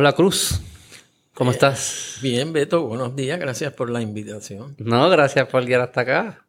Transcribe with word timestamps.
Hola 0.00 0.14
Cruz, 0.14 0.62
¿cómo 1.34 1.50
estás? 1.50 2.16
Bien, 2.22 2.54
Beto, 2.54 2.86
buenos 2.86 3.14
días, 3.14 3.38
gracias 3.38 3.74
por 3.74 3.90
la 3.90 4.00
invitación. 4.00 4.74
No, 4.78 5.10
gracias 5.10 5.46
por 5.48 5.62
llegar 5.62 5.82
hasta 5.82 6.00
acá. 6.00 6.46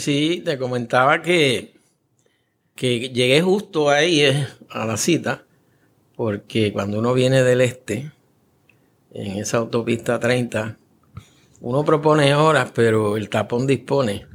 Sí, 0.00 0.42
te 0.44 0.58
comentaba 0.58 1.22
que, 1.22 1.74
que 2.74 3.10
llegué 3.10 3.42
justo 3.42 3.90
ahí 3.90 4.22
eh, 4.22 4.44
a 4.70 4.86
la 4.86 4.96
cita, 4.96 5.44
porque 6.16 6.72
cuando 6.72 6.98
uno 6.98 7.14
viene 7.14 7.44
del 7.44 7.60
este, 7.60 8.10
en 9.12 9.38
esa 9.38 9.58
autopista 9.58 10.18
30, 10.18 10.76
uno 11.60 11.84
propone 11.84 12.34
horas, 12.34 12.72
pero 12.74 13.16
el 13.16 13.28
tapón 13.28 13.68
dispone 13.68 14.26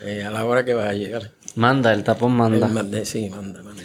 eh, 0.00 0.24
a 0.24 0.30
la 0.30 0.46
hora 0.46 0.64
que 0.64 0.72
va 0.72 0.88
a 0.88 0.94
llegar. 0.94 1.32
Manda, 1.56 1.92
el 1.92 2.04
tapón 2.04 2.32
manda. 2.32 2.56
El 2.80 3.04
sí, 3.04 3.28
manda, 3.28 3.62
manda. 3.62 3.82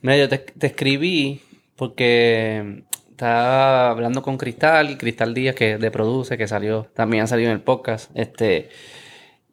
Mira, 0.00 0.16
yo 0.16 0.28
te, 0.28 0.38
te 0.38 0.68
escribí 0.68 1.42
porque 1.74 2.84
estaba 3.14 3.90
hablando 3.90 4.22
con 4.22 4.36
Cristal 4.36 4.90
y 4.90 4.96
Cristal 4.96 5.34
Díaz, 5.34 5.54
que 5.54 5.78
de 5.78 5.90
Produce, 5.92 6.36
que 6.36 6.48
salió, 6.48 6.88
también 6.94 7.22
ha 7.22 7.26
salido 7.28 7.50
en 7.50 7.54
el 7.54 7.62
podcast. 7.62 8.10
Este, 8.16 8.70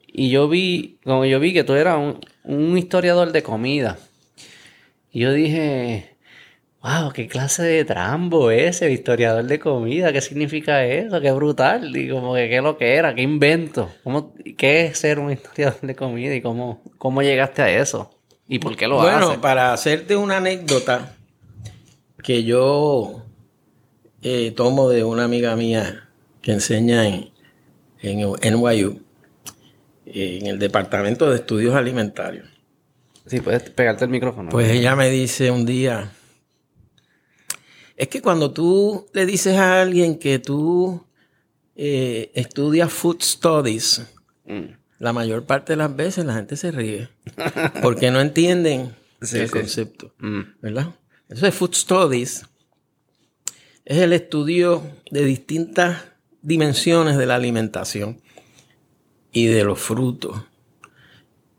y 0.07 0.31
yo 0.31 0.49
vi, 0.49 0.97
como 1.03 1.25
yo 1.25 1.39
vi 1.39 1.53
que 1.53 1.63
tú 1.63 1.73
eras 1.73 1.97
un, 1.97 2.19
un 2.43 2.75
historiador 2.75 3.31
de 3.31 3.43
comida. 3.43 3.99
Y 5.11 5.19
yo 5.19 5.31
dije, 5.31 6.17
wow, 6.81 7.11
qué 7.13 7.27
clase 7.27 7.61
de 7.61 7.85
trambo 7.85 8.49
ese, 8.49 8.91
historiador 8.91 9.45
de 9.45 9.59
comida, 9.59 10.11
¿qué 10.11 10.21
significa 10.21 10.83
eso? 10.83 11.21
Qué 11.21 11.31
brutal. 11.31 11.95
Y 11.95 12.09
como 12.09 12.33
que 12.33 12.49
qué 12.49 12.61
lo 12.61 12.79
que 12.79 12.95
era, 12.95 13.13
qué 13.13 13.21
invento. 13.21 13.91
¿Cómo, 14.03 14.33
¿Qué 14.57 14.87
es 14.87 14.97
ser 14.97 15.19
un 15.19 15.31
historiador 15.31 15.81
de 15.81 15.95
comida 15.95 16.33
y 16.33 16.41
cómo, 16.41 16.81
cómo 16.97 17.21
llegaste 17.21 17.61
a 17.61 17.69
eso? 17.69 18.09
¿Y 18.47 18.57
por 18.57 18.75
qué 18.75 18.87
lo 18.87 18.95
bueno, 18.95 19.29
haces? 19.29 19.37
para 19.37 19.71
hacerte 19.71 20.15
una 20.15 20.37
anécdota 20.37 21.15
que 22.23 22.43
yo 22.43 23.23
eh, 24.21 24.51
tomo 24.51 24.89
de 24.89 25.03
una 25.03 25.23
amiga 25.23 25.55
mía 25.55 26.09
que 26.41 26.51
enseña 26.53 27.07
en, 27.07 27.29
en 28.01 28.19
NYU, 28.53 29.01
eh, 30.05 30.39
en 30.41 30.47
el 30.47 30.59
Departamento 30.59 31.29
de 31.29 31.35
Estudios 31.37 31.75
Alimentarios. 31.75 32.47
Sí, 33.25 33.39
puedes 33.39 33.69
pegarte 33.69 34.05
el 34.05 34.11
micrófono. 34.11 34.49
Pues 34.49 34.69
ella 34.71 34.95
me 34.95 35.09
dice 35.09 35.51
un 35.51 35.65
día, 35.65 36.11
es 37.95 38.07
que 38.07 38.21
cuando 38.21 38.51
tú 38.51 39.07
le 39.13 39.25
dices 39.25 39.57
a 39.57 39.81
alguien 39.81 40.17
que 40.17 40.39
tú 40.39 41.05
eh, 41.75 42.31
estudias 42.33 42.91
food 42.91 43.21
studies, 43.21 44.01
Mm. 44.43 44.73
la 44.97 45.13
mayor 45.13 45.45
parte 45.45 45.73
de 45.73 45.77
las 45.77 45.95
veces 45.95 46.25
la 46.25 46.33
gente 46.33 46.57
se 46.57 46.71
ríe 46.71 47.09
porque 47.83 48.09
no 48.09 48.19
entienden 48.19 48.93
Sí, 49.21 49.37
el 49.37 49.47
sí. 49.47 49.51
concepto, 49.53 50.13
Mm. 50.19 50.41
¿verdad? 50.61 50.87
Entonces, 51.29 51.53
food 51.53 51.73
studies 51.75 52.43
es 53.91 53.97
el 53.97 54.13
estudio 54.13 54.81
de 55.11 55.25
distintas 55.25 56.05
dimensiones 56.41 57.17
de 57.17 57.25
la 57.25 57.35
alimentación 57.35 58.21
y 59.33 59.47
de 59.47 59.65
los 59.65 59.79
frutos 59.79 60.43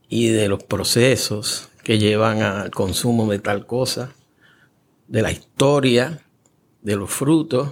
y 0.08 0.28
de 0.28 0.48
los 0.48 0.62
procesos 0.62 1.68
que 1.84 1.98
llevan 1.98 2.40
al 2.40 2.70
consumo 2.70 3.30
de 3.30 3.38
tal 3.38 3.66
cosa, 3.66 4.14
de 5.08 5.20
la 5.20 5.30
historia, 5.30 6.22
de 6.80 6.96
los 6.96 7.10
frutos, 7.10 7.68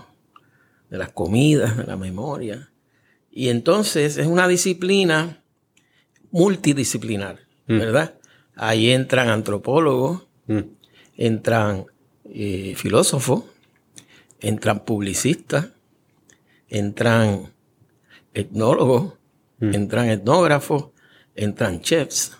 de 0.91 0.99
las 0.99 1.11
comidas, 1.11 1.79
de 1.79 1.85
la 1.85 1.97
memoria. 1.97 2.71
Y 3.31 3.49
entonces 3.49 4.19
es 4.19 4.27
una 4.27 4.47
disciplina 4.47 5.43
multidisciplinar, 6.33 7.39
¿verdad? 7.67 8.15
Ahí 8.57 8.91
entran 8.91 9.31
antropólogos, 9.31 10.27
Mm. 10.47 10.61
entran 11.17 11.87
eh, 12.25 12.75
filósofos, 12.77 13.45
entran 14.41 14.85
publicistas, 14.85 15.69
entran 16.69 17.53
etnólogos, 18.35 19.15
entran 19.61 20.09
etnógrafos, 20.09 20.91
entran 21.35 21.81
chefs, 21.81 22.37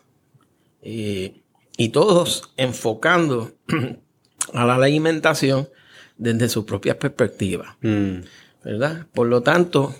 eh, 0.83 1.43
y 1.77 1.89
todos 1.91 2.53
enfocando 2.57 3.53
a 4.53 4.65
la 4.65 4.75
alimentación 4.75 5.69
desde 6.17 6.49
sus 6.49 6.65
propias 6.65 6.97
perspectivas, 6.97 7.77
Mm. 7.81 8.21
¿verdad? 8.65 9.07
Por 9.15 9.29
lo 9.29 9.43
tanto, 9.43 9.95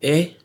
es 0.00 0.36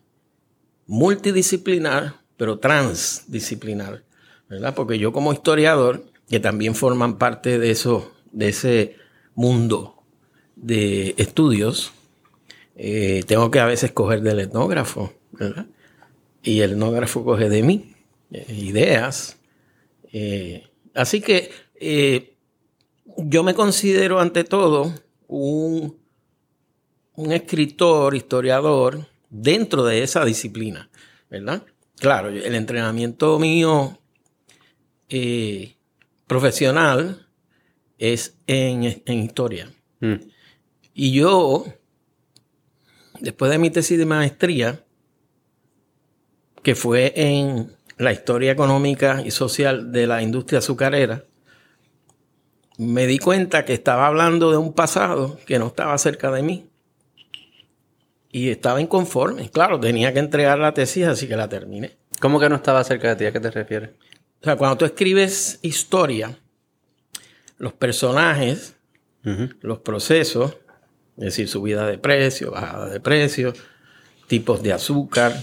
multidisciplinar, 0.87 2.15
pero 2.35 2.59
transdisciplinar, 2.59 4.03
¿verdad? 4.49 4.75
Porque 4.75 4.99
yo 4.99 5.13
como 5.13 5.31
historiador, 5.31 6.03
que 6.27 6.39
también 6.39 6.75
forman 6.75 7.17
parte 7.17 7.59
de 7.59 7.71
eso, 7.71 8.11
de 8.31 8.49
ese 8.49 8.95
mundo 9.35 10.02
de 10.63 11.13
estudios, 11.17 11.91
eh, 12.75 13.23
tengo 13.27 13.51
que 13.51 13.59
a 13.59 13.65
veces 13.65 13.91
coger 13.91 14.21
del 14.21 14.39
etnógrafo, 14.39 15.13
¿verdad? 15.31 15.67
Y 16.41 16.61
el 16.61 16.71
etnógrafo 16.71 17.23
coge 17.23 17.49
de 17.49 17.63
mí 17.63 17.93
eh, 18.31 18.45
ideas. 18.49 19.37
Eh, 20.11 20.67
así 20.93 21.21
que 21.21 21.51
yo 23.17 23.43
me 23.43 23.53
considero 23.53 24.19
ante 24.19 24.45
todo 24.45 24.93
un, 25.27 25.97
un 27.15 27.31
escritor, 27.31 28.15
historiador, 28.15 29.05
dentro 29.29 29.83
de 29.83 30.03
esa 30.03 30.23
disciplina, 30.23 30.89
¿verdad? 31.29 31.63
Claro, 31.97 32.29
el 32.29 32.55
entrenamiento 32.55 33.37
mío 33.37 33.99
profesional 36.27 37.27
es 37.97 38.35
en, 38.47 39.03
en 39.05 39.19
historia. 39.23 39.69
Mm. 39.99 40.32
Y 40.93 41.11
yo, 41.13 41.65
después 43.19 43.51
de 43.51 43.57
mi 43.57 43.69
tesis 43.69 43.97
de 43.97 44.05
maestría, 44.05 44.83
que 46.61 46.75
fue 46.75 47.13
en 47.15 47.75
la 47.97 48.11
historia 48.11 48.51
económica 48.51 49.21
y 49.25 49.31
social 49.31 49.91
de 49.91 50.07
la 50.07 50.21
industria 50.21 50.59
azucarera, 50.59 51.25
me 52.77 53.05
di 53.05 53.19
cuenta 53.19 53.65
que 53.65 53.73
estaba 53.73 54.07
hablando 54.07 54.51
de 54.51 54.57
un 54.57 54.73
pasado 54.73 55.39
que 55.45 55.59
no 55.59 55.67
estaba 55.67 55.97
cerca 55.97 56.31
de 56.31 56.43
mí. 56.43 56.69
Y 58.31 58.49
estaba 58.49 58.81
inconforme. 58.81 59.49
Claro, 59.51 59.79
tenía 59.79 60.11
que 60.11 60.19
entregar 60.19 60.57
la 60.57 60.73
tesis, 60.73 61.05
así 61.05 61.27
que 61.27 61.35
la 61.35 61.47
terminé. 61.47 61.97
¿Cómo 62.19 62.39
que 62.39 62.49
no 62.49 62.55
estaba 62.55 62.83
cerca 62.83 63.09
de 63.09 63.15
ti? 63.15 63.25
¿A 63.25 63.31
qué 63.31 63.39
te 63.39 63.51
refieres? 63.51 63.91
O 64.41 64.43
sea, 64.43 64.55
cuando 64.55 64.77
tú 64.77 64.85
escribes 64.85 65.59
historia, 65.61 66.35
los 67.57 67.73
personajes, 67.73 68.75
los 69.21 69.79
procesos, 69.79 70.57
es 71.17 71.23
decir, 71.25 71.47
subida 71.47 71.85
de 71.87 71.97
precio, 71.97 72.51
bajada 72.51 72.89
de 72.89 72.99
precio, 72.99 73.53
tipos 74.27 74.63
de 74.63 74.73
azúcar, 74.73 75.33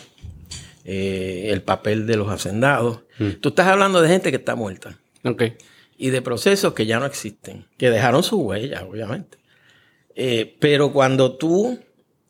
eh, 0.85 1.49
el 1.51 1.63
papel 1.63 2.07
de 2.07 2.17
los 2.17 2.29
hacendados. 2.29 3.01
Tú 3.41 3.51
estás 3.51 3.67
hablando 3.67 4.01
de 4.01 4.09
gente 4.09 4.31
que 4.31 4.39
está 4.39 4.55
muerta 4.55 4.99
Ok. 5.25 5.43
y 5.99 6.09
de 6.11 6.23
procesos 6.23 6.73
que 6.73 6.87
ya 6.87 6.99
no 6.99 7.05
existen, 7.07 7.67
que 7.77 7.91
dejaron 7.91 8.23
su 8.23 8.41
huella, 8.41 8.85
obviamente. 8.85 9.39
Eh, 10.17 10.57
pero 10.59 10.93
cuando 10.93 11.37
tú, 11.37 11.79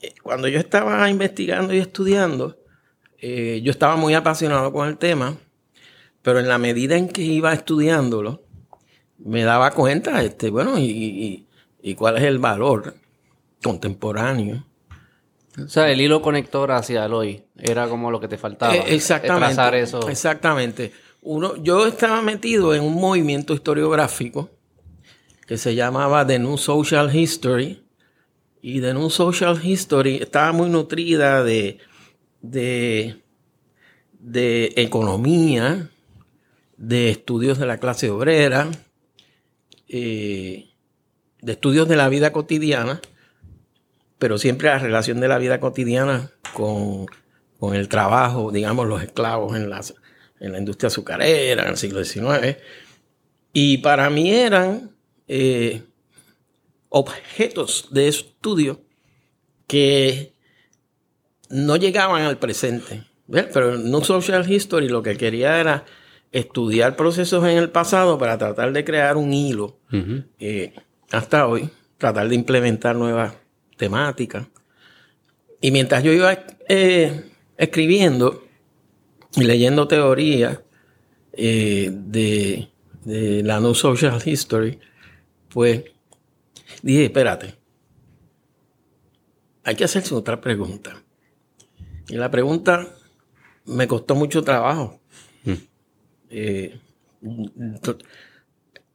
eh, 0.03 0.12
cuando 0.22 0.49
yo 0.49 0.59
estaba 0.59 1.09
investigando 1.09 1.72
y 1.72 1.78
estudiando, 1.78 2.59
yo 3.22 3.71
estaba 3.71 3.97
muy 3.97 4.15
apasionado 4.15 4.72
con 4.72 4.89
el 4.89 4.97
tema, 4.97 5.37
pero 6.22 6.39
en 6.41 6.49
la 6.49 6.57
medida 6.59 6.97
en 6.97 7.07
que 7.09 7.22
iba 7.22 7.53
estudiándolo, 7.53 8.43
me 9.19 9.45
daba 9.45 9.71
cuenta, 9.72 10.22
este, 10.25 10.49
bueno, 10.51 10.78
y, 10.78 10.84
y- 10.84 11.47
y 11.83 11.95
cuál 11.95 12.17
es 12.17 12.22
el 12.25 12.39
valor 12.39 12.95
contemporáneo. 13.62 14.65
O 15.62 15.68
sea, 15.68 15.91
el 15.91 16.01
hilo 16.01 16.22
conector 16.22 16.71
hacia 16.72 17.04
el 17.04 17.12
hoy 17.12 17.42
era 17.59 17.89
como 17.89 18.10
lo 18.10 18.21
que 18.21 18.28
te 18.28 18.39
faltaba. 18.39 18.74
Eh, 18.74 18.84
exactamente. 18.95 19.54
Trazar 19.54 19.74
eso. 19.74 20.09
Exactamente. 20.09 20.92
Uno, 21.22 21.57
yo 21.57 21.86
estaba 21.86 22.22
metido 22.22 22.74
en 22.74 22.83
un 22.83 22.95
movimiento 22.95 23.53
historiográfico 23.53 24.51
que 25.47 25.59
se 25.59 25.74
llamaba 25.74 26.27
The 26.27 26.39
New 26.39 26.57
Social 26.57 27.15
History. 27.15 27.83
Y 28.62 28.80
The 28.80 28.95
New 28.95 29.10
Social 29.10 29.59
History 29.62 30.16
estaba 30.16 30.53
muy 30.53 30.68
nutrida 30.68 31.42
de, 31.42 31.78
de, 32.42 33.16
de 34.18 34.72
economía, 34.77 35.91
de 36.77 37.10
estudios 37.10 37.59
de 37.59 37.66
la 37.66 37.78
clase 37.78 38.10
obrera, 38.10 38.71
eh, 39.89 40.68
de 41.41 41.53
estudios 41.53 41.89
de 41.89 41.97
la 41.97 42.09
vida 42.09 42.33
cotidiana, 42.33 43.01
pero 44.21 44.37
siempre 44.37 44.69
la 44.69 44.78
relación 44.78 45.19
de 45.19 45.28
la 45.28 45.39
vida 45.39 45.59
cotidiana 45.59 46.31
con, 46.53 47.07
con 47.59 47.75
el 47.75 47.89
trabajo, 47.89 48.53
digamos, 48.53 48.87
los 48.87 49.03
esclavos 49.03 49.57
en, 49.57 49.71
las, 49.71 49.95
en 50.39 50.53
la 50.53 50.59
industria 50.59 50.89
azucarera 50.89 51.63
en 51.63 51.71
el 51.71 51.77
siglo 51.78 52.05
XIX. 52.05 52.59
Y 53.55 53.78
para 53.78 54.11
mí 54.11 54.31
eran 54.31 54.91
eh, 55.27 55.84
objetos 56.91 57.89
de 57.93 58.09
estudio 58.09 58.83
que 59.67 60.34
no 61.49 61.77
llegaban 61.77 62.22
al 62.22 62.39
presente. 62.39 63.05
¿ves? 63.27 63.47
Pero 63.55 63.78
No 63.78 64.05
Social 64.05 64.49
History 64.49 64.91
lo 64.91 65.03
que 65.03 65.17
quería 65.17 65.59
era 65.59 65.87
estudiar 66.31 66.95
procesos 66.95 67.43
en 67.45 67.57
el 67.57 67.71
pasado 67.71 68.19
para 68.19 68.37
tratar 68.37 68.75
de 68.75 68.84
crear 68.84 69.17
un 69.17 69.33
hilo 69.33 69.78
eh, 70.39 70.75
hasta 71.11 71.47
hoy 71.47 71.71
tratar 71.97 72.28
de 72.28 72.34
implementar 72.37 72.95
nuevas 72.95 73.34
temáticas. 73.80 74.47
Y 75.60 75.72
mientras 75.72 76.04
yo 76.04 76.12
iba 76.12 76.38
eh, 76.68 77.32
escribiendo 77.56 78.44
y 79.34 79.44
leyendo 79.44 79.88
teoría 79.88 80.62
eh, 81.32 81.91
de, 81.92 82.68
de 83.04 83.42
la 83.42 83.59
New 83.59 83.74
Social 83.74 84.21
History, 84.24 84.78
pues 85.48 85.84
dije, 86.82 87.04
espérate, 87.04 87.54
hay 89.65 89.74
que 89.74 89.84
hacerse 89.84 90.15
otra 90.15 90.41
pregunta. 90.41 91.03
Y 92.09 92.16
la 92.16 92.30
pregunta 92.30 92.88
me 93.65 93.86
costó 93.86 94.15
mucho 94.15 94.42
trabajo. 94.42 95.00
Eh, 96.33 96.78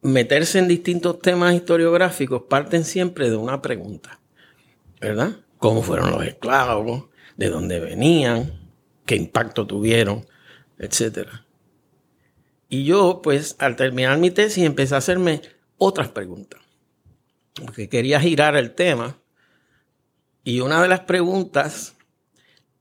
meterse 0.01 0.59
en 0.59 0.67
distintos 0.67 1.19
temas 1.19 1.53
historiográficos 1.53 2.43
parten 2.43 2.85
siempre 2.85 3.29
de 3.29 3.35
una 3.35 3.61
pregunta, 3.61 4.19
¿verdad? 5.05 5.37
¿Cómo 5.59 5.81
fueron 5.81 6.11
los 6.11 6.25
esclavos? 6.25 7.05
¿De 7.37 7.49
dónde 7.49 7.79
venían? 7.79 8.71
¿Qué 9.05 9.15
impacto 9.15 9.67
tuvieron? 9.67 10.25
Etcétera. 10.79 11.45
Y 12.69 12.85
yo, 12.85 13.21
pues, 13.21 13.55
al 13.59 13.75
terminar 13.75 14.17
mi 14.17 14.31
tesis, 14.31 14.63
empecé 14.63 14.95
a 14.95 14.99
hacerme 14.99 15.41
otras 15.77 16.09
preguntas. 16.09 16.59
Porque 17.53 17.87
quería 17.87 18.19
girar 18.19 18.55
el 18.55 18.73
tema. 18.73 19.19
Y 20.43 20.59
una 20.59 20.81
de 20.81 20.87
las 20.87 21.01
preguntas 21.01 21.95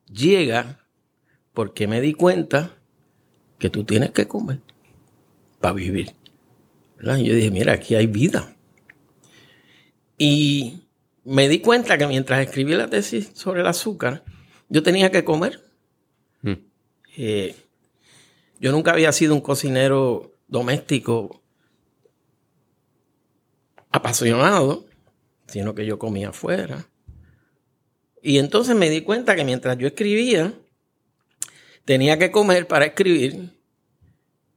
llega 0.06 0.86
porque 1.52 1.86
me 1.86 2.00
di 2.00 2.14
cuenta 2.14 2.76
que 3.58 3.70
tú 3.70 3.84
tienes 3.84 4.10
que 4.10 4.26
comer 4.26 4.60
para 5.60 5.74
vivir. 5.74 6.14
Y 7.00 7.24
yo 7.24 7.34
dije, 7.34 7.50
mira, 7.50 7.74
aquí 7.74 7.94
hay 7.94 8.06
vida. 8.06 8.56
Y 10.16 10.83
me 11.24 11.48
di 11.48 11.60
cuenta 11.60 11.98
que 11.98 12.06
mientras 12.06 12.40
escribí 12.40 12.74
la 12.74 12.88
tesis 12.88 13.30
sobre 13.34 13.62
el 13.62 13.66
azúcar, 13.66 14.24
yo 14.68 14.82
tenía 14.82 15.10
que 15.10 15.24
comer. 15.24 15.62
Mm. 16.42 16.52
Eh, 17.16 17.56
yo 18.60 18.72
nunca 18.72 18.92
había 18.92 19.12
sido 19.12 19.34
un 19.34 19.40
cocinero 19.40 20.34
doméstico 20.48 21.42
apasionado, 23.90 24.86
sino 25.46 25.74
que 25.74 25.86
yo 25.86 25.98
comía 25.98 26.30
afuera. 26.30 26.88
Y 28.22 28.38
entonces 28.38 28.74
me 28.74 28.90
di 28.90 29.02
cuenta 29.02 29.36
que 29.36 29.44
mientras 29.44 29.76
yo 29.78 29.86
escribía, 29.86 30.54
tenía 31.84 32.18
que 32.18 32.30
comer 32.30 32.66
para 32.66 32.86
escribir 32.86 33.50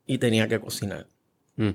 y 0.06 0.18
tenía 0.18 0.48
que 0.48 0.60
cocinar. 0.60 1.08
Mm. 1.58 1.72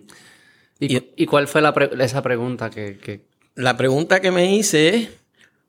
¿Y, 0.81 1.27
cuál 1.27 1.47
fue 1.47 1.63
esa 2.01 2.23
pregunta 2.23 2.69
que, 2.71 3.25
La 3.55 3.77
pregunta 3.77 4.21
que 4.21 4.31
me 4.31 4.55
hice 4.55 4.89
es, 4.89 5.09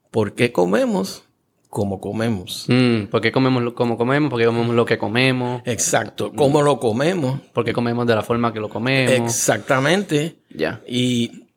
¿por 0.09 0.33
qué 0.33 0.51
comemos 0.51 1.23
como 1.69 1.99
comemos? 1.99 2.65
Mm, 2.69 3.05
¿Por 3.07 3.19
qué 3.19 3.31
comemos 3.31 3.73
como 3.73 3.97
comemos? 3.97 4.29
¿Por 4.29 4.39
qué 4.39 4.45
comemos 4.45 4.75
lo 4.75 4.85
que 4.85 4.97
comemos? 4.97 5.61
Exacto, 5.65 6.31
¿cómo 6.33 6.61
lo 6.61 6.79
comemos? 6.79 7.41
¿Por 7.51 7.65
qué 7.65 7.73
comemos 7.73 8.07
de 8.07 8.15
la 8.15 8.21
forma 8.21 8.53
que 8.53 8.59
lo 8.59 8.69
comemos? 8.69 9.11
Exactamente. 9.11 10.37
Ya. 10.49 10.81
Y, 10.87 11.47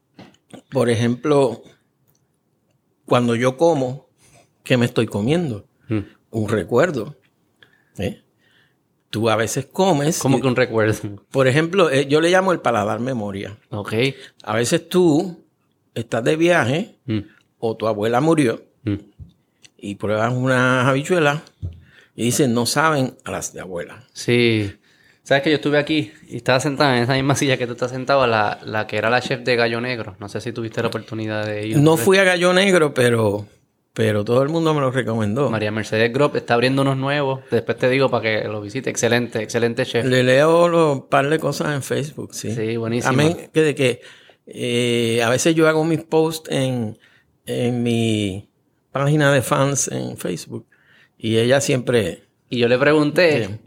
por 0.70 0.90
ejemplo, 0.90 1.62
cuando 3.04 3.36
yo 3.36 3.56
como, 3.56 4.08
¿qué 4.64 4.76
me 4.76 4.86
estoy 4.86 5.06
comiendo? 5.06 5.66
Mm. 5.88 6.00
Un 6.30 6.48
recuerdo. 6.48 7.14
¿eh? 7.98 8.22
Tú 9.10 9.30
a 9.30 9.36
veces 9.36 9.66
comes. 9.66 10.18
Como 10.18 10.40
que 10.40 10.48
un 10.48 10.56
recuerdo. 10.56 11.24
Por 11.30 11.46
ejemplo, 11.46 11.88
eh, 11.90 12.06
yo 12.08 12.20
le 12.20 12.30
llamo 12.30 12.52
el 12.52 12.60
paladar 12.60 12.98
memoria. 12.98 13.58
Ok. 13.70 13.92
A 14.42 14.56
veces 14.56 14.88
tú 14.88 15.45
estás 15.96 16.22
de 16.22 16.36
viaje 16.36 16.94
mm. 17.06 17.18
o 17.58 17.76
tu 17.76 17.88
abuela 17.88 18.20
murió 18.20 18.62
mm. 18.84 18.94
y 19.78 19.94
pruebas 19.96 20.32
unas 20.32 20.86
habichuelas 20.86 21.40
y 22.14 22.24
dices, 22.24 22.48
no 22.48 22.66
saben 22.66 23.16
a 23.24 23.32
las 23.32 23.52
de 23.52 23.60
abuela. 23.60 24.04
Sí. 24.12 24.72
¿Sabes 25.22 25.42
que 25.42 25.50
yo 25.50 25.56
estuve 25.56 25.78
aquí 25.78 26.12
y 26.28 26.36
estaba 26.36 26.60
sentada 26.60 26.96
en 26.96 27.02
esa 27.02 27.14
misma 27.14 27.34
silla 27.34 27.56
que 27.56 27.66
tú 27.66 27.72
estás 27.72 27.90
sentado, 27.90 28.26
la, 28.26 28.60
la 28.64 28.86
que 28.86 28.96
era 28.96 29.10
la 29.10 29.20
chef 29.20 29.40
de 29.40 29.56
Gallo 29.56 29.80
Negro? 29.80 30.16
No 30.20 30.28
sé 30.28 30.40
si 30.40 30.52
tuviste 30.52 30.80
la 30.80 30.88
oportunidad 30.88 31.44
de 31.44 31.66
ir. 31.66 31.78
No 31.78 31.96
fui 31.96 32.18
a 32.18 32.24
Gallo 32.24 32.52
Negro, 32.52 32.94
pero 32.94 33.46
pero 33.92 34.26
todo 34.26 34.42
el 34.42 34.50
mundo 34.50 34.74
me 34.74 34.80
lo 34.82 34.90
recomendó. 34.90 35.48
María 35.48 35.70
Mercedes 35.70 36.12
Grop 36.12 36.36
está 36.36 36.52
abriendo 36.52 36.82
unos 36.82 36.98
nuevos. 36.98 37.40
Después 37.50 37.78
te 37.78 37.88
digo 37.88 38.10
para 38.10 38.22
que 38.22 38.46
lo 38.46 38.60
visite. 38.60 38.90
Excelente, 38.90 39.42
excelente 39.42 39.86
chef. 39.86 40.04
Le 40.04 40.22
leo 40.22 40.92
un 40.92 41.08
par 41.08 41.30
de 41.30 41.38
cosas 41.38 41.74
en 41.74 41.82
Facebook, 41.82 42.34
sí. 42.34 42.54
Sí, 42.54 42.76
buenísimo. 42.76 43.16
También 43.16 43.50
que 43.52 43.62
de 43.62 43.74
que 43.74 44.02
eh, 44.46 45.22
a 45.22 45.30
veces 45.30 45.54
yo 45.54 45.68
hago 45.68 45.84
mis 45.84 46.02
posts 46.02 46.50
en, 46.50 46.98
en 47.46 47.82
mi 47.82 48.48
página 48.92 49.32
de 49.32 49.42
fans 49.42 49.88
en 49.88 50.16
Facebook. 50.16 50.66
Y 51.18 51.38
ella 51.38 51.60
siempre... 51.60 52.24
Y 52.48 52.58
yo 52.58 52.68
le 52.68 52.78
pregunté, 52.78 53.58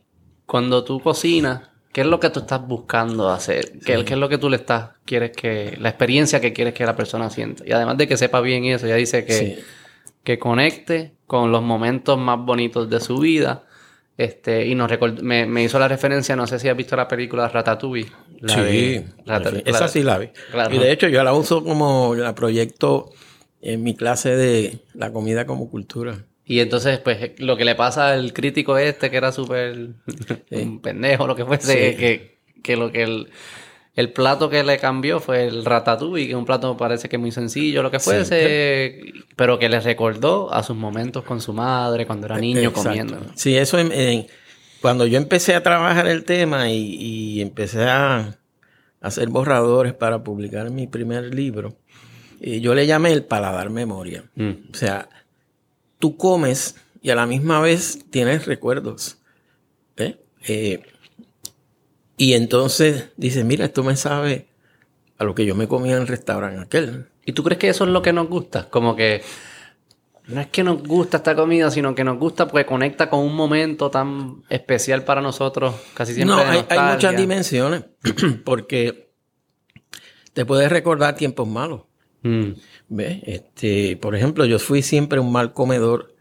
cuando 0.45 0.83
tú 0.83 1.01
cocinas, 1.01 1.69
¿qué 1.91 2.01
es 2.01 2.07
lo 2.07 2.19
que 2.19 2.29
tú 2.29 2.39
estás 2.39 2.65
buscando 2.65 3.29
hacer? 3.29 3.73
¿Qué, 3.85 4.05
¿Qué, 4.05 4.13
es 4.13 4.19
lo 4.19 4.29
que 4.29 4.37
tú 4.37 4.49
le 4.49 4.55
estás, 4.55 4.91
quieres 5.03 5.31
que, 5.31 5.75
la 5.79 5.89
experiencia 5.89 6.39
que 6.39 6.53
quieres 6.53 6.73
que 6.73 6.85
la 6.85 6.95
persona 6.95 7.29
sienta? 7.29 7.65
Y 7.67 7.73
además 7.73 7.97
de 7.97 8.07
que 8.07 8.15
sepa 8.15 8.39
bien 8.39 8.63
eso, 8.65 8.85
ella 8.85 8.95
dice 8.95 9.25
que 9.25 9.61
que 10.23 10.39
conecte 10.39 11.15
con 11.27 11.51
los 11.51 11.61
momentos 11.61 12.17
más 12.17 12.39
bonitos 12.39 12.89
de 12.89 12.99
su 12.99 13.17
vida. 13.17 13.63
Este, 14.19 14.67
y 14.67 14.75
nos 14.75 14.91
me, 15.21 15.45
me, 15.45 15.63
hizo 15.63 15.79
la 15.79 15.87
referencia, 15.87 16.35
no 16.35 16.45
sé 16.45 16.59
si 16.59 16.67
has 16.67 16.75
visto 16.75 16.93
la 16.97 17.07
película 17.07 17.47
Ratatouille. 17.47 18.11
sí, 18.47 19.01
esa 19.63 19.87
sí 19.87 20.03
la 20.03 20.17
vi. 20.17 20.27
Y 20.71 20.77
de 20.77 20.91
hecho 20.91 21.07
yo 21.07 21.23
la 21.23 21.33
uso 21.33 21.63
como, 21.63 22.13
la 22.15 22.35
proyecto 22.35 23.13
en 23.61 23.81
mi 23.81 23.95
clase 23.95 24.35
de 24.35 24.79
la 24.93 25.13
comida 25.13 25.45
como 25.45 25.69
cultura. 25.69 26.25
Y 26.43 26.59
entonces, 26.59 26.99
pues, 26.99 27.39
lo 27.39 27.55
que 27.55 27.63
le 27.63 27.75
pasa 27.75 28.11
al 28.11 28.33
crítico 28.33 28.77
este, 28.77 29.09
que 29.09 29.15
era 29.15 29.31
súper 29.31 29.91
un 30.51 30.79
pendejo, 30.81 31.25
lo 31.25 31.37
que 31.37 31.45
fuese, 31.45 31.95
que, 31.95 32.39
que 32.61 32.75
lo 32.75 32.91
que 32.91 33.03
él 33.03 33.29
el 33.99 34.13
plato 34.13 34.49
que 34.49 34.63
le 34.63 34.77
cambió 34.77 35.19
fue 35.19 35.45
el 35.45 35.65
ratatouille, 35.65 36.27
que 36.27 36.31
es 36.31 36.37
un 36.37 36.45
plato 36.45 36.77
parece 36.77 37.09
que 37.09 37.17
muy 37.17 37.33
sencillo, 37.33 37.83
lo 37.83 37.91
que 37.91 37.99
fuese, 37.99 39.11
pero 39.35 39.59
que 39.59 39.67
le 39.67 39.81
recordó 39.81 40.53
a 40.53 40.63
sus 40.63 40.77
momentos 40.77 41.25
con 41.25 41.41
su 41.41 41.51
madre 41.51 42.07
cuando 42.07 42.27
era 42.27 42.37
niño 42.37 42.71
comiendo. 42.71 43.19
Sí, 43.35 43.57
eso 43.57 43.77
cuando 44.79 45.05
yo 45.05 45.17
empecé 45.17 45.53
a 45.53 45.63
trabajar 45.63 46.07
el 46.07 46.23
tema 46.23 46.71
y, 46.71 47.41
empecé 47.41 47.83
a 47.89 48.39
hacer 49.01 49.27
borradores 49.27 49.93
para 49.93 50.23
publicar 50.23 50.71
mi 50.71 50.87
primer 50.87 51.35
libro, 51.35 51.75
eh, 52.39 52.61
yo 52.61 52.73
le 52.75 52.87
llamé 52.87 53.11
el 53.11 53.25
paladar 53.25 53.69
memoria. 53.69 54.23
Mm. 54.35 54.51
O 54.71 54.77
sea, 54.77 55.09
tú 55.99 56.15
comes 56.15 56.77
y 57.01 57.09
a 57.09 57.15
la 57.15 57.25
misma 57.25 57.59
vez 57.59 58.05
tienes 58.11 58.45
recuerdos. 58.45 59.17
¿eh? 59.97 60.15
eh 60.47 60.81
y 62.19 62.33
entonces 62.33 63.11
dice, 63.15 63.45
mira, 63.45 63.63
esto 63.63 63.81
me 63.81 63.95
sabe 63.95 64.49
a 65.17 65.23
lo 65.23 65.33
que 65.33 65.45
yo 65.45 65.55
me 65.55 65.69
comía 65.69 65.95
en 65.95 66.01
el 66.01 66.07
restaurante 66.07 66.59
aquel. 66.59 67.07
¿Y 67.25 67.31
tú 67.31 67.43
crees 67.43 67.57
que 67.57 67.69
eso 67.69 67.85
es 67.85 67.91
lo 67.91 68.01
que 68.01 68.11
nos 68.11 68.27
gusta? 68.27 68.69
Como 68.69 68.93
que 68.97 69.21
no 70.27 70.41
es 70.41 70.47
que 70.47 70.65
nos 70.65 70.83
gusta 70.83 71.17
esta 71.17 71.33
comida, 71.33 71.71
sino 71.71 71.95
que 71.95 72.03
nos 72.03 72.19
gusta 72.19 72.49
porque 72.49 72.65
conecta 72.65 73.09
con 73.09 73.21
un 73.21 73.33
momento 73.33 73.89
tan 73.89 74.43
especial 74.49 75.05
para 75.05 75.21
nosotros, 75.21 75.73
casi 75.93 76.13
siempre. 76.13 76.35
No, 76.35 76.41
hay, 76.41 76.93
muchas 76.93 77.15
dimensiones, 77.15 77.85
porque 78.43 79.13
te 80.33 80.45
puedes 80.45 80.69
recordar 80.69 81.15
tiempos 81.15 81.47
malos. 81.47 81.83
Mm. 82.23 82.51
¿Ves? 82.89 83.21
Este, 83.23 83.95
por 83.95 84.13
ejemplo, 84.13 84.43
yo 84.43 84.59
fui 84.59 84.81
siempre 84.81 85.21
un 85.21 85.31
mal 85.31 85.53
comedor, 85.53 86.15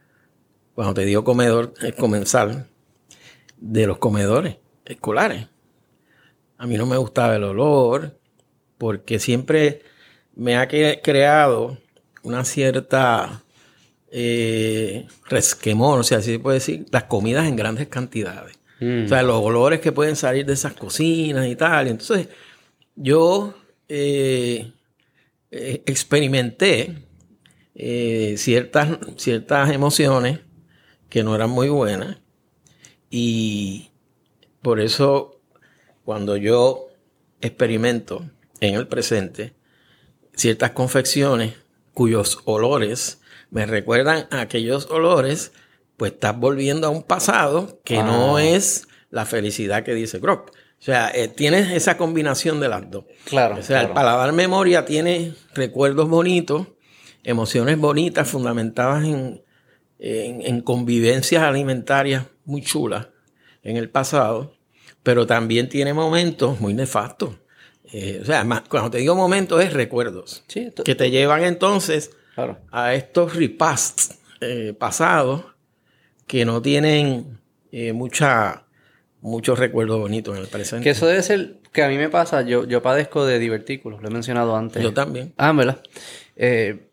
cuando 0.77 0.95
te 0.95 1.05
digo 1.05 1.25
comedor, 1.25 1.75
es 1.83 1.97
comensal, 1.97 2.69
de 3.57 3.89
los 3.89 3.99
comedores 3.99 4.59
escolares. 4.85 5.49
A 6.59 6.67
mí 6.67 6.77
no 6.77 6.87
me 6.87 6.97
gustaba 6.97 7.37
el 7.37 7.45
olor, 7.45 8.19
porque 8.79 9.19
siempre 9.19 9.83
me 10.35 10.57
ha 10.57 10.69
creado 10.69 11.79
una 12.23 12.45
cierta 12.45 13.43
eh, 14.11 15.07
resquemor, 15.29 16.01
o 16.01 16.03
sea, 16.03 16.19
así 16.19 16.33
se 16.33 16.39
puede 16.39 16.55
decir, 16.55 16.87
las 16.91 17.05
comidas 17.05 17.47
en 17.47 17.57
grandes 17.57 17.89
cantidades. 17.89 18.59
Mm. 18.81 19.05
O 19.05 19.09
sea, 19.09 19.23
los 19.23 19.43
olores 19.43 19.81
que 19.81 19.93
pueden 19.93 20.17
salir 20.17 20.47
de 20.47 20.53
esas 20.53 20.75
cocinas 20.75 21.47
y 21.47 21.57
tal. 21.57 21.89
Entonces, 21.89 22.29
yo 22.95 23.55
eh, 23.89 24.73
eh, 25.51 25.83
experimenté 25.87 27.05
ciertas, 28.37 28.99
ciertas 29.17 29.71
emociones 29.71 30.41
que 31.09 31.23
no 31.23 31.35
eran 31.35 31.51
muy 31.51 31.69
buenas 31.69 32.19
y 33.09 33.91
por 34.63 34.81
eso 34.81 35.38
cuando 36.09 36.39
yo 36.39 36.87
experimento 37.43 38.25
en 38.61 38.77
el 38.77 38.89
presente 38.89 39.53
ciertas 40.35 40.71
confecciones 40.71 41.53
cuyos 41.93 42.39
olores 42.47 43.21
me 43.51 43.67
recuerdan 43.67 44.27
a 44.31 44.41
aquellos 44.41 44.87
olores, 44.91 45.53
pues 45.99 46.13
estás 46.13 46.35
volviendo 46.39 46.87
a 46.87 46.91
un 46.91 47.03
pasado 47.03 47.79
que 47.85 48.03
no 48.03 48.39
ah. 48.39 48.43
es 48.43 48.89
la 49.11 49.27
felicidad 49.27 49.85
que 49.85 49.93
dice 49.93 50.19
Grock. 50.19 50.49
O 50.53 50.83
sea, 50.83 51.11
eh, 51.15 51.29
tienes 51.29 51.73
esa 51.73 51.99
combinación 51.99 52.59
de 52.59 52.71
las 52.71 52.91
dos. 52.91 53.05
Claro. 53.27 53.57
O 53.59 53.63
sea, 53.63 53.81
el 53.81 53.89
claro. 53.89 53.95
paladar 53.95 54.33
memoria 54.33 54.87
tiene 54.87 55.35
recuerdos 55.53 56.09
bonitos, 56.09 56.69
emociones 57.23 57.77
bonitas 57.77 58.27
fundamentadas 58.27 59.05
en, 59.05 59.43
en- 59.99 60.41
en 60.41 60.63
convivencias 60.63 61.43
alimentarias 61.43 62.25
muy 62.47 62.63
chulas 62.63 63.09
en 63.63 63.77
el 63.77 63.91
pasado, 63.91 64.55
pero 65.03 65.27
también 65.27 65.69
tiene 65.69 65.93
momentos 65.95 66.61
muy 66.61 66.75
nefastos. 66.75 67.35
Eh, 67.93 68.19
o 68.23 68.25
sea, 68.25 68.45
más- 68.45 68.63
cuando 68.69 68.91
te 68.91 68.99
digo 68.99 69.15
momentos 69.15 69.63
es 69.65 69.73
recuerdos 69.73 70.45
Sí, 70.47 70.71
que 70.85 70.95
te 70.95 71.11
llevan 71.11 71.43
entonces 71.45 72.11
claro. 72.35 72.59
a 72.71 72.93
estos 72.95 73.35
repasts 73.35 74.19
eh, 74.43 74.75
pasados 74.79 75.45
que 76.27 76.45
no 76.45 76.61
tienen 76.61 77.39
eh, 77.73 77.93
mucha, 77.95 78.65
muchos 79.23 79.59
recuerdos 79.59 79.99
bonitos 80.01 80.37
en 80.37 80.43
el 80.43 80.49
presente. 80.49 80.85
Que 80.85 80.91
eso 80.91 81.07
debe 81.07 81.23
ser, 81.23 81.57
que 81.73 81.83
a 81.83 81.89
mí 81.89 81.97
me 81.97 82.11
pasa, 82.11 82.43
yo, 82.43 82.67
yo 82.67 82.83
padezco 82.83 83.25
de 83.25 83.39
divertículos, 83.39 84.03
lo 84.03 84.09
he 84.09 84.11
mencionado 84.13 84.55
antes. 84.57 84.83
Yo 84.83 84.93
también. 84.93 85.33
Ah, 85.39 85.53
¿verdad? 85.53 85.83
Eh, 86.37 86.85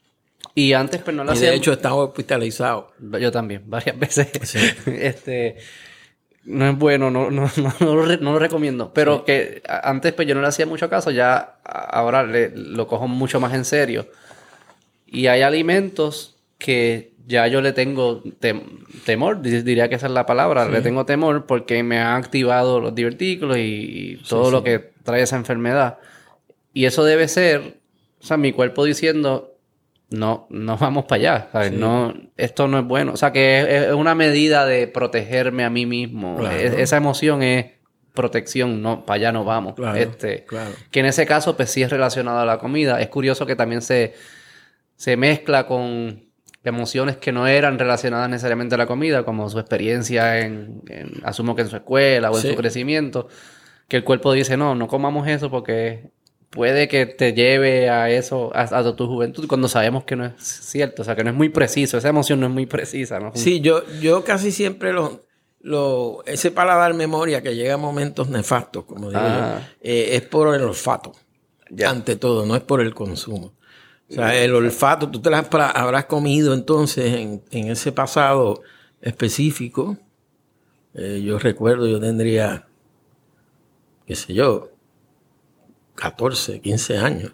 y 0.54 0.72
antes 0.72 1.02
pues 1.02 1.14
no 1.16 1.26
lo 1.26 1.32
Y 1.32 1.36
hacía. 1.36 1.50
de 1.52 1.58
hecho 1.58 1.74
estaba 1.74 1.96
hospitalizado. 1.96 2.94
Yo 3.20 3.30
también, 3.34 3.64
varias 3.66 4.00
veces. 4.00 4.30
este 4.88 5.58
no 6.46 6.70
es 6.70 6.78
bueno, 6.78 7.10
no, 7.12 7.30
no, 7.32 7.50
no, 7.58 7.74
no 7.80 7.96
lo, 7.96 8.06
no 8.18 8.34
lo 8.34 8.40
recomiendo. 8.40 8.92
Pero 8.94 9.26
que 9.26 9.62
antes 9.68 10.14
pues 10.14 10.28
yo 10.28 10.36
no 10.36 10.42
le 10.42 10.48
hacía 10.48 10.66
mucho 10.66 10.90
caso, 10.90 11.12
ya 11.12 11.56
ahora 11.64 12.24
le- 12.24 12.52
lo 12.56 12.88
cojo 12.88 13.08
mucho 13.08 13.40
más 13.40 13.54
en 13.54 13.66
serio. 13.66 14.08
Y 15.08 15.28
hay 15.28 15.42
alimentos 15.42 16.36
que 16.58 17.12
ya 17.28 17.48
yo 17.48 17.62
le 17.62 17.72
tengo 17.74 18.22
tem- 18.40 18.86
temor, 19.06 19.42
di- 19.42 19.62
diría 19.64 19.90
que 19.90 19.96
esa 19.96 20.08
es 20.08 20.12
la 20.14 20.26
palabra, 20.26 20.66
le 20.70 20.82
tengo 20.82 21.06
temor 21.06 21.46
porque 21.46 21.82
me 21.84 22.00
han 22.00 22.18
activado 22.24 22.80
los 22.80 22.94
divertículos 22.94 23.58
y, 23.58 23.62
y 23.62 24.16
todo 24.30 24.52
lo 24.52 24.64
que 24.64 24.92
trae 25.04 25.22
esa 25.24 25.36
enfermedad. 25.38 25.98
Y 26.74 26.86
eso 26.86 27.04
debe 27.04 27.28
ser, 27.28 27.78
o 28.22 28.26
sea, 28.26 28.38
mi 28.38 28.52
cuerpo 28.52 28.84
diciendo, 28.86 29.55
no, 30.10 30.48
no 30.50 30.78
vamos 30.78 31.06
para 31.06 31.16
allá, 31.20 31.50
¿sabes? 31.52 31.72
No, 31.72 32.14
esto 32.38 32.68
no 32.68 32.80
es 32.80 32.86
bueno. 32.86 33.14
O 33.14 33.18
sea, 33.18 33.32
que 33.32 33.60
es, 33.62 33.68
es 33.88 33.94
una 33.94 34.16
medida 34.16 34.66
de 34.66 34.88
protegerme 34.88 35.64
a 35.64 35.70
mí 35.70 35.86
mismo. 35.86 36.38
Claro. 36.38 36.56
Es- 36.56 36.74
esa 36.74 36.98
emoción 36.98 37.42
es 37.44 37.68
protección, 38.14 38.82
no, 38.82 39.06
para 39.06 39.16
allá 39.16 39.32
no 39.34 39.44
vamos. 39.44 39.74
Claro, 39.76 39.98
este, 39.98 40.46
claro. 40.46 40.72
Que 40.92 41.02
en 41.02 41.08
ese 41.08 41.26
caso, 41.26 41.58
pues 41.58 41.70
sí 41.70 41.82
es 41.84 41.90
relacionado 41.90 42.40
a 42.40 42.46
la 42.46 42.60
comida. 42.60 43.02
Es 43.02 43.10
curioso 43.10 43.46
que 43.46 43.56
también 43.58 43.82
se, 43.82 44.14
se 44.96 45.18
mezcla 45.18 45.68
con 45.68 46.24
emociones 46.64 47.18
que 47.18 47.32
no 47.32 47.46
eran 47.48 47.78
relacionadas 47.78 48.30
necesariamente 48.30 48.76
a 48.76 48.78
la 48.78 48.88
comida, 48.88 49.24
como 49.24 49.50
su 49.50 49.60
experiencia 49.60 50.40
en, 50.40 50.82
en- 50.88 51.12
asumo 51.24 51.56
que 51.56 51.64
en 51.64 51.68
su 51.68 51.76
escuela 51.76 52.32
o 52.32 52.36
en 52.38 52.42
Sí. 52.42 52.50
su 52.52 52.56
crecimiento, 52.56 53.28
que 53.88 53.98
el 53.98 54.04
cuerpo 54.04 54.32
dice, 54.34 54.56
no, 54.58 54.74
no 54.76 54.88
comamos 54.88 55.28
eso 55.28 55.52
porque 55.52 56.10
puede 56.56 56.88
que 56.88 57.06
te 57.06 57.34
lleve 57.34 57.90
a 57.90 58.10
eso, 58.10 58.50
a, 58.56 58.62
a 58.64 58.96
tu 58.96 59.06
juventud, 59.08 59.48
cuando 59.48 59.68
sabemos 59.68 60.06
que 60.06 60.16
no 60.16 60.26
es 60.26 60.34
cierto, 60.42 61.02
o 61.02 61.06
sea, 61.06 61.16
que 61.16 61.24
no 61.24 61.30
es 61.30 61.36
muy 61.36 61.50
preciso, 61.50 61.98
esa 61.98 62.10
emoción 62.10 62.40
no 62.40 62.48
es 62.48 62.54
muy 62.54 62.66
precisa, 62.66 63.20
¿no? 63.20 63.32
Sí, 63.36 63.60
yo, 63.62 63.84
yo 64.02 64.24
casi 64.24 64.52
siempre 64.52 64.94
lo, 64.94 65.26
lo, 65.60 66.24
ese 66.26 66.52
paladar 66.52 66.94
memoria 66.94 67.44
que 67.44 67.56
llega 67.56 67.74
a 67.76 67.78
momentos 67.78 68.30
nefastos, 68.30 68.86
como 68.86 69.10
digo 69.10 69.22
Ah. 69.22 69.60
yo, 69.62 69.68
eh, 69.90 70.16
es 70.16 70.22
por 70.24 70.56
el 70.56 70.64
olfato. 70.64 71.12
Ya. 71.70 71.90
Ante 71.90 72.16
todo, 72.16 72.46
no 72.46 72.56
es 72.56 72.62
por 72.62 72.80
el 72.80 72.94
consumo. 72.94 73.54
O 74.10 74.14
sea, 74.14 74.36
el 74.36 74.54
olfato, 74.54 75.10
tú 75.10 75.20
te 75.20 75.32
las 75.32 75.48
habrás 75.52 76.06
comido 76.06 76.54
entonces 76.54 77.16
en, 77.16 77.42
en 77.50 77.72
ese 77.72 77.92
pasado 77.92 78.62
específico. 79.02 79.98
Eh, 80.94 81.24
yo 81.26 81.40
recuerdo, 81.40 81.88
yo 81.88 82.00
tendría, 82.00 82.68
qué 84.06 84.16
sé 84.16 84.36
yo, 84.36 84.70
14, 85.96 86.62
15 86.62 86.98
años, 86.98 87.32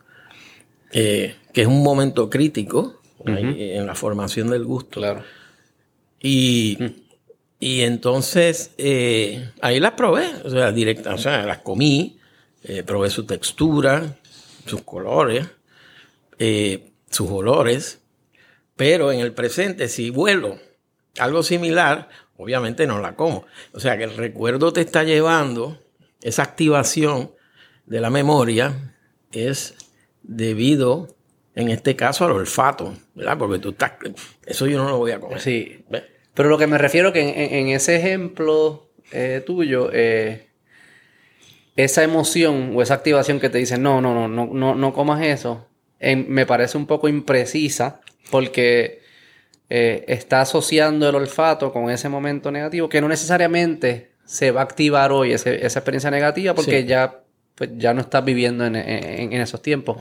eh, 0.92 1.36
que 1.54 1.62
es 1.62 1.68
un 1.68 1.84
momento 1.84 2.30
crítico 2.30 3.02
ahí, 3.26 3.74
en 3.74 3.86
la 3.86 3.96
formación 3.96 4.50
del 4.50 4.64
gusto. 4.64 5.00
Claro. 5.00 5.24
Y, 6.20 6.78
y 7.60 7.82
entonces 7.82 8.72
eh, 8.78 9.52
ahí 9.62 9.80
las 9.80 9.94
probé, 9.94 10.28
o 10.44 10.50
sea, 10.50 10.72
directa, 10.72 11.14
o 11.14 11.18
sea, 11.18 11.46
las 11.46 11.60
comí, 11.60 12.20
eh, 12.64 12.84
probé 12.84 13.10
su 13.10 13.26
textura, 13.26 14.18
sus 14.66 14.82
colores, 14.82 15.48
sus 17.10 17.30
olores, 17.30 18.00
pero 18.76 19.12
en 19.12 19.20
el 19.20 19.32
presente, 19.32 19.88
si 19.88 20.10
vuelo 20.10 20.58
algo 21.20 21.44
similar, 21.44 22.10
obviamente 22.38 22.88
no 22.88 23.00
la 23.00 23.16
como. 23.16 23.46
O 23.74 23.80
sea, 23.80 23.98
que 23.98 24.06
el 24.06 24.16
recuerdo 24.16 24.74
te 24.74 24.82
está 24.82 25.04
llevando, 25.04 25.80
esa 26.22 26.44
activación 26.44 27.32
de 27.92 28.00
la 28.00 28.10
memoria 28.10 28.96
es 29.34 29.76
debido, 30.24 31.14
en 31.56 31.70
este 31.70 31.98
caso, 31.98 32.24
al 32.26 32.32
olfato, 32.32 32.94
¿verdad? 33.16 33.38
Porque 33.38 33.60
tú 33.60 33.70
estás, 33.72 33.94
eso 34.46 34.66
yo 34.68 34.78
no 34.82 34.90
lo 34.90 34.98
voy 34.98 35.12
a 35.12 35.20
comer. 35.20 35.42
Sí. 35.42 35.84
¿Ves? 35.90 36.04
Pero 36.34 36.48
lo 36.48 36.58
que 36.58 36.68
me 36.68 36.78
refiero 36.78 37.12
que 37.12 37.60
en, 37.60 37.68
ese 37.68 37.98
ejemplo 37.98 38.90
eh, 39.12 39.44
tuyo, 39.46 39.90
eh, 39.92 40.48
esa 41.76 42.04
emoción 42.04 42.72
o 42.76 42.82
esa 42.82 42.94
activación 42.94 43.40
que 43.42 43.50
te 43.50 43.58
dice, 43.58 43.78
no, 43.78 44.00
no, 44.02 44.14
no, 44.14 44.28
no, 44.30 44.48
no, 44.54 44.76
no 44.76 44.94
comas 44.94 45.22
eso, 45.26 45.68
en- 46.00 46.30
me 46.30 46.46
parece 46.46 46.78
un 46.78 46.86
poco 46.88 47.10
imprecisa 47.10 48.00
porque 48.30 49.02
eh, 49.70 50.06
está 50.08 50.42
asociando 50.42 51.08
el 51.10 51.16
olfato 51.16 51.72
con 51.74 51.90
ese 51.90 52.08
momento 52.10 52.52
negativo 52.52 52.88
que 52.90 53.02
no 53.02 53.08
necesariamente 53.10 54.12
se 54.26 54.52
va 54.52 54.62
a 54.62 54.64
activar 54.64 55.12
hoy 55.12 55.34
ese- 55.34 55.66
esa 55.66 55.80
experiencia 55.80 56.12
negativa 56.12 56.54
porque 56.54 56.82
Sí. 56.82 56.88
ya, 56.88 57.21
pues, 57.62 57.70
ya 57.78 57.94
no 57.94 58.02
estás 58.02 58.26
viviendo 58.26 58.66
en, 58.66 58.76
en- 58.76 59.34
esos 59.34 59.62
tiempos. 59.62 59.98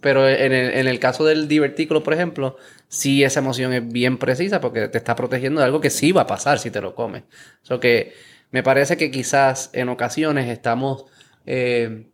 Pero 0.00 0.28
en 0.28 0.52
el, 0.52 0.70
en 0.74 0.86
el 0.86 1.00
caso 1.00 1.24
del 1.24 1.48
divertículo, 1.48 2.04
por 2.04 2.14
ejemplo, 2.14 2.56
sí 2.88 3.24
esa 3.24 3.40
emoción 3.40 3.72
es 3.72 3.88
bien 3.90 4.18
precisa 4.18 4.60
porque 4.60 4.86
te 4.86 4.98
está 4.98 5.16
protegiendo 5.16 5.60
de 5.60 5.64
algo 5.66 5.80
que 5.80 5.90
sí 5.90 6.12
va 6.12 6.22
a 6.22 6.26
pasar 6.28 6.58
si 6.60 6.70
te 6.70 6.80
lo 6.80 6.94
comes. 6.94 7.24
So 7.62 7.80
que 7.80 8.12
me 8.52 8.62
parece 8.62 8.96
que 8.96 9.10
quizás 9.10 9.70
en 9.72 9.88
ocasiones 9.88 10.48
estamos 10.48 11.06
eh, 11.44 12.06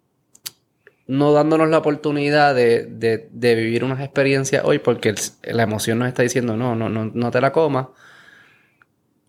no 1.06 1.32
dándonos 1.32 1.68
la 1.70 1.78
oportunidad 1.78 2.54
de, 2.54 2.84
de- 2.84 3.28
de 3.32 3.54
vivir 3.54 3.84
unas 3.84 4.00
experiencias 4.00 4.62
hoy 4.64 4.78
porque 4.78 5.14
la 5.42 5.62
emoción 5.62 5.98
nos 5.98 6.08
está 6.08 6.22
diciendo 6.22 6.56
no, 6.56 6.74
no, 6.76 6.88
no, 6.88 7.06
no 7.12 7.30
te 7.30 7.40
la 7.40 7.52
comas. 7.52 7.86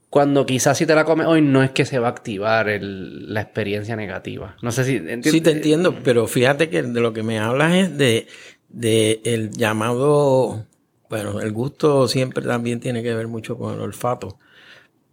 Cuando 0.09 0.45
quizás 0.45 0.77
si 0.77 0.85
te 0.87 0.95
la 0.95 1.05
comes 1.05 1.27
hoy 1.27 1.41
no 1.41 1.61
es 1.63 1.69
que 1.71 1.85
se 1.85 1.99
va 1.99 2.07
a 2.07 2.11
activar 2.11 2.67
el- 2.67 3.31
la 3.33 3.41
experiencia 3.41 3.95
negativa. 3.95 4.55
No 4.61 4.71
sé 4.71 4.83
si 4.83 4.95
entiendes. 4.95 5.31
Sí, 5.31 5.41
te 5.41 5.51
entiendo, 5.51 5.99
pero 6.03 6.25
fíjate 6.27 6.69
que 6.69 6.81
de 6.81 6.99
lo 6.99 7.13
que 7.13 7.21
me 7.21 7.37
hablas 7.39 7.75
es 7.75 7.97
de, 7.97 8.27
de 8.69 9.21
el 9.23 9.51
llamado, 9.51 10.65
bueno, 11.09 11.39
el 11.41 11.51
gusto 11.51 12.07
siempre 12.07 12.43
también 12.43 12.79
tiene 12.79 13.03
que 13.03 13.13
ver 13.13 13.27
mucho 13.27 13.55
con 13.57 13.75
el 13.75 13.81
olfato, 13.81 14.39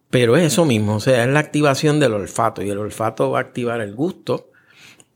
pero 0.09 0.37
es 0.37 0.45
eso 0.45 0.65
mismo, 0.65 0.97
o 0.97 1.00
sea, 1.00 1.25
es 1.25 1.29
la 1.31 1.41
activación 1.41 2.00
del 2.00 2.15
olfato 2.15 2.62
y 2.62 2.71
el 2.71 2.79
olfato 2.79 3.31
va 3.31 3.38
a 3.41 3.43
activar 3.43 3.83
el 3.83 3.95
gusto 3.95 4.50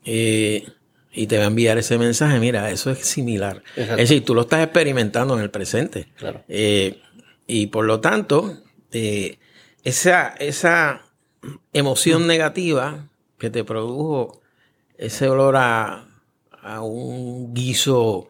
eh, 0.05 0.67
y 1.13 1.27
te 1.27 1.39
va 1.39 1.45
a 1.45 1.47
enviar 1.47 1.79
ese 1.79 1.97
mensaje, 1.99 2.39
mira, 2.39 2.71
eso 2.71 2.91
es 2.91 2.99
similar. 2.99 3.63
Exacto. 3.77 4.03
Es 4.03 4.09
decir, 4.11 4.25
tú 4.25 4.35
lo 4.35 4.43
estás 4.43 4.63
experimentando 4.63 5.35
en 5.37 5.41
el 5.41 5.51
presente. 5.51 6.09
Claro. 6.17 6.43
Eh, 6.49 7.01
y 7.47 7.67
por 7.69 7.85
lo 7.85 8.01
tanto, 8.01 8.59
eh, 8.93 9.39
esa, 9.85 10.29
esa 10.39 11.03
emoción 11.73 12.27
negativa 12.27 13.09
que 13.39 13.51
te 13.51 13.65
produjo 13.65 14.41
ese 14.99 15.29
olor 15.29 15.57
a, 15.57 16.07
a 16.63 16.81
un 16.83 17.55
guiso 17.55 18.29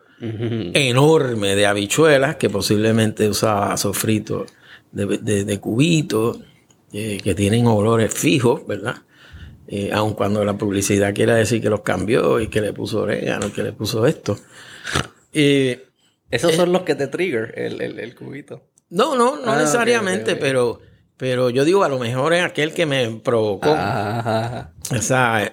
enorme 0.74 1.56
de 1.56 1.66
habichuelas 1.66 2.36
que 2.36 2.50
posiblemente 2.50 3.28
usaba 3.28 3.76
sofrito 3.78 4.44
de, 4.92 5.06
de, 5.18 5.44
de 5.44 5.60
cubitos 5.60 6.40
eh, 6.92 7.18
que 7.24 7.34
tienen 7.34 7.66
olores 7.66 8.12
fijos, 8.12 8.66
¿verdad? 8.66 8.96
Eh, 9.66 9.90
aun 9.92 10.14
cuando 10.14 10.44
la 10.44 10.54
publicidad 10.58 11.14
quiera 11.14 11.36
decir 11.36 11.62
que 11.62 11.70
los 11.70 11.80
cambió 11.80 12.38
y 12.40 12.48
que 12.48 12.60
le 12.60 12.72
puso 12.72 13.02
orégano 13.02 13.46
y 13.46 13.50
que 13.50 13.62
le 13.62 13.72
puso 13.72 14.06
esto. 14.06 14.36
Eh, 15.32 15.86
Esos 16.30 16.54
son 16.54 16.72
los 16.72 16.82
que 16.82 16.94
te 16.96 17.06
trigger, 17.06 17.54
el, 17.56 17.80
el, 17.80 17.98
el 17.98 18.14
cubito. 18.14 18.62
no, 18.90 19.14
no, 19.16 19.36
no 19.36 19.52
Ah, 19.52 19.58
necesariamente, 19.58 20.36
pero, 20.36 20.80
pero 21.20 21.50
yo 21.50 21.66
digo, 21.66 21.84
a 21.84 21.88
lo 21.90 21.98
mejor 21.98 22.32
es 22.32 22.42
aquel 22.42 22.72
que 22.72 22.86
me 22.86 23.08
provocó 23.22 23.68
Ajá. 23.74 24.72
esa 24.90 25.52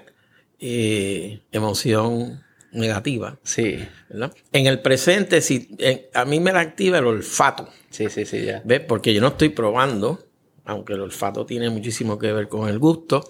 eh, 0.60 1.42
emoción 1.52 2.42
negativa, 2.72 3.38
Sí, 3.44 3.86
¿verdad? 4.10 4.34
En 4.54 4.66
el 4.66 4.80
presente, 4.80 5.42
si 5.42 5.68
en- 5.78 6.04
a 6.14 6.24
mí 6.26 6.40
me 6.40 6.54
la 6.54 6.62
activa 6.62 7.00
el 7.00 7.06
olfato, 7.06 7.68
sí, 7.90 8.10
sí, 8.10 8.26
sí, 8.26 8.46
ya. 8.46 8.62
¿ves? 8.64 8.80
Porque 8.80 9.14
yo 9.14 9.20
no 9.20 9.28
estoy 9.28 9.50
probando, 9.50 10.26
aunque 10.64 10.94
el 10.94 11.02
olfato 11.02 11.46
tiene 11.46 11.70
muchísimo 11.70 12.18
que 12.18 12.32
ver 12.32 12.48
con 12.48 12.70
el 12.70 12.80
gusto, 12.80 13.30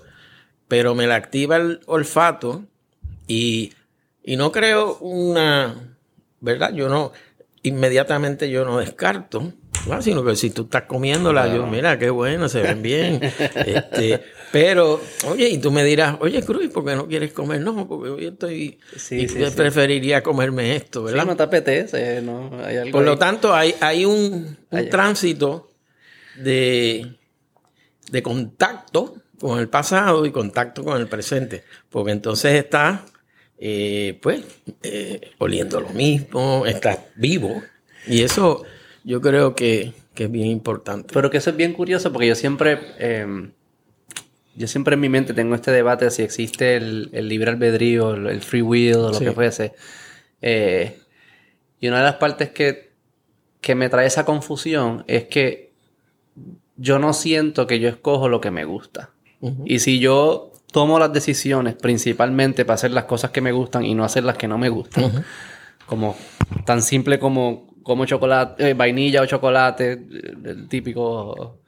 pero 0.67 0.93
me 0.93 1.07
la 1.07 1.15
activa 1.15 1.55
el 1.57 1.79
olfato 1.87 2.65
y, 3.25 3.73
y 4.23 4.35
no 4.37 4.51
creo 4.51 4.97
una, 4.99 5.97
¿verdad? 6.39 6.71
Yo 6.73 6.87
no, 6.87 7.13
inmediatamente 7.63 8.49
yo 8.49 8.63
no 8.63 8.77
descarto 8.77 9.53
Sino 10.01 10.23
que 10.23 10.35
si 10.35 10.49
tú 10.49 10.63
estás 10.63 10.83
comiéndola, 10.83 11.53
yo, 11.53 11.65
mira, 11.67 11.97
qué 11.97 12.09
bueno, 12.09 12.49
se 12.49 12.61
ven 12.61 12.81
bien. 12.81 13.19
este, 13.55 14.21
pero, 14.51 15.01
oye, 15.27 15.49
y 15.49 15.57
tú 15.57 15.71
me 15.71 15.83
dirás, 15.83 16.17
oye, 16.19 16.41
Cruz, 16.43 16.67
¿por 16.69 16.85
qué 16.85 16.95
no 16.95 17.07
quieres 17.07 17.33
comer? 17.33 17.61
No, 17.61 17.87
porque 17.87 18.09
hoy 18.09 18.25
estoy. 18.27 18.79
Sí, 18.95 19.21
y 19.21 19.27
sí, 19.27 19.39
yo 19.39 19.49
sí. 19.49 19.55
preferiría 19.55 20.23
comerme 20.23 20.75
esto, 20.75 21.03
¿verdad? 21.03 21.25
No 21.25 21.35
te 21.35 21.43
apetece, 21.43 22.21
¿no? 22.21 22.51
Hay 22.63 22.77
algo 22.77 22.91
Por 22.91 23.03
lo 23.03 23.17
tanto, 23.17 23.53
hay, 23.53 23.75
hay 23.79 24.05
un, 24.05 24.57
tránsito 24.89 25.69
de, 26.37 27.17
de 28.11 28.23
contacto 28.23 29.15
con 29.39 29.59
el 29.59 29.69
pasado 29.69 30.25
y 30.25 30.31
contacto 30.31 30.83
con 30.83 30.99
el 30.99 31.07
presente. 31.07 31.63
Porque 31.89 32.11
entonces 32.11 32.53
estás, 32.53 33.01
eh, 33.57 34.17
pues, 34.21 34.41
eh, 34.83 35.31
oliendo 35.39 35.81
lo 35.81 35.89
mismo, 35.89 36.65
estás 36.65 36.99
vivo. 37.15 37.61
Y 38.07 38.23
eso 38.23 38.63
yo 39.07 39.21
creo 39.21 39.55
que, 39.55 39.93
que 40.13 40.25
es 40.25 40.31
bien 40.31 40.47
importante. 40.47 41.13
Pero 41.13 41.29
que 41.29 41.37
eso 41.37 41.49
es 41.51 41.55
bien 41.55 41.71
curioso 41.73 42.11
porque 42.11 42.27
yo 42.27 42.35
siempre, 42.35 42.77
eh, 42.99 43.49
yo 44.55 44.67
siempre 44.67 44.95
en 44.95 44.99
mi 44.99 45.07
mente 45.09 45.33
tengo 45.33 45.55
este 45.55 45.71
debate 45.71 46.05
de 46.05 46.11
si 46.11 46.23
existe 46.23 46.75
el, 46.75 47.09
el 47.13 47.29
libre 47.29 47.51
albedrío, 47.51 48.13
el, 48.15 48.27
el 48.27 48.41
free 48.41 48.61
will 48.61 48.95
o 48.95 49.07
lo 49.09 49.13
Sí. 49.13 49.23
que 49.25 49.31
fuese. 49.31 49.73
Eh, 50.41 50.99
y 51.79 51.87
una 51.87 51.97
de 51.99 52.03
las 52.03 52.15
partes 52.15 52.49
que, 52.49 52.91
que 53.61 53.75
me 53.75 53.87
trae 53.89 54.07
esa 54.07 54.25
confusión 54.25 55.03
es 55.07 55.25
que 55.25 55.71
yo 56.75 56.99
no 56.99 57.13
siento 57.13 57.65
que 57.65 57.79
yo 57.79 57.87
escojo 57.89 58.27
lo 58.29 58.41
que 58.41 58.51
me 58.51 58.65
gusta. 58.65 59.11
Y 59.65 59.79
si 59.79 59.99
yo 59.99 60.51
tomo 60.71 60.99
las 60.99 61.13
decisiones 61.13 61.75
principalmente 61.75 62.65
para 62.65 62.75
hacer 62.75 62.91
las 62.91 63.05
cosas 63.05 63.31
que 63.31 63.39
me 63.41 63.51
gustan 63.51 63.85
y 63.85 63.93
no 63.95 64.03
hacer 64.03 64.23
las 64.23 64.37
que 64.37 64.47
no 64.47 64.57
me 64.57 64.69
gustan, 64.69 65.23
como 65.85 66.15
tan 66.65 66.81
simple 66.81 67.19
como 67.19 67.67
como 67.87 68.05
chocolate, 68.05 68.69
eh, 68.69 68.73
vainilla 68.75 69.21
o 69.21 69.25
chocolate, 69.25 69.93
el, 69.93 70.41
el 70.45 70.67
típico. 70.67 71.59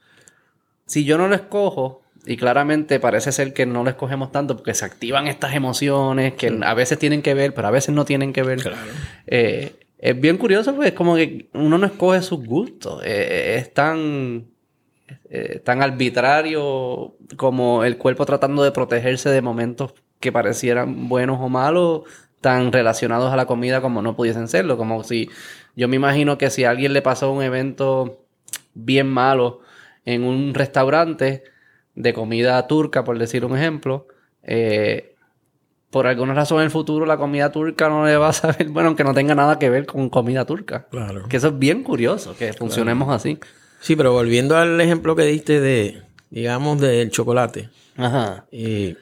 Si 0.86 1.04
yo 1.04 1.18
no 1.18 1.28
lo 1.28 1.36
escojo, 1.36 2.04
y 2.26 2.38
claramente 2.38 3.00
parece 3.00 3.32
ser 3.32 3.54
que 3.54 3.66
no 3.66 3.84
lo 3.84 3.90
escogemos 3.90 4.32
tanto 4.32 4.56
porque 4.56 4.74
se 4.74 4.86
activan 4.86 5.28
estas 5.28 5.56
emociones 5.56 6.34
que 6.34 6.60
a 6.64 6.74
veces 6.74 7.00
tienen 7.00 7.22
que 7.22 7.34
ver, 7.34 7.54
pero 7.54 7.68
a 7.68 7.72
veces 7.72 7.96
no 7.96 8.06
tienen 8.06 8.34
que 8.34 8.44
ver. 8.44 8.62
Claro. 8.62 8.78
Eh, 9.26 9.74
es 9.98 10.20
bien 10.20 10.38
curioso, 10.38 10.76
pues 10.76 10.90
es 10.90 10.94
como 10.94 11.16
que 11.16 11.50
uno 11.54 11.78
no 11.78 11.86
escoge 11.86 12.22
sus 12.22 12.46
gustos. 12.46 13.02
Eh, 13.04 13.56
es 13.58 13.74
tan, 13.74 14.46
eh, 15.30 15.60
tan 15.64 15.82
arbitrario 15.82 17.16
como 17.36 17.84
el 17.84 17.98
cuerpo 17.98 18.26
tratando 18.26 18.64
de 18.64 18.72
protegerse 18.72 19.30
de 19.30 19.42
momentos 19.42 19.94
que 20.20 20.32
parecieran 20.32 21.10
buenos 21.10 21.40
o 21.42 21.50
malos, 21.50 22.04
tan 22.42 22.72
relacionados 22.72 23.34
a 23.34 23.36
la 23.36 23.46
comida 23.46 23.82
como 23.82 24.02
no 24.02 24.16
pudiesen 24.16 24.48
serlo. 24.48 24.78
Como 24.78 25.04
si 25.04 25.30
yo 25.79 25.88
me 25.88 25.95
imagino 25.95 26.38
que 26.38 26.50
si 26.50 26.65
a 26.65 26.71
alguien 26.71 26.91
le 26.91 27.01
pasó 27.01 27.31
un 27.31 27.41
evento 27.41 28.25
bien 28.74 29.07
malo 29.07 29.62
en 30.03 30.25
un 30.25 30.53
restaurante 30.53 31.43
de 31.95 32.13
comida 32.13 32.67
turca, 32.67 33.05
por 33.05 33.17
decir 33.17 33.45
un 33.45 33.55
ejemplo, 33.55 34.05
eh, 34.43 35.15
por 35.89 36.05
alguna 36.05 36.33
razón 36.33 36.57
en 36.57 36.65
el 36.65 36.69
futuro 36.69 37.05
la 37.05 37.15
comida 37.15 37.53
turca 37.53 37.88
no 37.88 38.05
le 38.05 38.17
va 38.17 38.27
a 38.27 38.33
saber, 38.33 38.67
bueno, 38.67 38.88
aunque 38.88 39.05
no 39.05 39.13
tenga 39.13 39.36
nada 39.36 39.57
que 39.57 39.69
ver 39.69 39.86
con 39.86 40.09
comida 40.09 40.45
turca. 40.45 40.86
Claro. 40.91 41.29
Que 41.29 41.38
eso 41.38 41.48
es 41.48 41.57
bien 41.57 41.83
curioso, 41.83 42.36
que 42.38 42.51
funcionemos 42.51 43.07
así. 43.09 43.39
Sí, 43.79 43.95
pero 43.95 44.12
volviendo 44.12 44.57
al 44.57 44.81
ejemplo 44.81 45.15
que 45.15 45.24
diste 45.24 45.62
de, 45.62 46.03
digamos, 46.29 46.81
del 46.81 47.09
chocolate. 47.09 47.69
Ajá. 47.95 48.48
Eh, 48.51 48.98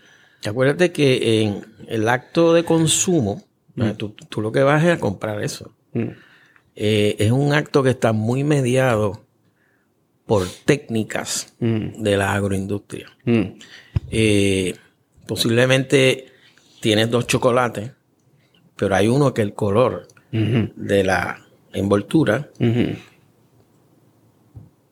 acuérdate 0.46 0.92
que 0.92 1.42
en 1.42 1.66
el 1.88 2.08
acto 2.08 2.54
de 2.54 2.64
consumo, 2.64 3.42
¿verdad? 3.74 3.96
tú, 3.96 4.16
tú 4.30 4.42
lo 4.42 4.52
que 4.52 4.62
vas 4.62 4.84
es 4.84 4.92
a 4.92 5.00
comprar 5.00 5.42
eso. 5.42 5.72
Mm. 5.94 6.28
Eh, 6.80 7.16
es 7.18 7.32
un 7.32 7.54
acto 7.54 7.82
que 7.82 7.90
está 7.90 8.14
muy 8.14 8.44
mediado 8.44 9.26
por 10.28 10.46
técnicas 10.66 11.56
Mm. 11.60 12.04
de 12.04 12.18
la 12.18 12.34
agroindustria. 12.34 13.08
Mm. 13.26 13.58
Eh, 14.12 14.76
posiblemente 15.26 16.28
tienes 16.80 17.10
dos 17.10 17.26
chocolates, 17.26 17.92
pero 18.76 18.94
hay 18.94 19.08
uno 19.08 19.34
que 19.34 19.42
el 19.42 19.54
color 19.56 20.08
Ujú. 20.32 20.70
de 20.76 21.04
la 21.04 21.44
envoltura 21.74 22.50
Ujú. 22.60 22.96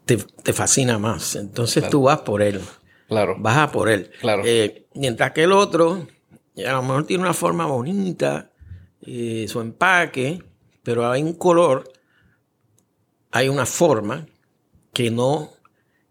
te, 0.06 0.18
te 0.18 0.54
fascina 0.54 0.98
más. 0.98 1.36
Entonces 1.36 1.88
tú 1.90 2.04
vas 2.04 2.20
por 2.22 2.42
él. 2.42 2.60
Claro. 3.08 3.36
vas 3.38 3.58
a 3.58 3.72
por 3.72 3.88
él. 3.90 4.10
Claro. 4.20 4.42
Eh, 4.44 4.88
mientras 4.96 5.32
que 5.34 5.44
el 5.44 5.52
otro, 5.52 6.08
a 6.66 6.72
lo 6.72 6.82
mejor 6.82 7.06
tiene 7.06 7.22
una 7.24 7.34
forma 7.36 7.68
bonita, 7.68 8.50
eh, 9.06 9.46
su 9.48 9.62
empaque, 9.62 10.42
pero 10.86 11.12
hay 11.12 11.22
un 11.22 11.34
color, 11.34 11.92
hay 13.32 13.50
una 13.50 13.66
forma 13.66 14.26
que 14.94 15.12
no 15.12 15.50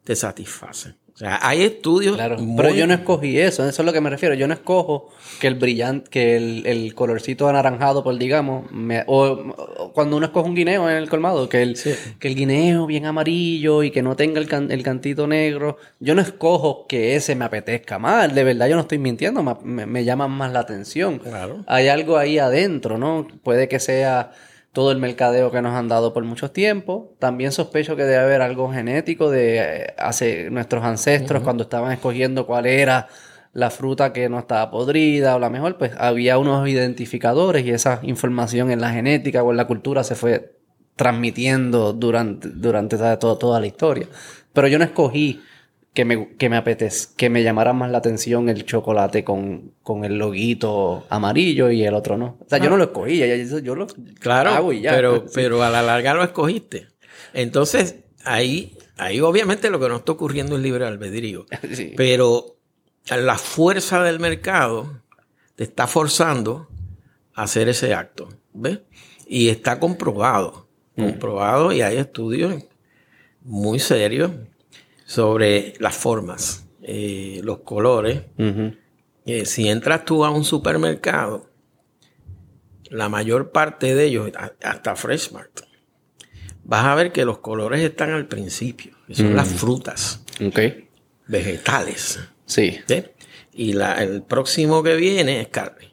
te 0.04 0.14
satisface. 0.14 0.94
O 1.14 1.16
sea, 1.16 1.38
hay 1.42 1.62
estudios. 1.62 2.16
Claro, 2.16 2.36
muy- 2.38 2.56
pero 2.56 2.74
yo 2.74 2.88
no 2.88 2.94
escogí 2.94 3.38
eso, 3.38 3.62
eso 3.62 3.68
es 3.70 3.78
a 3.78 3.82
lo 3.84 3.92
que 3.92 4.00
me 4.00 4.10
refiero. 4.10 4.34
Yo 4.34 4.48
no 4.48 4.54
escojo 4.54 5.10
que 5.40 5.46
el 5.46 5.54
brillante, 5.54 6.10
que 6.10 6.36
el, 6.36 6.66
el 6.66 6.92
colorcito 6.96 7.48
anaranjado, 7.48 8.02
por 8.02 8.18
digamos, 8.18 8.68
me- 8.72 9.04
o, 9.06 9.54
o 9.78 9.92
cuando 9.92 10.16
uno 10.16 10.26
escoge 10.26 10.48
un 10.48 10.56
guineo 10.56 10.90
en 10.90 10.96
el 10.96 11.08
colmado, 11.08 11.48
que 11.48 11.62
el, 11.62 11.76
Sí. 11.76 11.94
que 12.18 12.26
el 12.26 12.34
guineo 12.34 12.84
bien 12.86 13.06
amarillo 13.06 13.84
y 13.84 13.92
que 13.92 14.02
no 14.02 14.16
tenga 14.16 14.40
el, 14.40 14.48
can- 14.48 14.72
el 14.72 14.82
cantito 14.82 15.28
negro. 15.28 15.76
Yo 16.00 16.16
no 16.16 16.20
escojo 16.20 16.84
que 16.88 17.14
ese 17.14 17.36
me 17.36 17.44
apetezca 17.44 18.00
más, 18.00 18.34
de 18.34 18.42
verdad 18.42 18.66
yo 18.68 18.74
no 18.74 18.82
estoy 18.82 18.98
mintiendo, 18.98 19.40
me, 19.44 19.54
me, 19.62 19.86
me 19.86 20.04
llaman 20.04 20.32
más 20.32 20.52
la 20.52 20.60
atención. 20.60 21.20
Claro. 21.20 21.62
Hay 21.68 21.86
algo 21.86 22.18
ahí 22.18 22.38
adentro, 22.40 22.98
¿no? 22.98 23.28
Puede 23.44 23.68
que 23.68 23.78
sea 23.78 24.32
todo 24.74 24.92
el 24.92 24.98
mercadeo 24.98 25.50
que 25.50 25.62
nos 25.62 25.72
han 25.74 25.88
dado 25.88 26.12
por 26.12 26.24
mucho 26.24 26.50
tiempo. 26.50 27.14
También 27.18 27.52
sospecho 27.52 27.96
que 27.96 28.02
debe 28.02 28.18
haber 28.22 28.42
algo 28.42 28.70
genético 28.70 29.30
de 29.30 29.58
eh, 29.58 29.94
hace 29.96 30.50
nuestros 30.50 30.84
ancestros 30.84 31.42
cuando 31.42 31.62
estaban 31.62 31.92
escogiendo 31.92 32.46
cuál 32.46 32.66
era 32.66 33.08
la 33.54 33.70
fruta 33.70 34.12
que 34.12 34.28
no 34.28 34.38
estaba 34.40 34.70
podrida 34.70 35.36
o 35.36 35.38
la 35.38 35.48
mejor, 35.48 35.78
pues 35.78 35.92
había 35.96 36.38
unos 36.38 36.68
identificadores 36.68 37.64
y 37.64 37.70
esa 37.70 38.00
información 38.02 38.70
en 38.72 38.80
la 38.80 38.90
genética 38.90 39.42
o 39.44 39.52
en 39.52 39.56
la 39.56 39.66
cultura 39.68 40.02
se 40.04 40.16
fue 40.16 40.56
transmitiendo 40.96 41.92
durante, 41.92 42.48
durante 42.48 42.96
todo- 43.18 43.38
toda 43.38 43.60
la 43.60 43.66
historia. 43.66 44.06
Pero 44.52 44.68
yo 44.68 44.78
no 44.78 44.84
escogí 44.84 45.40
que 45.94 46.04
me, 46.04 46.34
que 46.36 46.48
me 46.50 46.56
apetez, 46.56 47.06
que 47.06 47.30
me 47.30 47.44
llamara 47.44 47.72
más 47.72 47.90
la 47.90 47.98
atención 47.98 48.48
el 48.48 48.64
chocolate 48.66 49.22
con, 49.22 49.72
con 49.82 50.04
el 50.04 50.18
loguito 50.18 51.06
amarillo 51.08 51.70
y 51.70 51.84
el 51.84 51.94
otro 51.94 52.18
no. 52.18 52.36
O 52.40 52.48
sea, 52.48 52.58
yo 52.58 52.68
no 52.68 52.76
lo 52.76 52.84
escogí, 52.84 53.22
eso 53.22 53.60
yo 53.60 53.76
lo 53.76 53.86
Claro, 54.18 54.50
hago 54.50 54.72
y 54.72 54.80
ya. 54.82 54.90
pero, 54.90 55.24
pero 55.32 55.62
a 55.62 55.70
la 55.70 55.82
larga 55.82 56.12
lo 56.12 56.24
escogiste. 56.24 56.88
Entonces, 57.32 57.94
ahí, 58.24 58.76
ahí 58.96 59.20
obviamente 59.20 59.70
lo 59.70 59.78
que 59.78 59.88
no 59.88 59.96
está 59.96 60.12
ocurriendo 60.12 60.56
es 60.56 60.62
libre 60.62 60.84
albedrío. 60.84 61.46
Sí. 61.72 61.94
Pero 61.96 62.56
la 63.08 63.38
fuerza 63.38 64.02
del 64.02 64.18
mercado 64.18 65.00
te 65.54 65.62
está 65.62 65.86
forzando 65.86 66.68
a 67.34 67.44
hacer 67.44 67.68
ese 67.68 67.94
acto. 67.94 68.28
¿Ves? 68.52 68.80
Y 69.28 69.48
está 69.48 69.78
comprobado. 69.78 70.66
Comprobado 70.96 71.72
y 71.72 71.82
hay 71.82 71.98
estudios 71.98 72.64
muy 73.42 73.78
serios 73.78 74.30
sobre 75.04 75.74
las 75.78 75.94
formas, 75.96 76.66
eh, 76.82 77.40
los 77.42 77.58
colores. 77.60 78.22
Eh, 79.26 79.44
si 79.46 79.68
entras 79.68 80.04
tú 80.04 80.24
a 80.24 80.30
un 80.30 80.44
supermercado, 80.44 81.50
la 82.90 83.08
mayor 83.08 83.50
parte 83.52 83.94
de 83.94 84.04
ellos, 84.04 84.30
hasta 84.62 84.94
Freshmart, 84.96 85.60
vas 86.64 86.84
a 86.86 86.94
ver 86.94 87.12
que 87.12 87.24
los 87.24 87.38
colores 87.38 87.80
están 87.80 88.10
al 88.10 88.26
principio, 88.26 88.94
que 89.06 89.14
son 89.14 89.34
las 89.34 89.48
frutas, 89.48 90.22
Ok. 90.44 90.58
vegetales. 91.26 92.20
Sí. 92.46 92.78
¿sí? 92.86 93.04
Y 93.52 93.72
la- 93.72 94.02
el 94.02 94.22
próximo 94.22 94.82
que 94.82 94.96
viene 94.96 95.40
es 95.40 95.48
carne. 95.48 95.92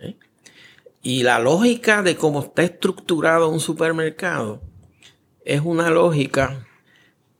¿sí? 0.00 0.16
Y 1.02 1.22
la 1.22 1.38
lógica 1.38 2.02
de 2.02 2.16
cómo 2.16 2.40
está 2.40 2.62
estructurado 2.62 3.48
un 3.48 3.60
supermercado 3.60 4.62
es 5.44 5.60
una 5.62 5.90
lógica 5.90 6.66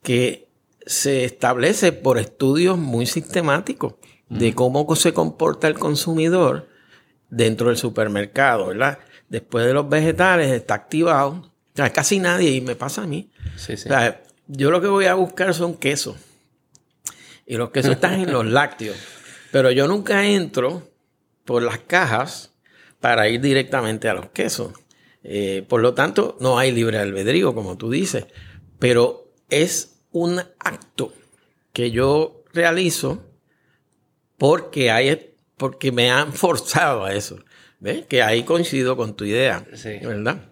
que 0.02 0.48
se 0.90 1.24
establece 1.24 1.92
por 1.92 2.18
estudios 2.18 2.76
muy 2.76 3.06
sistemáticos 3.06 3.94
de 4.28 4.56
cómo 4.56 4.96
se 4.96 5.12
comporta 5.12 5.68
el 5.68 5.78
consumidor 5.78 6.68
dentro 7.28 7.68
del 7.68 7.76
supermercado, 7.76 8.66
¿verdad? 8.66 8.98
Después 9.28 9.64
de 9.66 9.72
los 9.72 9.88
vegetales 9.88 10.50
está 10.50 10.74
activado. 10.74 11.30
O 11.30 11.76
sea, 11.76 11.90
casi 11.92 12.18
nadie, 12.18 12.50
y 12.50 12.60
me 12.60 12.74
pasa 12.74 13.02
a 13.02 13.06
mí, 13.06 13.30
Sí, 13.56 13.76
sí. 13.76 13.88
o 13.88 13.92
sea, 13.92 14.20
yo 14.48 14.72
lo 14.72 14.80
que 14.80 14.88
voy 14.88 15.04
a 15.04 15.14
buscar 15.14 15.54
son 15.54 15.76
quesos. 15.76 16.16
Y 17.46 17.54
los 17.54 17.70
quesos 17.70 17.92
están 17.92 18.14
en 18.14 18.32
los 18.32 18.44
lácteos. 18.50 18.96
Pero 19.52 19.70
yo 19.70 19.86
nunca 19.86 20.26
entro 20.26 20.90
por 21.44 21.62
las 21.62 21.78
cajas 21.78 22.50
para 22.98 23.28
ir 23.28 23.40
directamente 23.40 24.08
a 24.08 24.14
los 24.14 24.30
quesos. 24.30 24.72
Eh, 25.22 25.64
por 25.68 25.82
lo 25.82 25.94
tanto, 25.94 26.36
no 26.40 26.58
hay 26.58 26.72
libre 26.72 26.98
albedrío, 26.98 27.54
como 27.54 27.76
tú 27.78 27.90
dices. 27.92 28.26
Pero 28.80 29.32
es 29.50 29.89
un 30.12 30.40
acto 30.58 31.12
que 31.72 31.90
yo 31.90 32.42
realizo 32.52 33.24
porque, 34.38 34.90
hay, 34.90 35.34
porque 35.56 35.92
me 35.92 36.10
han 36.10 36.32
forzado 36.34 37.04
a 37.04 37.14
eso. 37.14 37.38
¿Ves? 37.78 38.04
Que 38.06 38.22
ahí 38.22 38.42
coincido 38.42 38.96
con 38.96 39.14
tu 39.14 39.24
idea. 39.24 39.64
Sí. 39.74 39.98
¿Verdad? 40.02 40.50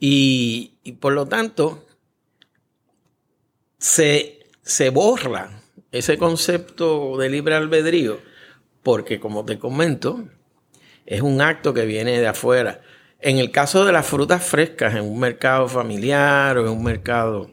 Y, 0.00 0.78
y 0.82 0.92
por 0.92 1.12
lo 1.12 1.26
tanto, 1.26 1.86
se, 3.78 4.40
se 4.62 4.90
borra 4.90 5.62
ese 5.92 6.18
concepto 6.18 7.16
de 7.16 7.30
libre 7.30 7.54
albedrío, 7.54 8.20
porque 8.82 9.20
como 9.20 9.44
te 9.44 9.58
comento, 9.58 10.24
es 11.06 11.22
un 11.22 11.40
acto 11.40 11.72
que 11.72 11.86
viene 11.86 12.20
de 12.20 12.26
afuera. 12.26 12.82
En 13.20 13.38
el 13.38 13.50
caso 13.50 13.84
de 13.84 13.92
las 13.92 14.06
frutas 14.06 14.44
frescas, 14.44 14.94
en 14.94 15.04
un 15.04 15.18
mercado 15.18 15.68
familiar 15.68 16.58
o 16.58 16.66
en 16.66 16.72
un 16.72 16.84
mercado 16.84 17.50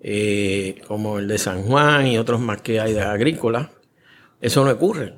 eh, 0.00 0.80
como 0.86 1.18
el 1.18 1.28
de 1.28 1.38
San 1.38 1.62
Juan 1.62 2.06
y 2.06 2.18
otros 2.18 2.40
más 2.40 2.62
que 2.62 2.80
hay 2.80 2.94
de 2.94 3.02
agrícola, 3.02 3.70
eso 4.40 4.64
no 4.64 4.70
ocurre, 4.70 5.14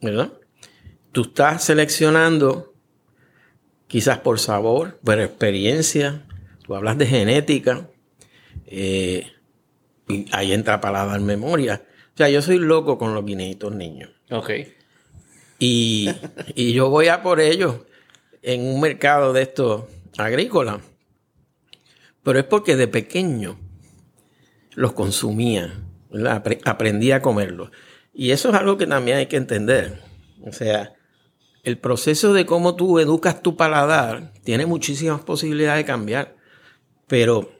¿verdad? 0.00 0.32
Tú 1.12 1.22
estás 1.22 1.64
seleccionando 1.64 2.74
quizás 3.86 4.18
por 4.18 4.38
sabor, 4.38 4.98
por 5.02 5.20
experiencia, 5.20 6.26
tú 6.64 6.74
hablas 6.74 6.98
de 6.98 7.06
genética, 7.06 7.88
eh, 8.66 9.26
y 10.08 10.26
ahí 10.32 10.52
entra 10.52 10.80
dar 10.80 11.20
memoria. 11.20 11.82
O 12.14 12.16
sea, 12.16 12.28
yo 12.28 12.42
soy 12.42 12.58
loco 12.58 12.98
con 12.98 13.14
los 13.14 13.24
guineitos 13.24 13.74
niños. 13.74 14.10
Ok. 14.30 14.50
Y, 15.58 16.10
y 16.54 16.72
yo 16.72 16.90
voy 16.90 17.08
a 17.08 17.22
por 17.22 17.40
ellos 17.40 17.76
en 18.42 18.62
un 18.62 18.80
mercado 18.80 19.32
de 19.32 19.42
estos 19.42 19.84
agrícolas. 20.18 20.80
Pero 22.22 22.38
es 22.38 22.44
porque 22.44 22.76
de 22.76 22.88
pequeño 22.88 23.58
los 24.74 24.92
consumía, 24.92 25.72
aprendí 26.64 27.12
a 27.12 27.22
comerlos. 27.22 27.70
Y 28.14 28.30
eso 28.30 28.50
es 28.50 28.54
algo 28.54 28.76
que 28.76 28.86
también 28.86 29.18
hay 29.18 29.26
que 29.26 29.36
entender. 29.36 30.00
O 30.44 30.52
sea, 30.52 30.92
el 31.62 31.78
proceso 31.78 32.32
de 32.32 32.44
cómo 32.46 32.74
tú 32.76 32.98
educas 32.98 33.42
tu 33.42 33.56
paladar 33.56 34.32
tiene 34.44 34.66
muchísimas 34.66 35.20
posibilidades 35.22 35.84
de 35.84 35.86
cambiar. 35.86 36.36
Pero 37.06 37.52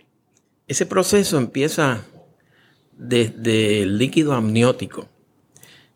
ese 0.66 0.86
proceso 0.86 1.38
empieza 1.38 2.04
desde 2.96 3.82
el 3.82 3.98
líquido 3.98 4.32
amniótico 4.32 5.08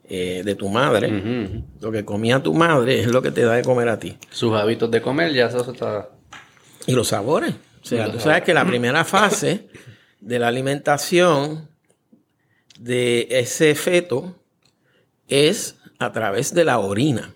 eh, 0.08 0.42
de 0.44 0.54
tu 0.54 0.68
madre. 0.68 1.62
Lo 1.80 1.90
que 1.90 2.04
comía 2.04 2.42
tu 2.42 2.54
madre 2.54 3.00
es 3.00 3.08
lo 3.08 3.22
que 3.22 3.30
te 3.30 3.42
da 3.42 3.54
de 3.54 3.62
comer 3.62 3.88
a 3.88 3.98
ti. 3.98 4.16
Sus 4.30 4.52
hábitos 4.54 4.90
de 4.90 5.02
comer 5.02 5.32
ya 5.32 5.46
eso 5.46 5.70
está... 5.70 6.10
Y 6.86 6.92
los 6.92 7.08
sabores. 7.08 7.54
O 7.82 7.84
sea, 7.84 8.10
tú 8.10 8.20
sabes 8.20 8.42
que 8.42 8.54
la 8.54 8.64
primera 8.64 9.04
fase 9.04 9.68
de 10.20 10.38
la 10.38 10.48
alimentación 10.48 11.68
de 12.78 13.26
ese 13.30 13.74
feto 13.74 14.36
es 15.28 15.76
a 15.98 16.12
través 16.12 16.54
de 16.54 16.64
la 16.64 16.78
orina 16.78 17.34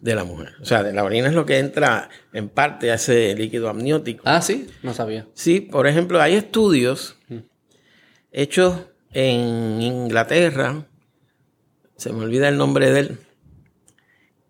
de 0.00 0.14
la 0.14 0.24
mujer. 0.24 0.54
O 0.60 0.64
sea, 0.64 0.82
de 0.82 0.92
la 0.92 1.04
orina 1.04 1.28
es 1.28 1.34
lo 1.34 1.46
que 1.46 1.58
entra 1.58 2.08
en 2.32 2.48
parte 2.48 2.90
a 2.90 2.94
ese 2.94 3.34
líquido 3.34 3.68
amniótico. 3.68 4.22
Ah, 4.26 4.42
sí, 4.42 4.68
no 4.82 4.94
sabía. 4.94 5.26
Sí, 5.34 5.60
por 5.60 5.86
ejemplo, 5.86 6.20
hay 6.20 6.34
estudios 6.34 7.16
hechos 8.30 8.80
en 9.12 9.80
Inglaterra, 9.80 10.86
se 11.96 12.12
me 12.12 12.24
olvida 12.24 12.48
el 12.48 12.58
nombre 12.58 12.90
de 12.90 13.00
él, 13.00 13.18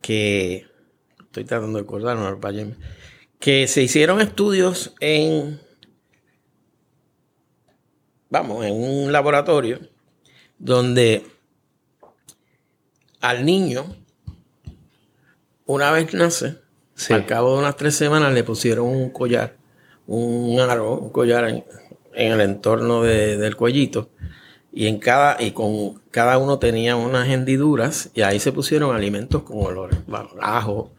que 0.00 0.66
estoy 1.20 1.44
tratando 1.44 1.79
de 1.79 1.85
acordarme, 1.85 2.74
que 3.38 3.68
se 3.68 3.83
hicieron 3.83 4.20
estudios 4.20 4.94
en 5.00 5.61
vamos, 8.37 8.66
en 8.66 8.75
un 8.75 9.12
laboratorio 9.12 9.81
donde 10.59 11.25
al 13.20 13.44
niño, 13.46 13.96
una 15.64 15.90
vez 15.90 16.12
nace, 16.12 16.59
al 17.11 17.27
cabo 17.27 17.55
de 17.55 17.59
unas 17.61 17.77
tres 17.77 17.94
semanas 17.96 18.33
le 18.35 18.44
pusieron 18.44 18.87
un 18.87 19.11
collar, 19.11 19.57
un 20.07 20.61
aro, 20.61 20.99
un 20.99 21.11
collar 21.11 21.49
en, 21.49 21.64
el 22.14 22.40
entorno 22.40 23.03
del 23.03 23.57
cuellito. 23.57 24.11
Y 24.72 24.88
en 24.88 24.99
cada, 24.99 25.42
y 25.42 25.53
con 25.53 26.03
cada 26.11 26.37
uno 26.37 26.59
tenía 26.59 26.96
unas 26.96 27.29
hendiduras, 27.29 28.11
y 28.14 28.20
ahí 28.20 28.38
se 28.38 28.53
pusieron 28.53 28.94
alimentos 28.94 29.42
con 29.44 29.64
olores, 29.64 29.99
ajo, 30.40 30.92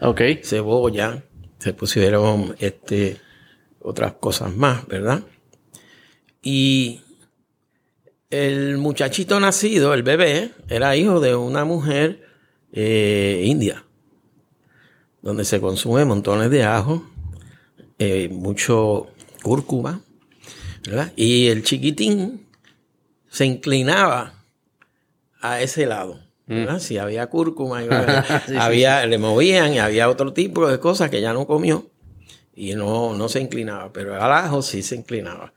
cebolla, 0.43 1.23
se 1.60 1.73
pusieron 1.73 2.56
este 2.60 3.17
otras 3.80 4.13
cosas 4.13 4.56
más, 4.56 4.88
¿verdad? 4.88 5.21
Y 6.41 7.02
el 8.30 8.78
muchachito 8.78 9.40
nacido, 9.40 9.94
el 9.94 10.04
bebé, 10.04 10.52
era 10.70 10.96
hijo 10.96 11.20
de 11.20 11.36
una 11.36 11.66
mujer 11.66 12.28
eh, 12.72 13.44
india, 13.46 13.84
donde 15.22 15.46
se 15.46 15.62
consume 15.62 16.06
montones 16.06 16.50
de 16.50 16.63
ajo, 16.63 17.10
eh, 18.00 18.30
mucho 18.30 19.08
cúrcuma, 19.42 20.02
¿verdad? 20.86 21.13
Y 21.16 21.48
el 21.48 21.63
chiquitín 21.63 22.46
se 23.30 23.46
inclinaba 23.46 24.34
a 25.42 25.62
ese 25.62 25.86
lado. 25.86 26.20
¿verdad? 26.46 26.78
Mm. 26.78 26.80
Si 26.80 26.98
había 26.98 27.28
cúrcuma, 27.28 27.80
había, 28.60 29.06
le 29.06 29.18
movían 29.18 29.74
y 29.74 29.80
había 29.80 30.10
otro 30.10 30.34
tipo 30.34 30.68
de 30.68 30.80
cosas 30.80 31.10
que 31.10 31.22
ya 31.22 31.34
no 31.34 31.46
comió 31.46 31.90
y 32.56 32.74
no, 32.74 33.13
no 33.13 33.30
se 33.30 33.42
inclinaba, 33.42 33.92
pero 33.92 34.22
al 34.22 34.32
ajo 34.32 34.62
sí 34.62 34.82
se 34.82 34.96
inclinaba. 34.96 35.54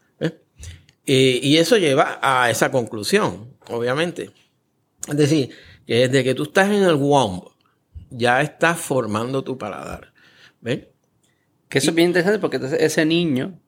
Y 1.05 1.57
eso 1.57 1.77
lleva 1.77 2.21
a 2.23 2.51
esa 2.51 2.71
conclusión, 2.71 3.57
obviamente. 3.69 4.31
Es 5.09 5.17
decir, 5.17 5.51
que 5.87 6.07
desde 6.09 6.23
que 6.23 6.35
tú 6.35 6.45
estás 6.45 6.69
en 6.69 6.85
el 6.85 6.95
womb, 6.95 7.43
ya 8.11 8.43
estás 8.43 8.79
formando 8.79 9.43
tu 9.43 9.59
paladar. 9.59 10.13
¿Ves? 10.61 10.87
Que 11.69 11.79
eso 11.79 11.91
es 11.91 11.97
bien 11.97 12.09
interesante 12.09 12.39
porque 12.39 12.61
ese 12.79 13.05
niño 13.07 13.59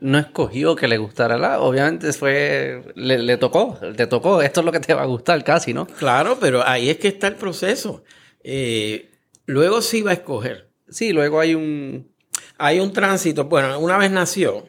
no 0.00 0.18
escogió 0.18 0.76
que 0.76 0.88
le 0.88 0.98
gustara 0.98 1.38
la. 1.38 1.60
Obviamente 1.60 2.12
fue. 2.12 2.92
Le, 2.94 3.36
tocó, 3.36 3.78
te 3.96 4.06
tocó. 4.06 4.42
Esto 4.42 4.60
es 4.60 4.66
lo 4.66 4.72
que 4.72 4.80
te 4.80 4.94
va 4.94 5.02
a 5.02 5.06
gustar 5.06 5.42
casi, 5.44 5.74
¿no? 5.74 5.86
Claro, 5.86 6.38
pero 6.40 6.66
ahí 6.66 6.90
es 6.90 6.98
que 6.98 7.08
está 7.08 7.26
el 7.26 7.36
proceso. 7.36 8.04
Eh, 8.42 9.10
luego 9.46 9.82
sí 9.82 10.02
va 10.02 10.12
a 10.12 10.14
escoger. 10.14 10.70
Sí, 10.88 11.12
luego 11.12 11.40
hay 11.40 11.54
un. 11.54 12.12
Hay 12.58 12.80
un 12.80 12.92
tránsito. 12.92 13.44
Bueno, 13.44 13.78
una 13.78 13.98
vez 13.98 14.10
nació, 14.10 14.68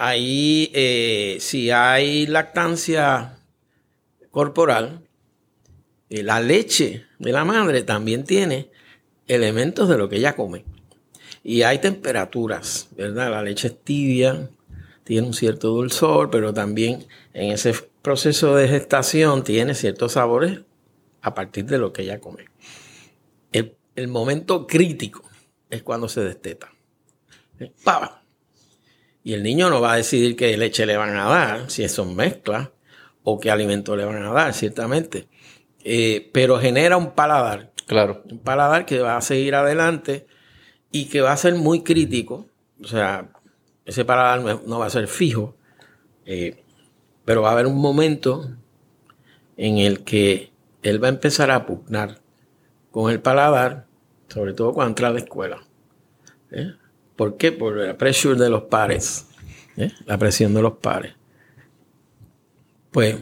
Ahí, 0.00 0.70
eh, 0.74 1.38
si 1.40 1.72
hay 1.72 2.28
lactancia 2.28 3.40
corporal, 4.30 5.02
eh, 6.08 6.22
la 6.22 6.40
leche 6.40 7.06
de 7.18 7.32
la 7.32 7.44
madre 7.44 7.82
también 7.82 8.22
tiene 8.22 8.70
elementos 9.26 9.88
de 9.88 9.98
lo 9.98 10.08
que 10.08 10.18
ella 10.18 10.36
come. 10.36 10.64
Y 11.42 11.62
hay 11.62 11.80
temperaturas, 11.80 12.90
¿verdad? 12.96 13.32
La 13.32 13.42
leche 13.42 13.66
es 13.66 13.82
tibia, 13.82 14.48
tiene 15.02 15.26
un 15.26 15.34
cierto 15.34 15.70
dulzor, 15.70 16.30
pero 16.30 16.54
también 16.54 17.04
en 17.34 17.50
ese 17.50 17.74
proceso 18.00 18.54
de 18.54 18.68
gestación 18.68 19.42
tiene 19.42 19.74
ciertos 19.74 20.12
sabores 20.12 20.60
a 21.22 21.34
partir 21.34 21.64
de 21.64 21.78
lo 21.78 21.92
que 21.92 22.02
ella 22.02 22.20
come. 22.20 22.44
El, 23.50 23.74
el 23.96 24.06
momento 24.06 24.64
crítico 24.68 25.28
es 25.70 25.82
cuando 25.82 26.08
se 26.08 26.20
desteta. 26.20 26.72
¡Pava! 27.82 28.17
Y 29.28 29.34
el 29.34 29.42
niño 29.42 29.68
no 29.68 29.82
va 29.82 29.92
a 29.92 29.96
decidir 29.96 30.36
qué 30.36 30.56
leche 30.56 30.86
le 30.86 30.96
van 30.96 31.14
a 31.14 31.24
dar, 31.28 31.70
si 31.70 31.86
son 31.90 32.16
mezclas, 32.16 32.70
o 33.22 33.38
qué 33.38 33.50
alimento 33.50 33.94
le 33.94 34.06
van 34.06 34.22
a 34.22 34.32
dar, 34.32 34.54
ciertamente. 34.54 35.28
Eh, 35.84 36.30
pero 36.32 36.58
genera 36.58 36.96
un 36.96 37.10
paladar. 37.10 37.70
Claro. 37.86 38.22
Un 38.30 38.38
paladar 38.38 38.86
que 38.86 39.00
va 39.00 39.18
a 39.18 39.20
seguir 39.20 39.54
adelante 39.54 40.26
y 40.90 41.10
que 41.10 41.20
va 41.20 41.32
a 41.32 41.36
ser 41.36 41.56
muy 41.56 41.82
crítico. 41.82 42.46
O 42.82 42.86
sea, 42.86 43.30
ese 43.84 44.06
paladar 44.06 44.62
no 44.66 44.78
va 44.78 44.86
a 44.86 44.90
ser 44.90 45.08
fijo, 45.08 45.58
eh, 46.24 46.64
pero 47.26 47.42
va 47.42 47.50
a 47.50 47.52
haber 47.52 47.66
un 47.66 47.76
momento 47.76 48.56
en 49.58 49.76
el 49.76 50.04
que 50.04 50.52
él 50.82 51.04
va 51.04 51.08
a 51.08 51.10
empezar 51.10 51.50
a 51.50 51.66
pugnar 51.66 52.22
con 52.90 53.12
el 53.12 53.20
paladar, 53.20 53.84
sobre 54.28 54.54
todo 54.54 54.72
cuando 54.72 54.92
entra 54.92 55.08
a 55.08 55.10
la 55.10 55.18
escuela. 55.18 55.58
¿eh? 56.50 56.72
¿Por 57.18 57.36
qué? 57.36 57.50
Por 57.50 57.76
la 57.78 57.98
presión 57.98 58.38
de 58.38 58.48
los 58.48 58.62
pares. 58.62 59.26
¿eh? 59.76 59.90
La 60.06 60.16
presión 60.18 60.54
de 60.54 60.62
los 60.62 60.74
pares. 60.74 61.14
Pues 62.92 63.16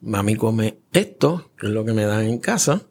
mami 0.00 0.34
come 0.34 0.78
esto, 0.92 1.52
que 1.56 1.68
es 1.68 1.72
lo 1.72 1.84
que 1.84 1.92
me 1.92 2.04
dan 2.04 2.26
en 2.26 2.38
casa, 2.38 2.82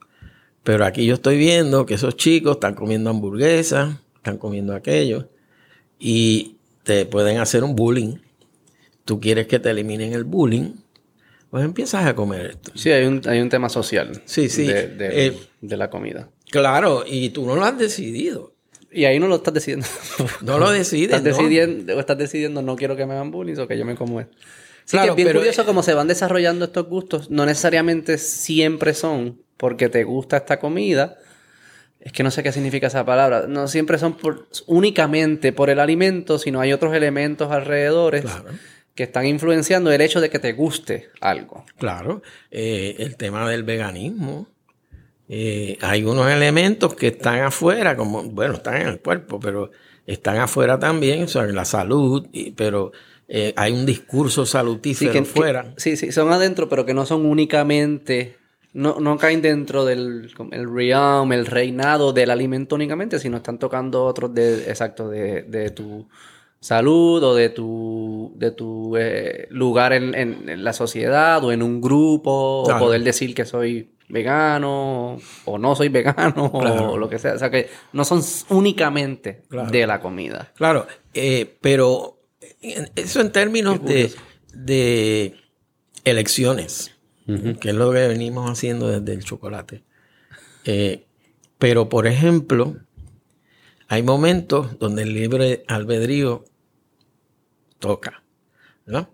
pero 0.63 0.85
aquí 0.85 1.05
yo 1.05 1.15
estoy 1.15 1.37
viendo 1.37 1.85
que 1.85 1.95
esos 1.95 2.15
chicos 2.15 2.53
están 2.53 2.73
comiendo 2.73 3.09
hamburguesas, 3.09 3.97
están 4.15 4.37
comiendo 4.37 4.73
aquello, 4.73 5.27
y 5.99 6.55
te 6.83 7.05
pueden 7.05 7.39
hacer 7.39 7.65
un 7.65 7.75
bullying. 7.75 8.19
Tú 9.03 9.19
quieres 9.19 9.47
que 9.47 9.59
te 9.59 9.69
eliminen 9.69 10.13
el 10.13 10.23
bullying, 10.23 10.71
pues 11.49 11.65
empiezas 11.65 12.05
a 12.05 12.15
comer 12.15 12.51
esto. 12.51 12.71
Sí, 12.75 12.91
hay 12.91 13.05
un, 13.05 13.21
hay 13.25 13.41
un 13.41 13.49
tema 13.49 13.67
social. 13.67 14.21
Sí, 14.23 14.47
sí. 14.47 14.65
De, 14.67 14.87
de 14.87 15.27
eh, 15.27 15.37
la 15.61 15.89
comida. 15.89 16.29
Claro, 16.49 17.03
y 17.05 17.31
tú 17.31 17.45
no 17.45 17.57
lo 17.57 17.65
has 17.65 17.77
decidido. 17.77 18.54
Y 18.95 19.05
ahí 19.05 19.19
no 19.19 19.27
lo 19.27 19.36
estás 19.36 19.53
decidiendo. 19.53 19.86
No 20.41 20.58
lo 20.58 20.71
decides. 20.71 21.15
estás, 21.15 21.23
decidiendo, 21.23 21.99
estás 21.99 22.17
decidiendo 22.17 22.62
no 22.62 22.75
quiero 22.75 22.95
que 22.95 23.05
me 23.05 23.13
hagan 23.13 23.29
bullying 23.29 23.58
o 23.60 23.67
que 23.67 23.77
yo 23.77 23.86
me 23.86 23.95
como 23.95 24.21
esto. 24.21 24.36
Sí, 24.86 24.97
que 24.97 25.08
es 25.08 25.15
bien 25.15 25.34
curioso 25.34 25.65
cómo 25.65 25.84
se 25.84 25.93
van 25.93 26.08
desarrollando 26.08 26.65
estos 26.65 26.88
gustos. 26.88 27.29
No 27.29 27.45
necesariamente 27.45 28.17
siempre 28.17 28.93
son 28.93 29.41
porque 29.58 29.89
te 29.89 30.03
gusta 30.03 30.38
esta 30.38 30.60
comida, 30.60 31.17
es 31.99 32.12
que 32.12 32.23
no 32.23 32.29
sé 32.29 32.43
qué 32.43 32.51
significa 32.51 32.88
esa 32.88 33.03
palabra. 33.03 33.47
No 33.47 33.67
siempre 33.67 33.97
son 33.97 34.15
únicamente 34.67 35.51
por 35.51 35.69
el 35.69 35.79
alimento, 35.79 36.38
sino 36.38 36.62
hay 36.62 36.71
otros 36.71 36.93
elementos 36.93 37.51
alrededor 37.51 38.21
que 38.93 39.03
están 39.03 39.25
influenciando 39.25 39.91
el 39.91 40.01
hecho 40.01 40.21
de 40.21 40.29
que 40.29 40.39
te 40.39 40.53
guste 40.53 41.10
algo. 41.19 41.65
Claro. 41.77 42.21
Eh, 42.51 42.95
el 42.99 43.17
tema 43.17 43.49
del 43.49 43.63
veganismo. 43.63 44.47
Eh, 45.27 45.77
hay 45.81 46.03
unos 46.03 46.29
elementos 46.31 46.93
que 46.95 47.07
están 47.07 47.41
afuera, 47.41 47.95
como, 47.95 48.23
bueno, 48.23 48.55
están 48.55 48.81
en 48.81 48.88
el 48.88 48.99
cuerpo, 48.99 49.39
pero 49.39 49.71
están 50.05 50.38
afuera 50.38 50.79
también, 50.79 51.23
o 51.23 51.27
sea, 51.27 51.43
la 51.43 51.65
salud, 51.65 52.27
pero 52.55 52.91
eh, 53.27 53.53
hay 53.55 53.73
un 53.73 53.85
discurso 53.85 54.45
salutífero 54.45 55.11
sí, 55.11 55.17
afuera. 55.17 55.73
sí, 55.77 55.97
sí, 55.97 56.11
son 56.11 56.31
adentro, 56.31 56.69
pero 56.69 56.85
que 56.85 56.93
no 56.93 57.05
son 57.05 57.25
únicamente 57.25 58.35
no, 58.75 58.99
no 58.99 59.17
caen 59.17 59.41
dentro 59.41 59.85
del 59.85 60.29
el 60.51 60.69
realm, 60.69 61.31
el 61.31 61.45
reinado 61.45 62.11
del 62.11 62.29
alimento 62.29 62.75
únicamente, 62.75 63.19
sino 63.19 63.38
están 63.38 63.57
tocando 63.57 64.03
otros 64.03 64.33
de, 64.33 64.69
exacto, 64.69 65.07
de, 65.09 65.43
de 65.43 65.69
tu 65.69 66.05
salud 66.59 67.23
o 67.23 67.35
de 67.35 67.47
tu, 67.47 68.33
de 68.35 68.51
tu 68.51 68.97
eh, 68.97 69.47
lugar 69.49 69.93
en, 69.93 70.13
en, 70.13 70.61
la 70.61 70.73
sociedad 70.73 71.41
o 71.45 71.53
en 71.53 71.63
un 71.63 71.79
grupo, 71.79 72.63
o 72.63 72.77
poder 72.77 73.01
decir 73.03 73.33
que 73.33 73.45
soy 73.45 73.94
vegano 74.09 75.17
o 75.45 75.57
no 75.57 75.75
soy 75.75 75.89
vegano 75.89 76.45
o 76.53 76.97
lo 76.97 77.09
que 77.09 77.19
sea. 77.19 77.33
O 77.33 77.39
sea 77.39 77.49
que 77.49 77.69
no 77.93 78.05
son 78.05 78.21
únicamente 78.49 79.43
de 79.71 79.87
la 79.87 79.99
comida. 79.99 80.51
Claro, 80.55 80.87
eh, 81.13 81.57
pero 81.61 82.19
eso 82.61 83.21
en 83.21 83.31
términos 83.31 83.83
de, 83.83 84.11
de 84.53 85.35
elecciones 86.03 86.95
que 87.25 87.69
es 87.69 87.75
lo 87.75 87.91
que 87.91 88.07
venimos 88.07 88.49
haciendo 88.49 88.87
desde 88.87 89.13
el 89.13 89.23
chocolate. 89.23 89.83
Eh, 90.65 91.05
pero, 91.57 91.89
por 91.89 92.05
ejemplo, 92.05 92.75
hay 93.87 94.03
momentos 94.03 94.77
donde 94.77 95.03
el 95.03 95.13
libre 95.13 95.63
albedrío 95.67 96.45
toca, 97.79 98.23
¿no? 98.85 99.09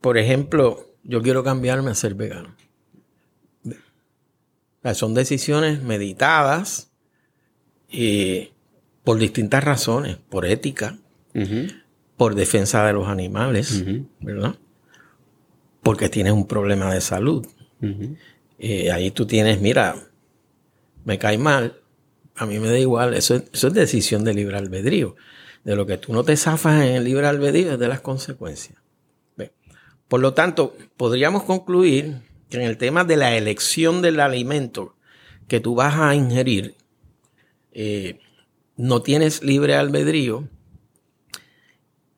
Por 0.00 0.18
ejemplo, 0.18 0.94
yo 1.02 1.22
quiero 1.22 1.42
cambiarme 1.42 1.90
a 1.90 1.94
ser 1.94 2.14
vegano. 2.14 2.54
Son 4.92 5.14
decisiones 5.14 5.82
meditadas 5.82 6.90
y 7.88 8.50
por 9.02 9.18
distintas 9.18 9.64
razones, 9.64 10.18
por 10.28 10.44
ética, 10.44 10.98
por 12.16 12.34
defensa 12.34 12.86
de 12.86 12.92
los 12.92 13.08
animales, 13.08 13.84
¿verdad? 14.20 14.56
porque 15.84 16.08
tienes 16.08 16.32
un 16.32 16.48
problema 16.48 16.92
de 16.92 17.00
salud. 17.00 17.46
Eh, 18.58 18.90
ahí 18.90 19.10
tú 19.10 19.26
tienes, 19.26 19.60
mira, 19.60 19.94
me 21.04 21.18
cae 21.18 21.38
mal, 21.38 21.78
a 22.34 22.46
mí 22.46 22.58
me 22.58 22.68
da 22.68 22.78
igual, 22.78 23.14
eso, 23.14 23.36
es 23.52 23.74
decisión 23.74 24.24
de 24.24 24.34
libre 24.34 24.56
albedrío. 24.56 25.14
De 25.62 25.76
lo 25.76 25.86
que 25.86 25.98
tú 25.98 26.12
no 26.12 26.24
te 26.24 26.36
zafas 26.36 26.82
en 26.82 26.94
el 26.94 27.04
libre 27.04 27.26
albedrío 27.26 27.74
es 27.74 27.78
de 27.78 27.88
las 27.88 28.00
consecuencias. 28.00 28.78
Por 30.08 30.20
lo 30.20 30.34
tanto, 30.34 30.76
podríamos 30.96 31.44
concluir 31.44 32.16
que 32.54 32.62
en 32.62 32.68
el 32.68 32.78
tema 32.78 33.04
de 33.04 33.16
la 33.16 33.36
elección 33.36 34.02
del 34.02 34.20
alimento 34.20 34.96
que 35.48 35.60
tú 35.60 35.74
vas 35.74 35.94
a 35.96 36.14
ingerir, 36.14 36.76
eh, 37.72 38.18
no 38.76 39.02
tienes 39.02 39.42
libre 39.42 39.76
albedrío. 39.76 40.48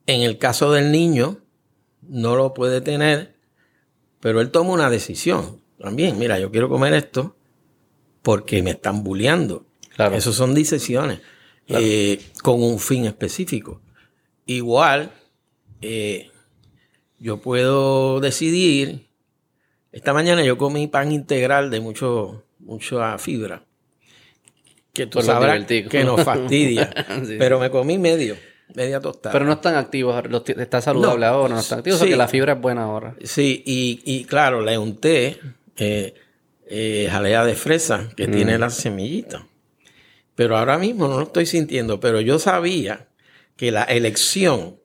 En 0.07 0.22
el 0.22 0.38
caso 0.38 0.72
del 0.72 0.92
niño, 0.92 1.38
no 2.03 2.37
lo 2.37 2.55
puede 2.55 2.81
tener 2.81 3.37
pero 4.27 4.40
él 4.40 4.51
toma 4.51 4.72
una 4.72 4.90
decisión 4.90 5.61
también. 5.79 6.18
Mira, 6.18 6.37
yo 6.40 6.51
quiero 6.51 6.68
comer 6.68 6.94
esto 6.94 7.37
porque 8.22 8.61
me 8.61 8.72
están 8.72 9.05
bulleando. 9.05 9.66
Claro. 9.94 10.16
Esas 10.16 10.35
son 10.35 10.53
decisiones 10.53 11.20
eh, 11.68 12.20
con 12.42 12.61
un 12.61 12.81
fin 12.81 13.05
específico. 13.05 13.81
Igual, 14.44 15.12
eh, 15.81 16.31
yo 17.20 17.40
puedo 17.40 18.18
decidir. 18.18 19.06
Esta 19.96 20.12
mañana 20.12 20.44
yo 20.44 20.59
comí 20.59 20.88
pan 20.88 21.11
integral 21.11 21.70
de 21.70 21.80
mucho, 21.80 22.44
mucha 22.59 23.16
fibra. 23.16 23.62
Que 24.92 25.06
tú 25.06 25.22
sabrás 25.22 25.64
que 25.64 26.04
nos 26.04 26.22
fastidia. 26.22 26.90
Pero 27.38 27.59
me 27.59 27.70
comí 27.70 27.96
medio 27.96 28.37
media 28.74 29.00
tostada. 29.00 29.32
Pero 29.32 29.46
no 29.46 29.54
están 29.54 29.74
activos, 29.74 30.22
está 30.59 30.82
saludable 30.82 31.24
ahora, 31.24 31.54
no 31.54 31.61
están 31.61 31.78
activos, 31.78 31.98
porque 31.98 32.14
la 32.14 32.28
fibra 32.28 32.52
es 32.52 32.61
buena 32.61 32.82
ahora. 32.82 33.16
Sí, 33.24 33.62
y, 33.64 34.02
y 34.04 34.24
claro, 34.24 34.61
le 34.61 34.76
unté 34.76 35.40
eh, 35.78 36.12
eh, 36.66 37.09
jalea 37.11 37.46
de 37.46 37.54
fresa 37.54 38.11
que 38.14 38.28
mm. 38.28 38.32
tiene 38.32 38.59
la 38.59 38.68
semillita. 38.68 39.46
Pero 40.35 40.59
ahora 40.59 40.76
mismo 40.76 41.09
no 41.09 41.16
lo 41.20 41.22
estoy 41.22 41.46
sintiendo, 41.46 42.00
pero 42.00 42.20
yo 42.20 42.38
sabía 42.38 43.06
que 43.56 43.72
la 43.72 43.85
elección 43.85 44.76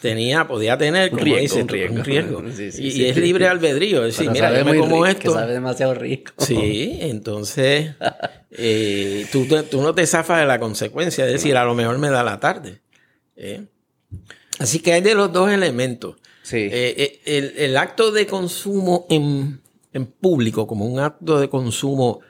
tenía, 0.00 0.46
podía 0.46 0.76
tener, 0.78 1.10
como 1.10 1.22
un 1.22 1.28
riesgo. 1.28 1.60
Un 1.60 2.04
riesgo. 2.04 2.42
y, 2.78 3.04
es 3.04 3.16
libre 3.16 3.46
albedrío. 3.46 4.04
Es 4.04 4.16
decir, 4.16 4.30
mira, 4.30 4.56
yo 4.58 4.64
me 4.64 4.78
como 4.78 5.06
esto. 5.06 5.32
Que 5.32 5.38
sabe 5.38 5.52
demasiado 5.52 5.94
rico. 5.94 6.32
Sí, 6.38 6.98
entonces 7.00 7.94
eh, 8.50 9.26
tú, 9.30 9.46
tú, 9.70 9.82
no 9.82 9.94
te 9.94 10.06
zafas 10.06 10.40
de 10.40 10.46
la 10.46 10.58
consecuencia. 10.58 11.26
Es 11.26 11.32
decir, 11.32 11.56
a 11.56 11.64
lo 11.64 11.74
mejor 11.74 11.98
me 11.98 12.10
da 12.10 12.22
la 12.22 12.40
tarde. 12.40 12.80
¿eh? 13.36 13.66
Así 14.58 14.80
que 14.80 14.92
hay 14.92 15.00
de 15.00 15.14
los 15.14 15.32
dos 15.32 15.50
elementos. 15.50 16.16
Eh, 16.52 17.20
eh, 17.24 17.54
el, 17.56 17.76
acto 17.76 18.10
de 18.10 18.26
consumo 18.26 19.06
en, 19.08 19.60
público, 20.20 20.66
como 20.66 20.84
un 20.84 20.98
acto 20.98 21.38
de 21.40 21.48
consumo 21.48 22.20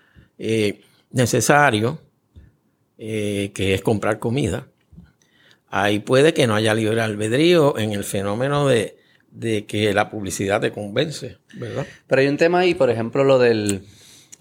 necesario, 1.11 2.01
que 2.99 3.53
es 3.57 3.81
comprar 3.83 4.19
comida, 4.19 4.70
ahí 5.71 6.01
puede 6.01 6.35
que 6.35 6.47
no 6.47 6.55
haya 6.55 6.75
libre 6.75 7.01
albedrío 7.01 7.79
en 7.79 7.93
el 7.93 8.05
fenómeno 8.05 8.69
de, 8.69 8.97
que 9.67 9.95
la 9.95 10.11
publicidad 10.11 10.61
te 10.61 10.73
convence, 10.73 11.39
¿verdad? 11.55 11.87
Pero 12.07 12.21
hay 12.21 12.29
un 12.29 12.37
tema 12.37 12.61
ahí, 12.61 12.75
por 12.75 12.91
ejemplo, 12.91 13.25
lo 13.25 13.39
del... 13.39 13.83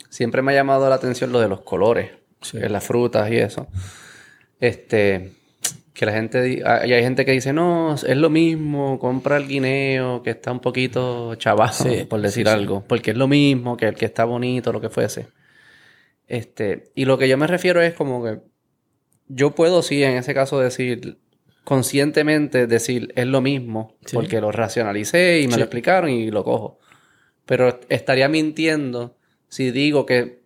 Siempre 0.09 0.41
me 0.41 0.51
ha 0.51 0.55
llamado 0.55 0.89
la 0.89 0.95
atención 0.95 1.31
lo 1.31 1.39
de 1.39 1.47
los 1.47 1.61
colores, 1.61 2.11
en 2.53 2.73
las 2.73 2.83
frutas 2.83 3.31
y 3.31 3.37
eso. 3.37 3.67
Este, 4.59 5.31
que 5.99 6.05
la 6.05 6.13
gente 6.13 6.49
y 6.49 6.61
hay 6.63 7.03
gente 7.03 7.25
que 7.25 7.33
dice 7.33 7.51
no 7.51 7.93
es 7.93 8.15
lo 8.15 8.29
mismo 8.29 8.97
compra 8.99 9.35
el 9.35 9.49
guineo 9.49 10.23
que 10.23 10.29
está 10.29 10.49
un 10.49 10.61
poquito 10.61 11.35
chavazo 11.35 11.89
por 12.09 12.21
decir 12.21 12.47
algo 12.47 12.85
porque 12.87 13.11
es 13.11 13.17
lo 13.17 13.27
mismo 13.27 13.75
que 13.75 13.87
el 13.87 13.95
que 13.95 14.05
está 14.05 14.23
bonito 14.23 14.71
lo 14.71 14.79
que 14.79 14.89
fuese 14.89 15.27
este 16.27 16.91
y 16.95 17.03
lo 17.03 17.17
que 17.17 17.27
yo 17.27 17.37
me 17.37 17.47
refiero 17.47 17.81
es 17.81 17.93
como 17.95 18.23
que 18.23 18.39
yo 19.29 19.55
puedo 19.55 19.81
sí 19.81 20.03
en 20.03 20.17
ese 20.17 20.33
caso 20.33 20.59
decir 20.59 21.17
conscientemente 21.63 22.67
decir 22.67 23.13
es 23.15 23.27
lo 23.27 23.41
mismo 23.41 23.95
porque 24.11 24.41
lo 24.41 24.51
racionalicé 24.51 25.41
y 25.41 25.47
me 25.47 25.55
lo 25.55 25.63
explicaron 25.63 26.09
y 26.09 26.29
lo 26.31 26.43
cojo 26.43 26.79
pero 27.45 27.79
estaría 27.89 28.27
mintiendo 28.27 29.15
si 29.47 29.71
digo 29.71 30.05
que 30.05 30.39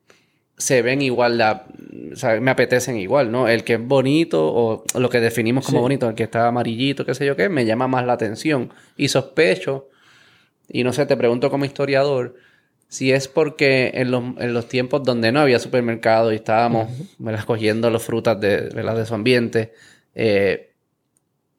se 0.58 0.82
ven 0.82 1.02
igual, 1.02 1.38
la, 1.38 1.66
o 2.14 2.16
sea, 2.16 2.40
me 2.40 2.52
apetecen 2.52 2.98
igual, 2.98 3.32
¿no? 3.32 3.48
El 3.48 3.64
que 3.64 3.74
es 3.74 3.86
bonito 3.86 4.46
o 4.46 4.84
lo 4.98 5.10
que 5.10 5.20
definimos 5.20 5.66
como 5.66 5.82
bonito, 5.82 6.08
el 6.08 6.16
que 6.16 6.24
está 6.24 6.48
amarillito, 6.48 7.06
qué 7.06 7.14
sé 7.14 7.26
yo 7.26 7.36
qué, 7.36 7.50
me 7.50 7.66
llama 7.66 7.88
más 7.88 8.06
la 8.06 8.14
atención. 8.14 8.72
Y 8.96 9.10
sospecho, 9.10 9.90
y 10.70 10.84
no 10.84 10.94
sé, 10.94 11.06
te 11.06 11.18
pregunto 11.18 11.50
como 11.50 11.66
historiador, 11.66 12.36
si 12.94 13.12
es 13.12 13.28
porque 13.28 13.90
en 13.96 14.12
los, 14.12 14.24
en 14.38 14.54
los 14.54 14.68
tiempos 14.68 15.02
donde 15.02 15.32
no 15.32 15.40
había 15.40 15.58
supermercado 15.58 16.32
y 16.32 16.36
estábamos 16.36 16.92
cogiendo 17.48 17.90
las 17.90 18.04
frutas 18.04 18.40
de, 18.40 18.70
de 18.70 19.06
su 19.08 19.16
ambiente, 19.16 19.74
eh, 20.14 20.76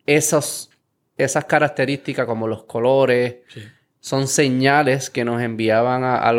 esos, 0.06 0.70
esas 1.16 1.44
características 1.46 2.24
como 2.26 2.46
los 2.46 2.62
colores, 2.62 3.38
son 3.98 4.28
señales 4.28 5.10
que 5.10 5.24
nos 5.24 5.42
enviaban 5.42 6.04
a, 6.04 6.18
a, 6.18 6.32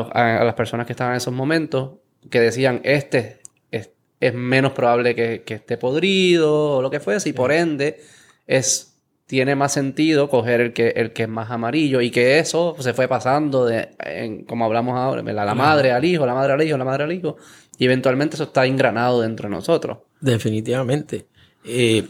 las 0.45 0.53
personas 0.53 0.85
que 0.85 0.93
estaban 0.93 1.11
en 1.11 1.17
esos 1.17 1.33
momentos 1.33 1.95
que 2.29 2.39
decían, 2.39 2.79
este 2.85 3.41
es, 3.71 3.89
menos 4.33 4.71
probable 4.71 5.13
que, 5.13 5.43
esté 5.45 5.75
podrido 5.75 6.77
o 6.77 6.81
lo 6.81 6.89
que 6.89 7.01
fuese, 7.01 7.27
y 7.27 7.33
por 7.33 7.51
ende 7.51 7.99
es, 8.47 8.94
tiene 9.25 9.55
más 9.55 9.73
sentido 9.73 10.29
coger 10.29 10.61
el 10.61 10.73
que, 10.73 10.89
el 10.89 11.13
que 11.13 11.23
es 11.23 11.29
más 11.29 11.49
amarillo 11.49 12.01
y 12.01 12.11
que 12.11 12.39
eso 12.39 12.75
se 12.79 12.93
fue 12.93 13.07
pasando 13.07 13.65
de, 13.65 14.43
como 14.47 14.65
hablamos 14.65 14.97
ahora, 14.97 15.23
la, 15.23 15.55
madre 15.55 15.91
al 15.91 16.05
hijo, 16.05 16.25
la 16.25 16.33
madre 16.33 16.53
al 16.53 16.61
hijo, 16.61 16.77
la 16.77 16.85
madre 16.85 17.05
al 17.05 17.11
hijo, 17.11 17.37
y 17.77 17.85
eventualmente 17.85 18.35
eso 18.35 18.43
está 18.45 18.65
engranado 18.65 19.21
dentro 19.21 19.49
de 19.49 19.55
nosotros. 19.55 19.99
Definitivamente. 20.21 21.25
Eh, 21.63 22.07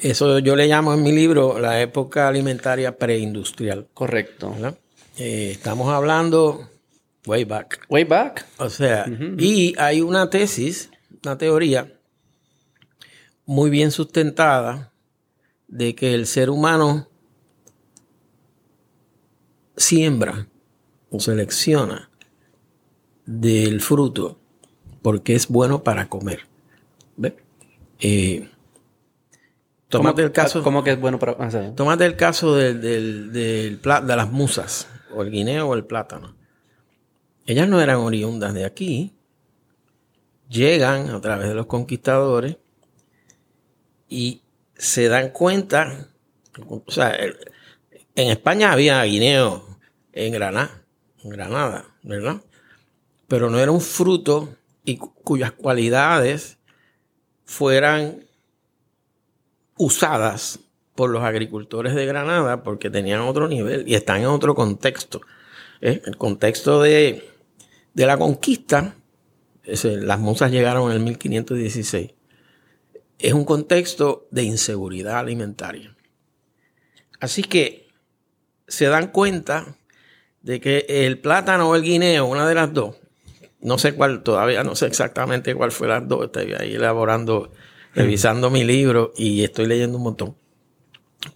eso 0.00 0.38
yo 0.38 0.56
le 0.56 0.66
llamo 0.66 0.94
en 0.94 1.02
mi 1.02 1.12
libro 1.12 1.58
la 1.58 1.80
época 1.80 2.28
alimentaria 2.28 2.96
preindustrial. 2.96 3.88
Correcto. 3.92 4.54
Eh, 5.18 5.50
estamos 5.52 5.92
hablando 5.92 6.68
Way 7.26 7.44
back. 7.44 7.86
Way 7.88 8.04
back. 8.04 8.46
O 8.58 8.70
sea, 8.70 9.04
y 9.36 9.74
hay 9.78 10.00
una 10.00 10.30
tesis, 10.30 10.90
una 11.24 11.36
teoría 11.36 11.92
muy 13.44 13.68
bien 13.68 13.90
sustentada 13.90 14.92
de 15.68 15.94
que 15.94 16.14
el 16.14 16.26
ser 16.26 16.50
humano 16.50 17.08
siembra 19.76 20.48
o 21.10 21.20
selecciona 21.20 22.10
del 23.24 23.80
fruto 23.80 24.38
porque 25.02 25.34
es 25.34 25.48
bueno 25.48 25.82
para 25.82 26.08
comer. 26.08 26.40
¿Ves? 27.16 27.34
Eh, 28.00 28.48
tómate 29.88 30.22
el 30.22 30.32
caso. 30.32 30.62
¿Cómo 30.62 30.82
que 30.82 30.92
es 30.92 31.00
bueno 31.00 31.18
para.? 31.18 31.32
o 31.32 31.50
sea, 31.50 31.74
Tómate 31.74 32.04
el 32.06 32.16
caso 32.16 32.54
del, 32.56 32.80
del- 32.80 33.32
del 33.32 33.80
de 33.80 34.16
las 34.16 34.30
musas, 34.30 34.88
o 35.14 35.22
el 35.22 35.30
guineo 35.30 35.68
o 35.68 35.74
el 35.74 35.84
plátano. 35.84 36.34
Ellas 37.46 37.68
no 37.68 37.80
eran 37.80 37.98
oriundas 37.98 38.54
de 38.54 38.64
aquí. 38.64 39.12
Llegan 40.48 41.10
a 41.10 41.20
través 41.20 41.48
de 41.48 41.54
los 41.54 41.66
conquistadores 41.66 42.56
y 44.08 44.42
se 44.76 45.08
dan 45.08 45.30
cuenta. 45.30 46.08
O 46.68 46.82
sea, 46.88 47.14
en 47.18 48.28
España 48.30 48.72
había 48.72 49.02
guineo 49.04 49.78
en 50.12 50.32
Granada, 50.32 50.82
Granada, 51.22 51.84
¿verdad? 52.02 52.40
Pero 53.28 53.50
no 53.50 53.58
era 53.58 53.70
un 53.72 53.80
fruto 53.80 54.54
y 54.84 54.96
cu- 54.96 55.12
cuyas 55.22 55.52
cualidades 55.52 56.58
fueran 57.44 58.24
usadas 59.76 60.60
por 60.94 61.10
los 61.10 61.22
agricultores 61.22 61.94
de 61.94 62.06
Granada 62.06 62.62
porque 62.62 62.88
tenían 62.88 63.20
otro 63.20 63.48
nivel 63.48 63.84
y 63.86 63.94
están 63.94 64.20
en 64.22 64.26
otro 64.26 64.54
contexto. 64.54 65.20
¿eh? 65.80 66.00
El 66.06 66.16
contexto 66.16 66.80
de, 66.80 67.28
de 67.92 68.06
la 68.06 68.16
conquista, 68.16 68.94
las 69.64 70.18
musas 70.18 70.50
llegaron 70.50 70.90
en 70.90 70.96
el 70.96 71.02
1516, 71.02 72.12
es 73.18 73.32
un 73.32 73.44
contexto 73.44 74.26
de 74.30 74.44
inseguridad 74.44 75.18
alimentaria. 75.18 75.96
Así 77.20 77.42
que 77.42 77.88
se 78.68 78.86
dan 78.86 79.08
cuenta 79.08 79.76
de 80.42 80.60
que 80.60 80.86
el 80.88 81.18
plátano 81.18 81.70
o 81.70 81.76
el 81.76 81.82
guineo, 81.82 82.26
una 82.26 82.48
de 82.48 82.54
las 82.54 82.72
dos, 82.72 82.96
no 83.60 83.78
sé 83.78 83.94
cuál, 83.94 84.22
todavía 84.22 84.62
no 84.62 84.76
sé 84.76 84.86
exactamente 84.86 85.54
cuál 85.54 85.72
fue 85.72 85.88
las 85.88 86.06
dos, 86.06 86.26
estoy 86.26 86.52
ahí 86.52 86.74
elaborando, 86.74 87.52
revisando 87.94 88.50
mi 88.50 88.64
libro 88.64 89.12
y 89.16 89.42
estoy 89.42 89.66
leyendo 89.66 89.96
un 89.96 90.04
montón, 90.04 90.36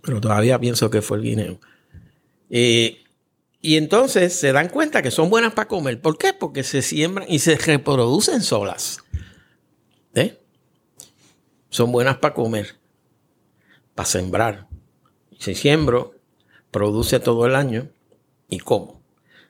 pero 0.02 0.20
todavía 0.20 0.58
pienso 0.58 0.90
que 0.90 1.02
fue 1.02 1.18
el 1.18 1.24
guineo. 1.24 1.60
Eh, 2.50 3.02
y 3.62 3.76
entonces 3.76 4.34
se 4.34 4.52
dan 4.52 4.68
cuenta 4.68 5.02
que 5.02 5.10
son 5.10 5.28
buenas 5.28 5.52
para 5.52 5.68
comer. 5.68 6.00
¿Por 6.00 6.16
qué? 6.16 6.32
Porque 6.32 6.62
se 6.62 6.82
siembran 6.82 7.26
y 7.28 7.40
se 7.40 7.56
reproducen 7.56 8.42
solas. 8.42 8.98
Son 11.70 11.92
buenas 11.92 12.18
para 12.18 12.34
comer, 12.34 12.76
para 13.94 14.06
sembrar. 14.06 14.66
Si 15.38 15.54
siembro, 15.54 16.14
produce 16.70 17.20
todo 17.20 17.46
el 17.46 17.54
año 17.54 17.88
y 18.48 18.58
como. 18.58 19.00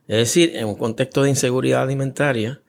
Es 0.06 0.16
decir, 0.16 0.56
en 0.56 0.66
un 0.66 0.76
contexto 0.76 1.22
de 1.22 1.30
inseguridad 1.30 1.82
alimentaria, 1.82 2.60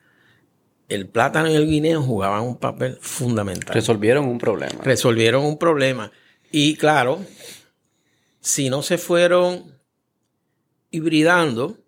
el 0.88 1.08
plátano 1.08 1.50
y 1.50 1.54
el 1.54 1.66
guineo 1.66 2.02
jugaban 2.02 2.42
un 2.42 2.56
papel 2.56 2.98
fundamental. 3.00 3.74
resolvieron 3.74 4.24
un 4.26 4.38
problema. 4.38 4.82
Resolvieron 4.82 5.44
un 5.44 5.58
problema. 5.58 6.12
Y 6.50 6.76
claro, 6.76 7.24
si 8.40 8.70
no 8.70 8.82
se 8.82 8.98
fueron 8.98 9.78
hibridando 10.90 11.78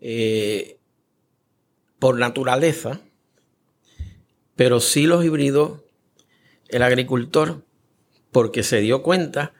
eh, 0.00 0.78
por 1.98 2.18
naturaleza, 2.18 3.00
pero 4.54 4.80
sí 4.80 5.06
los 5.06 5.24
hibridó 5.24 5.87
el 6.68 6.82
agricultor 6.82 7.62
porque 8.32 8.62
se 8.62 8.80
dio 8.80 9.02
cuenta 9.02 9.52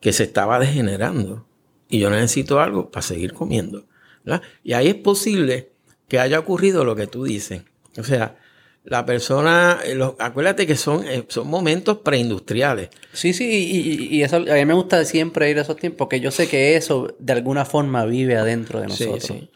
que 0.00 0.12
se 0.12 0.24
estaba 0.24 0.58
degenerando 0.58 1.46
y 1.88 1.98
yo 2.00 2.10
necesito 2.10 2.60
algo 2.60 2.90
para 2.90 3.02
seguir 3.02 3.32
comiendo. 3.32 3.86
¿verdad? 4.24 4.42
Y 4.62 4.72
ahí 4.74 4.88
es 4.88 4.94
posible 4.96 5.70
que 6.08 6.18
haya 6.18 6.38
ocurrido 6.38 6.84
lo 6.84 6.94
que 6.96 7.06
tú 7.06 7.24
dices. 7.24 7.62
O 7.96 8.02
sea, 8.04 8.36
la 8.84 9.04
persona, 9.06 9.78
eh, 9.84 9.94
los- 9.94 10.14
acuérdate 10.18 10.66
que 10.66 10.76
son, 10.76 11.06
eh, 11.06 11.24
son 11.28 11.48
momentos 11.48 11.98
preindustriales. 11.98 12.90
Sí, 13.12 13.32
sí, 13.32 14.08
y, 14.10 14.22
eso 14.22 14.36
a 14.36 14.40
mí 14.40 14.64
me 14.64 14.74
gusta 14.74 15.04
siempre 15.04 15.50
ir 15.50 15.58
a 15.58 15.62
esos 15.62 15.76
tiempos, 15.76 15.98
porque 15.98 16.20
yo 16.20 16.30
sé 16.30 16.48
que 16.48 16.76
eso 16.76 17.14
de 17.18 17.32
alguna 17.32 17.64
forma 17.64 18.04
vive 18.06 18.36
adentro 18.36 18.80
de 18.80 18.88
Sí, 18.90 19.04
nosotros. 19.06 19.24
sí. 19.40 19.50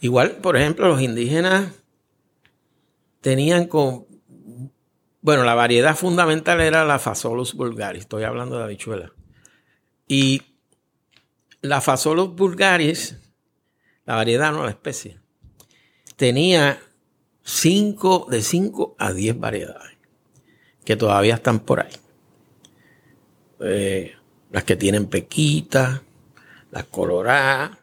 Igual, 0.00 0.32
por 0.36 0.56
ejemplo, 0.56 0.88
los 0.88 1.00
indígenas 1.00 1.72
tenían 3.20 3.66
con... 3.66 4.04
Bueno, 5.24 5.42
la 5.42 5.54
variedad 5.54 5.96
fundamental 5.96 6.60
era 6.60 6.84
la 6.84 6.98
Phasaurus 6.98 7.54
vulgaris. 7.54 8.02
Estoy 8.02 8.24
hablando 8.24 8.58
de 8.58 8.64
habichuela. 8.64 9.10
Y 10.06 10.42
la 11.62 11.80
Phasaurus 11.80 12.36
vulgaris, 12.36 13.16
la 14.04 14.16
variedad, 14.16 14.52
no 14.52 14.64
la 14.64 14.68
especie, 14.68 15.18
tenía 16.16 16.78
cinco, 17.42 18.26
de 18.28 18.42
5 18.42 18.96
a 18.98 19.14
10 19.14 19.40
variedades 19.40 19.96
que 20.84 20.94
todavía 20.94 21.36
están 21.36 21.60
por 21.60 21.80
ahí. 21.80 21.96
Eh, 23.60 24.14
las 24.50 24.64
que 24.64 24.76
tienen 24.76 25.06
pequitas, 25.06 26.02
las 26.70 26.84
coloradas, 26.84 27.78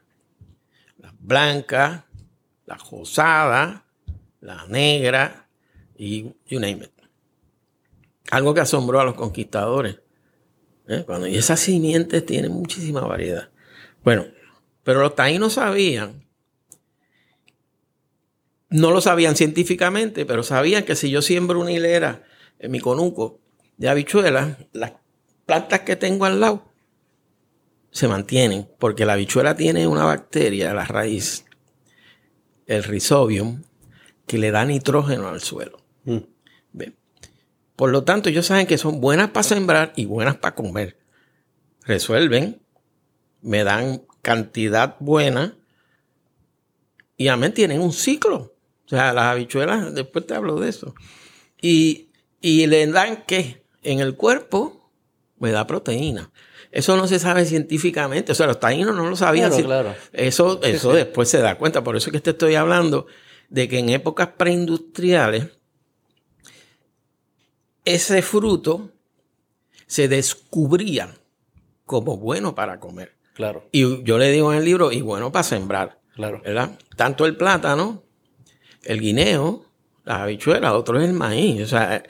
las 1.00 1.14
blancas, 1.20 2.04
las 2.68 2.88
rosadas, 2.92 3.82
las 4.42 4.70
negras 4.70 5.32
y 5.98 6.36
you 6.46 6.60
name 6.60 6.84
it. 6.84 7.01
Algo 8.32 8.54
que 8.54 8.62
asombró 8.62 9.00
a 9.00 9.06
los 9.06 9.14
conquistadores. 9.14 10.00
¿eh? 10.88 11.04
Cuando, 11.06 11.28
y 11.28 11.38
esas 11.38 11.60
simientes 11.60 12.26
tienen 12.26 12.52
muchísima 12.52 13.02
variedad. 13.02 13.50
Bueno, 14.04 14.26
pero 14.84 15.02
los 15.02 15.16
taínos 15.16 15.54
sabían, 15.54 16.26
no 18.70 18.92
lo 18.92 19.02
sabían 19.02 19.36
científicamente, 19.36 20.26
pero 20.26 20.44
sabían 20.44 20.84
que 20.84 20.96
si 20.96 21.12
yo 21.12 21.22
siembro 21.22 21.60
una 21.60 21.72
hilera 21.72 22.24
en 22.58 22.72
mi 22.72 22.80
conuco 22.80 23.40
de 23.78 23.90
habichuelas, 23.90 24.58
las 24.72 24.94
plantas 25.46 25.82
que 25.82 25.96
tengo 25.96 26.26
al 26.26 26.40
lado 26.40 26.72
se 27.92 28.08
mantienen, 28.08 28.70
porque 28.80 29.06
la 29.06 29.14
habichuela 29.14 29.56
tiene 29.56 29.86
una 29.86 30.06
bacteria, 30.06 30.74
la 30.74 30.86
raíz, 30.86 31.46
el 32.66 32.84
rhizobium, 32.84 33.64
que 34.26 34.38
le 34.38 34.52
da 34.52 34.64
nitrógeno 34.64 35.28
al 35.28 35.42
suelo. 35.42 35.80
Mm. 36.06 36.20
Por 37.82 37.90
lo 37.90 38.04
tanto, 38.04 38.30
ellos 38.30 38.46
saben 38.46 38.68
que 38.68 38.78
son 38.78 39.02
buenas 39.02 39.32
para 39.32 39.42
sembrar 39.42 39.92
y 39.96 40.06
buenas 40.06 40.36
para 40.36 40.54
comer. 40.54 41.00
Resuelven, 41.84 42.62
me 43.42 43.64
dan 43.64 44.04
cantidad 44.22 44.98
buena 45.00 45.58
y 47.18 47.30
amén, 47.30 47.56
tienen 47.56 47.82
un 47.82 47.92
ciclo. 47.92 48.54
O 48.86 48.88
sea, 48.88 49.14
las 49.14 49.24
habichuelas, 49.24 49.96
después 49.96 50.28
te 50.28 50.36
hablo 50.36 50.60
de 50.60 50.70
eso. 50.70 50.94
Y, 51.60 52.12
y 52.40 52.68
le 52.68 52.86
dan 52.86 53.24
que 53.26 53.66
en 53.82 54.00
el 54.00 54.16
cuerpo 54.16 54.92
me 55.40 55.50
da 55.50 55.66
proteína. 55.66 56.30
Eso 56.72 56.96
no 56.98 57.08
se 57.08 57.18
sabe 57.18 57.46
científicamente. 57.46 58.34
O 58.34 58.36
sea, 58.36 58.46
los 58.46 58.60
taínos 58.60 58.96
no 58.96 59.10
lo 59.10 59.16
sabían. 59.16 59.50
Claro, 59.50 59.66
claro. 59.66 59.96
Eso, 60.14 60.62
eso 60.62 60.92
sí. 60.92 60.98
después 60.98 61.30
se 61.30 61.40
da 61.40 61.58
cuenta. 61.58 61.84
Por 61.84 61.96
eso 61.96 62.12
es 62.12 62.14
que 62.14 62.22
te 62.22 62.30
estoy 62.30 62.54
hablando 62.54 63.08
de 63.50 63.68
que 63.68 63.80
en 63.80 63.90
épocas 63.90 64.30
preindustriales 64.38 65.48
ese 67.86 68.22
fruto 68.22 68.92
se 69.88 70.08
descubría 70.08 71.14
como 71.86 72.18
bueno 72.18 72.56
para 72.56 72.80
comer. 72.80 73.14
Claro, 73.34 73.68
Y 73.72 74.04
yo 74.04 74.18
le 74.18 74.30
digo 74.32 74.52
en 74.52 74.60
el 74.60 74.66
libro, 74.66 74.92
y 74.92 75.02
bueno 75.02 75.32
para 75.32 75.44
sembrar, 75.44 76.00
claro. 76.16 76.42
¿verdad? 76.44 76.78
Tanto 76.96 77.26
el 77.26 77.36
plátano, 77.38 78.04
el 78.84 79.00
guineo, 79.00 79.66
las 80.04 80.20
habichuelas, 80.20 80.74
otro 80.74 81.00
es 81.00 81.08
el 81.08 81.14
maíz. 81.14 81.62
O 81.64 81.68
sea, 81.68 82.04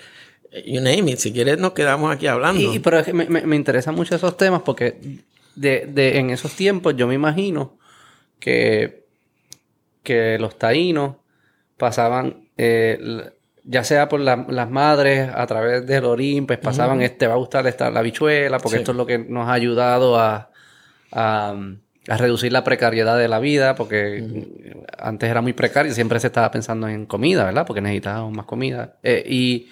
you 0.65 0.81
name 0.81 1.11
it. 1.11 1.19
Si 1.19 1.31
quieres 1.31 1.57
nos 1.59 1.73
quedamos 1.73 2.13
aquí 2.13 2.27
hablando. 2.27 2.73
Y, 2.73 2.79
pero 2.79 2.99
es 2.99 3.05
que 3.05 3.13
me, 3.13 3.25
me, 3.29 3.41
me 3.45 3.55
interesan 3.55 3.95
mucho 3.95 4.15
esos 4.15 4.35
temas 4.35 4.61
porque 4.63 5.19
de, 5.55 5.85
de- 5.87 6.17
en 6.17 6.31
esos 6.31 6.53
tiempos 6.53 6.95
yo 6.95 7.07
me 7.07 7.13
imagino 7.15 7.77
que, 8.39 9.05
que 10.03 10.37
los 10.39 10.57
taínos 10.57 11.17
pasaban, 11.77 12.49
eh, 12.57 13.31
ya 13.63 13.83
sea 13.83 14.09
por 14.09 14.19
la- 14.19 14.45
las 14.49 14.69
madres 14.69 15.29
a 15.33 15.45
través 15.47 15.85
del 15.85 16.05
orín, 16.05 16.45
pues 16.47 16.59
pasaban, 16.59 17.01
este 17.01 17.27
va 17.27 17.33
a 17.33 17.37
gustar 17.37 17.65
esta, 17.67 17.91
la 17.91 17.99
habichuela, 17.99 18.57
porque 18.59 18.77
Sí. 18.77 18.81
esto 18.81 18.91
es 18.91 18.97
lo 18.97 19.05
que 19.05 19.17
nos 19.19 19.47
ha 19.47 19.53
ayudado 19.53 20.19
a, 20.19 20.49
a, 21.11 21.55
a 22.07 22.17
reducir 22.17 22.51
la 22.51 22.63
precariedad 22.63 23.17
de 23.17 23.27
la 23.27 23.39
vida, 23.39 23.75
porque 23.75 24.47
antes 24.97 25.29
era 25.29 25.41
muy 25.41 25.53
precario, 25.53 25.93
siempre 25.93 26.19
se 26.19 26.27
estaba 26.27 26.49
pensando 26.49 26.87
en 26.87 27.05
comida, 27.05 27.45
¿verdad? 27.45 27.65
Porque 27.67 27.81
necesitábamos 27.81 28.33
más 28.35 28.45
comida. 28.45 28.95
Eh, 29.03 29.23
y 29.27 29.69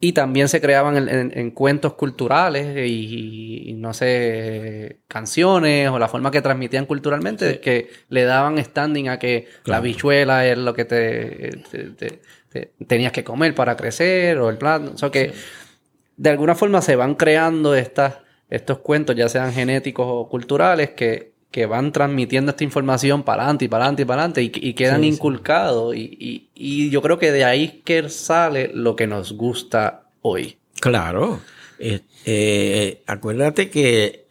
y 0.00 0.12
también 0.12 0.48
se 0.48 0.60
creaban 0.60 0.96
en, 0.96 1.08
en- 1.08 1.32
en 1.36 1.50
cuentos 1.50 1.94
culturales 1.94 2.76
y, 2.88 3.64
y, 3.70 3.72
no 3.72 3.92
sé, 3.92 5.00
canciones 5.08 5.88
o 5.90 5.98
la 5.98 6.06
forma 6.06 6.30
que 6.30 6.40
transmitían 6.40 6.86
culturalmente 6.86 7.58
que 7.58 7.88
le 8.08 8.22
daban 8.22 8.62
standing 8.64 9.08
a 9.08 9.18
que 9.18 9.46
la 9.48 9.62
Claro. 9.64 9.78
habichuela 9.80 10.46
es 10.46 10.56
lo 10.56 10.72
que 10.72 10.84
te, 10.84 11.50
te- 11.68 11.84
te- 11.96 12.20
te- 12.50 12.72
tenías 12.86 13.12
que 13.12 13.24
comer 13.24 13.54
para 13.54 13.76
crecer 13.76 14.38
o 14.38 14.48
el 14.50 14.58
plan. 14.58 14.88
O 14.94 14.98
sea 14.98 15.10
que 15.10 15.32
de 16.16 16.30
alguna 16.30 16.54
forma 16.54 16.82
se 16.82 16.96
van 16.96 17.14
creando 17.14 17.74
estas, 17.74 18.14
estos 18.50 18.78
cuentos, 18.78 19.14
ya 19.16 19.28
sean 19.28 19.52
genéticos 19.52 20.06
o 20.08 20.28
culturales, 20.28 20.90
que 20.90 21.36
que 21.50 21.64
van 21.64 21.92
transmitiendo 21.92 22.50
esta 22.50 22.62
información 22.62 23.22
para 23.22 23.44
adelante 23.44 23.64
y 23.64 23.68
para 23.68 23.84
adelante 23.84 24.02
y 24.02 24.04
para 24.04 24.20
adelante 24.24 24.42
y, 24.42 24.52
y 24.68 24.74
quedan 24.74 25.00
Sí, 25.00 25.06
sí. 25.08 25.14
inculcados. 25.14 25.96
Y, 25.96 26.00
y- 26.20 26.50
y 26.54 26.90
yo 26.90 27.00
creo 27.00 27.18
que 27.18 27.32
de 27.32 27.42
ahí 27.44 27.64
es 27.64 27.72
que 27.84 28.06
sale 28.10 28.70
lo 28.74 28.96
que 28.96 29.06
nos 29.06 29.32
gusta 29.32 30.02
hoy. 30.20 30.58
Claro. 30.78 31.40
Eh, 31.78 32.00
eh, 32.26 33.02
acuérdate 33.06 33.70
que, 33.70 34.26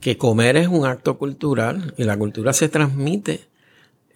que 0.00 0.16
comer 0.16 0.56
es 0.56 0.68
un 0.68 0.86
acto 0.86 1.18
cultural 1.18 1.92
y 1.98 2.04
la 2.04 2.16
cultura 2.16 2.54
se 2.54 2.70
transmite. 2.70 3.40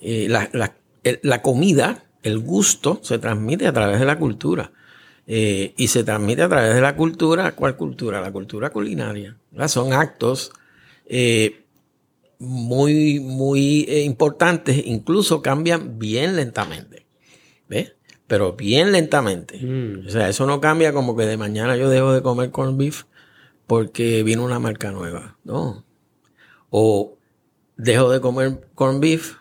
eh, 0.00 0.26
la, 0.30 0.48
la- 0.54 0.76
la 1.22 1.42
comida, 1.42 2.04
el 2.22 2.38
gusto, 2.38 3.00
se 3.02 3.18
transmite 3.18 3.66
a 3.66 3.72
través 3.72 3.98
de 4.00 4.06
la 4.06 4.18
cultura. 4.18 4.72
Eh, 5.26 5.74
y 5.76 5.88
se 5.88 6.02
transmite 6.02 6.42
a 6.42 6.48
través 6.48 6.74
de 6.74 6.80
la 6.80 6.96
cultura. 6.96 7.52
¿Cuál 7.52 7.76
cultura? 7.76 8.20
La 8.20 8.32
cultura 8.32 8.70
culinaria. 8.70 9.36
¿verdad? 9.52 9.68
Son 9.68 9.92
actos 9.92 10.52
eh, 11.06 11.64
muy, 12.40 13.20
muy 13.20 13.84
eh, 13.88 14.02
importantes, 14.02 14.82
incluso 14.86 15.40
cambian 15.42 15.98
bien 15.98 16.36
lentamente. 16.36 17.06
¿Ves? 17.68 17.94
Pero 18.26 18.54
bien 18.54 18.92
lentamente. 18.92 19.58
Mm. 19.58 20.06
O 20.06 20.10
sea, 20.10 20.28
eso 20.28 20.46
no 20.46 20.60
cambia 20.60 20.92
como 20.92 21.16
que 21.16 21.26
de 21.26 21.36
mañana 21.36 21.76
yo 21.76 21.88
dejo 21.88 22.12
de 22.12 22.22
comer 22.22 22.50
corned 22.50 22.76
beef 22.76 23.04
porque 23.66 24.24
vino 24.24 24.44
una 24.44 24.58
marca 24.58 24.90
nueva. 24.90 25.38
No. 25.44 25.84
O 26.70 27.16
dejo 27.76 28.10
de 28.10 28.20
comer 28.20 28.68
corned 28.74 29.00
beef 29.00 29.36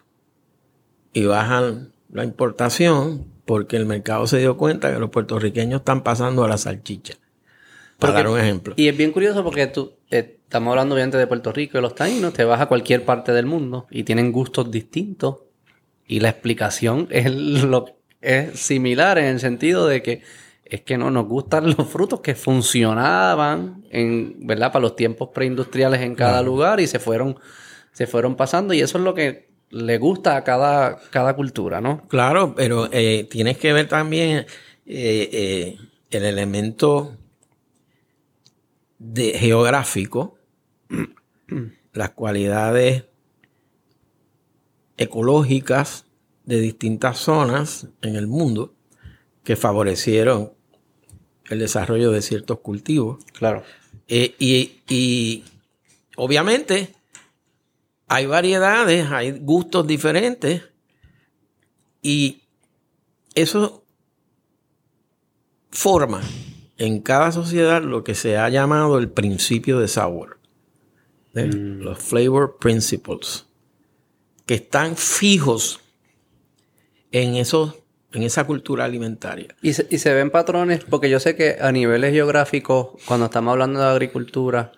y 1.14 1.26
bajan 1.26 1.94
la 2.12 2.24
importación 2.24 3.26
porque 3.46 3.78
el 3.78 3.86
mercado 3.86 4.28
se 4.28 4.38
dio 4.40 4.58
cuenta 4.58 4.94
que 4.94 5.00
los 5.00 5.10
puertorriqueños 5.10 5.82
están 5.82 6.04
pasando 6.04 6.44
a 6.44 6.48
la 6.48 6.58
salchicha. 6.58 7.16
Para 7.98 8.14
Porque- 8.14 8.24
dar 8.24 8.28
un 8.34 8.40
ejemplo. 8.40 8.74
Y 8.78 8.88
es 8.88 8.96
bien 8.98 9.12
curioso 9.12 9.44
porque 9.44 9.68
tú, 9.68 9.94
eh, 10.10 10.38
estamos 10.44 10.72
hablando 10.72 10.96
obviamente 10.96 11.18
de 11.18 11.28
Puerto 11.28 11.52
Rico 11.52 11.78
y 11.78 11.82
los 11.82 11.96
taínos, 11.96 12.34
te 12.34 12.44
vas 12.44 12.62
a 12.62 12.68
cualquier 12.68 13.04
parte 13.06 13.32
del 13.34 13.46
mundo 13.46 13.88
y 13.92 14.04
tienen 14.04 14.32
gustos 14.32 14.72
distintos 14.72 15.38
y 16.08 16.20
la 16.22 16.30
explicación 16.30 17.08
es, 17.12 17.32
lo, 17.34 17.98
es 18.22 18.60
similar 18.60 19.18
en 19.18 19.26
el 19.26 19.40
sentido 19.40 19.88
de 19.88 20.02
que 20.02 20.22
es 20.66 20.82
que 20.82 20.98
no 20.98 21.10
nos 21.12 21.26
gustan 21.28 21.66
los 21.78 21.88
frutos 21.90 22.22
que 22.22 22.36
funcionaban 22.36 23.84
en, 23.90 24.36
¿verdad? 24.46 24.72
Para 24.72 24.84
los 24.84 24.96
tiempos 24.96 25.30
preindustriales 25.34 26.02
en 26.02 26.16
cada 26.16 26.42
lugar 26.42 26.80
y 26.80 26.88
se 26.88 27.00
fueron, 27.00 27.38
se 27.92 28.08
fueron 28.08 28.36
pasando 28.36 28.74
y 28.74 28.82
eso 28.82 28.98
es 28.98 29.04
lo 29.04 29.14
que 29.14 29.49
le 29.70 29.98
gusta 29.98 30.38
a 30.38 30.44
cada, 30.44 31.00
cada 31.12 31.36
cultura, 31.36 31.82
¿no? 31.82 32.08
Claro, 32.08 32.54
pero 32.56 32.90
eh, 32.92 33.28
tienes 33.30 33.58
que 33.58 33.74
ver 33.74 33.88
también 33.88 34.46
eh, 34.86 35.30
eh, 35.32 35.78
el 36.10 36.26
elemento 36.26 37.16
de 38.98 39.38
geográfico, 39.38 40.38
las 41.94 42.10
cualidades 42.12 43.06
ecológicas 44.98 46.06
de 46.44 46.60
distintas 46.60 47.18
zonas 47.18 47.88
en 48.02 48.16
el 48.16 48.28
mundo 48.28 48.74
que 49.44 49.56
favorecieron 49.56 50.54
el 51.50 51.60
desarrollo 51.60 52.12
de 52.12 52.22
ciertos 52.22 52.60
cultivos. 52.60 53.24
Claro. 53.34 53.64
Eh, 54.08 54.36
y, 54.40 54.82
y 54.88 55.44
obviamente 56.16 56.94
hay 58.10 58.26
variedades, 58.26 59.10
hay 59.12 59.40
gustos 59.40 59.86
diferentes 59.86 60.64
y 62.02 62.42
eso 63.36 63.86
forma 65.70 66.22
en 66.78 67.02
cada 67.02 67.32
sociedad 67.32 67.84
lo 67.84 68.04
que 68.04 68.16
se 68.16 68.38
ha 68.38 68.50
llamado 68.50 68.98
el 68.98 69.10
principio 69.10 69.80
de 69.80 69.88
sabor. 69.88 70.40
¿eh? 71.36 71.46
Los 71.46 72.00
flavor 72.00 72.58
principles, 72.60 73.46
que 74.48 74.56
están 74.56 74.98
fijos 74.98 75.80
en, 77.12 77.36
esos, 77.36 77.76
en 78.12 78.24
esa 78.24 78.48
cultura 78.48 78.86
alimentaria. 78.86 79.56
Y 79.62 79.74
se, 79.74 79.88
y 79.92 80.00
se 80.00 80.14
ven 80.16 80.32
patrones, 80.32 80.84
porque 80.84 81.12
yo 81.12 81.20
sé 81.20 81.36
que 81.36 81.58
a 81.62 81.72
niveles 81.72 82.12
geográficos, 82.12 83.00
cuando 83.06 83.28
estamos 83.28 83.52
hablando 83.52 83.80
de 83.80 83.86
agricultura, 83.86 84.72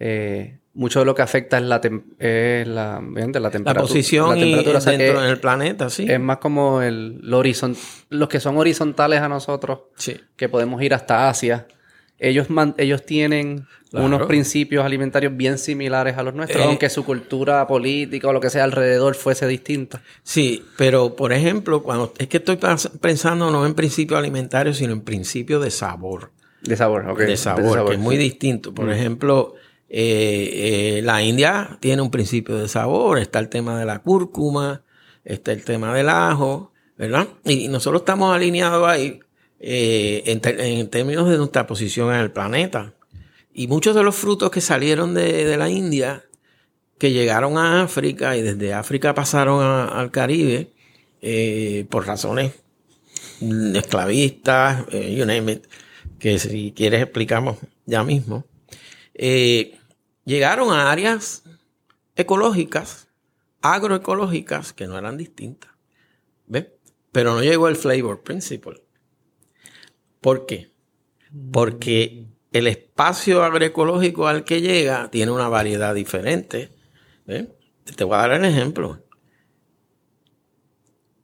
eh, 0.00 0.58
mucho 0.76 1.00
de 1.00 1.04
lo 1.06 1.14
que 1.14 1.22
afecta 1.22 1.56
es 1.58 1.64
la, 1.64 1.80
es 2.18 2.68
la, 2.68 2.98
obviamente, 2.98 3.40
la 3.40 3.48
La 3.48 3.50
temperatura. 3.50 3.82
posición 3.88 4.30
la 4.30 4.36
y 4.36 4.40
temperatura, 4.42 4.78
o 4.78 4.80
sea, 4.80 4.92
dentro 4.92 5.20
del 5.22 5.40
planeta, 5.40 5.90
sí. 5.90 6.06
es 6.08 6.20
más 6.20 6.38
como 6.38 6.82
el, 6.82 7.18
lo 7.22 7.38
horizon- 7.42 7.76
los 8.10 8.28
que 8.28 8.38
son 8.40 8.56
horizontales 8.58 9.20
a 9.20 9.28
nosotros, 9.28 9.80
sí. 9.96 10.16
que 10.36 10.48
podemos 10.48 10.80
ir 10.82 10.94
hasta 10.94 11.28
Asia. 11.28 11.66
Ellos, 12.18 12.48
man- 12.48 12.74
ellos 12.78 13.04
tienen 13.04 13.66
Claro. 13.90 14.06
unos 14.06 14.26
principios 14.26 14.84
alimentarios 14.84 15.36
bien 15.36 15.58
similares 15.58 16.18
a 16.18 16.22
los 16.22 16.34
nuestros, 16.34 16.60
Eh, 16.60 16.64
aunque 16.66 16.90
su 16.90 17.04
cultura 17.04 17.66
política 17.68 18.28
o 18.28 18.32
lo 18.32 18.40
que 18.40 18.50
sea 18.50 18.64
alrededor 18.64 19.14
fuese 19.14 19.46
distinta. 19.46 20.02
Sí, 20.24 20.64
pero 20.76 21.14
por 21.14 21.32
ejemplo, 21.32 21.82
cuando 21.82 22.12
es 22.18 22.26
que 22.26 22.38
estoy 22.38 22.58
pensando 23.00 23.50
no 23.50 23.64
en 23.64 23.74
principio 23.74 24.16
alimentario, 24.18 24.74
sino 24.74 24.92
en 24.92 25.02
principio 25.02 25.60
de 25.60 25.70
sabor. 25.70 26.32
De 26.62 26.76
sabor, 26.76 27.08
ok. 27.08 27.18
de 27.20 27.36
sabor, 27.36 27.86
que 27.86 27.92
es 27.94 27.98
muy 28.00 28.16
distinto. 28.16 28.74
Por 28.74 28.90
ejemplo, 28.90 29.54
eh, 29.88 30.98
eh, 30.98 31.02
la 31.02 31.22
India 31.22 31.78
tiene 31.80 32.02
un 32.02 32.10
principio 32.10 32.56
de 32.56 32.68
sabor, 32.68 33.18
está 33.18 33.38
el 33.38 33.48
tema 33.48 33.78
de 33.78 33.86
la 33.86 34.00
cúrcuma, 34.00 34.82
está 35.24 35.52
el 35.52 35.64
tema 35.64 35.94
del 35.94 36.08
ajo, 36.08 36.72
¿verdad? 36.96 37.28
Y 37.44 37.68
nosotros 37.68 38.02
estamos 38.02 38.34
alineados 38.34 38.86
ahí 38.88 39.20
eh, 39.60 40.22
en, 40.26 40.40
en 40.60 40.90
términos 40.90 41.28
de 41.28 41.36
nuestra 41.38 41.66
posición 41.66 42.12
en 42.14 42.20
el 42.20 42.30
planeta. 42.30 42.94
Y 43.52 43.68
muchos 43.68 43.94
de 43.94 44.02
los 44.02 44.14
frutos 44.16 44.50
que 44.50 44.60
salieron 44.60 45.14
de, 45.14 45.56
la 45.56 45.70
India, 45.70 46.24
que 46.98 47.12
llegaron 47.12 47.56
a 47.56 47.82
África 47.82 48.36
y 48.36 48.42
desde 48.42 48.74
África 48.74 49.14
pasaron 49.14 49.62
a- 49.62 49.86
al 49.88 50.10
Caribe, 50.10 50.72
por 51.88 52.06
razones 52.06 52.52
esclavistas, 53.74 54.86
you 54.92 55.24
name 55.26 55.52
it, 55.52 55.64
que 56.18 56.38
si 56.38 56.72
quieres 56.76 57.02
explicamos 57.02 57.56
ya 57.86 58.02
mismo, 58.04 58.44
eh, 59.18 59.78
llegaron 60.24 60.72
a 60.72 60.90
áreas 60.90 61.42
ecológicas, 62.14 63.08
agroecológicas, 63.62 64.72
que 64.72 64.86
no 64.86 64.98
eran 64.98 65.16
distintas. 65.16 65.70
¿Ves? 66.46 66.68
Pero 67.12 67.34
no 67.34 67.42
llegó 67.42 67.68
el 67.68 67.76
flavor 67.76 68.22
principle. 68.22 68.82
¿Por 70.20 70.46
qué? 70.46 70.70
Porque 71.52 72.26
el 72.52 72.66
espacio 72.66 73.42
agroecológico 73.42 74.28
al 74.28 74.44
que 74.44 74.60
llega 74.60 75.10
tiene 75.10 75.32
una 75.32 75.48
variedad 75.48 75.94
diferente. 75.94 76.70
¿Ves? 77.26 77.48
Te 77.96 78.04
voy 78.04 78.14
a 78.14 78.18
dar 78.18 78.32
el 78.32 78.44
ejemplo. 78.44 79.02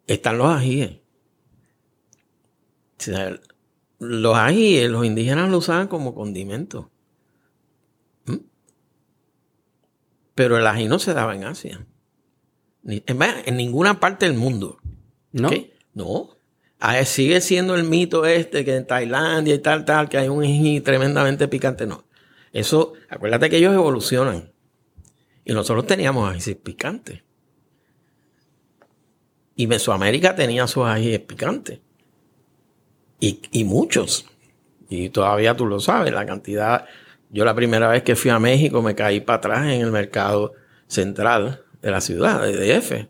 Están 0.07 0.39
los 0.39 0.49
ajíes. 0.49 0.99
Los 3.99 4.37
ajíes, 4.37 4.91
los 4.91 5.05
indígenas 5.05 5.51
lo 5.51 5.59
usaban 5.59 5.89
como 5.89 6.15
condimento. 6.15 6.91
¿Mm? 8.27 8.37
Pero 10.35 10.57
el 10.57 10.67
ají 10.67 10.89
no 10.89 10.99
se 10.99 11.15
daba 11.15 11.35
en 11.35 11.45
Asia. 11.45 11.85
Ni- 12.83 13.03
en 13.07 13.57
ninguna 13.57 14.01
parte 14.01 14.27
del 14.27 14.37
mundo. 14.37 14.79
¿No? 15.33 15.51
No. 15.95 16.31
Ah, 16.81 17.05
sigue 17.05 17.41
siendo 17.41 17.75
el 17.75 17.85
mito 17.85 18.27
este 18.27 18.65
que 18.65 18.75
en 18.77 18.87
Tailandia 18.87 19.55
y 19.55 19.59
tal, 19.61 19.85
tal, 19.85 20.09
que 20.09 20.19
hay 20.19 20.29
un 20.29 20.43
ají 20.43 20.81
tremendamente 20.81 21.47
picante. 21.49 21.87
No. 21.87 22.05
Eso, 22.53 22.95
acuérdate 23.09 23.49
que 23.49 23.59
ellos 23.59 23.73
evolucionan. 23.75 24.53
Y 25.45 25.53
nosotros 25.53 25.87
teníamos 25.87 26.31
ajíes 26.31 26.57
picantes. 26.57 27.23
Y 29.55 29.67
Mesoamérica 29.67 30.35
tenía 30.35 30.67
sus 30.67 30.85
ajíes 30.87 31.21
picantes. 31.21 31.81
Y, 33.21 33.41
y 33.53 33.65
muchos. 33.65 34.27
Y 34.89 35.11
todavía 35.11 35.57
tú 35.57 35.67
lo 35.67 35.79
sabes, 35.81 36.13
la 36.13 36.27
cantidad. 36.27 36.87
Yo 37.33 37.47
la 37.47 37.55
primera 37.55 37.89
vez 37.89 38.03
que 38.03 38.15
fui 38.15 38.31
a 38.31 38.39
México 38.39 38.83
me 38.83 38.95
caí 38.95 39.21
para 39.21 39.39
atrás 39.39 39.65
en 39.65 39.81
el 39.81 39.91
mercado 39.91 40.53
central 40.87 41.65
de 41.81 41.91
la 41.91 42.03
ciudad, 42.03 42.43
de 42.43 42.79
DF. 42.79 43.09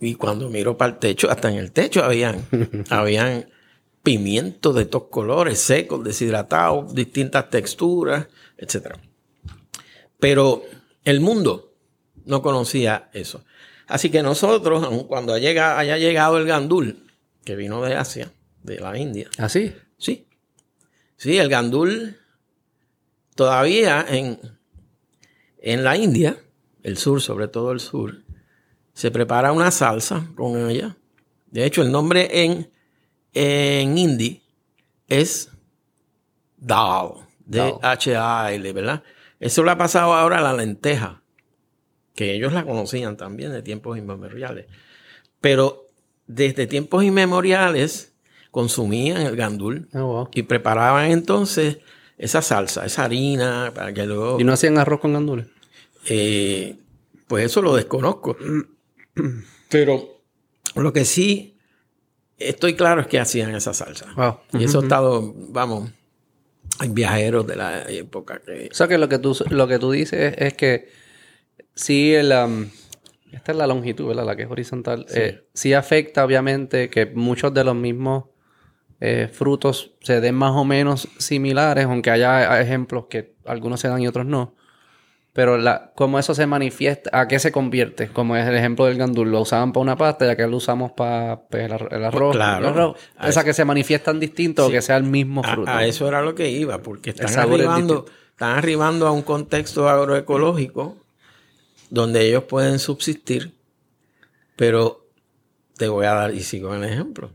Y 0.00 0.16
cuando 0.16 0.50
miro 0.50 0.76
para 0.76 0.92
el 0.92 0.98
techo, 0.98 1.30
hasta 1.30 1.48
en 1.48 1.56
el 1.56 1.70
techo 1.70 2.04
habían, 2.04 2.44
habían 2.90 3.48
pimientos 4.02 4.74
de 4.74 4.86
todos 4.86 5.08
colores, 5.08 5.60
secos, 5.60 6.02
deshidratados, 6.02 6.92
distintas 6.92 7.48
texturas, 7.48 8.26
etc. 8.56 8.96
Pero 10.18 10.64
el 11.04 11.20
mundo 11.20 11.74
no 12.24 12.42
conocía 12.42 13.08
eso. 13.12 13.44
Así 13.86 14.10
que 14.10 14.22
nosotros, 14.22 14.82
aun 14.82 15.04
cuando 15.04 15.32
haya, 15.32 15.78
haya 15.78 15.96
llegado 15.96 16.38
el 16.38 16.46
gandul, 16.46 17.06
que 17.44 17.54
vino 17.54 17.82
de 17.82 17.94
Asia, 17.94 18.32
de 18.64 18.80
la 18.80 18.98
India, 18.98 19.30
¿Así? 19.38 19.72
Sí. 19.96 20.26
Sí, 21.16 21.38
el 21.38 21.48
gandul 21.48 22.17
todavía 23.38 24.04
en, 24.08 24.40
en 25.62 25.84
la 25.84 25.96
India, 25.96 26.36
el 26.82 26.96
sur, 26.98 27.22
sobre 27.22 27.46
todo 27.46 27.70
el 27.70 27.78
sur, 27.78 28.24
se 28.94 29.12
prepara 29.12 29.52
una 29.52 29.70
salsa 29.70 30.26
con 30.34 30.68
ella. 30.68 30.96
De 31.46 31.64
hecho, 31.64 31.82
el 31.82 31.92
nombre 31.92 32.42
en, 32.42 32.68
en 33.32 33.96
hindi 33.96 34.42
es 35.06 35.52
dal, 36.56 37.12
D-H-A-L, 37.46 38.72
¿verdad? 38.72 39.04
Eso 39.38 39.62
le 39.62 39.70
ha 39.70 39.78
pasado 39.78 40.14
ahora 40.14 40.38
a 40.38 40.42
la 40.42 40.52
lenteja. 40.52 41.22
que 42.16 42.34
ellos 42.34 42.52
la 42.52 42.64
conocían 42.64 43.16
también 43.16 43.52
de 43.52 43.62
tiempos 43.62 43.96
inmemoriales. 43.96 44.66
Pero 45.40 45.86
desde 46.26 46.66
tiempos 46.66 47.04
inmemoriales 47.04 48.12
consumían 48.50 49.22
el 49.22 49.36
gandul 49.36 49.88
Ah, 49.92 50.02
wow. 50.02 50.28
y 50.34 50.42
preparaban 50.42 51.12
entonces 51.12 51.78
esa 52.18 52.42
salsa, 52.42 52.84
esa 52.84 53.04
harina, 53.04 53.72
para 53.74 53.94
que 53.94 54.04
luego... 54.04 54.40
¿Y 54.40 54.44
no 54.44 54.52
hacían 54.52 54.76
arroz 54.76 55.00
con 55.00 55.12
gandules? 55.12 55.46
Eh, 56.06 56.76
pues 57.26 57.46
eso 57.46 57.62
lo 57.62 57.74
desconozco. 57.76 58.36
Pero 59.70 60.20
lo 60.74 60.92
que 60.92 61.04
sí 61.04 61.56
estoy 62.36 62.74
claro 62.74 63.00
es 63.00 63.06
que 63.06 63.20
hacían 63.20 63.54
esa 63.54 63.72
salsa. 63.72 64.12
Wow. 64.16 64.60
Y 64.60 64.64
eso 64.64 64.80
ha 64.80 64.82
estado, 64.82 65.32
vamos, 65.36 65.90
hay 66.80 66.88
viajeros 66.88 67.46
de 67.46 67.56
la 67.56 67.88
época 67.88 68.40
que... 68.44 68.68
O 68.70 68.74
sea 68.74 68.88
que 68.88 68.98
lo 68.98 69.08
que 69.08 69.18
tú, 69.18 69.36
lo 69.50 69.68
que 69.68 69.78
tú 69.78 69.92
dices 69.92 70.34
es 70.38 70.54
que 70.54 70.88
sí, 71.74 72.14
el, 72.14 72.32
um, 72.32 72.68
esta 73.32 73.52
es 73.52 73.58
la 73.58 73.66
longitud, 73.68 74.08
¿verdad? 74.08 74.26
La 74.26 74.34
que 74.34 74.42
es 74.42 74.50
horizontal. 74.50 75.06
Eh, 75.14 75.46
sí 75.54 75.72
afecta, 75.72 76.24
obviamente, 76.24 76.90
que 76.90 77.06
muchos 77.06 77.54
de 77.54 77.62
los 77.62 77.76
mismos 77.76 78.24
eh, 79.00 79.28
frutos 79.32 79.92
se 80.00 80.20
den 80.20 80.34
más 80.34 80.52
o 80.52 80.64
menos 80.64 81.08
similares, 81.18 81.84
aunque 81.86 82.10
haya 82.10 82.60
ejemplos 82.60 83.06
que 83.08 83.34
algunos 83.46 83.80
se 83.80 83.88
dan 83.88 84.00
y 84.02 84.08
otros 84.08 84.26
no. 84.26 84.54
Pero 85.32 85.56
la, 85.56 85.92
cómo 85.94 86.18
eso 86.18 86.34
se 86.34 86.46
manifiesta, 86.46 87.10
¿a 87.12 87.28
qué 87.28 87.38
se 87.38 87.52
convierte? 87.52 88.08
Como 88.08 88.34
es 88.36 88.44
el 88.48 88.56
ejemplo 88.56 88.86
del 88.86 88.98
gandul. 88.98 89.30
Lo 89.30 89.42
usaban 89.42 89.72
para 89.72 89.82
una 89.82 89.96
pasta, 89.96 90.26
ya 90.26 90.34
que 90.34 90.44
lo 90.48 90.56
usamos 90.56 90.90
para 90.92 91.42
pues, 91.48 91.64
el, 91.66 91.72
ar- 91.72 91.88
el 91.92 92.04
arroz. 92.04 92.34
claro. 92.34 92.66
el 92.66 92.72
arroz. 92.74 92.96
A 93.16 93.28
O 93.28 93.32
sea, 93.32 93.44
que 93.44 93.52
se 93.52 93.64
manifiestan 93.64 94.18
distintos 94.18 94.64
o 94.64 94.68
Sí. 94.68 94.74
que 94.74 94.82
sea 94.82 94.96
el 94.96 95.04
mismo 95.04 95.44
fruto. 95.44 95.70
a 95.70 95.84
eso 95.84 96.08
era 96.08 96.22
lo 96.22 96.34
que 96.34 96.50
iba, 96.50 96.78
porque 96.82 97.10
están 97.10 97.26
es 97.28 97.36
arribando, 97.36 98.06
están 98.30 98.58
arribando 98.58 99.06
a 99.06 99.12
un 99.12 99.22
contexto 99.22 99.88
agroecológico 99.88 100.96
donde 101.90 102.26
ellos 102.26 102.44
pueden 102.44 102.80
subsistir, 102.80 103.54
pero 104.56 105.06
te 105.76 105.86
voy 105.88 106.06
a 106.06 106.14
dar, 106.14 106.34
y 106.34 106.40
sigo 106.40 106.74
el 106.74 106.82
ejemplo. 106.82 107.30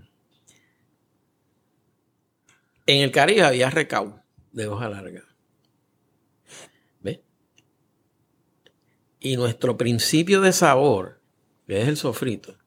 En 2.85 3.01
el 3.01 3.11
Caribe 3.11 3.43
había 3.43 3.69
recao 3.69 4.21
de 4.51 4.67
hoja 4.67 4.89
larga. 4.89 5.23
¿Ves? 7.01 7.19
Y 9.19 9.37
nuestro 9.37 9.77
principio 9.77 10.41
de 10.41 10.51
sabor, 10.51 11.21
que 11.65 11.81
es 11.81 11.87
el 11.87 11.97
sofrito, 11.97 12.57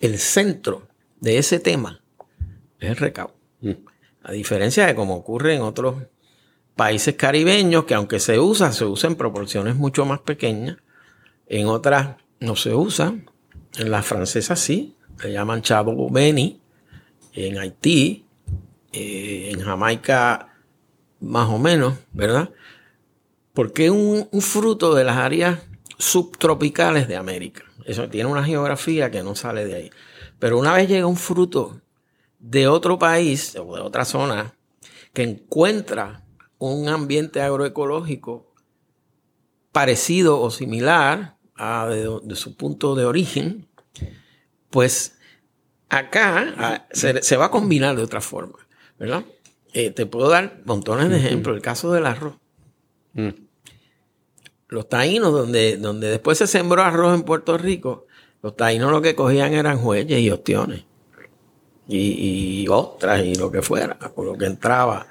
el 0.00 0.18
centro 0.18 0.88
de 1.20 1.38
ese 1.38 1.60
tema 1.60 2.02
es 2.80 2.90
el 2.90 2.96
recao. 2.96 3.34
A 4.22 4.32
diferencia 4.32 4.86
de 4.86 4.94
como 4.94 5.16
ocurre 5.16 5.54
en 5.54 5.62
otros 5.62 6.02
países 6.74 7.14
caribeños, 7.14 7.84
que 7.84 7.94
aunque 7.94 8.18
se 8.20 8.38
usa, 8.38 8.72
se 8.72 8.84
usa 8.84 9.10
en 9.10 9.16
proporciones 9.16 9.76
mucho 9.76 10.04
más 10.04 10.20
pequeñas. 10.20 10.78
En 11.46 11.66
otras 11.66 12.16
no 12.40 12.56
se 12.56 12.74
usa. 12.74 13.14
En 13.76 13.90
las 13.90 14.06
francesas 14.06 14.58
sí, 14.58 14.96
le 15.22 15.32
llaman 15.32 15.62
chavo 15.62 16.10
beni. 16.10 16.61
En 17.32 17.58
Haití, 17.58 18.26
eh, 18.92 19.50
en 19.52 19.60
Jamaica 19.60 20.52
más 21.22 21.48
o 21.48 21.58
menos, 21.58 21.94
¿verdad? 22.12 22.50
Porque 23.54 23.86
es 23.86 23.90
un, 23.90 24.28
fruto 24.40 24.94
de 24.94 25.04
las 25.04 25.16
áreas 25.16 25.60
subtropicales 25.98 27.08
de 27.08 27.16
América. 27.16 27.64
Eso 27.86 28.08
tiene 28.08 28.28
una 28.28 28.44
geografía 28.44 29.10
que 29.10 29.22
no 29.22 29.34
sale 29.34 29.64
de 29.64 29.74
ahí. 29.74 29.90
Pero 30.38 30.58
una 30.58 30.74
vez 30.74 30.88
llega 30.88 31.06
un 31.06 31.16
fruto 31.16 31.80
de 32.38 32.66
otro 32.66 32.98
país 32.98 33.56
o 33.56 33.76
de 33.76 33.82
otra 33.82 34.04
zona 34.04 34.54
que 35.12 35.22
encuentra 35.22 36.24
un 36.58 36.88
ambiente 36.88 37.40
agroecológico 37.40 38.52
parecido 39.70 40.40
o 40.40 40.50
similar 40.50 41.36
a 41.54 41.86
de 41.86 42.36
su 42.36 42.56
punto 42.56 42.94
de 42.94 43.04
origen, 43.04 43.68
pues 44.70 45.18
acá 45.92 46.54
ah, 46.56 46.86
se, 46.90 47.22
se 47.22 47.36
va 47.36 47.46
a 47.46 47.50
combinar 47.50 47.94
de 47.94 48.02
otra 48.02 48.22
forma, 48.22 48.58
¿verdad? 48.98 49.24
Eh, 49.74 49.90
te 49.90 50.06
puedo 50.06 50.28
dar 50.28 50.60
montones 50.64 51.10
de 51.10 51.18
ejemplos. 51.18 51.54
El 51.54 51.62
caso 51.62 51.92
del 51.92 52.06
arroz. 52.06 52.34
Mm. 53.12 53.28
Los 54.68 54.88
taínos, 54.88 55.32
donde, 55.32 55.76
donde 55.76 56.08
después 56.08 56.38
se 56.38 56.46
sembró 56.46 56.82
arroz 56.82 57.14
en 57.14 57.24
Puerto 57.24 57.58
Rico, 57.58 58.06
los 58.42 58.56
taínos 58.56 58.90
lo 58.90 59.02
que 59.02 59.14
cogían 59.14 59.52
eran 59.52 59.78
jueyes 59.78 60.18
y 60.18 60.30
ostiones. 60.30 60.84
Y, 61.86 62.62
y 62.62 62.68
ostras 62.68 63.22
y 63.22 63.34
lo 63.34 63.50
que 63.50 63.60
fuera, 63.60 63.98
o 64.14 64.24
lo 64.24 64.38
que 64.38 64.46
entraba 64.46 65.08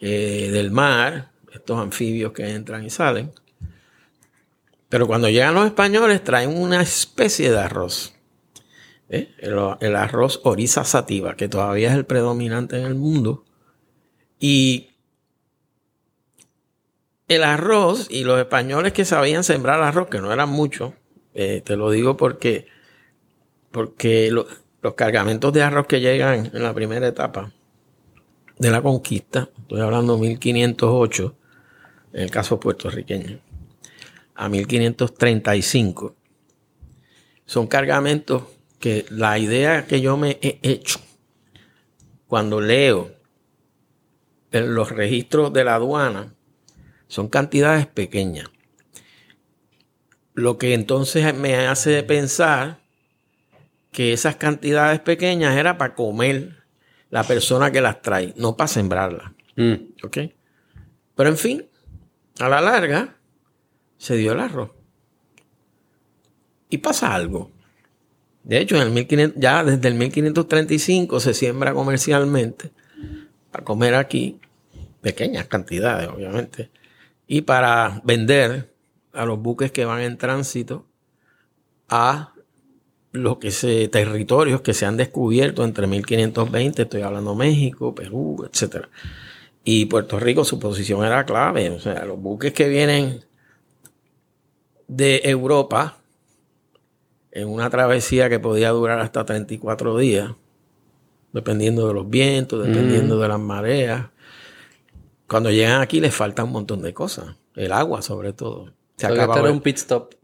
eh, 0.00 0.48
del 0.52 0.70
mar, 0.70 1.32
estos 1.52 1.78
anfibios 1.78 2.32
que 2.32 2.48
entran 2.48 2.84
y 2.84 2.90
salen. 2.90 3.32
Pero 4.88 5.08
cuando 5.08 5.28
llegan 5.28 5.54
los 5.54 5.66
españoles 5.66 6.22
traen 6.22 6.56
una 6.56 6.82
especie 6.82 7.50
de 7.50 7.58
arroz. 7.58 8.12
¿Eh? 9.10 9.34
El, 9.38 9.96
arroz 9.96 10.40
oriza 10.44 10.84
sativa, 10.84 11.36
que 11.36 11.48
todavía 11.48 11.90
es 11.90 11.94
el 11.94 12.06
predominante 12.06 12.78
en 12.78 12.86
el 12.86 12.94
mundo. 12.94 13.44
Y 14.38 14.90
el 17.28 17.44
arroz 17.44 18.08
y 18.10 18.24
los 18.24 18.38
españoles 18.38 18.92
que 18.92 19.04
sabían 19.04 19.44
sembrar 19.44 19.82
arroz, 19.82 20.08
que 20.08 20.20
no 20.20 20.32
eran 20.32 20.48
muchos, 20.48 20.94
eh, 21.34 21.60
te 21.64 21.76
lo 21.76 21.90
digo 21.90 22.16
porque, 22.16 22.66
porque 23.70 24.30
lo- 24.30 24.46
los 24.82 24.94
cargamentos 24.94 25.52
de 25.52 25.62
arroz 25.62 25.86
que 25.86 26.00
llegan 26.00 26.50
en 26.52 26.62
la 26.62 26.72
primera 26.74 27.06
etapa 27.06 27.52
de 28.58 28.70
la 28.70 28.82
conquista, 28.82 29.48
estoy 29.60 29.80
hablando 29.80 30.18
1508, 30.18 31.36
en 32.12 32.22
el 32.22 32.30
caso 32.30 32.58
puertorriqueño, 32.58 33.40
a 34.34 34.48
1535, 34.48 36.16
son 37.46 37.66
cargamentos 37.66 38.44
que 38.80 39.04
la 39.10 39.38
idea 39.38 39.86
que 39.86 40.00
yo 40.00 40.16
me 40.16 40.38
he 40.40 40.58
hecho 40.62 40.98
cuando 42.26 42.60
leo 42.60 43.14
en 44.50 44.74
los 44.74 44.90
registros 44.90 45.52
de 45.52 45.64
la 45.64 45.76
aduana 45.76 46.34
son 47.06 47.28
cantidades 47.28 47.86
pequeñas. 47.86 48.48
Lo 50.32 50.58
que 50.58 50.74
entonces 50.74 51.34
me 51.34 51.66
hace 51.66 52.02
pensar 52.02 52.80
que 53.92 54.12
esas 54.12 54.36
cantidades 54.36 55.00
pequeñas 55.00 55.56
era 55.56 55.76
para 55.76 55.94
comer 55.94 56.64
la 57.10 57.24
persona 57.24 57.70
que 57.70 57.80
las 57.80 58.00
trae, 58.00 58.32
no 58.36 58.56
para 58.56 58.68
sembrarlas. 58.68 59.32
Mm. 59.56 59.74
¿Ok? 60.04 60.18
Pero 61.16 61.28
en 61.28 61.36
fin, 61.36 61.68
a 62.38 62.48
la 62.48 62.60
larga 62.60 63.16
se 63.98 64.16
dio 64.16 64.32
el 64.32 64.40
arroz. 64.40 64.70
Y 66.70 66.78
pasa 66.78 67.14
algo. 67.14 67.50
De 68.42 68.58
hecho, 68.58 68.76
en 68.76 68.82
el 68.82 68.90
1500, 68.90 69.40
ya 69.40 69.64
desde 69.64 69.88
el 69.88 69.94
1535 69.94 71.20
se 71.20 71.34
siembra 71.34 71.74
comercialmente 71.74 72.70
para 73.50 73.64
comer 73.64 73.94
aquí, 73.94 74.38
pequeñas 75.00 75.46
cantidades, 75.46 76.08
obviamente, 76.08 76.70
y 77.26 77.42
para 77.42 78.00
vender 78.04 78.72
a 79.12 79.24
los 79.24 79.40
buques 79.40 79.72
que 79.72 79.84
van 79.84 80.00
en 80.00 80.18
tránsito 80.18 80.86
a 81.88 82.32
los 83.12 83.38
que 83.38 83.50
se, 83.50 83.88
territorios 83.88 84.60
que 84.60 84.74
se 84.74 84.86
han 84.86 84.96
descubierto 84.96 85.64
entre 85.64 85.86
1520, 85.86 86.82
estoy 86.82 87.02
hablando 87.02 87.34
México, 87.34 87.94
Perú, 87.94 88.48
etcétera. 88.50 88.88
Y 89.64 89.86
Puerto 89.86 90.18
Rico, 90.18 90.44
su 90.44 90.58
posición 90.58 91.04
era 91.04 91.26
clave. 91.26 91.70
O 91.70 91.80
sea, 91.80 92.04
los 92.04 92.18
buques 92.18 92.52
que 92.52 92.68
vienen 92.68 93.24
de 94.88 95.20
Europa 95.24 95.99
en 97.32 97.48
una 97.48 97.70
travesía 97.70 98.28
que 98.28 98.38
podía 98.38 98.70
durar 98.70 99.00
hasta 99.00 99.24
34 99.24 99.98
días, 99.98 100.32
dependiendo 101.32 101.86
de 101.88 101.94
los 101.94 102.08
vientos, 102.08 102.66
dependiendo 102.66 103.18
de 103.18 103.28
las 103.28 103.40
mareas. 103.40 104.06
Cuando 105.26 105.50
llegan 105.50 105.80
aquí 105.80 106.00
les 106.00 106.14
falta 106.14 106.44
un 106.44 106.52
montón 106.52 106.82
de 106.82 106.92
cosas. 106.92 107.36
El 107.54 107.72
agua, 107.72 108.02
sobre 108.02 108.32
todo. 108.32 108.72
Se 108.96 109.06
So 109.06 109.14
acaba 109.14 109.50
un 109.50 109.60
pit 109.60 109.76
stop. 109.76 110.14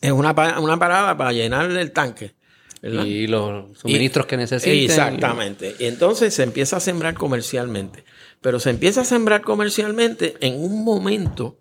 Es 0.00 0.12
una, 0.12 0.32
una 0.60 0.78
parada 0.78 1.16
para 1.16 1.32
llenar 1.32 1.70
el 1.70 1.92
tanque. 1.92 2.34
¿verdad? 2.80 3.04
Y 3.04 3.28
los 3.28 3.78
suministros 3.78 4.26
que 4.26 4.36
necesiten. 4.36 4.84
Exactamente. 4.84 5.76
Y 5.78 5.84
entonces 5.86 6.34
se 6.34 6.42
empieza 6.42 6.78
a 6.78 6.80
sembrar 6.80 7.14
comercialmente. 7.14 8.04
Pero 8.40 8.58
se 8.58 8.70
empieza 8.70 9.02
a 9.02 9.04
sembrar 9.04 9.42
comercialmente 9.42 10.34
en 10.40 10.62
un 10.62 10.84
momento 10.84 11.58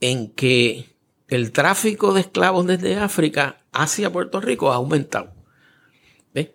en 0.00 0.30
que 0.30 0.95
el 1.28 1.52
tráfico 1.52 2.12
de 2.14 2.20
esclavos 2.20 2.66
desde 2.66 2.96
África 2.96 3.58
hacia 3.72 4.12
Puerto 4.12 4.40
Rico 4.40 4.72
ha 4.72 4.76
aumentado. 4.76 5.32
¿Ves? 6.32 6.50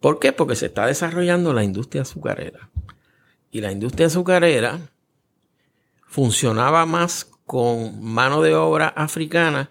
¿Por 0.00 0.18
qué? 0.18 0.32
Porque 0.32 0.56
se 0.56 0.66
está 0.66 0.86
desarrollando 0.86 1.52
la 1.52 1.64
industria 1.64 2.02
azucarera. 2.02 2.70
Y 3.50 3.60
la 3.60 3.72
industria 3.72 4.06
azucarera 4.06 4.78
funcionaba 6.06 6.86
más 6.86 7.24
con 7.44 8.02
mano 8.02 8.42
de 8.42 8.54
obra 8.54 8.88
africana 8.88 9.70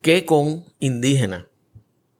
que 0.00 0.24
con 0.24 0.64
indígenas 0.78 1.44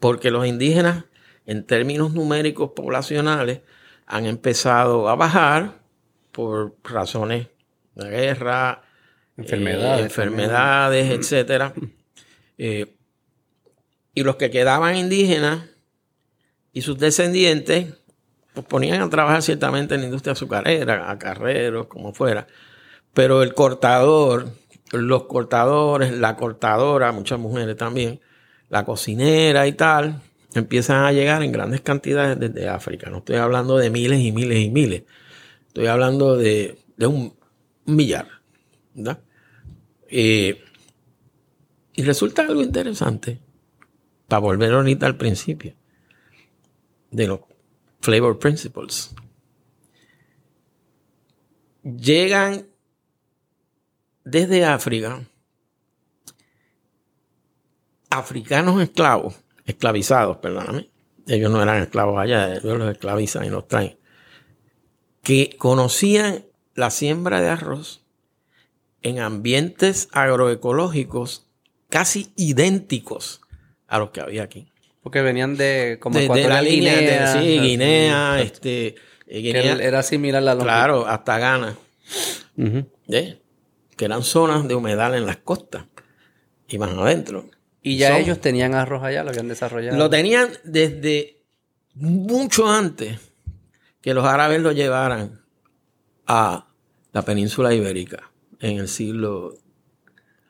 porque 0.05 0.31
los 0.31 0.47
indígenas, 0.47 1.07
en 1.47 1.64
términos 1.64 2.12
numéricos 2.12 2.72
poblacionales, 2.77 3.62
han 4.05 4.27
empezado 4.27 5.09
a 5.09 5.14
bajar 5.14 5.81
por 6.31 6.77
razones 6.85 7.49
de 7.95 8.11
guerra, 8.11 8.83
Enfermedades. 9.37 10.01
eh, 10.01 10.05
enfermedades, 10.05 11.11
etcétera. 11.11 11.74
Eh, 12.59 12.95
y 14.14 14.22
los 14.22 14.37
que 14.37 14.51
quedaban 14.51 14.97
indígenas 14.97 15.64
y 16.72 16.82
sus 16.82 16.99
descendientes, 16.99 17.95
pues 18.53 18.66
ponían 18.66 19.03
a 19.03 19.11
trabajar 19.11 19.43
ciertamente 19.43 19.95
en 19.95 20.03
la 20.03 20.07
industria 20.07 20.32
azucarera, 20.32 21.11
a 21.11 21.18
carreros, 21.18 21.87
como 21.89 22.12
fuera. 22.14 22.47
Pero 23.12 23.43
el 23.43 23.55
cortador, 23.55 24.49
los 24.93 25.24
cortadores, 25.24 26.12
la 26.12 26.37
cortadora, 26.37 27.11
muchas 27.12 27.39
mujeres 27.41 27.76
también, 27.76 28.20
la 28.68 28.85
cocinera 28.85 29.66
y 29.66 29.72
tal, 29.72 30.20
empiezan 30.55 31.05
a 31.05 31.12
llegar 31.12 31.43
en 31.43 31.51
grandes 31.51 31.80
cantidades 31.80 32.39
desde 32.39 32.68
África. 32.68 33.11
No 33.11 33.18
estoy 33.18 33.37
hablando 33.37 33.76
de 33.76 33.91
miles 33.91 34.20
y 34.20 34.30
miles 34.30 34.59
y 34.61 34.70
miles. 34.70 35.03
Estoy 35.68 35.89
hablando 35.89 36.37
de, 36.37 36.78
de 36.97 37.07
un, 37.09 37.35
un 37.87 37.97
millar. 37.97 38.28
¿verdad? 38.95 39.18
Eh, 40.09 40.62
y 41.94 42.02
resulta 42.02 42.42
algo 42.42 42.62
interesante, 42.62 43.40
para 44.28 44.40
volver 44.40 44.72
ahorita 44.72 45.07
al 45.07 45.16
principio, 45.16 45.74
de 47.11 47.26
los 47.26 47.40
flavor 48.00 48.38
principles. 48.38 49.14
Llegan 51.82 52.66
desde 54.24 54.64
África 54.64 55.22
africanos 58.11 58.80
esclavos, 58.80 59.34
esclavizados, 59.64 60.38
perdóname. 60.38 60.90
Ellos 61.26 61.50
no 61.50 61.62
eran 61.62 61.82
esclavos 61.82 62.18
allá, 62.18 62.55
ellos 62.55 62.78
los 62.78 62.92
esclavizan 62.92 63.44
y 63.44 63.50
los 63.50 63.66
traen. 63.66 63.98
Que 65.22 65.57
conocían 65.57 66.44
la 66.74 66.90
siembra 66.90 67.40
de 67.40 67.48
arroz 67.48 68.03
en 69.05 69.20
ambientes 69.20 70.09
agroecológicos 70.12 71.46
casi 71.88 72.32
idénticos 72.34 73.40
a 73.86 73.98
los 74.00 74.11
que 74.11 74.20
había 74.20 74.42
aquí. 74.42 74.66
Porque 75.02 75.20
venían 75.22 75.57
de 75.57 75.98
como 76.00 76.16
De, 76.18 76.22
de 76.22 76.28
la 76.28 76.34
Ecuatorial, 76.40 76.64
línea 76.64 76.98
Guinea, 76.98 77.34
de 77.34 77.40
sí. 77.42 77.61
Guinea, 77.61 78.40
este, 78.42 78.86
eh, 79.28 79.42
Que 79.52 79.84
era 79.86 80.02
similar 80.02 80.38
a 80.42 80.44
la 80.44 80.55
longitud. 80.55 80.66
claro, 80.72 81.07
hasta 81.07 81.38
Ghana. 81.38 81.76
¿eh? 83.09 83.38
que 83.96 84.05
eran 84.07 84.22
zonas 84.24 84.66
de 84.66 84.74
humedal 84.74 85.14
en 85.14 85.24
las 85.26 85.36
costas 85.36 85.84
y 86.66 86.78
más 86.78 86.90
adentro. 86.90 87.48
Y 87.82 87.96
ya 87.98 88.09
Son- 88.09 88.16
ellos 88.22 88.40
tenían 88.40 88.74
arroz 88.74 89.05
allá, 89.05 89.22
lo 89.22 89.30
habían 89.30 89.46
desarrollado. 89.46 89.96
Lo 89.96 90.11
tenían 90.11 90.48
desde 90.64 91.38
mucho 91.94 92.68
antes 92.68 93.20
que 94.00 94.12
los 94.14 94.24
árabes 94.24 94.61
lo 94.62 94.72
llevaran 94.72 95.42
a 96.26 96.66
la 97.12 97.22
península 97.22 97.72
ibérica 97.72 98.30
en 98.61 98.78
el 98.78 98.88
siglo 98.88 99.55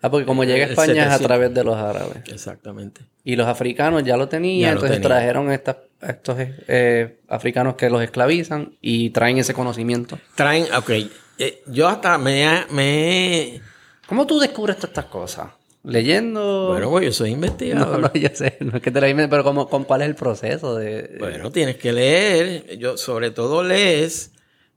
ah, 0.02 0.11
porque 0.11 0.26
como 0.26 0.44
llega 0.44 0.66
a 0.66 0.68
España 0.68 0.92
es 0.92 0.98
a 1.09 1.18
700. 1.18 1.26
través 1.26 1.55
de 1.55 1.64
los 1.64 1.76
árabes. 1.76 2.18
exactamente. 2.32 3.02
Y 3.24 3.36
los 3.36 3.46
africanos 3.46 4.05
ya 4.05 4.16
lo 4.16 4.28
tenían, 4.28 4.61
Ya 4.61 4.66
lo 4.68 4.72
entonces 4.80 4.96
tenían. 5.00 5.11
trajeron 5.18 5.50
estas- 5.52 5.76
estos 6.02 6.36
eh, 6.38 7.20
africanos 7.28 7.74
que 7.76 7.88
los 7.88 8.02
esclavizan 8.02 8.76
y 8.80 9.11
traen 9.11 9.38
ese 9.38 9.55
conocimiento. 9.55 10.18
Traen, 10.34 10.66
ok, 10.74 10.90
eh, 11.38 11.62
yo 11.66 11.88
hasta 11.88 12.18
me, 12.18 12.64
me 12.70 13.61
¿Cómo 14.07 14.26
tú 14.26 14.38
descubres 14.38 14.76
todas 14.76 14.90
estas 14.90 15.07
cosas? 15.07 15.48
¿Leyendo? 15.82 16.68
bueno, 16.68 16.90
pues 16.90 17.05
yo 17.07 17.12
soy 17.12 17.30
no, 17.30 17.34
investigador. 17.36 18.00
no, 18.00 18.12
yo 18.14 18.28
sé, 18.34 18.57
no 18.61 18.76
es 18.76 18.82
que 18.82 18.90
te 18.90 19.00
la 19.00 19.28
pero 19.28 19.44
¿cómo, 19.44 19.68
con 19.68 19.84
¿cuál 19.84 20.02
es 20.02 20.09
el 20.09 20.14
proceso 20.14 20.74
de...? 20.76 21.16
Bueno, 21.18 21.50
tienes 21.52 21.76
que 21.76 21.92
leer. 21.92 22.78
Yo 22.78 22.96
sobre 22.96 23.30
todo 23.30 23.62
lees, 23.62 24.32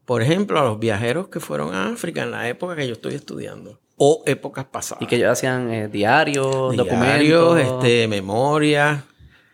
por 0.07 0.21
ejemplo, 0.23 0.57
a 0.59 0.63
los 0.63 0.79
viajeros 0.79 1.27
que 1.27 1.39
fueron 1.39 1.75
a 1.75 1.89
África 1.89 2.23
en 2.23 2.31
la 2.31 2.47
época 2.49 2.75
que 2.75 2.87
yo 2.87 2.93
estoy 2.93 3.13
estudiando. 3.13 3.79
O 3.97 4.23
épocas 4.25 4.63
pasadas. 4.65 5.01
y 5.03 5.05
que 5.07 5.17
ellos 5.17 5.29
hacían 5.29 5.69
eh, 5.71 5.87
diarios, 5.89 6.71
Diarios, 6.71 6.77
documentos. 6.77 7.59
este, 7.59 8.07
memorias. 8.07 9.03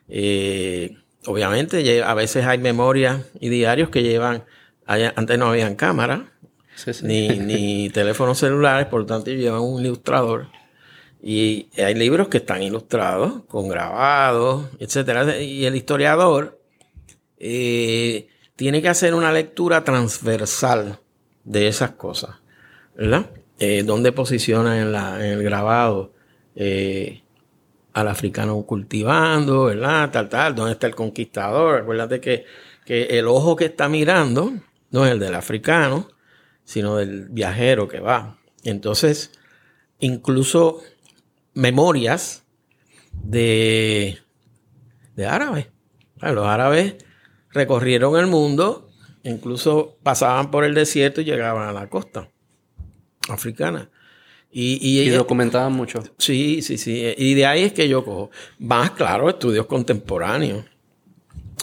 eh, 0.07 0.95
obviamente, 1.25 2.03
a 2.03 2.13
veces 2.13 2.45
hay 2.45 2.59
memorias 2.59 3.21
y 3.39 3.49
diarios 3.49 3.89
que 3.89 4.03
llevan. 4.03 4.43
antes 4.85 5.37
no 5.39 5.47
habían 5.47 5.75
cámara, 5.75 6.31
Sí, 6.75 6.93
sí. 6.93 7.05
ni, 7.05 7.29
ni 7.39 7.89
teléfonos 7.89 8.37
celulares, 8.37 8.85
por 8.87 8.99
lo 9.01 9.05
tanto, 9.07 9.31
llevan 9.31 9.61
un 9.61 9.83
ilustrador. 9.83 10.47
Y 11.25 11.69
hay 11.81 11.95
libros 11.95 12.27
que 12.27 12.37
están 12.37 12.61
ilustrados, 12.61 13.43
con 13.47 13.69
grabados, 13.69 14.65
etcétera. 14.79 15.39
Y 15.41 15.65
el 15.65 15.75
historiador 15.75 16.59
eh, 17.39 18.27
tiene 18.55 18.81
que 18.81 18.89
hacer 18.89 19.13
una 19.15 19.31
lectura 19.31 19.83
transversal 19.83 20.99
de 21.43 21.67
esas 21.67 21.91
cosas, 21.91 22.37
¿verdad? 22.95 23.29
Eh, 23.59 23.83
¿Dónde 23.83 24.11
posiciona 24.11 24.79
en, 24.81 24.95
el 25.23 25.43
grabado 25.43 26.13
eh, 26.55 27.23
al 27.93 28.07
africano 28.07 28.61
cultivando, 28.63 29.65
¿verdad? 29.65 30.11
Tal, 30.11 30.29
tal, 30.29 30.55
¿dónde 30.55 30.73
está 30.73 30.87
el 30.87 30.95
conquistador? 30.95 31.81
Acuérdate 31.81 32.19
que, 32.19 32.45
que 32.85 33.03
el 33.17 33.27
ojo 33.27 33.55
que 33.55 33.65
está 33.65 33.89
mirando 33.89 34.53
no 34.91 35.05
es 35.05 35.11
el 35.11 35.19
del 35.19 35.35
africano, 35.35 36.09
sino 36.63 36.97
del 36.97 37.29
viajero 37.29 37.87
que 37.87 37.99
va. 37.99 38.37
Entonces, 38.63 39.31
incluso 39.99 40.81
memorias 41.53 42.43
de, 43.11 44.19
de 45.15 45.25
árabes. 45.25 45.67
Los 46.21 46.47
árabes 46.47 46.95
recorrieron 47.53 48.17
el 48.17 48.27
mundo, 48.27 48.89
incluso 49.23 49.97
pasaban 50.03 50.51
por 50.51 50.63
el 50.63 50.73
desierto 50.73 51.21
y 51.21 51.25
llegaban 51.25 51.67
a 51.67 51.73
la 51.73 51.89
costa 51.89 52.29
africana. 53.29 53.89
Y, 54.55 54.77
y 54.81 55.09
documentaban 55.09 55.73
mucho. 55.73 56.03
Sí, 56.19 56.61
sí, 56.61 56.77
sí. 56.77 57.13
Y 57.17 57.33
de 57.33 57.45
ahí 57.47 57.63
es 57.63 57.73
que 57.73 57.89
yo 57.89 58.05
cojo. 58.05 58.29
Más 58.59 58.91
claro, 58.91 59.27
estudios 59.27 59.65
contemporáneos. 59.65 60.63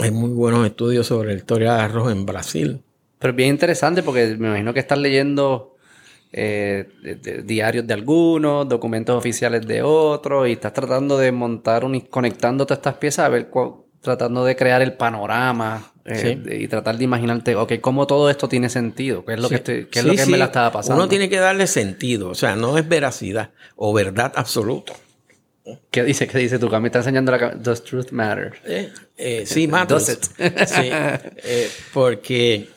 Hay 0.01 0.11
muy 0.11 0.31
buenos 0.31 0.67
estudios 0.67 1.07
sobre 1.07 1.33
la 1.33 1.39
historia 1.39 1.75
de 1.75 1.81
arroz 1.83 2.11
en 2.11 2.27
Brasil. 2.27 2.81
Pero 3.21 3.31
es 3.31 3.37
bien 3.37 3.51
interesante 3.51 4.03
porque 4.03 4.35
me 4.39 4.49
imagino 4.49 4.75
que 4.75 4.81
estás 4.81 4.99
leyendo 4.99 5.77
eh, 6.33 6.89
de- 7.03 7.15
de- 7.17 7.43
diarios 7.43 7.87
de 7.87 7.95
algunos, 7.95 8.69
documentos 8.69 9.17
oficiales 9.17 9.67
de 9.67 9.83
otros, 9.83 10.49
y 10.49 10.53
estás 10.53 10.73
tratando 10.73 11.19
de 11.19 11.31
montar 11.33 11.85
un, 11.85 11.99
conectando 12.01 12.65
todas 12.67 12.79
estas 12.79 12.95
piezas, 12.95 13.27
a 13.27 13.29
ver, 13.29 13.49
cuál- 13.51 13.75
tratando 14.01 14.45
de 14.45 14.57
crear 14.57 14.81
el 14.83 14.95
panorama 14.95 15.93
eh, 16.07 16.41
Sí. 16.47 16.55
y 16.65 16.69
tratar 16.69 16.97
de 16.97 17.05
imaginarte, 17.05 17.55
ok, 17.57 17.75
cómo 17.81 18.07
todo 18.07 18.31
esto 18.31 18.49
tiene 18.49 18.69
sentido, 18.71 19.25
qué 19.25 19.35
es 19.35 19.41
lo 19.41 19.49
que, 19.49 19.57
estoy- 19.57 19.87
qué 19.87 19.99
es 20.01 20.05
Sí, 20.05 20.11
lo 20.11 20.17
que 20.17 20.27
me 20.27 20.39
la 20.39 20.47
estaba 20.47 20.73
pasando. 20.73 21.03
Uno 21.03 21.09
tiene 21.09 21.29
que 21.29 21.39
darle 21.39 21.67
sentido. 21.67 22.31
O 22.31 22.35
sea, 22.35 22.57
no 22.57 22.79
es 22.79 22.89
veracidad 22.89 23.51
o 23.77 23.93
verdad 23.93 24.33
absoluta. 24.37 24.95
¿Qué 25.91 26.03
dice? 26.03 26.27
¿Qué 26.27 26.39
dice 26.39 26.59
tú? 26.59 26.69
Me 26.81 26.89
está 26.89 26.99
enseñando 27.01 27.31
la 27.33 27.51
Does 27.51 27.85
truth 27.85 28.11
matter? 28.11 28.55
Eh, 28.65 28.93
eh, 29.19 29.45
sí, 29.47 29.69
matters. 29.69 30.07
Does 30.07 30.19
it? 30.39 30.59
Sí, 30.69 30.91
porque 31.93 32.69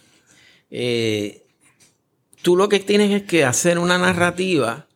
tú 2.42 2.56
lo 2.58 2.68
que 2.70 2.80
tienes 2.80 3.12
es 3.12 3.24
que 3.24 3.46
hacer 3.46 3.80
una 3.80 3.98
narrativa 3.98 4.88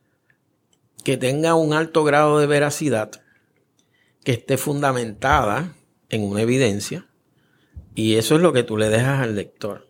que 1.03 1.17
tenga 1.17 1.55
un 1.55 1.73
alto 1.73 2.03
grado 2.03 2.39
de 2.39 2.45
veracidad, 2.47 3.09
que 4.23 4.33
esté 4.33 4.57
fundamentada 4.57 5.73
en 6.09 6.23
una 6.23 6.41
evidencia, 6.41 7.07
y 7.95 8.15
eso 8.15 8.35
es 8.35 8.41
lo 8.41 8.53
que 8.53 8.63
tú 8.63 8.77
le 8.77 8.89
dejas 8.89 9.21
al 9.21 9.35
lector. 9.35 9.87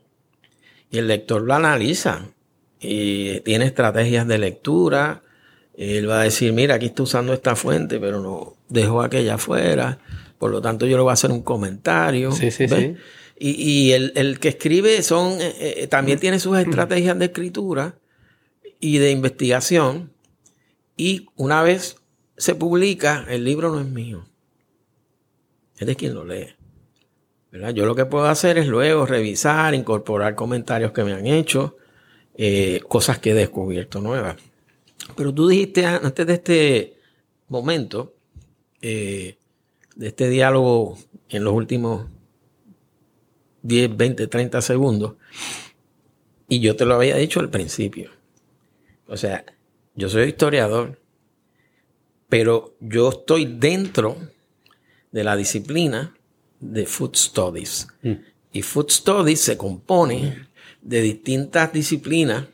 Y 0.89 0.97
el 0.99 1.07
lector 1.07 1.41
lo 1.41 1.53
analiza 1.53 2.30
y 2.80 3.41
tiene 3.41 3.65
estrategias 3.65 4.28
de 4.28 4.38
lectura. 4.38 5.24
Él 5.76 6.09
va 6.09 6.22
a 6.22 6.24
decir, 6.24 6.53
mira, 6.53 6.76
aquí 6.76 6.86
está 6.88 7.03
usando 7.03 7.34
esta 7.34 7.55
fuente, 7.55 7.99
pero 7.99 8.22
no 8.22 8.55
dejó 8.70 9.01
aquella 9.01 9.36
afuera. 9.36 9.99
Por 10.38 10.51
lo 10.51 10.61
tanto, 10.61 10.86
yo 10.86 10.95
le 10.95 11.03
voy 11.03 11.09
a 11.09 11.13
hacer 11.13 11.32
un 11.32 11.41
comentario. 11.41 12.32
Sí, 12.32 12.51
sí, 12.51 12.68
¿ves? 12.68 12.80
sí. 12.80 12.95
Y, 13.39 13.49
y 13.61 13.91
el, 13.91 14.13
el 14.15 14.39
que 14.39 14.49
escribe 14.49 15.03
son, 15.03 15.41
eh, 15.41 15.53
eh, 15.59 15.88
también 15.88 16.20
tiene 16.20 16.39
sus 16.39 16.57
estrategias 16.57 17.20
de 17.20 17.26
escritura 17.26 17.99
y 18.80 18.99
de 18.99 19.11
investigación. 19.11 20.11
Y 20.95 21.28
una 21.36 21.61
vez 21.61 21.97
se 22.38 22.55
publica, 22.55 23.26
el 23.30 23.43
libro 23.43 23.72
no 23.72 23.82
es 23.82 23.88
mío. 23.88 24.26
Es 25.78 25.88
de 25.88 25.95
quien 25.95 26.13
lo 26.13 26.25
lee. 26.25 26.47
¿verdad? 27.51 27.73
Yo 27.73 27.86
lo 27.86 27.95
que 27.95 28.05
puedo 28.05 28.25
hacer 28.25 28.57
es 28.57 28.67
luego 28.67 29.05
revisar, 29.05 29.73
incorporar 29.73 30.36
comentarios 30.36 30.91
que 30.91 31.03
me 31.03 31.13
han 31.13 31.25
hecho, 31.25 31.78
eh, 32.36 32.82
cosas 32.88 33.19
que 33.19 33.32
he 33.32 33.34
descubierto 33.34 34.01
nuevas. 34.01 34.38
Pero 35.15 35.34
tú 35.34 35.47
dijiste 35.47 35.86
antes 35.86 36.28
de 36.28 36.34
este 36.34 36.97
momento, 37.47 38.15
eh, 38.82 39.38
de 39.95 40.07
este 40.07 40.30
diálogo 40.30 40.97
en 41.30 41.43
los 41.43 41.53
últimos 41.53 42.07
10, 43.63 43.95
20, 43.95 44.28
30 44.28 44.61
segundos, 44.61 45.15
y 46.49 46.59
yo 46.59 46.75
te 46.75 46.86
lo 46.86 46.95
había 46.95 47.15
dicho 47.17 47.39
al 47.39 47.49
principio. 47.49 48.11
O 49.07 49.17
sea, 49.17 49.45
yo 49.95 50.09
soy 50.09 50.30
historiador, 50.30 51.01
pero 52.30 52.75
yo 52.80 53.09
estoy 53.09 53.45
dentro 53.45 54.17
de 55.18 55.24
la 55.24 55.36
disciplina 55.36 56.13
de 56.59 56.86
Food 56.86 57.15
Studies. 57.15 57.88
Y 58.51 58.61
Food 58.61 58.91
Studies 58.91 59.41
se 59.41 59.57
compone 59.57 60.47
de 60.84 61.01
distintas 61.01 61.74
disciplinas 61.74 62.45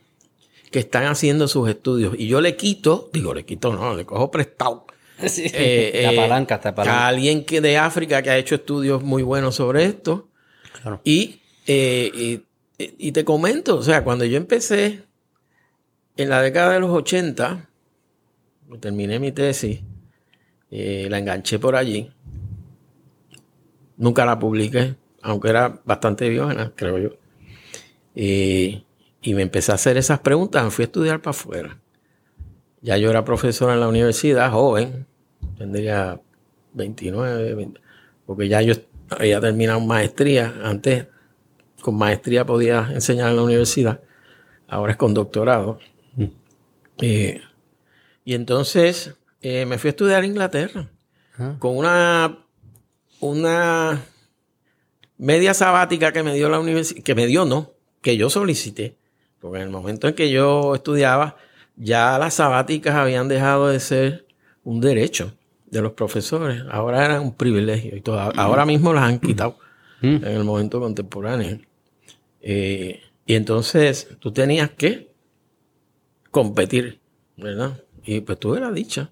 que 0.72 0.80
están 0.80 1.04
haciendo 1.08 1.50
sus 1.50 1.68
estudios. 1.68 2.16
Y 2.18 2.28
yo 2.28 2.40
le 2.40 2.56
quito, 2.56 3.10
digo, 3.12 3.34
le 3.34 3.44
quito, 3.44 3.74
no, 3.74 3.98
le 3.98 4.06
cojo 4.06 4.32
prestado. 4.32 4.86
Sí. 5.28 5.44
eh, 5.54 5.92
eh, 5.94 6.08
apalanca, 6.08 6.60
te 6.60 6.70
a 6.70 7.08
alguien 7.08 7.46
que 7.46 7.62
de 7.62 7.78
África 7.78 8.22
que 8.22 8.30
ha 8.30 8.38
hecho 8.38 8.56
estudios 8.56 9.04
muy 9.04 9.24
buenos 9.24 9.56
sobre 9.56 9.84
esto. 9.84 10.30
Claro. 10.82 11.02
Y, 11.04 11.42
eh, 11.68 12.42
y, 12.78 13.08
y 13.08 13.12
te 13.12 13.26
comento, 13.26 13.76
o 13.78 13.84
sea, 13.84 14.06
cuando 14.06 14.24
yo 14.24 14.38
empecé 14.38 15.04
en 16.16 16.30
la 16.30 16.42
década 16.42 16.74
de 16.74 16.80
los 16.80 16.92
80, 16.92 17.70
terminé 18.80 19.20
mi 19.20 19.32
tesis, 19.34 19.82
eh, 20.76 21.06
la 21.08 21.20
enganché 21.20 21.60
por 21.60 21.76
allí. 21.76 22.12
Nunca 23.98 24.26
la 24.26 24.40
publiqué, 24.40 24.96
aunque 25.22 25.50
era 25.50 25.82
bastante 25.86 26.30
biógena, 26.30 26.72
creo 26.76 26.98
yo. 26.98 27.10
Y 28.16 28.86
me 29.34 29.42
empecé 29.42 29.72
a 29.72 29.76
hacer 29.76 29.98
esas 29.98 30.20
preguntas, 30.20 30.64
me 30.64 30.72
fui 30.72 30.84
a 30.84 30.86
estudiar 30.88 31.22
para 31.22 31.32
afuera. 31.32 31.80
Ya 32.82 32.98
yo 32.98 33.10
era 33.10 33.24
profesor 33.24 33.72
en 33.72 33.80
la 33.80 33.88
universidad, 33.88 34.52
joven, 34.52 35.08
tendría 35.58 36.20
29, 36.74 37.54
20, 37.56 37.82
porque 38.26 38.50
ya 38.50 38.62
yo 38.62 38.74
había 39.10 39.40
terminado 39.40 39.80
maestría. 39.80 40.54
Antes, 40.64 41.08
con 41.82 41.96
maestría 41.96 42.46
podía 42.46 42.90
enseñar 42.92 43.30
en 43.30 43.38
la 43.38 43.44
universidad, 43.44 44.02
ahora 44.68 44.92
es 44.92 44.98
con 44.98 45.14
doctorado. 45.14 45.80
Eh, 47.00 47.42
y 48.26 48.34
entonces 48.36 49.16
eh, 49.42 49.66
me 49.66 49.78
fui 49.78 49.88
a 49.88 49.92
estudiar 49.92 50.24
a 50.24 50.26
Inglaterra 50.26 50.90
Ah. 51.40 51.56
con 51.58 51.78
una, 51.78 52.43
una 53.24 54.04
media 55.18 55.54
sabática 55.54 56.12
que 56.12 56.24
me 56.24 56.34
dio 56.34 56.50
la 56.50 56.60
universidad, 56.60 57.04
que 57.04 57.16
me 57.16 57.26
dio 57.28 57.46
no, 57.46 57.72
que 58.02 58.18
yo 58.18 58.30
solicité, 58.30 58.98
porque 59.40 59.58
en 59.60 59.64
el 59.64 59.70
momento 59.70 60.08
en 60.08 60.14
que 60.16 60.30
yo 60.30 60.76
estudiaba, 60.76 61.38
ya 61.76 62.18
las 62.20 62.36
sabáticas 62.36 62.96
habían 62.96 63.28
dejado 63.28 63.68
de 63.70 63.80
ser 63.80 64.26
un 64.64 64.80
derecho 64.82 65.34
de 65.68 65.82
los 65.82 65.94
profesores, 65.94 66.64
ahora 66.70 67.04
era 67.06 67.22
un 67.22 67.34
privilegio 67.34 67.96
y 67.96 68.02
toda- 68.02 68.32
ahora 68.36 68.66
mismo 68.66 68.94
las 68.94 69.04
han 69.06 69.20
quitado 69.20 69.58
en 70.02 70.24
el 70.26 70.44
momento 70.44 70.80
contemporáneo. 70.82 71.60
Eh, 72.42 73.02
y 73.26 73.36
entonces 73.36 74.10
tú 74.20 74.34
tenías 74.34 74.70
que 74.72 75.10
competir, 76.30 77.00
¿verdad? 77.38 77.82
Y 78.04 78.20
pues 78.22 78.38
tuve 78.40 78.60
la 78.60 78.72
dicha. 78.72 79.12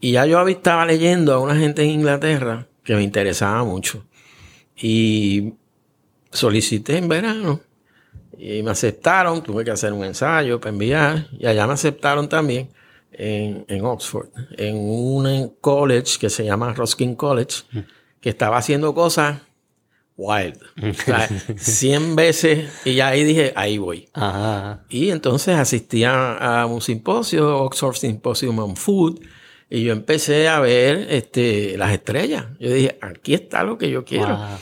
Y 0.00 0.12
ya 0.12 0.24
yo 0.24 0.46
estaba 0.48 0.86
leyendo 0.86 1.34
a 1.34 1.40
una 1.40 1.56
gente 1.56 1.82
en 1.82 1.90
Inglaterra 1.90 2.67
que 2.88 2.96
me 2.96 3.02
interesaba 3.02 3.64
mucho. 3.64 4.02
Y 4.74 5.52
solicité 6.32 6.96
en 6.96 7.06
verano. 7.06 7.60
Y 8.38 8.62
me 8.62 8.70
aceptaron, 8.70 9.42
tuve 9.42 9.62
que 9.62 9.70
hacer 9.70 9.92
un 9.92 10.06
ensayo 10.06 10.58
para 10.58 10.70
enviar. 10.70 11.28
Y 11.38 11.44
allá 11.44 11.66
me 11.66 11.74
aceptaron 11.74 12.30
también 12.30 12.70
en, 13.12 13.66
en 13.68 13.84
Oxford, 13.84 14.28
en 14.56 14.78
un 14.78 15.52
college 15.60 16.18
que 16.18 16.30
se 16.30 16.46
llama 16.46 16.72
Ruskin 16.72 17.14
College, 17.14 17.64
que 18.22 18.30
estaba 18.30 18.56
haciendo 18.56 18.94
cosas 18.94 19.36
wild. 20.16 20.58
O 20.82 20.94
sea, 20.94 21.28
100 21.58 22.16
veces. 22.16 22.70
Y 22.86 22.94
ya 22.94 23.08
ahí 23.08 23.22
dije, 23.22 23.52
ahí 23.54 23.76
voy. 23.76 24.08
Ajá. 24.14 24.86
Y 24.88 25.10
entonces 25.10 25.58
asistí 25.58 26.04
a, 26.04 26.62
a 26.62 26.64
un 26.64 26.80
simposio, 26.80 27.64
Oxford 27.64 27.96
Symposium 27.96 28.58
on 28.60 28.76
Food, 28.76 29.20
y 29.70 29.84
yo 29.84 29.92
empecé 29.92 30.48
a 30.48 30.60
ver 30.60 31.06
este, 31.10 31.76
las 31.76 31.92
estrellas. 31.92 32.46
Yo 32.58 32.72
dije, 32.72 32.98
aquí 33.00 33.34
está 33.34 33.62
lo 33.64 33.76
que 33.78 33.90
yo 33.90 34.04
quiero. 34.04 34.36
Wow. 34.36 34.58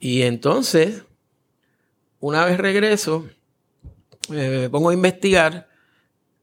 Y 0.00 0.22
entonces, 0.22 1.02
una 2.20 2.44
vez 2.44 2.58
regreso, 2.58 3.28
eh, 4.32 4.58
me 4.62 4.70
pongo 4.70 4.90
a 4.90 4.94
investigar 4.94 5.68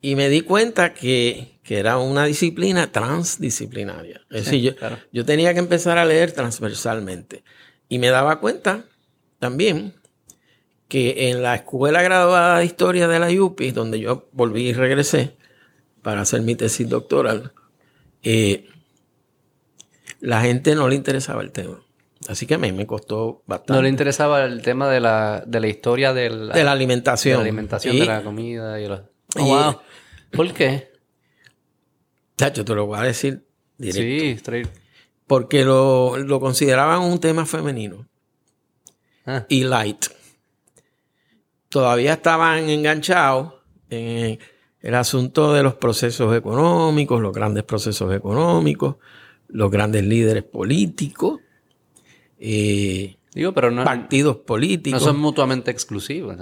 y 0.02 0.16
me 0.16 0.30
di 0.30 0.42
cuenta 0.42 0.94
que, 0.94 1.60
que 1.64 1.80
era 1.80 1.98
una 1.98 2.26
disciplina 2.26 2.92
transdisciplinaria. 2.92 4.22
Es 4.30 4.46
Sí, 4.46 4.52
decir, 4.58 4.62
yo, 4.62 4.76
claro. 4.76 4.98
yo 5.12 5.26
tenía 5.26 5.54
que 5.54 5.60
empezar 5.60 5.98
a 5.98 6.06
leer 6.06 6.32
transversalmente. 6.32 7.44
Y 7.90 7.98
me 8.00 8.10
daba 8.10 8.40
cuenta 8.40 8.86
también 9.40 9.96
que 10.88 11.30
en 11.30 11.42
la 11.42 11.56
escuela 11.56 12.04
graduada 12.04 12.60
de 12.60 12.66
historia 12.66 13.08
de 13.08 13.20
la 13.20 13.30
UPI, 13.32 13.72
donde 13.72 14.00
yo 14.00 14.30
volví 14.32 14.68
y 14.70 14.74
regresé 14.74 15.36
para 16.04 16.22
hacer 16.22 16.42
mi 16.42 16.56
tesis 16.56 16.88
doctoral, 16.88 17.52
eh, 18.26 18.68
la 20.20 20.42
gente 20.42 20.76
no 20.76 20.88
le 20.90 20.96
interesaba 20.96 21.42
el 21.42 21.52
tema. 21.52 21.82
Así 22.28 22.46
que 22.48 22.56
a 22.56 22.58
mí 22.58 22.72
me 22.72 22.88
costó 22.88 23.44
bastante. 23.46 23.74
No 23.74 23.82
le 23.84 23.90
interesaba 23.90 24.44
el 24.46 24.62
tema 24.62 24.90
de 24.90 25.00
la, 25.00 25.44
de 25.46 25.60
la 25.60 25.68
historia 25.68 26.14
de 26.14 26.30
la, 26.32 26.54
de 26.56 26.64
la 26.64 26.72
alimentación. 26.72 27.34
de 27.34 27.38
la 27.38 27.44
alimentación, 27.44 27.96
Y, 27.96 28.00
de 28.00 28.06
la 28.06 28.24
comida 28.24 28.80
y 28.82 28.88
los... 28.88 29.00
y- 29.02 29.04
Oh, 29.38 29.46
wow. 29.46 29.80
¿Por 30.32 30.54
qué? 30.54 30.92
Chacho, 32.38 32.64
te 32.66 32.74
lo 32.74 32.86
voy 32.88 32.98
a 33.00 33.04
decir 33.04 33.46
directo. 33.78 34.02
Sí, 34.02 34.30
straight. 34.32 34.68
Porque 35.28 35.64
lo, 35.66 36.18
lo 36.18 36.40
consideraban 36.40 37.02
un 37.02 37.20
tema 37.20 37.46
femenino 37.46 38.08
Ah, 39.26 39.46
y 39.50 39.64
light. 39.64 40.06
Todavía 41.70 42.14
estaban 42.14 42.70
enganchados 42.70 43.54
en 43.90 44.40
el 44.86 44.94
asunto 44.94 45.52
de 45.52 45.64
los 45.64 45.74
procesos 45.74 46.38
económicos, 46.38 47.20
los 47.20 47.34
grandes 47.34 47.64
procesos 47.64 48.14
económicos, 48.14 48.98
los 49.48 49.72
grandes 49.72 50.04
líderes 50.04 50.44
políticos, 50.44 51.40
eh, 52.38 53.16
digo, 53.34 53.52
pero 53.52 53.72
no, 53.72 53.84
partidos 53.84 54.38
no 54.38 54.44
políticos. 54.44 55.02
son 55.02 55.18
mutuamente 55.18 55.72
exclusivos. 55.72 56.38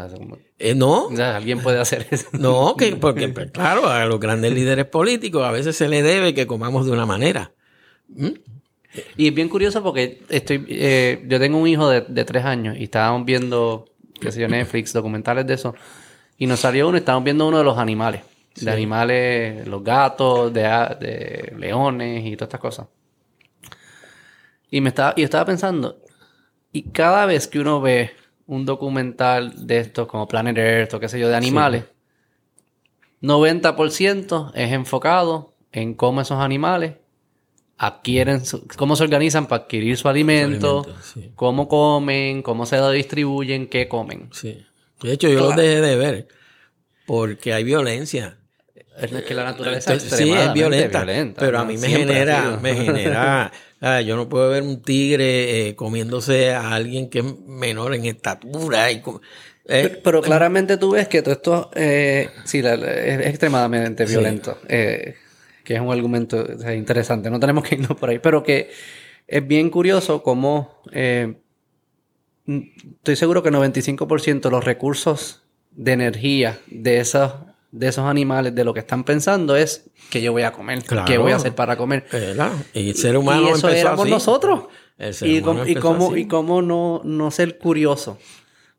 Eh, 0.60 0.76
no, 0.76 1.06
o 1.06 1.16
sea, 1.16 1.38
alguien 1.38 1.62
puede 1.62 1.80
hacer 1.80 2.06
eso. 2.12 2.28
no, 2.34 2.76
que, 2.78 2.98
porque 2.98 3.30
pues, 3.30 3.50
claro, 3.52 3.88
a 3.88 4.06
los 4.06 4.20
grandes 4.20 4.52
líderes 4.52 4.88
políticos 4.88 5.46
a 5.46 5.52
veces 5.52 5.78
se 5.78 5.88
le 5.88 6.04
debe 6.04 6.34
que 6.34 6.46
comamos 6.46 6.86
de 6.86 6.92
una 6.92 7.06
manera. 7.06 7.54
¿Mm? 8.10 8.32
Y 9.16 9.30
es 9.30 9.34
bien 9.34 9.48
curioso 9.48 9.82
porque 9.82 10.22
estoy, 10.28 10.66
eh, 10.68 11.24
yo 11.30 11.40
tengo 11.40 11.60
un 11.60 11.68
hijo 11.70 11.88
de, 11.88 12.02
de 12.02 12.26
tres 12.26 12.44
años 12.44 12.76
y 12.78 12.84
estábamos 12.84 13.26
viendo, 13.26 13.86
qué 14.20 14.34
sé 14.34 14.42
yo, 14.42 14.50
Netflix, 14.50 14.92
documentales 14.92 15.48
de 15.48 15.54
eso. 15.54 15.74
Y 16.38 16.46
nos 16.46 16.60
salió 16.60 16.90
uno, 16.90 16.98
estábamos 16.98 17.24
viendo 17.24 17.48
uno 17.48 17.60
de 17.60 17.64
los 17.64 17.78
animales. 17.78 18.33
De 18.56 18.72
animales, 18.72 19.68
los 19.68 19.84
gatos, 19.84 20.54
de, 20.54 20.62
de 20.62 21.54
leones 21.58 22.26
y 22.26 22.36
todas 22.36 22.48
estas 22.50 22.60
cosas. 22.62 22.88
Y 24.70 24.82
me 24.82 24.90
estaba, 24.90 25.14
y 25.18 25.24
estaba 25.24 25.46
pensando, 25.46 26.00
y 26.72 26.84
cada 26.90 27.26
vez 27.26 27.48
que 27.48 27.60
uno 27.60 27.82
ve 27.82 28.12
un 28.48 28.66
documental 28.66 29.68
de 29.68 29.80
estos 29.80 30.08
como 30.08 30.28
Planet 30.28 30.58
Earth 30.58 30.94
o 30.96 31.00
qué 31.00 31.08
sé 31.10 31.20
yo, 31.20 31.30
de 31.30 31.36
animales, 31.36 31.84
90% 33.22 34.52
es 34.54 34.72
enfocado 34.72 35.54
en 35.72 35.94
cómo 35.94 36.22
esos 36.22 36.40
animales 36.40 36.96
adquieren, 37.78 38.46
su- 38.46 38.68
cómo 38.78 38.96
se 38.96 39.04
organizan 39.04 39.48
para 39.48 39.64
adquirir 39.64 39.98
su 39.98 40.08
alimento, 40.10 40.80
alimento, 40.82 41.02
sí. 41.04 41.32
cómo 41.36 41.68
comen, 41.68 42.42
cómo 42.44 42.66
se 42.66 42.78
lo 42.78 42.92
distribuyen, 42.92 43.68
qué 43.68 43.88
comen. 43.88 44.30
Sí. 44.32 44.66
De 45.02 45.14
hecho, 45.14 45.28
yo 45.30 45.40
los 45.40 45.56
dejé 45.56 45.82
de 45.82 45.96
ver 45.96 46.28
porque 47.06 47.54
hay 47.54 47.64
violencia. 47.64 48.38
Es 49.00 49.12
que 49.24 49.34
la 49.34 49.44
naturaleza 49.44 49.94
es 49.94 50.04
Entonces, 50.04 50.20
sí, 50.20 50.24
es 50.26 50.30
extremadamente 50.38 50.60
violenta, 50.60 51.04
violenta, 51.04 51.40
pero 51.42 51.60
a 51.60 51.66
mí 51.66 51.74
me 51.74 51.88
Siempre 51.88 52.14
genera, 52.16 52.60
me 52.62 52.76
genera, 52.76 53.52
ah, 53.82 54.02
yo 54.02 54.16
no 54.16 54.30
puedo 54.30 54.50
ver 54.50 54.64
un 54.64 54.82
tigre 54.82 55.68
eh, 55.70 55.76
comiéndose 55.76 56.54
a 56.54 56.74
alguien 56.74 57.10
que 57.10 57.20
es 57.20 57.26
menor 57.48 57.96
en 57.96 58.06
estatura 58.06 58.92
y 58.92 58.98
eh, 58.98 59.02
Pero, 59.66 60.02
pero 60.04 60.22
claramente 60.22 60.78
tú 60.78 60.92
ves 60.92 61.08
que 61.08 61.22
todo 61.22 61.34
esto 61.34 61.72
eh, 61.76 62.30
sí, 62.44 62.62
la- 62.62 62.76
la- 62.78 62.92
es 62.94 63.28
extremadamente 63.28 64.06
violento. 64.06 64.58
eh, 64.68 65.16
que 65.64 65.76
es 65.76 65.80
un 65.82 65.92
argumento 65.92 66.46
o 66.56 66.60
sea, 66.60 66.76
interesante. 66.76 67.30
No 67.30 67.40
tenemos 67.40 67.64
que 67.64 67.76
irnos 67.76 67.98
por 67.98 68.10
ahí. 68.10 68.20
Pero 68.20 68.44
que 68.44 68.70
es 69.28 69.48
bien 69.48 69.70
curioso 69.70 70.22
cómo... 70.22 70.82
eh, 70.92 71.36
estoy 72.46 73.16
seguro 73.16 73.42
que 73.44 73.50
95% 73.52 74.42
de 74.42 74.52
los 74.52 74.64
recursos 74.66 75.44
de 75.72 75.94
energía 75.94 76.60
de 76.68 77.00
esos, 77.00 77.32
de 77.74 77.88
esos 77.88 78.06
animales, 78.06 78.54
de 78.54 78.64
lo 78.64 78.72
que 78.74 78.82
están 78.82 79.04
pensando 79.04 79.56
es 79.56 79.90
que 80.12 80.22
yo 80.22 80.32
voy 80.32 80.44
a 80.44 80.52
comer, 80.54 80.84
Claro. 80.84 81.06
qué 81.08 81.18
voy 81.18 81.32
a 81.32 81.38
hacer 81.38 81.56
para 81.56 81.76
comer. 81.76 82.06
¿verdad? 82.12 82.52
Y 82.74 82.90
el 82.92 82.96
ser 82.96 83.18
humano 83.18 83.42
y 83.42 83.46
eso 83.52 83.68
empezó 83.68 83.70
éramos 83.88 84.02
así. 84.02 84.12
nosotros. 84.12 84.64
El 85.00 85.14
ser 85.16 85.28
Y, 85.28 85.40
humano 85.40 85.60
cómo- 85.62 85.70
y 85.72 85.76
cómo, 85.76 86.12
así. 86.12 86.20
y 86.22 86.28
cómo 86.28 86.62
no, 86.62 87.02
no 87.04 87.32
ser 87.32 87.58
curioso 87.58 88.20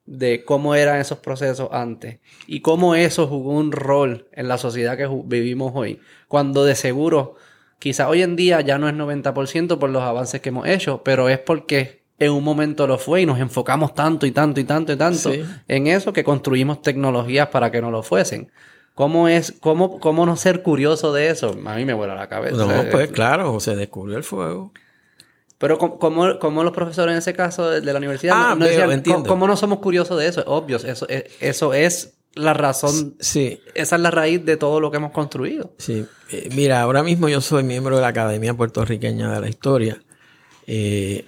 de 0.06 0.44
cómo 0.44 0.74
eran 0.76 1.00
esos 1.00 1.18
procesos 1.18 1.70
antes 1.72 2.18
y 2.46 2.60
cómo 2.60 2.94
eso 2.94 3.26
jugó 3.26 3.52
un 3.52 3.72
rol 3.72 4.28
en 4.32 4.46
la 4.48 4.58
sociedad 4.58 4.96
que 4.96 5.08
vivimos 5.24 5.72
hoy. 5.74 5.98
Cuando 6.28 6.64
de 6.64 6.76
seguro, 6.76 7.34
quizá 7.80 8.08
hoy 8.08 8.22
en 8.22 8.36
día 8.36 8.60
ya 8.60 8.78
no 8.78 8.88
es 8.88 8.94
90% 8.94 9.78
por 9.80 9.90
los 9.90 10.02
avances 10.02 10.40
que 10.40 10.50
hemos 10.50 10.68
hecho, 10.68 11.02
pero 11.04 11.28
es 11.28 11.38
porque 11.40 12.04
en 12.20 12.30
un 12.30 12.44
momento 12.44 12.86
lo 12.86 12.96
fue 12.98 13.22
y 13.22 13.26
nos 13.26 13.40
enfocamos 13.40 13.92
tanto 13.92 14.24
y 14.24 14.30
tanto 14.30 14.60
y 14.60 14.64
tanto 14.64 14.92
y 14.92 14.96
tanto 14.96 15.32
Sí. 15.32 15.42
en 15.66 15.86
eso 15.88 16.12
que 16.12 16.22
construimos 16.22 16.80
tecnologías 16.80 17.48
para 17.48 17.72
que 17.72 17.80
no 17.80 17.90
lo 17.90 18.04
fuesen. 18.04 18.52
¿Cómo 18.94 19.26
es, 19.28 19.52
cómo, 19.60 19.98
cómo 19.98 20.24
no 20.24 20.36
ser 20.36 20.62
curioso 20.62 21.12
de 21.12 21.28
eso? 21.28 21.56
A 21.66 21.74
mí 21.74 21.84
me 21.84 21.94
vuela 21.94 22.14
la 22.14 22.28
cabeza. 22.28 22.56
No, 22.56 22.70
Eh, 22.82 22.88
pues 22.90 23.10
claro, 23.10 23.58
se 23.60 23.74
descubrió 23.74 24.16
el 24.16 24.22
fuego. 24.24 24.72
pero 25.58 25.78
¿cómo, 25.78 26.38
cómo, 26.38 26.62
los 26.62 26.72
profesores 26.72 27.12
en 27.12 27.18
ese 27.18 27.32
caso 27.32 27.70
de, 27.70 27.80
de 27.80 27.92
la 27.92 27.98
universidad 27.98 28.34
Ah, 28.36 28.54
no, 28.54 28.64
veo, 28.66 28.88
decían. 28.88 29.02
¿cómo, 29.02 29.26
cómo 29.26 29.46
no 29.48 29.56
somos 29.56 29.78
curiosos 29.80 30.18
de 30.18 30.28
eso? 30.28 30.44
Obvio, 30.46 30.76
eso, 30.76 31.08
es- 31.08 31.24
eso 31.40 31.74
es 31.74 32.14
la 32.34 32.52
razón, 32.54 33.14
Sí, 33.20 33.60
esa 33.74 33.96
es 33.96 34.02
la 34.02 34.10
raíz 34.10 34.44
de 34.44 34.56
todo 34.56 34.78
lo 34.80 34.90
que 34.90 34.96
hemos 34.98 35.12
construido. 35.12 35.72
sí. 35.78 36.04
Eh, 36.30 36.48
mira, 36.54 36.80
ahora 36.82 37.02
mismo 37.02 37.28
yo 37.28 37.40
soy 37.40 37.62
miembro 37.64 37.96
de 37.96 38.02
la 38.02 38.08
Academia 38.08 38.54
Puertorriqueña 38.54 39.30
de 39.32 39.40
la 39.40 39.48
Historia. 39.48 40.00
Eh, 40.66 41.24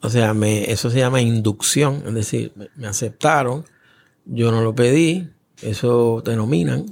o 0.00 0.08
sea, 0.10 0.32
me, 0.34 0.70
eso 0.70 0.90
se 0.90 0.98
llama 0.98 1.20
inducción, 1.20 2.02
es 2.06 2.14
decir, 2.14 2.52
me, 2.54 2.68
me 2.76 2.86
aceptaron, 2.86 3.64
yo 4.24 4.50
no 4.52 4.62
lo 4.62 4.74
pedí, 4.74 5.28
eso 5.60 6.22
te 6.24 6.36
nominan. 6.36 6.86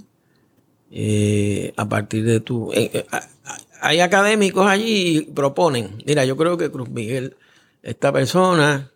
Eh, 0.99 1.75
a 1.77 1.87
partir 1.91 2.25
de 2.25 2.41
tu... 2.41 2.73
eh, 2.73 2.91
eh, 2.95 3.07
hay 3.83 4.01
académicos 4.01 4.67
allí 4.67 5.19
y 5.19 5.21
proponen, 5.21 6.03
mira, 6.07 6.25
yo 6.25 6.39
creo 6.39 6.57
que 6.57 6.71
Cruz 6.71 6.89
Miguel, 6.89 7.37
esta 7.83 8.11
persona, 8.13 8.91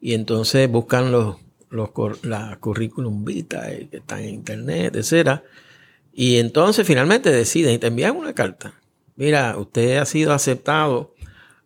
y 0.00 0.14
entonces 0.14 0.70
buscan 0.70 1.10
los, 1.10 1.36
los 1.68 1.90
la 2.22 2.56
currículum 2.60 3.24
vitae 3.24 3.88
que 3.88 3.96
están 3.96 4.20
en 4.20 4.34
internet, 4.36 4.94
etcétera. 4.94 5.42
Y 6.12 6.36
entonces 6.36 6.86
finalmente 6.86 7.32
deciden 7.32 7.74
y 7.74 7.78
te 7.78 7.88
envían 7.88 8.16
una 8.16 8.32
carta. 8.32 8.74
Mira, 9.16 9.56
usted 9.58 9.96
ha 9.96 10.06
sido 10.06 10.32
aceptado 10.32 11.12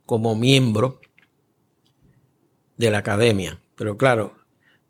como 0.06 0.34
miembro 0.36 1.00
de 2.78 2.90
la 2.90 2.98
academia. 2.98 3.60
Pero 3.76 3.98
claro, 3.98 4.34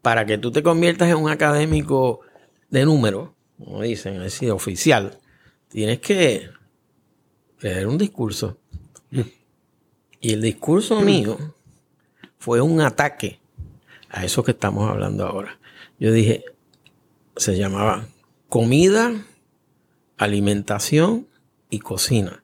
para 0.00 0.26
que 0.26 0.38
tú 0.38 0.52
te 0.52 0.62
conviertas 0.62 1.08
en 1.08 1.16
un 1.16 1.28
académico 1.28 2.20
de 2.68 2.84
número, 2.84 3.34
como 3.62 3.82
dicen, 3.82 4.14
es 4.16 4.22
decir, 4.22 4.50
oficial, 4.50 5.18
tienes 5.68 6.00
que 6.00 6.48
leer 7.60 7.86
un 7.86 7.98
discurso. 7.98 8.58
Y 10.20 10.32
el 10.32 10.42
discurso 10.42 11.00
mío 11.00 11.38
fue 12.38 12.60
un 12.60 12.80
ataque 12.80 13.38
a 14.08 14.24
eso 14.24 14.42
que 14.42 14.52
estamos 14.52 14.90
hablando 14.90 15.26
ahora. 15.26 15.58
Yo 15.98 16.12
dije, 16.12 16.44
se 17.36 17.56
llamaba 17.56 18.06
comida, 18.48 19.24
alimentación 20.16 21.28
y 21.68 21.80
cocina. 21.80 22.42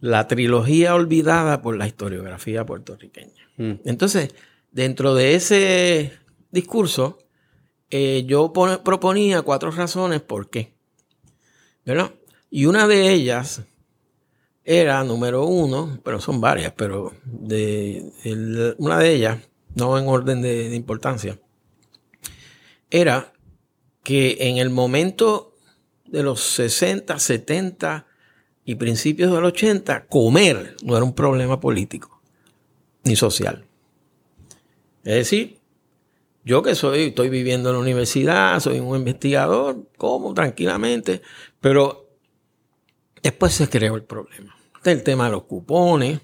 La 0.00 0.28
trilogía 0.28 0.94
olvidada 0.94 1.60
por 1.60 1.76
la 1.76 1.86
historiografía 1.86 2.64
puertorriqueña. 2.64 3.48
Mm. 3.56 3.72
Entonces, 3.84 4.34
dentro 4.70 5.14
de 5.14 5.34
ese 5.34 6.12
discurso, 6.50 7.18
eh, 7.90 8.24
yo 8.26 8.52
proponía 8.52 9.42
cuatro 9.42 9.70
razones 9.70 10.20
por 10.20 10.50
qué. 10.50 10.72
¿Verdad? 11.84 12.12
Y 12.50 12.66
una 12.66 12.86
de 12.86 13.12
ellas 13.12 13.62
era, 14.64 15.02
número 15.04 15.46
uno, 15.46 15.98
pero 16.04 16.20
son 16.20 16.40
varias, 16.40 16.72
pero 16.72 17.12
una 18.78 18.98
de 18.98 19.14
ellas, 19.14 19.38
no 19.74 19.98
en 19.98 20.06
orden 20.06 20.42
de, 20.42 20.68
de 20.68 20.76
importancia, 20.76 21.38
era 22.90 23.32
que 24.02 24.36
en 24.40 24.58
el 24.58 24.70
momento 24.70 25.54
de 26.06 26.22
los 26.22 26.40
60, 26.40 27.18
70 27.18 28.06
y 28.64 28.74
principios 28.74 29.32
del 29.32 29.44
80, 29.44 30.06
comer 30.06 30.76
no 30.82 30.96
era 30.96 31.04
un 31.04 31.14
problema 31.14 31.60
político 31.60 32.20
ni 33.04 33.16
social. 33.16 33.64
Es 35.04 35.14
decir, 35.14 35.57
yo 36.48 36.62
que 36.62 36.74
soy, 36.74 37.08
estoy 37.08 37.28
viviendo 37.28 37.68
en 37.68 37.74
la 37.74 37.82
universidad, 37.82 38.58
soy 38.60 38.80
un 38.80 38.96
investigador, 38.96 39.86
como 39.98 40.32
tranquilamente, 40.32 41.20
pero 41.60 42.08
después 43.22 43.52
se 43.52 43.68
creó 43.68 43.96
el 43.96 44.04
problema. 44.04 44.56
El 44.82 45.02
tema 45.02 45.26
de 45.26 45.32
los 45.32 45.42
cupones, 45.42 46.20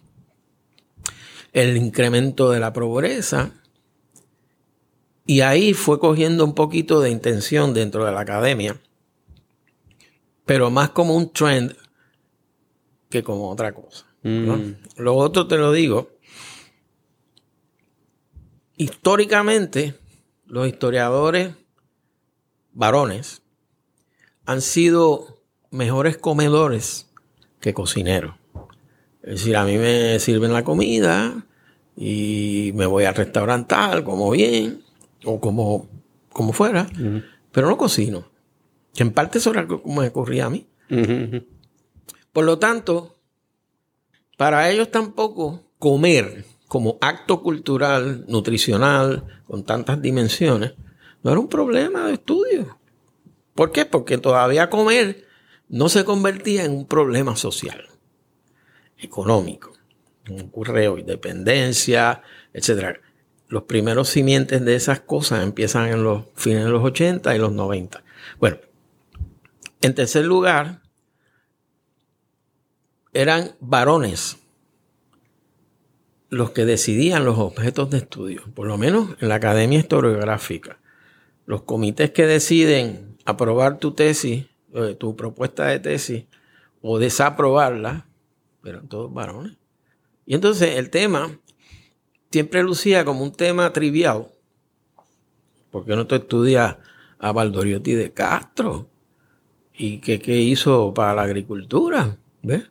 el 1.53 1.77
incremento 1.77 2.51
de 2.51 2.59
la 2.59 2.73
pobreza, 2.73 3.53
y 5.27 5.43
ahí 5.43 5.75
fue 5.75 6.01
cogiendo 6.01 6.43
un 6.47 6.55
poquito 6.55 7.03
de 7.03 7.11
intención 7.11 7.75
dentro 7.75 8.07
de 8.07 8.13
la 8.13 8.21
academia, 8.21 8.81
pero 10.47 10.71
más 10.71 10.89
como 10.89 11.15
un 11.15 11.35
trend 11.35 11.77
que 13.11 13.23
como 13.23 13.51
otra 13.51 13.75
cosa. 13.75 14.07
¿no? 14.23 14.57
Mm. 14.57 14.77
Lo 14.97 15.17
otro 15.17 15.47
te 15.47 15.59
lo 15.59 15.71
digo. 15.71 16.09
Históricamente, 18.79 19.99
los 20.47 20.67
historiadores 20.67 21.55
varones 22.73 23.43
han 24.47 24.61
sido 24.61 25.41
mejores 25.71 26.17
comedores 26.17 27.11
que 27.61 27.75
cocineros. 27.75 28.35
Es 29.23 29.41
decir, 29.41 29.57
a 29.57 29.65
mí 29.65 29.79
me 29.79 30.19
sirven 30.19 30.53
la 30.53 30.65
comida 30.65 31.47
y 31.97 32.73
me 32.75 32.87
voy 32.87 33.05
al 33.05 33.15
restaurante 33.15 33.69
tal, 33.69 34.05
como 34.05 34.31
bien, 34.31 34.83
o 35.25 35.41
como, 35.41 35.89
como 36.31 36.53
fuera, 36.53 36.87
pero 37.53 37.69
no 37.69 37.79
cocino. 37.79 38.29
Que 38.95 39.03
en 39.03 39.13
parte 39.13 39.39
eso 39.39 39.51
era 39.51 39.67
como 39.67 40.01
me 40.01 40.09
ocurría 40.09 40.47
a 40.47 40.51
mí. 40.51 40.67
Por 42.33 42.45
lo 42.45 42.59
tanto, 42.59 43.17
para 44.37 44.71
ellos 44.71 44.91
tampoco 44.91 45.63
comer 45.79 46.45
como 46.69 46.99
acto 47.01 47.43
cultural, 47.43 48.25
nutricional, 48.29 49.43
con 49.47 49.65
tantas 49.65 50.01
dimensiones, 50.01 50.75
no 51.23 51.31
era 51.31 51.41
un 51.41 51.49
problema 51.49 52.07
de 52.07 52.15
estudio. 52.15 52.79
¿Por 53.55 53.73
qué? 53.73 53.85
Porque 53.85 54.19
todavía 54.19 54.71
comer 54.71 55.25
no 55.69 55.89
se 55.89 56.05
convertía 56.05 56.65
en 56.65 56.73
un 56.73 56.87
problema 56.87 57.37
social, 57.37 57.89
económico, 58.99 59.73
un 60.29 60.49
correo, 60.49 60.99
independencia, 60.99 62.23
etc. 62.53 62.99
Los 63.49 63.65
primeros 63.65 64.09
simientes 64.09 64.65
de 64.65 64.75
esas 64.75 65.01
cosas 65.01 65.43
empiezan 65.43 65.89
en 65.89 66.03
los 66.03 66.25
fines 66.35 66.65
de 66.65 66.71
los 66.71 66.85
80 66.85 67.35
y 67.35 67.39
los 67.39 67.53
90. 67.53 68.03
Bueno, 68.39 68.59
en 69.81 69.95
tercer 69.95 70.25
lugar, 70.25 70.83
eran 73.13 73.55
varones 73.61 74.39
los 76.35 76.51
que 76.51 76.65
decidían 76.65 77.25
los 77.25 77.39
objetos 77.39 77.91
de 77.91 77.99
estudio, 77.99 78.43
por 78.55 78.67
lo 78.67 78.77
menos 78.77 79.11
en 79.21 79.29
la 79.29 79.37
Academia 79.37 79.79
Historiográfica. 79.79 80.79
Los 81.47 81.63
comités 81.63 82.11
que 82.11 82.27
deciden 82.27 83.17
aprobar 83.25 83.79
tu 83.79 83.93
tesis, 83.93 84.47
eh, 84.75 84.97
tu 84.99 85.15
propuesta 85.15 85.67
de 85.67 85.79
tesis, 85.79 86.25
o 86.83 86.99
desaprobarla, 86.99 88.07
eran 88.65 88.89
todos 88.89 89.13
varones. 89.13 89.57
Y 90.27 90.35
entonces 90.35 90.77
el 90.77 90.91
tema 90.91 91.39
siempre 92.33 92.65
lucía 92.65 93.05
como 93.05 93.23
un 93.23 93.33
tema 93.33 93.73
trivial. 93.73 94.27
¿Por 95.71 95.85
qué 95.85 95.95
no 95.95 96.07
te 96.07 96.17
estudias 96.17 96.77
a 97.19 97.33
Valdoriotti 97.33 97.93
de 97.95 98.13
Castro? 98.13 98.89
¿Y 99.77 99.99
qué, 99.99 100.41
hizo 100.41 100.93
para 100.95 101.15
la 101.15 101.23
agricultura? 101.23 102.17
¿Ves? 102.43 102.71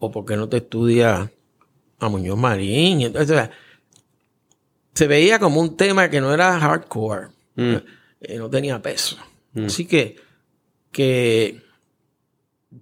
¿O 0.00 0.10
por 0.10 0.24
qué 0.24 0.36
no 0.36 0.48
te 0.48 0.58
estudias 0.58 1.30
a 1.98 2.08
Muñoz 2.08 2.38
Marín? 2.38 3.00
Entonces, 3.02 3.30
o 3.30 3.34
sea, 3.34 3.50
se 4.94 5.06
veía 5.06 5.38
como 5.38 5.60
un 5.60 5.76
tema 5.76 6.08
que 6.10 6.20
no 6.20 6.32
era 6.32 6.58
hardcore, 6.58 7.28
Mm. 7.56 7.76
eh, 8.20 8.36
no 8.38 8.50
tenía 8.50 8.80
peso. 8.82 9.16
Mm. 9.54 9.66
Así 9.66 9.86
que, 9.86 10.16
que 10.92 11.62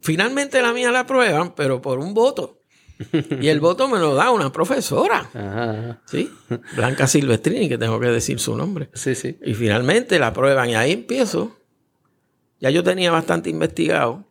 finalmente 0.00 0.60
la 0.62 0.72
mía 0.72 0.90
la 0.90 1.00
aprueban, 1.00 1.54
pero 1.54 1.80
por 1.80 1.98
un 1.98 2.14
voto. 2.14 2.60
Y 3.40 3.48
el 3.48 3.58
voto 3.60 3.88
me 3.88 3.98
lo 3.98 4.14
da 4.14 4.30
una 4.30 4.52
profesora, 4.52 5.28
Ajá, 5.34 5.70
ajá. 5.70 6.02
¿sí? 6.06 6.30
Blanca 6.76 7.06
Silvestrini, 7.08 7.68
que 7.68 7.78
tengo 7.78 7.98
que 7.98 8.06
decir 8.06 8.38
su 8.38 8.56
nombre. 8.56 8.88
Sí, 8.94 9.14
sí. 9.16 9.36
Y 9.44 9.54
finalmente 9.54 10.18
la 10.20 10.28
aprueban 10.28 10.70
y 10.70 10.74
ahí 10.76 10.92
empiezo. 10.92 11.56
Ya 12.60 12.70
yo 12.70 12.82
tenía 12.84 13.10
bastante 13.10 13.50
investigado. 13.50 14.24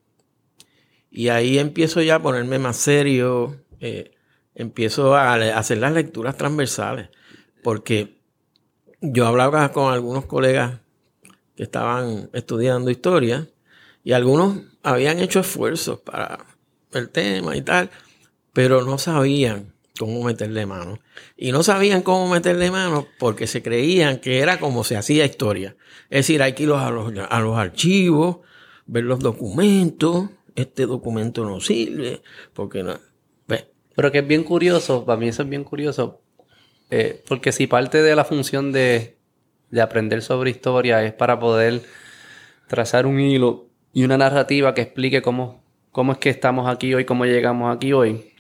Y 1.12 1.28
ahí 1.28 1.60
empiezo 1.60 2.02
ya 2.02 2.16
a 2.16 2.22
ponerme 2.22 2.58
más 2.58 2.78
serio. 2.78 3.58
eh, 3.82 4.12
empiezo 4.56 5.16
a, 5.16 5.34
hacer 5.34 5.80
las 5.80 5.94
lecturas 5.94 6.38
transversales. 6.38 7.10
Porque 7.64 8.20
yo 9.02 9.28
hablaba 9.28 9.72
con 9.72 9.94
algunos 9.94 10.26
colegas 10.26 10.80
que 11.56 11.64
estaban 11.64 12.30
estudiando 12.34 12.92
historia 12.92 13.48
y 14.04 14.14
algunos 14.14 14.60
habían 14.82 15.20
hecho 15.20 15.40
esfuerzos 15.40 16.00
para 16.00 16.46
el 16.92 17.10
tema 17.10 17.56
y 17.56 17.62
tal, 17.62 17.90
pero 18.52 18.84
no 18.84 18.98
sabían 18.98 19.74
cómo 19.98 20.24
meterle 20.24 20.66
mano. 20.66 21.00
Y 21.38 21.52
no 21.52 21.64
sabían 21.64 22.02
cómo 22.02 22.28
meterle 22.28 22.72
mano 22.72 23.08
porque 23.20 23.48
se 23.48 23.62
creían 23.62 24.20
que 24.20 24.40
era 24.40 24.60
como 24.60 24.84
se 24.84 24.98
hacía 24.98 25.26
historia. 25.26 25.76
Es 26.10 26.28
decir, 26.28 26.42
hay 26.42 26.54
que 26.54 26.64
ir 26.64 26.72
a 26.72 26.90
los, 26.92 27.14
a 27.30 27.40
los 27.40 27.58
archivos, 27.58 28.38
ver 28.86 29.04
los 29.04 29.20
documentos. 29.20 30.30
Este 30.56 30.86
documento 30.86 31.46
no 31.46 31.60
sirve 31.60 32.22
porque 32.54 32.84
no. 32.84 33.00
Pero 33.96 34.12
que 34.12 34.20
es 34.20 34.28
bien 34.28 34.44
curioso, 34.44 35.06
para 35.06 35.20
mí 35.20 35.28
eso 35.28 35.44
es 35.44 35.50
bien 35.50 35.64
curioso, 35.64 36.22
eh, 36.90 37.24
porque 37.28 37.52
si 37.52 37.68
parte 37.68 38.02
de 38.02 38.16
la 38.16 38.26
función 38.26 38.72
de, 38.72 39.18
de 39.70 39.82
aprender 39.82 40.22
sobre 40.22 40.52
historia 40.52 41.04
es 41.04 41.14
para 41.14 41.40
poder 41.40 41.82
trazar 42.68 43.06
un 43.06 43.20
hilo 43.20 43.68
y 43.94 44.04
una 44.04 44.18
narrativa 44.18 44.74
que 44.74 44.82
explique 44.82 45.22
cómo, 45.22 45.64
cómo 45.92 46.14
es 46.14 46.18
que 46.18 46.30
estamos 46.30 46.68
aquí 46.68 46.94
hoy, 46.94 47.06
cómo 47.06 47.26
llegamos 47.26 47.76
aquí 47.76 47.94
hoy, 47.94 48.34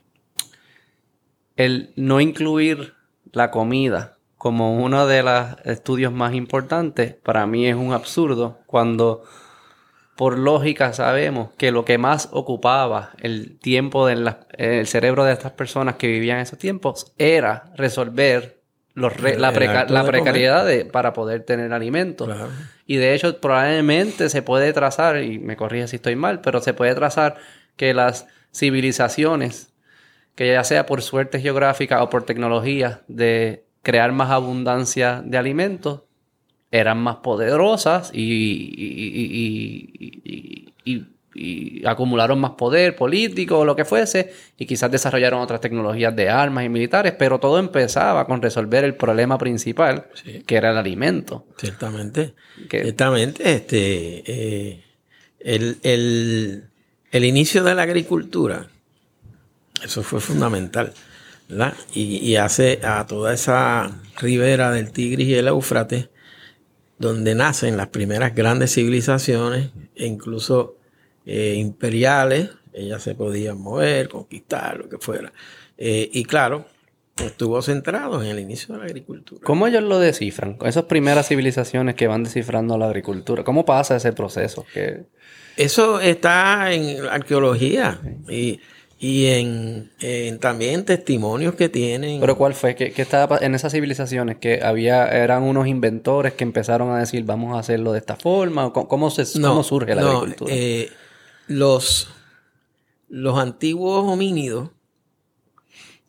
el 1.56 1.94
no 1.96 2.20
incluir 2.20 2.94
la 3.32 3.52
comida 3.52 4.18
como 4.38 4.76
uno 4.76 5.08
de 5.08 5.24
los 5.24 5.56
estudios 5.64 6.12
más 6.12 6.34
importantes, 6.34 7.16
para 7.16 7.48
mí 7.48 7.68
es 7.68 7.76
un 7.76 7.94
absurdo 7.94 8.60
cuando 8.66 9.24
por 10.16 10.38
lógica 10.38 10.94
sabemos 10.94 11.50
que 11.58 11.72
lo 11.72 11.86
que 11.86 11.98
más 11.98 12.30
ocupaba 12.32 13.12
el 13.22 13.58
tiempo 13.60 14.06
del 14.08 14.36
cerebro 14.86 15.24
de 15.26 15.34
estas 15.34 15.54
personas 15.54 15.96
que 15.96 16.08
vivían 16.08 16.38
en 16.38 16.44
esos 16.44 16.60
tiempos 16.60 17.14
era 17.18 17.72
resolver 17.76 18.62
los 18.94 19.20
la, 19.20 19.52
precariedad 19.52 20.68
para 20.92 21.14
poder 21.14 21.44
tener 21.44 21.74
alimentos. 21.74 22.30
Y 22.86 22.98
de 22.98 23.16
hecho 23.16 23.40
probablemente 23.40 24.30
se 24.30 24.42
puede 24.44 24.72
trazar, 24.72 25.24
y 25.24 25.40
me 25.40 25.56
corrige 25.56 25.88
si 25.88 25.96
estoy 25.96 26.16
mal, 26.16 26.42
pero 26.42 26.62
se 26.62 26.74
puede 26.74 26.94
trazar 26.94 27.38
que 27.76 27.94
las 27.94 28.28
civilizaciones, 28.54 29.74
que 30.36 30.52
ya 30.52 30.64
sea 30.64 30.86
por 30.86 31.02
suerte 31.02 31.40
geográfica 31.40 32.04
o 32.04 32.10
por 32.10 32.24
tecnología 32.24 33.02
de 33.08 33.66
crear 33.82 34.12
más 34.12 34.30
abundancia 34.30 35.24
de 35.26 35.38
alimentos, 35.38 36.02
eran 36.74 36.98
más 36.98 37.18
poderosas 37.18 38.10
y, 38.14 39.54
acumularon 41.86 42.40
más 42.40 42.52
poder 42.52 42.96
político 42.96 43.60
o 43.60 43.66
lo 43.66 43.76
que 43.76 43.86
fuese, 43.86 44.34
y 44.58 44.66
quizás 44.66 44.90
desarrollaron 44.92 45.42
otras 45.42 45.62
tecnologías 45.62 46.16
de 46.16 46.30
armas 46.30 46.66
y 46.66 46.70
militares, 46.70 47.14
pero 47.18 47.40
todo 47.40 47.60
empezaba 47.60 48.26
con 48.26 48.42
resolver 48.42 48.84
el 48.84 48.96
problema 48.96 49.38
principal, 49.38 50.08
que 50.46 50.56
era 50.56 50.72
el 50.72 50.78
alimento. 50.78 51.46
Ciertamente. 51.58 52.34
Ciertamente, 52.70 53.52
este, 53.56 54.24
eh, 54.26 54.84
el, 55.40 55.78
el, 57.12 57.26
inicio 57.26 57.64
de 57.64 57.76
la 57.76 57.84
agricultura, 57.84 58.68
eso 59.84 60.02
fue 60.02 60.20
fundamental. 60.20 60.94
Y, 61.94 62.18
y, 62.18 62.36
hace 62.38 62.80
a 62.84 63.06
toda 63.06 63.34
esa 63.34 63.92
ribera 64.20 64.72
del 64.72 64.92
Tigris 64.92 65.28
y 65.28 65.36
el 65.36 65.48
Éufrates 65.48 66.10
donde 67.04 67.36
nacen 67.36 67.78
las 67.78 67.88
primeras 67.88 68.34
grandes 68.34 68.74
civilizaciones, 68.74 69.70
e 69.96 70.06
incluso 70.06 70.78
eh, 71.26 71.56
imperiales, 71.58 72.50
ellas 72.74 73.04
se 73.04 73.14
podían 73.14 73.60
mover, 73.60 74.10
conquistar, 74.10 74.78
lo 74.78 74.90
que 74.90 74.98
fuera. 74.98 75.32
Eh, 75.78 76.10
y 76.12 76.24
claro, 76.24 76.66
estuvo 77.18 77.62
centrado 77.62 78.24
en 78.24 78.30
el 78.30 78.40
inicio 78.40 78.74
de 78.74 78.80
la 78.80 78.86
agricultura. 78.86 79.42
¿Cómo 79.44 79.68
ellos 79.68 79.84
lo 79.84 80.00
descifran? 80.00 80.56
Con 80.56 80.70
esas 80.70 80.86
primeras 80.86 81.28
civilizaciones 81.28 81.96
que 81.96 82.08
van 82.08 82.24
descifrando 82.24 82.78
la 82.78 82.86
agricultura, 82.86 83.44
¿cómo 83.44 83.66
pasa 83.66 83.98
ese 83.98 84.14
proceso? 84.14 84.66
Eso 85.58 86.00
está 86.00 86.74
en 86.74 87.06
arqueología. 87.06 88.00
Y 88.30 88.60
y 89.04 89.26
en, 89.26 90.40
también 90.40 90.86
testimonios 90.86 91.56
que 91.56 91.68
tienen. 91.68 92.22
Pero 92.22 92.38
¿cuál 92.38 92.54
fue? 92.54 92.74
¿Qué, 92.74 92.94
estaba 92.96 93.38
en 93.40 93.54
esas 93.54 93.74
civilizaciones? 93.74 94.38
Que 94.38 94.64
había, 94.64 95.10
eran 95.10 95.44
unos 95.44 95.68
inventores 95.68 96.36
que 96.36 96.46
empezaron 96.46 96.90
a 96.90 97.00
decir, 97.00 97.26
vamos 97.26 97.54
a 97.54 97.60
hacerlo 97.60 97.92
de 97.92 98.00
esta 98.00 98.16
forma. 98.16 98.72
¿Cómo, 98.72 99.12
se, 99.12 99.26
surge 99.26 99.94
la 99.94 100.04
agricultura? 100.04 100.54
Eh, 100.56 100.90
los, 101.48 102.14
los 103.10 103.38
antiguos 103.38 104.06
homínidos 104.06 104.70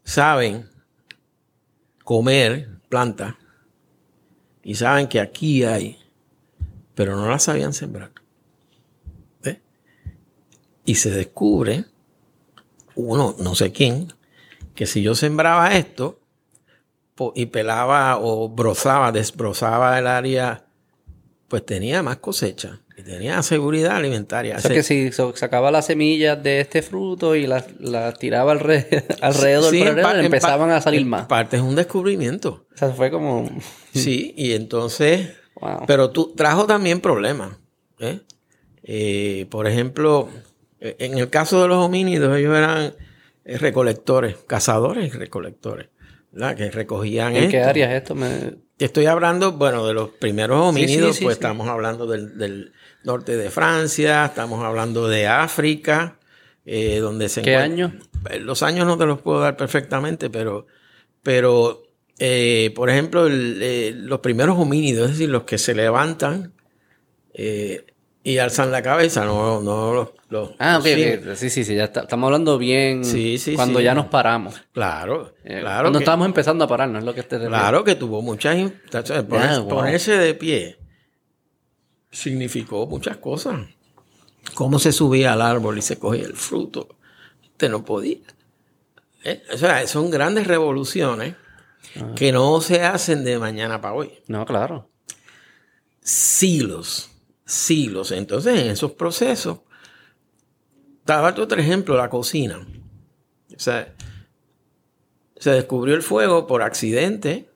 saben 0.04 0.70
comer 2.04 2.68
plantas 2.88 3.34
y 4.62 4.76
saben 4.76 5.08
que 5.08 5.18
aquí 5.18 5.64
hay, 5.64 5.98
pero 6.94 7.16
no 7.16 7.28
las 7.28 7.42
sabían 7.42 7.72
sembrar. 7.72 8.12
Y 10.86 10.96
se 10.96 11.10
descubre 11.10 11.86
uno, 12.94 13.34
no 13.38 13.54
sé 13.54 13.72
quién, 13.72 14.12
que 14.74 14.86
si 14.86 15.02
yo 15.02 15.14
sembraba 15.14 15.76
esto 15.76 16.20
y 17.34 17.46
pelaba 17.46 18.18
o 18.18 18.48
brozaba, 18.48 19.12
desbrozaba 19.12 19.98
el 19.98 20.06
área, 20.06 20.64
pues 21.48 21.64
tenía 21.64 22.02
más 22.02 22.16
cosecha 22.16 22.80
y 22.96 23.02
tenía 23.02 23.42
seguridad 23.42 23.96
alimentaria. 23.96 24.56
O 24.56 24.60
sea 24.60 24.70
que 24.70 24.82
si 24.82 25.10
sacaba 25.12 25.70
las 25.70 25.86
semillas 25.86 26.42
de 26.42 26.60
este 26.60 26.82
fruto 26.82 27.34
y 27.34 27.46
las, 27.46 27.66
tiraba 28.18 28.52
alrededor, 29.20 29.72
del 29.72 30.24
empezaban 30.24 30.70
a 30.70 30.80
salir 30.80 31.04
más. 31.06 31.26
Parte 31.26 31.56
es 31.56 31.62
un 31.62 31.74
descubrimiento. 31.74 32.66
O 32.74 32.76
sea, 32.76 32.90
fue 32.90 33.10
como... 33.10 33.48
Sí, 33.92 34.34
y 34.36 34.52
entonces... 34.52 35.30
Pero 35.86 36.10
tú 36.10 36.34
trajo 36.36 36.66
también 36.66 37.00
problemas. 37.00 37.56
¿eh? 38.00 38.20
Eh, 38.82 39.46
por 39.50 39.66
ejemplo, 39.66 40.28
en 40.84 41.18
el 41.18 41.30
caso 41.30 41.62
de 41.62 41.68
los 41.68 41.78
homínidos, 41.78 42.36
ellos 42.36 42.54
eran 42.56 42.94
eh, 43.44 43.58
recolectores, 43.58 44.36
cazadores 44.46 45.14
y 45.14 45.16
recolectores, 45.16 45.88
¿verdad? 46.30 46.56
Que 46.56 46.70
recogían. 46.70 47.34
¿En 47.36 47.50
qué 47.50 47.62
áreas 47.62 47.92
esto? 47.92 48.14
Estoy 48.78 49.06
hablando, 49.06 49.52
bueno, 49.52 49.86
de 49.86 49.94
los 49.94 50.10
primeros 50.10 50.60
homínidos, 50.60 51.18
pues 51.20 51.36
estamos 51.36 51.68
hablando 51.68 52.06
del, 52.06 52.72
norte 53.02 53.36
de 53.36 53.50
Francia, 53.50 54.26
estamos 54.26 54.62
hablando 54.64 55.08
de 55.08 55.26
África, 55.26 56.18
eh, 56.66 56.98
donde 56.98 57.28
se 57.28 57.42
¿Qué 57.42 57.56
años? 57.56 57.92
Eh, 58.30 58.40
los 58.40 58.62
años 58.62 58.86
no 58.86 58.98
te 58.98 59.06
los 59.06 59.20
puedo 59.20 59.40
dar 59.40 59.56
perfectamente, 59.56 60.28
pero, 60.28 60.66
pero 61.22 61.82
por 62.74 62.90
ejemplo, 62.90 63.28
los 63.28 64.20
primeros 64.20 64.58
homínidos, 64.58 65.06
es 65.06 65.18
decir, 65.18 65.30
los 65.30 65.44
que 65.44 65.58
se 65.58 65.74
levantan 65.74 66.52
y 68.26 68.38
alzan 68.38 68.72
la 68.72 68.80
cabeza, 68.80 69.26
no, 69.26 69.60
no 69.60 70.10
los, 70.30 70.50
Ah, 70.58 70.78
ok, 70.78 70.86
sí, 71.36 71.50
sí, 71.50 71.62
sí, 71.62 71.74
ya 71.74 71.84
estamos 71.84 72.26
hablando 72.26 72.56
bien 72.56 73.04
sí, 73.04 73.36
sí, 73.36 73.54
cuando 73.54 73.80
ya 73.80 73.94
nos 73.94 74.06
paramos. 74.06 74.62
Claro, 74.72 75.34
eh, 75.44 75.60
claro. 75.60 75.82
Cuando 75.84 75.98
estábamos 75.98 76.26
empezando 76.26 76.64
a 76.64 76.66
parar, 76.66 76.88
no 76.88 76.98
es 76.98 77.04
lo 77.04 77.14
que 77.14 77.22
te 77.22 77.38
Claro 77.38 77.84
que 77.84 77.94
tuvo 77.94 78.22
muchas... 78.22 78.72
ponerse 79.68 80.16
de 80.16 80.34
pie 80.34 80.78
significó 82.10 82.86
muchas 82.86 83.18
cosas. 83.18 83.60
Cómo 84.54 84.78
se 84.78 84.92
subía 84.92 85.34
al 85.34 85.42
árbol 85.42 85.76
y 85.76 85.82
se 85.82 85.98
cogía 85.98 86.24
el 86.24 86.34
fruto. 86.34 86.96
Usted 87.42 87.68
no 87.68 87.84
podía. 87.84 88.18
Eh, 89.24 89.42
o 89.52 89.58
sea, 89.58 89.86
son 89.86 90.10
grandes 90.10 90.46
revoluciones 90.46 91.34
que 92.16 92.32
no 92.32 92.60
se 92.62 92.82
hacen 92.82 93.22
de 93.22 93.38
mañana 93.38 93.80
para 93.82 93.94
hoy. 93.94 94.12
No, 94.28 94.46
claro. 94.46 94.88
Siglos 96.00 97.13
siglos. 97.44 98.12
Entonces, 98.12 98.60
en 98.60 98.70
esos 98.70 98.92
procesos, 98.92 99.60
daba 101.04 101.34
otro 101.36 101.60
ejemplo, 101.60 101.96
la 101.96 102.10
cocina. 102.10 102.66
O 103.54 103.60
sea, 103.60 103.94
se 105.36 105.50
descubrió 105.50 105.94
el 105.94 106.02
fuego 106.02 106.46
por 106.46 106.62
accidente. 106.62 107.48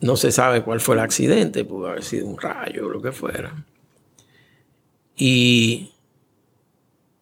No 0.00 0.16
se 0.16 0.32
sabe 0.32 0.62
cuál 0.62 0.80
fue 0.80 0.94
el 0.94 1.02
accidente, 1.02 1.64
pudo 1.64 1.88
haber 1.88 2.02
sido 2.02 2.26
un 2.26 2.38
rayo 2.38 2.86
o 2.86 2.90
lo 2.90 3.02
que 3.02 3.12
fuera. 3.12 3.66
Y 5.14 5.92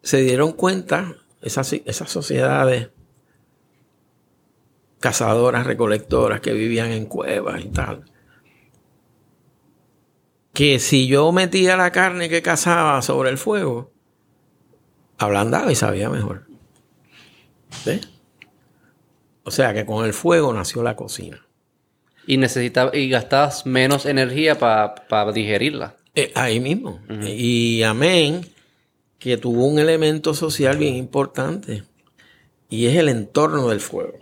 se 0.02 0.18
dieron 0.18 0.52
cuenta 0.52 1.16
esas, 1.42 1.72
esas 1.72 2.08
sociedades 2.10 2.90
cazadoras, 5.00 5.66
recolectoras 5.66 6.40
que 6.40 6.52
vivían 6.52 6.92
en 6.92 7.06
cuevas 7.06 7.64
y 7.64 7.68
tal 7.68 8.07
que 10.58 10.80
si 10.80 11.06
yo 11.06 11.30
metía 11.30 11.76
la 11.76 11.92
carne 11.92 12.28
que 12.28 12.42
cazaba 12.42 13.00
sobre 13.00 13.30
el 13.30 13.38
fuego, 13.38 13.92
ablandaba 15.16 15.70
y 15.70 15.76
sabía 15.76 16.10
mejor. 16.10 16.48
¿Ves? 17.86 18.08
O 19.44 19.52
sea 19.52 19.72
que 19.72 19.86
con 19.86 20.04
el 20.04 20.12
fuego 20.12 20.52
nació 20.52 20.82
la 20.82 20.96
cocina. 20.96 21.46
Y 22.26 22.38
necesitaba, 22.38 22.90
y 22.92 23.08
gastabas 23.08 23.66
menos 23.66 24.04
energía 24.04 24.58
para 24.58 25.30
digerirla. 25.30 25.94
Eh, 26.16 26.32
ahí 26.34 26.58
mismo. 26.58 27.02
Y 27.08 27.84
amén, 27.84 28.40
que 29.20 29.36
tuvo 29.36 29.64
un 29.64 29.78
elemento 29.78 30.34
social 30.34 30.76
bien 30.76 30.96
importante. 30.96 31.84
Y 32.68 32.86
es 32.86 32.96
el 32.96 33.08
entorno 33.08 33.68
del 33.68 33.78
fuego. 33.78 34.18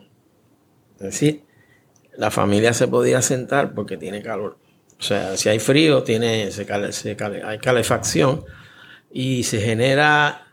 Es 0.97 1.03
decir, 1.03 1.45
la 2.15 2.31
familia 2.31 2.75
se 2.75 2.89
podía 2.89 3.23
sentar 3.23 3.73
porque 3.73 3.97
tiene 3.97 4.21
calor. 4.21 4.66
O 4.99 5.03
sea, 5.03 5.37
si 5.37 5.49
hay 5.49 5.59
frío, 5.59 6.03
tiene, 6.03 6.51
se 6.51 6.67
hay 7.45 7.59
calefacción 7.59 8.45
y 9.13 9.43
se 9.43 9.61
genera 9.61 10.47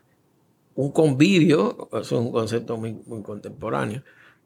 un 0.76 0.92
convivio, 0.92 1.90
es 1.94 2.12
un 2.12 2.32
concepto 2.32 2.78
muy, 2.78 2.98
contemporáneo, 3.24 4.04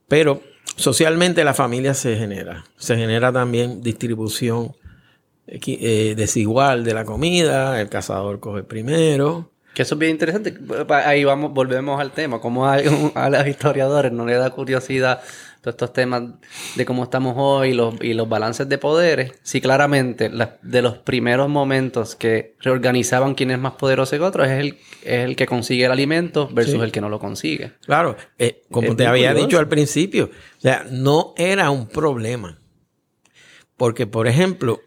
pero 0.08 0.42
socialmente 0.76 1.44
la 1.44 1.54
familia 1.54 1.94
se 1.94 2.16
genera. 2.16 2.66
Se 2.78 2.96
genera 2.96 3.32
también 3.32 3.82
distribución 3.82 4.76
eh, 5.48 6.14
desigual 6.16 6.84
de 6.84 6.94
la 6.94 7.06
comida, 7.06 7.80
el 7.82 7.90
cazador 7.90 8.40
coge 8.40 8.64
primero. 8.64 9.52
Que 9.74 9.84
eso 9.84 9.96
es 9.96 10.00
bien 10.00 10.12
interesante. 10.12 10.58
Ahí 10.90 11.24
vamos, 11.24 11.54
volvemos 11.54 12.00
al 12.02 12.12
tema. 12.12 12.40
Como 12.40 12.66
a, 12.66 12.76
a 13.16 13.30
los 13.30 13.48
historiadores 13.48 14.12
no 14.12 14.26
le 14.26 14.34
da 14.34 14.50
curiosidad 14.50 15.22
todos 15.68 15.90
estos 15.90 15.94
temas 15.94 16.24
de 16.76 16.86
cómo 16.86 17.04
estamos 17.04 17.34
hoy 17.38 17.74
los, 17.74 17.96
y 18.02 18.14
los 18.14 18.30
balances 18.30 18.70
de 18.70 18.78
poderes, 18.78 19.34
sí 19.44 19.60
claramente 19.60 20.30
de 20.62 20.82
los 20.82 20.98
primeros 21.00 21.50
momentos 21.50 22.16
que 22.16 22.56
reorganizaban 22.62 23.36
quién 23.36 23.52
es 23.52 23.60
más 23.60 23.74
poderoso 23.74 24.18
que 24.18 24.24
otro 24.24 24.46
es 24.46 24.52
el, 24.52 24.78
es 25.04 25.26
el 25.26 25.36
que 25.36 25.46
consigue 25.46 25.86
el 25.86 25.92
alimento 25.92 26.48
versus 26.52 26.82
el 26.82 26.92
que 26.92 27.02
no 27.02 27.10
lo 27.10 27.20
consigue. 27.20 27.74
Claro, 27.86 28.16
eh, 28.38 28.64
como 28.72 28.96
te 28.96 29.06
había 29.06 29.34
dicho 29.34 29.60
al 29.60 29.68
principio, 29.68 30.30
o 30.58 30.62
sea, 30.62 30.86
no 30.90 31.34
era 31.36 31.70
un 31.70 31.88
problema. 31.88 32.60
Porque, 33.76 34.08
por 34.08 34.28
ejemplo, 34.28 34.82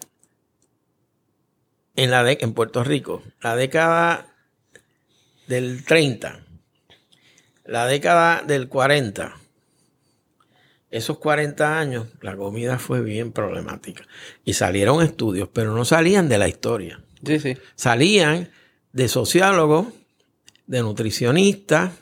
en, 1.94 2.10
la 2.10 2.24
de, 2.24 2.38
en 2.40 2.54
Puerto 2.54 2.82
Rico, 2.82 3.22
la 3.40 3.54
década 3.54 4.34
del 5.46 5.84
30, 5.84 6.40
la 7.66 7.86
década 7.86 8.42
del 8.42 8.68
40, 8.68 9.39
esos 10.90 11.18
40 11.18 11.78
años, 11.78 12.06
la 12.20 12.36
comida 12.36 12.78
fue 12.78 13.00
bien 13.00 13.32
problemática. 13.32 14.06
Y 14.44 14.54
salieron 14.54 15.02
estudios, 15.02 15.48
pero 15.52 15.74
no 15.74 15.84
salían 15.84 16.28
de 16.28 16.38
la 16.38 16.48
historia. 16.48 17.00
Sí, 17.24 17.38
sí. 17.38 17.56
Salían 17.76 18.50
de 18.92 19.08
sociólogos, 19.08 19.86
de 20.66 20.80
nutricionistas, 20.80 21.92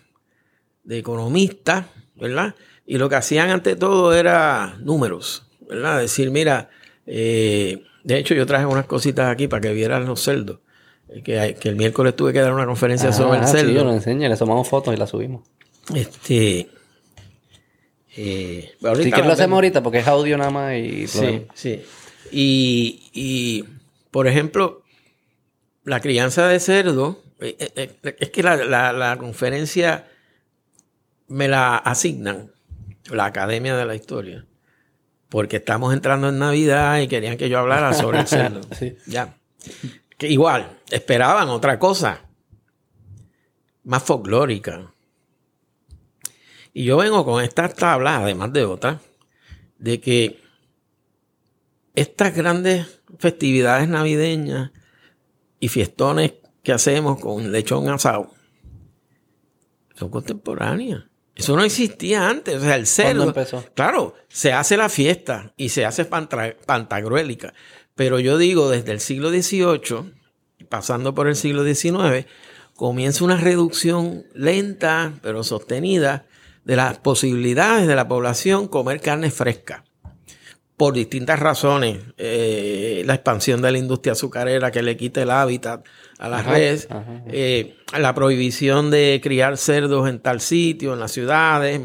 de 0.85 0.99
economistas, 0.99 1.87
¿verdad? 2.17 2.55
Y 2.87 2.97
lo 2.97 3.11
que 3.11 3.17
hacían 3.17 3.51
ante 3.51 3.77
todo 3.77 4.15
era 4.15 4.79
números, 4.81 5.47
¿verdad? 5.69 6.01
Decir, 6.01 6.31
mira, 6.31 6.71
eh, 7.07 7.83
de 8.05 8.19
hecho 8.19 8.35
yo 8.35 8.47
traje 8.47 8.65
unas 8.65 8.87
cositas 8.87 9.29
aquí 9.29 9.49
para 9.49 9.61
que 9.61 9.75
vieran 9.75 10.07
los 10.07 10.23
cerdos. 10.23 10.61
Eh, 11.11 11.23
que, 11.23 11.57
que 11.61 11.69
el 11.69 11.77
miércoles 11.77 12.17
tuve 12.17 12.33
que 12.33 12.41
dar 12.41 12.55
una 12.55 12.65
conferencia 12.65 13.13
sobre 13.13 13.41
el 13.41 13.47
cerdo. 13.47 13.69
Sí, 13.69 13.75
yo 13.75 13.85
lo 13.85 13.93
enseñé, 13.93 14.31
le 14.31 14.37
tomamos 14.37 14.67
fotos 14.67 14.95
y 14.95 14.97
la 14.97 15.07
subimos. 15.07 15.43
Este, 15.95 16.69
eh, 18.17 18.75
si 18.81 19.11
quieres 19.11 19.27
lo 19.27 19.33
hacemos 19.33 19.57
ahorita 19.57 19.83
porque 19.83 19.99
es 19.99 20.09
audio 20.09 20.37
nada 20.37 20.51
más 20.51 20.75
y... 20.77 21.07
Sí, 21.07 21.47
sí. 21.55 21.83
Y, 22.31 23.65
por 24.11 24.27
ejemplo, 24.27 24.83
la 25.85 26.01
crianza 26.01 26.47
de 26.49 26.61
cerdo, 26.61 27.23
eh, 27.41 27.57
eh, 27.77 28.17
es 28.19 28.31
que 28.31 28.43
la, 28.43 29.17
conferencia 29.19 30.09
me 31.29 31.49
la 31.49 31.77
asignan, 31.77 32.53
la 33.11 33.27
Academia 33.27 33.77
de 33.77 33.87
la 33.87 33.95
Historia, 33.95 34.47
porque 35.29 35.57
estamos 35.57 35.95
entrando 35.95 36.29
en 36.29 36.39
Navidad 36.39 37.01
y 37.01 37.09
querían 37.09 37.37
que 37.37 37.49
yo 37.49 37.59
hablara 37.59 37.93
sobre 37.95 38.21
el 38.21 38.27
cerdo. 38.27 38.61
Ya. 39.07 39.37
Que 40.17 40.29
igual, 40.29 40.79
esperaban 40.91 41.49
otra 41.49 41.79
cosa, 41.79 42.23
más 43.85 44.03
folclórica. 44.03 44.93
Y 46.79 46.85
yo 46.85 46.97
vengo 46.97 47.25
con 47.25 47.43
esta 47.43 47.69
tabla, 47.69 48.19
además 48.19 48.53
de 48.53 48.65
otras, 48.65 49.01
de 49.79 50.01
que 50.01 50.41
estas 51.97 52.37
grandes 52.37 53.01
festividades 53.19 53.89
navideñas 53.89 54.71
y 55.59 55.67
fiestones 55.71 56.35
que 56.63 56.71
hacemos 56.71 57.19
con 57.19 57.51
lechón 57.51 57.89
asado 57.89 58.31
son 59.97 60.09
contemporáneas. 60.09 61.03
Eso 61.35 61.57
no 61.57 61.65
existía 61.65 62.29
antes. 62.29 62.55
O 62.55 62.61
sea, 62.61 62.77
el 62.77 62.87
cerdo. 62.87 63.25
empezó? 63.25 63.65
Claro, 63.75 64.15
se 64.29 64.53
hace 64.53 64.77
la 64.77 64.89
fiesta 64.89 65.53
y 65.57 65.71
se 65.71 65.85
hace 65.85 66.05
pantagruélica. 66.05 67.55
Pero 67.97 68.21
yo 68.21 68.39
digo, 68.39 68.71
desde 68.71 68.93
el 68.93 69.01
siglo 69.01 69.31
XVIII, 69.31 70.15
pasando 70.69 71.13
por 71.13 71.27
el 71.27 71.35
siglo 71.35 71.65
XIX, 71.65 72.25
comienza 72.77 73.25
una 73.25 73.37
reducción 73.37 74.27
lenta, 74.33 75.15
pero 75.23 75.43
sostenida, 75.43 76.28
de 76.69 76.77
las 76.77 76.99
posibilidades 76.99 77.89
de 77.89 77.97
la 77.97 78.07
población 78.07 78.69
comer 78.69 79.01
carne 79.01 79.31
fresca. 79.31 79.85
Por 80.77 80.93
distintas 80.93 81.41
razones, 81.41 81.99
eh, 82.19 83.03
la 83.07 83.15
expansión 83.15 83.63
de 83.63 83.73
la 83.73 83.79
industria 83.79 84.13
azucarera 84.13 84.71
que 84.71 84.83
le 84.83 84.97
quita 84.97 85.23
el 85.23 85.31
hábitat 85.31 85.85
a 86.19 86.29
las 86.29 86.45
redes, 86.45 86.87
eh, 87.29 87.75
la 87.99 88.15
prohibición 88.15 88.91
de 88.91 89.19
criar 89.23 89.57
cerdos 89.57 90.09
en 90.11 90.21
tal 90.21 90.41
sitio, 90.41 90.93
en 90.93 91.01
las 91.01 91.11
ciudades, 91.11 91.81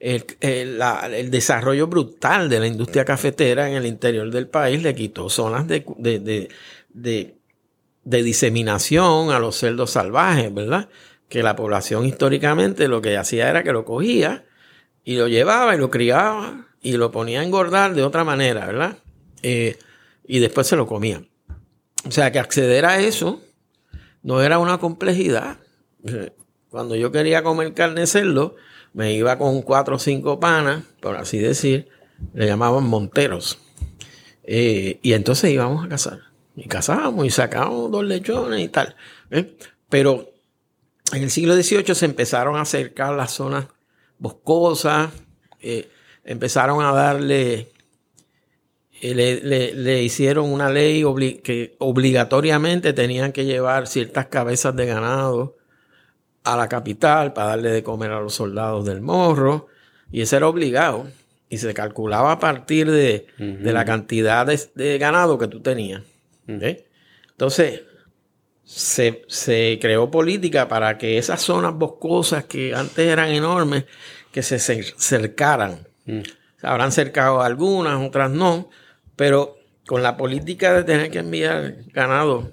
el, 0.00 1.30
desarrollo 1.30 1.86
brutal 1.86 2.48
de 2.48 2.60
la 2.60 2.66
industria 2.66 3.04
cafetera 3.04 3.70
en 3.70 3.76
el 3.76 3.86
interior 3.86 4.28
del 4.30 4.48
país 4.48 4.82
le 4.82 4.94
quitó 4.94 5.30
zonas 5.30 5.68
de, 5.68 5.84
de, 5.98 7.36
de 8.04 8.22
diseminación 8.22 9.30
a 9.30 9.38
los 9.38 9.56
cerdos 9.56 9.92
salvajes, 9.92 10.52
¿verdad? 10.52 10.88
Que 11.30 11.42
la 11.44 11.56
población 11.56 12.04
históricamente 12.04 12.88
lo 12.88 13.00
que 13.00 13.16
hacía 13.16 13.48
era 13.48 13.62
que 13.62 13.72
lo 13.72 13.86
cogía 13.86 14.44
y 15.04 15.16
lo 15.16 15.28
llevaba 15.28 15.74
y 15.74 15.78
lo 15.78 15.88
criaba 15.88 16.66
y 16.82 16.96
lo 16.96 17.12
ponía 17.12 17.40
a 17.40 17.44
engordar 17.44 17.94
de 17.94 18.02
otra 18.02 18.24
manera, 18.24 18.66
¿verdad? 18.66 18.98
Eh, 19.42 19.78
y 20.26 20.40
después 20.40 20.66
se 20.66 20.76
lo 20.76 20.86
comía. 20.86 21.22
O 22.06 22.10
sea 22.10 22.32
que 22.32 22.40
acceder 22.40 22.84
a 22.84 22.98
eso 22.98 23.40
no 24.22 24.42
era 24.42 24.58
una 24.58 24.78
complejidad. 24.78 25.58
Cuando 26.68 26.96
yo 26.96 27.12
quería 27.12 27.44
comer 27.44 27.74
carne 27.74 28.08
cerdo, 28.08 28.56
me 28.92 29.12
iba 29.12 29.38
con 29.38 29.62
cuatro 29.62 29.96
o 29.96 29.98
cinco 30.00 30.40
panas, 30.40 30.82
por 31.00 31.16
así 31.16 31.38
decir, 31.38 31.88
le 32.34 32.46
llamaban 32.46 32.84
monteros. 32.84 33.60
Eh, 34.42 34.98
y 35.00 35.12
entonces 35.12 35.52
íbamos 35.52 35.84
a 35.84 35.88
cazar. 35.88 36.20
Y 36.56 36.66
cazábamos 36.66 37.24
y 37.24 37.30
sacábamos 37.30 37.92
dos 37.92 38.04
lechones 38.04 38.60
y 38.60 38.68
tal. 38.68 38.96
¿eh? 39.30 39.56
Pero 39.88 40.30
en 41.12 41.22
el 41.22 41.30
siglo 41.30 41.54
XVIII 41.54 41.94
se 41.94 42.04
empezaron 42.04 42.56
a 42.56 42.62
acercar 42.62 43.14
las 43.14 43.32
zonas 43.32 43.66
boscosas, 44.18 45.10
eh, 45.60 45.88
empezaron 46.24 46.84
a 46.84 46.92
darle, 46.92 47.72
eh, 49.00 49.72
le, 49.74 50.02
hicieron 50.02 50.52
una 50.52 50.70
ley 50.70 51.02
que 51.42 51.76
obligatoriamente 51.78 52.92
tenían 52.92 53.32
que 53.32 53.44
llevar 53.44 53.86
ciertas 53.86 54.26
cabezas 54.26 54.76
de 54.76 54.86
ganado 54.86 55.56
a 56.44 56.56
la 56.56 56.68
capital 56.68 57.32
para 57.32 57.48
darle 57.48 57.70
de 57.70 57.82
comer 57.82 58.12
a 58.12 58.20
los 58.20 58.34
soldados 58.34 58.84
del 58.84 59.00
morro, 59.00 59.68
y 60.12 60.22
eso 60.22 60.36
era 60.36 60.48
obligado, 60.48 61.06
y 61.48 61.58
se 61.58 61.74
calculaba 61.74 62.32
a 62.32 62.38
partir 62.38 62.90
de, 62.90 63.26
la 63.38 63.84
cantidad 63.84 64.46
de, 64.46 64.98
ganado 64.98 65.38
que 65.38 65.48
tú 65.48 65.60
tenías. 65.60 66.02
Entonces, 66.46 67.82
se, 68.70 69.78
creó 69.80 70.10
política 70.10 70.68
para 70.68 70.96
que 70.96 71.18
esas 71.18 71.42
zonas 71.42 71.74
boscosas 71.74 72.44
que 72.44 72.74
antes 72.74 72.98
eran 73.06 73.30
enormes, 73.30 73.84
que 74.30 74.42
se 74.42 74.58
cercaran. 74.58 75.88
Mm. 76.06 76.20
Se 76.60 76.66
habrán 76.66 76.92
cercado 76.92 77.42
algunas, 77.42 78.00
otras 78.00 78.30
no, 78.30 78.70
pero 79.16 79.56
con 79.86 80.02
la 80.02 80.16
política 80.16 80.72
de 80.72 80.84
tener 80.84 81.10
que 81.10 81.18
enviar 81.18 81.78
ganado, 81.92 82.52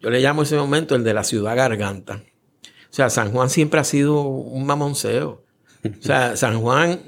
yo 0.00 0.10
le 0.10 0.20
llamo 0.20 0.42
ese 0.42 0.56
momento 0.56 0.96
el 0.96 1.04
de 1.04 1.14
la 1.14 1.22
ciudad 1.22 1.56
garganta. 1.56 2.22
O 2.90 2.92
sea, 2.92 3.08
San 3.08 3.30
Juan 3.30 3.50
siempre 3.50 3.78
ha 3.78 3.84
sido 3.84 4.22
un 4.22 4.66
mamonceo. 4.66 5.44
O 5.84 6.02
sea, 6.02 6.36
San 6.36 6.60
Juan 6.60 7.00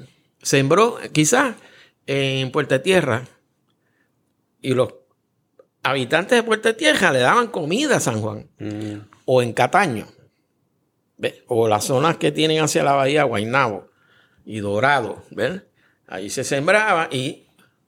sembró 0.43 0.99
quizás 1.12 1.57
en 2.07 2.53
Puerta 2.53 2.83
Tierra 2.83 3.25
y 4.61 4.75
los 4.75 5.01
habitantes 5.83 6.39
de 6.39 6.43
Puerto 6.43 6.74
Tierra 6.74 7.12
le 7.12 7.20
daban 7.20 7.49
comida 7.49 7.97
a 7.97 8.01
San 8.01 8.20
Juan. 8.20 8.49
Mm. 8.59 9.09
O 9.24 9.43
en 9.43 9.52
Cataño. 9.52 10.06
O 11.47 11.69
las 11.69 11.85
zonas 11.85 12.16
que 12.16 12.32
tienen 12.32 12.62
hacia 12.62 12.82
la 12.82 12.93
bahía 12.93 13.24
Guaynabo 13.24 13.89
y 14.44 14.61
Dorado. 14.61 15.23
¿ves? 15.31 15.62
Ahí 16.06 16.31
se 16.31 16.44
sembraba 16.44 17.09
y 17.11 17.47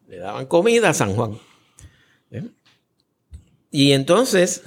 le 0.09 0.19
daban 0.19 0.47
comida 0.47 0.91
a 0.91 0.95
San 0.95 1.15
Juan. 1.15 1.39
Y 3.71 3.93
entonces, 3.93 4.63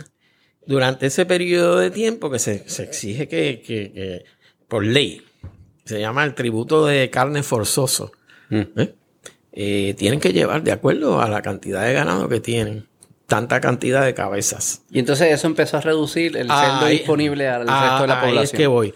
durante 0.65 1.05
ese 1.05 1.25
periodo 1.25 1.77
de 1.77 1.91
tiempo 1.91 2.29
que 2.29 2.39
se, 2.39 2.65
exige 2.83 3.29
que, 3.29 4.25
por 4.67 4.85
ley, 4.85 5.21
se 5.85 6.01
llama 6.01 6.25
el 6.25 6.35
tributo 6.35 6.85
de 6.85 7.09
carne 7.09 7.41
forzoso, 7.41 8.11
mm. 8.49 8.81
eh, 9.53 9.93
tienen 9.97 10.19
que 10.19 10.33
llevar 10.33 10.63
de 10.63 10.73
acuerdo 10.73 11.21
a 11.21 11.29
la 11.29 11.41
cantidad 11.41 11.85
de 11.85 11.93
ganado 11.93 12.27
que 12.27 12.41
tienen 12.41 12.87
tanta 13.27 13.61
cantidad 13.61 14.05
de 14.05 14.13
cabezas. 14.13 14.81
Y 14.89 14.99
entonces 14.99 15.31
eso 15.31 15.47
empezó 15.47 15.77
a 15.77 15.81
reducir 15.81 16.35
el 16.37 16.47
cerdo 16.47 16.87
disponible 16.87 17.47
al 17.47 17.67
resto 17.67 18.01
de 18.01 18.07
la 18.07 18.21
población. 18.21 18.43
es 18.43 18.51
que 18.51 18.67
voy. 18.67 18.93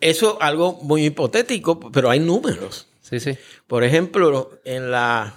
Eso 0.00 0.36
es 0.38 0.44
algo 0.44 0.74
muy 0.82 1.06
hipotético, 1.06 1.78
pero 1.92 2.10
hay 2.10 2.18
números. 2.18 2.88
Sí, 3.00 3.20
sí. 3.20 3.38
Por 3.68 3.84
ejemplo, 3.84 4.50
en 4.64 4.90
la 4.90 5.34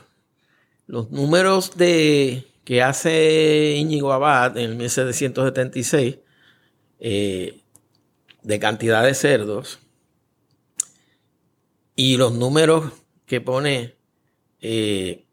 los 0.88 1.12
números 1.12 1.78
de 1.78 2.48
que 2.64 2.82
hace 2.82 3.76
Íñigo 3.78 4.12
Abad 4.12 4.58
en 4.58 4.72
el 4.72 4.76
1776 4.76 6.18
eh, 7.00 7.62
de 8.42 8.60
cantidad 8.60 9.04
de 9.04 9.14
cerdos 9.14 9.80
y 11.96 12.18
los 12.18 12.34
números 12.34 12.92
que 13.26 13.42
pone 13.42 13.96
eh, 14.62 15.26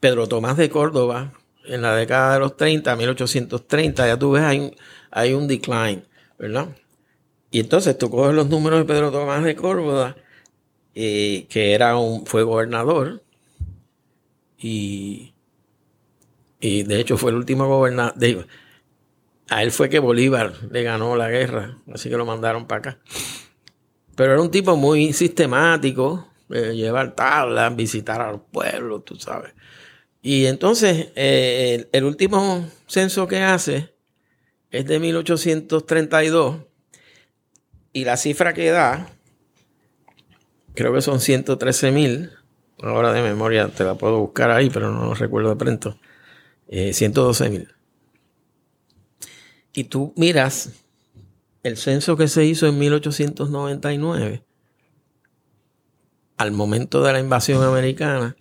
Pedro 0.00 0.26
Tomás 0.26 0.56
de 0.56 0.70
Córdoba 0.70 1.37
en 1.68 1.82
la 1.82 1.94
década 1.94 2.34
de 2.34 2.40
los 2.40 2.56
30, 2.56 2.96
1830, 2.96 4.06
ya 4.06 4.18
tú 4.18 4.32
ves, 4.32 4.42
hay 4.42 4.60
un, 4.60 4.76
hay 5.10 5.32
un 5.34 5.46
decline, 5.46 6.04
¿verdad? 6.38 6.68
Y 7.50 7.60
entonces 7.60 7.96
tú 7.96 8.10
coges 8.10 8.34
los 8.34 8.48
números 8.48 8.80
de 8.80 8.84
Pedro 8.84 9.10
Tomás 9.10 9.42
de 9.44 9.54
Córdoba 9.56 10.16
eh, 11.00 11.46
que 11.48 11.74
era 11.74 11.96
un, 11.96 12.26
fue 12.26 12.42
gobernador 12.42 13.22
y, 14.58 15.32
y 16.58 16.82
de 16.82 16.98
hecho 16.98 17.16
fue 17.16 17.30
el 17.30 17.36
último 17.36 17.68
gobernador. 17.68 18.48
A 19.48 19.62
él 19.62 19.70
fue 19.70 19.88
que 19.88 20.00
Bolívar 20.00 20.54
le 20.72 20.82
ganó 20.82 21.14
la 21.14 21.30
guerra, 21.30 21.78
así 21.92 22.10
que 22.10 22.16
lo 22.16 22.26
mandaron 22.26 22.66
para 22.66 22.78
acá. 22.80 22.98
Pero 24.16 24.32
era 24.32 24.42
un 24.42 24.50
tipo 24.50 24.74
muy 24.74 25.12
sistemático, 25.12 26.28
eh, 26.50 26.74
llevar 26.74 27.14
tablas, 27.14 27.76
visitar 27.76 28.20
a 28.20 28.32
los 28.32 28.40
pueblos, 28.50 29.04
tú 29.04 29.14
sabes. 29.14 29.54
Y 30.28 30.44
entonces, 30.44 31.08
eh, 31.16 31.88
el, 31.90 32.04
último 32.04 32.68
censo 32.86 33.26
que 33.26 33.38
hace 33.38 33.94
es 34.70 34.84
de 34.84 34.98
1832 34.98 36.58
y 37.94 38.04
la 38.04 38.18
cifra 38.18 38.52
que 38.52 38.68
da, 38.68 39.08
creo 40.74 40.92
que 40.92 41.00
son 41.00 41.20
113 41.20 41.92
mil. 41.92 42.30
Ahora 42.82 43.14
de 43.14 43.22
memoria 43.22 43.68
te 43.68 43.84
la 43.84 43.94
puedo 43.94 44.18
buscar 44.18 44.50
ahí, 44.50 44.68
pero 44.68 44.92
no 44.92 45.14
recuerdo 45.14 45.48
de 45.48 45.56
pronto. 45.56 45.98
112 46.68 47.46
eh, 47.46 47.48
mil. 47.48 47.68
Y 49.72 49.84
tú 49.84 50.12
miras 50.14 50.72
el 51.62 51.78
censo 51.78 52.18
que 52.18 52.28
se 52.28 52.44
hizo 52.44 52.66
en 52.66 52.78
1899, 52.78 54.44
al 56.36 56.52
momento 56.52 57.02
de 57.02 57.14
la 57.14 57.18
invasión 57.18 57.64
americana, 57.64 58.36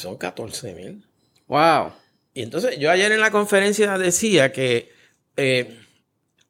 son 0.00 0.16
14 0.16 0.74
mil. 0.74 1.06
¡Wow! 1.46 1.92
Y 2.34 2.42
entonces 2.42 2.78
yo 2.78 2.90
ayer 2.90 3.12
en 3.12 3.20
la 3.20 3.30
conferencia 3.30 3.98
decía 3.98 4.52
que 4.52 4.92
eh, 5.36 5.78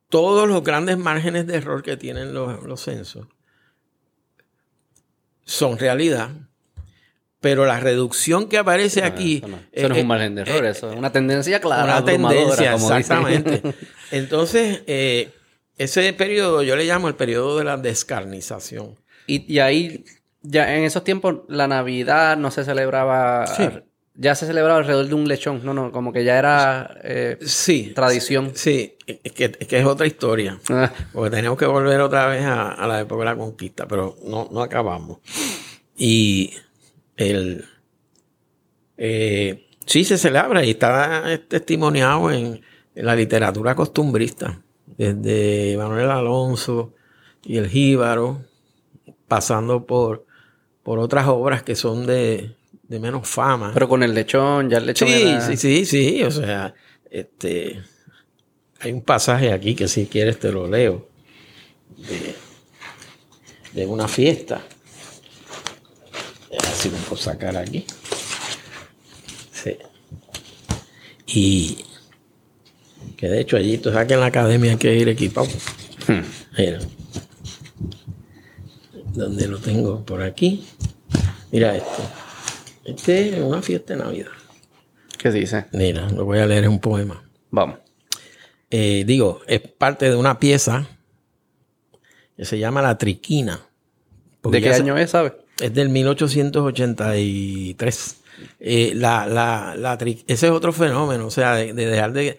todos 0.09 0.49
los 0.49 0.63
grandes 0.63 0.99
márgenes 0.99 1.47
de 1.47 1.57
error 1.57 1.83
que 1.83 1.97
tienen 1.97 2.35
los, 2.35 2.63
los 2.63 2.83
censos 2.83 3.27
son 5.45 5.79
realidad 5.79 6.31
pero 7.41 7.65
la 7.65 7.81
reducción 7.81 8.49
que 8.49 8.59
aparece 8.59 9.03
aquí. 9.03 9.43
Eso 9.73 9.89
no, 9.89 9.95
es 9.95 10.03
un 10.03 10.07
margen 10.07 10.35
de 10.35 10.43
error, 10.43 10.65
eso 10.67 10.93
es 10.93 10.97
una 10.97 11.11
tendencia 11.11 11.61
clara. 11.61 11.85
Una 11.85 12.05
tendencia, 12.05 12.75
exactamente. 12.75 13.63
Entonces, 14.11 14.83
eh, 14.87 15.31
ese 15.79 16.13
periodo 16.13 16.63
yo 16.63 16.77
le 16.77 16.85
llamo 16.85 17.09
el 17.09 17.15
periodo 17.15 17.59
de 17.59 17.65
la 17.65 17.79
descarnización. 17.79 18.97
Y, 19.27 19.61
ahí, 19.61 20.05
ya 20.43 20.77
en 20.77 20.85
esos 20.85 21.05
tiempos, 21.05 21.41
la 21.49 21.67
Navidad 21.67 22.37
no 22.37 22.51
se 22.51 22.65
celebraba. 22.65 23.45
Ya 24.15 24.35
se 24.35 24.47
celebraba 24.47 24.81
alrededor 24.81 25.07
de 25.07 25.15
un 25.15 25.29
lechón, 25.29 25.65
no, 25.65 25.73
no, 25.73 25.93
como 25.93 26.13
que 26.13 26.25
ya 26.25 26.39
era 26.39 26.95
eh, 27.03 27.39
sí, 27.41 27.93
tradición. 27.95 28.51
Sí, 28.55 28.99
es 29.07 29.33
que, 29.33 29.57
es 29.59 29.87
otra 29.87 30.07
historia. 30.07 30.59
Ah. 30.69 30.93
Porque 31.13 31.31
tenemos 31.31 31.57
que 31.57 31.65
volver 31.65 32.01
otra 32.03 32.27
vez 32.27 32.45
a, 32.45 32.73
a, 32.73 32.87
la 32.87 33.01
época 33.01 33.21
de 33.21 33.25
la 33.25 33.37
conquista, 33.37 33.87
pero 33.89 34.17
no, 34.27 34.49
no 34.53 34.61
acabamos. 34.61 35.21
Y 35.97 36.53
el, 37.17 37.65
eh, 39.03 39.67
sí 39.87 40.05
se 40.05 40.19
celebra 40.19 40.63
y 40.65 40.71
está 40.71 41.41
testimoniado 41.49 42.31
en, 42.31 42.61
la 42.95 43.17
literatura 43.17 43.75
costumbrista, 43.75 44.61
desde 44.85 45.77
Manuel 45.79 46.11
Alonso 46.11 46.93
y 47.43 47.57
el 47.57 47.69
Jíbaro, 47.69 48.43
pasando 49.27 49.87
por, 49.87 50.27
por 50.83 50.99
otras 50.99 51.27
obras 51.29 51.63
que 51.63 51.75
son 51.75 52.07
de, 52.07 52.57
menos 52.89 53.29
fama. 53.29 53.71
Pero 53.73 53.89
con 53.89 54.03
el 54.03 54.15
lechón, 54.15 54.71
ya 54.71 54.79
el 54.79 54.87
lechón. 54.87 55.09
Sí, 55.09 55.37
sí, 55.41 55.57
sí, 55.57 55.85
sí. 55.85 56.23
O 56.25 56.31
sea, 56.31 56.75
este 57.11 57.83
hay 58.81 58.93
un 58.93 59.03
pasaje 59.03 59.53
aquí 59.53 59.75
que 59.75 59.89
si 59.89 60.07
quieres 60.07 60.39
te 60.39 60.51
lo 60.51 60.67
leo. 60.67 61.09
de 63.73 63.87
una 63.87 64.09
fiesta 64.09 64.63
Así 66.59 66.91
lo 66.91 66.97
puedo 66.97 67.21
sacar 67.21 67.57
aquí. 67.57 67.85
Sí. 69.53 69.77
Y 71.27 71.85
que 73.17 73.29
de 73.29 73.41
hecho 73.41 73.57
allí 73.57 73.79
tú 73.79 73.93
sabes 73.93 74.09
que 74.09 74.15
en 74.15 74.21
la 74.21 74.27
academia 74.27 74.73
hay 74.73 74.77
que 74.79 74.95
ir 74.97 75.09
equipado. 75.09 75.49
Hmm. 76.09 76.23
Mira. 76.59 76.81
Donde 79.13 79.49
lo 79.49 79.59
tengo 79.59 80.05
por 80.05 80.23
aquí. 80.23 80.67
Mira 81.51 81.77
esto. 81.77 82.03
Este 82.85 83.37
es 83.37 83.43
una 83.43 83.63
fiesta 83.63 83.95
de 83.95 84.01
Navidad. 84.01 84.31
¿Qué 85.19 85.31
dice? 85.31 85.67
Mira, 85.73 86.09
lo 86.11 86.25
voy 86.25 86.39
a 86.39 86.47
leer 86.47 86.65
en 86.65 86.71
un 86.71 86.81
poema. 86.81 87.23
Vamos. 87.51 87.79
Eh, 88.71 89.05
digo, 89.07 89.41
es 89.47 89.61
parte 89.61 90.09
de 90.09 90.17
una 90.17 90.39
pieza 90.39 90.89
que 92.37 92.45
se 92.45 92.59
llama 92.59 92.83
La 92.83 92.97
Triquina. 92.97 93.67
¿De 94.43 94.63
qué 94.63 94.73
año 94.73 94.97
es, 94.97 95.11
sabes? 95.11 95.33
Es 95.61 95.75
del 95.75 95.91
1883. 95.91 98.17
Eh, 98.61 98.93
la, 98.95 99.27
la, 99.27 99.75
la 99.77 99.99
ese 100.27 100.27
es 100.27 100.45
otro 100.45 100.73
fenómeno, 100.73 101.27
o 101.27 101.31
sea, 101.31 101.57
de, 101.57 101.75
dejar 101.75 102.13
de... 102.13 102.39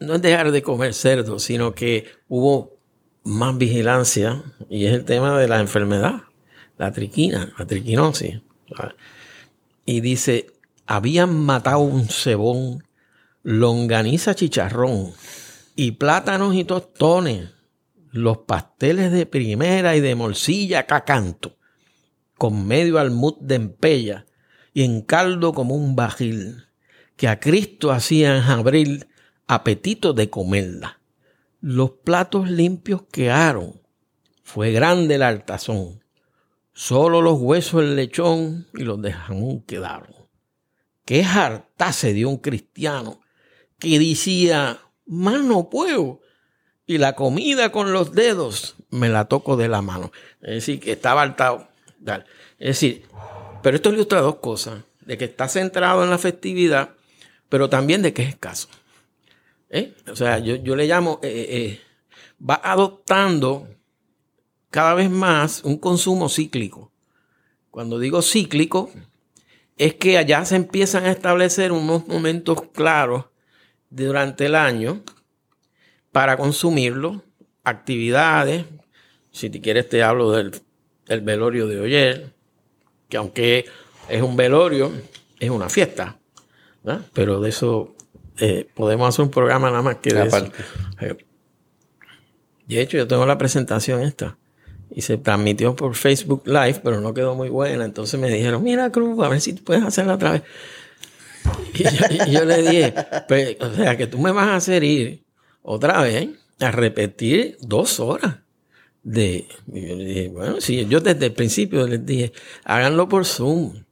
No 0.00 0.14
es 0.14 0.22
dejar 0.22 0.52
de 0.52 0.62
comer 0.62 0.94
cerdo, 0.94 1.38
sino 1.38 1.74
que 1.74 2.06
hubo 2.28 2.77
más 3.24 3.56
vigilancia 3.58 4.42
y 4.68 4.86
es 4.86 4.94
el 4.94 5.04
tema 5.04 5.38
de 5.38 5.48
la 5.48 5.60
enfermedad, 5.60 6.22
la 6.76 6.92
triquina, 6.92 7.52
la 7.58 7.66
triquinosis. 7.66 8.40
Y 9.84 10.00
dice, 10.00 10.52
habían 10.86 11.34
matado 11.34 11.80
un 11.80 12.08
cebón, 12.08 12.84
longaniza 13.42 14.34
chicharrón 14.34 15.12
y 15.74 15.92
plátanos 15.92 16.54
y 16.54 16.64
tostones 16.64 17.50
los 18.10 18.38
pasteles 18.38 19.12
de 19.12 19.26
primera 19.26 19.96
y 19.96 20.00
de 20.00 20.14
morcilla 20.14 20.86
cacanto, 20.86 21.58
con 22.36 22.66
medio 22.66 22.98
almud 22.98 23.34
de 23.40 23.56
empella 23.56 24.26
y 24.72 24.82
en 24.82 25.02
caldo 25.02 25.52
como 25.52 25.74
un 25.74 25.96
bajil, 25.96 26.66
que 27.16 27.28
a 27.28 27.40
Cristo 27.40 27.90
hacían 27.90 28.42
abril 28.44 29.08
apetito 29.46 30.12
de 30.12 30.30
comerla. 30.30 30.97
Los 31.60 31.90
platos 31.90 32.50
limpios 32.50 33.02
quedaron, 33.10 33.80
fue 34.42 34.70
grande 34.72 35.16
el 35.16 35.22
altazón, 35.22 36.04
solo 36.72 37.20
los 37.20 37.38
huesos 37.40 37.80
del 37.80 37.96
lechón 37.96 38.68
y 38.74 38.84
los 38.84 39.02
de 39.02 39.12
jamón 39.12 39.62
quedaron. 39.62 40.14
Qué 41.04 41.24
harta 41.24 41.92
se 41.92 42.12
dio 42.12 42.28
un 42.28 42.38
cristiano 42.38 43.20
que 43.78 43.98
decía, 43.98 44.78
más 45.06 45.40
no 45.42 45.68
puedo, 45.68 46.20
y 46.86 46.98
la 46.98 47.14
comida 47.14 47.70
con 47.70 47.92
los 47.92 48.12
dedos 48.12 48.76
me 48.90 49.08
la 49.08 49.26
toco 49.26 49.56
de 49.56 49.68
la 49.68 49.82
mano. 49.82 50.10
Es 50.40 50.54
decir, 50.54 50.80
que 50.80 50.92
estaba 50.92 51.22
altado. 51.22 51.68
Es 52.58 52.80
decir, 52.80 53.04
pero 53.62 53.76
esto 53.76 53.92
ilustra 53.92 54.20
dos 54.20 54.36
cosas. 54.36 54.84
De 55.00 55.18
que 55.18 55.26
está 55.26 55.48
centrado 55.48 56.04
en 56.04 56.10
la 56.10 56.18
festividad, 56.18 56.90
pero 57.48 57.68
también 57.68 58.02
de 58.02 58.12
que 58.12 58.22
es 58.22 58.28
escaso. 58.30 58.68
¿Eh? 59.70 59.94
O 60.10 60.16
sea, 60.16 60.38
yo, 60.38 60.76
le 60.76 60.86
llamo, 60.86 61.20
eh, 61.22 61.46
eh, 61.50 61.80
va 62.42 62.60
adoptando 62.62 63.68
cada 64.70 64.94
vez 64.94 65.10
más 65.10 65.62
un 65.64 65.78
consumo 65.78 66.28
cíclico. 66.28 66.90
Cuando 67.70 67.98
digo 67.98 68.22
cíclico, 68.22 68.90
es 69.76 69.94
que 69.94 70.18
allá 70.18 70.44
se 70.44 70.56
empiezan 70.56 71.04
a 71.04 71.10
establecer 71.10 71.72
unos 71.72 72.08
momentos 72.08 72.62
claros 72.72 73.26
durante 73.90 74.46
el 74.46 74.54
año 74.54 75.02
para 76.12 76.36
consumirlo, 76.36 77.22
actividades, 77.62 78.64
si 79.30 79.50
te 79.50 79.60
quieres 79.60 79.88
te 79.88 80.02
hablo 80.02 80.32
del, 80.32 80.52
velorio 81.22 81.66
de 81.66 81.80
Oyer, 81.80 82.32
que 83.08 83.16
aunque 83.16 83.66
es 84.08 84.22
un 84.22 84.36
velorio, 84.36 84.90
es 85.38 85.50
una 85.50 85.68
fiesta, 85.68 86.18
pero 87.12 87.40
de 87.40 87.50
eso 87.50 87.94
eh, 88.40 88.68
podemos 88.74 89.08
hacer 89.08 89.24
un 89.24 89.30
programa 89.30 89.70
nada 89.70 89.82
más 89.82 89.96
que 89.96 90.14
de 90.14 90.26
eso. 90.26 90.48
Eh, 91.00 91.16
de 92.66 92.80
hecho, 92.80 92.96
yo 92.96 93.08
tengo 93.08 93.26
la 93.26 93.38
presentación 93.38 94.02
esta 94.02 94.36
y 94.90 95.02
se 95.02 95.18
transmitió 95.18 95.76
por 95.76 95.94
Facebook 95.94 96.42
Live, 96.46 96.80
pero 96.82 97.00
no 97.00 97.14
quedó 97.14 97.34
muy 97.34 97.48
buena. 97.48 97.84
Entonces 97.84 98.18
me 98.18 98.30
dijeron, 98.30 98.62
mira 98.62 98.90
Cruz, 98.90 99.22
a 99.24 99.28
ver 99.28 99.40
si 99.40 99.52
puedes 99.54 99.82
hacerla 99.82 100.14
otra 100.14 100.32
vez. 100.32 100.42
Y 101.74 102.30
yo, 102.30 102.44
le 102.44 102.62
dije, 102.62 102.94
pues, 103.26 103.56
o 103.60 103.74
sea, 103.74 103.96
que 103.96 104.06
tú 104.06 104.18
me 104.18 104.32
vas 104.32 104.48
a 104.48 104.56
hacer 104.56 104.84
ir 104.84 105.24
otra 105.62 106.02
vez 106.02 106.30
a 106.60 106.70
repetir 106.70 107.56
dos 107.60 108.00
horas 108.00 108.38
de... 109.02 109.46
bueno, 110.32 110.60
sí, 110.60 110.86
yo 110.88 111.00
desde 111.00 111.26
el 111.26 111.32
principio 111.32 111.86
les 111.86 112.04
dije, 112.04 112.32
háganlo 112.64 113.08
por 113.08 113.24
Zoom. 113.24 113.84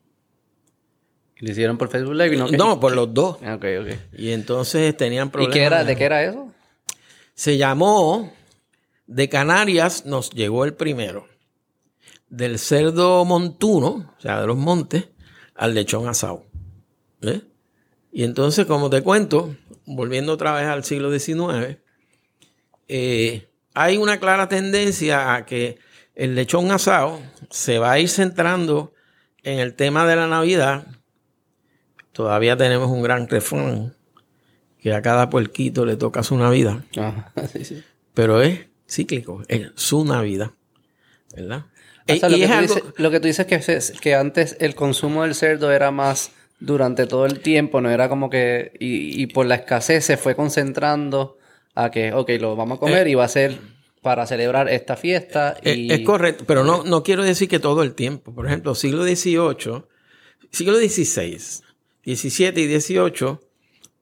¿Lo 1.39 1.51
hicieron 1.51 1.77
por 1.77 1.89
Facebook 1.89 2.15
Live? 2.15 2.37
no, 2.37 2.49
no, 2.49 2.81
por 2.81 2.95
los 2.95 3.13
dos. 3.13 3.39
Ah, 3.43 3.55
ok, 3.55 3.65
ok. 3.83 3.89
Y 4.17 4.31
entonces 4.31 4.97
tenían 4.97 5.31
problemas. 5.31 5.55
¿Y 5.55 5.59
qué 5.59 5.65
era, 5.65 5.85
de 5.85 5.97
qué 5.97 6.05
era 6.05 6.25
eso? 6.25 6.53
Se 7.35 7.59
llamó, 7.59 8.33
de 9.07 9.29
Canarias 9.29 10.07
nos 10.07 10.31
llegó 10.31 10.65
el 10.65 10.75
primero. 10.75 11.29
Del 12.29 12.59
cerdo 12.59 13.25
montuno, 13.25 14.15
o 14.19 14.21
sea, 14.21 14.41
de 14.41 14.47
los 14.47 14.57
montes, 14.57 15.09
al 15.55 15.75
lechón 15.75 16.09
asado. 16.09 16.45
Y 18.13 18.25
entonces, 18.25 18.67
como 18.67 18.89
te 18.89 19.03
cuento, 19.03 19.55
volviendo 19.85 20.33
otra 20.33 20.55
vez 20.55 20.67
al 20.67 20.85
siglo 20.85 21.17
XIX, 21.17 21.79
eh, 22.89 23.49
hay 23.75 23.97
una 23.97 24.19
clara 24.19 24.49
tendencia 24.49 25.35
a 25.35 25.45
que 25.45 25.79
el 26.15 26.35
lechón 26.35 26.71
asado 26.71 27.21
se 27.51 27.79
va 27.79 27.93
a 27.93 27.99
ir 27.99 28.09
centrando 28.09 28.95
en 29.43 29.59
el 29.59 29.75
tema 29.75 30.07
de 30.07 30.17
la 30.17 30.27
Navidad. 30.29 30.87
Todavía 32.17 32.57
tenemos 32.57 32.91
un 32.91 33.03
gran 33.03 33.29
refrán 33.29 33.95
que 34.81 34.93
a 34.95 35.03
cada 35.03 35.29
puerquito 35.29 35.85
le 35.85 35.97
toca 35.97 36.23
su 36.23 36.37
Navidad. 36.37 36.79
Ajá, 36.97 37.33
sí, 37.53 37.65
sí. 37.65 37.83
Pero 38.15 38.41
es 38.41 38.61
cíclico, 38.89 39.43
es 39.49 39.69
su 39.75 40.05
Navidad. 40.05 40.53
¿Verdad? 41.35 41.67
O 42.09 42.15
sea, 42.17 42.29
Y- 42.29 42.33
lo, 42.33 42.37
que 42.39 42.45
es 42.45 42.49
tú 42.51 42.55
algo- 42.57 42.75
dices, 42.75 42.83
lo 42.97 43.11
que 43.11 43.21
tú 43.21 43.27
dices 43.27 43.93
que, 44.01 44.15
antes 44.15 44.57
el 44.61 44.75
consumo 44.75 45.25
del 45.25 45.35
cerdo 45.35 45.71
era 45.73 45.91
más 45.91 46.31
durante 46.59 47.07
todo 47.07 47.27
el 47.27 47.41
tiempo, 47.41 47.81
no 47.83 47.91
era 47.91 48.09
como 48.09 48.31
que... 48.31 48.73
Y, 48.81 49.21
y 49.23 49.27
por 49.27 49.45
la 49.45 49.57
escasez 49.57 50.05
se 50.07 50.17
fue 50.17 50.35
concentrando 50.35 51.37
a 51.75 51.91
que, 51.91 52.15
ok, 52.15 52.31
lo 52.41 52.57
vamos 52.57 52.77
a 52.77 52.81
comer 52.81 53.09
y 53.09 53.15
va 53.15 53.25
a 53.25 53.29
ser 53.29 53.59
para 54.01 54.25
celebrar 54.27 54.71
esta 54.71 54.97
fiesta. 54.97 55.57
Es, 55.63 55.77
Y... 55.77 55.91
Eh, 55.91 55.95
es 55.97 56.01
correcto, 56.01 56.45
pero 56.47 56.65
no, 56.65 56.83
no 56.85 57.03
quiero 57.03 57.23
decir 57.25 57.49
que 57.49 57.59
todo 57.59 57.83
el 57.83 57.93
tiempo. 57.95 58.33
Por 58.35 58.47
ejemplo, 58.47 58.75
siglo 58.75 59.03
XVIII, 59.05 59.83
siglo 60.51 60.79
XVI, 60.79 61.37
XVII 62.15 62.61
y 62.63 62.81
XVIII, 62.81 63.39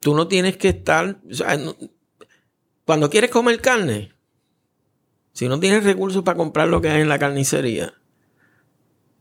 tú 0.00 0.14
no 0.14 0.28
tienes 0.28 0.56
que 0.56 0.68
estar... 0.68 1.18
o 1.30 1.34
sea, 1.34 1.56
no- 1.56 1.76
cuando 2.84 3.08
quieres 3.08 3.30
comer 3.30 3.60
carne, 3.62 4.12
si 5.32 5.48
no 5.48 5.58
tienes 5.58 5.84
recursos 5.84 6.22
para 6.22 6.36
comprar 6.36 6.68
lo 6.68 6.80
que 6.82 6.90
hay 6.90 7.00
en 7.00 7.08
la 7.08 7.18
carnicería, 7.18 7.94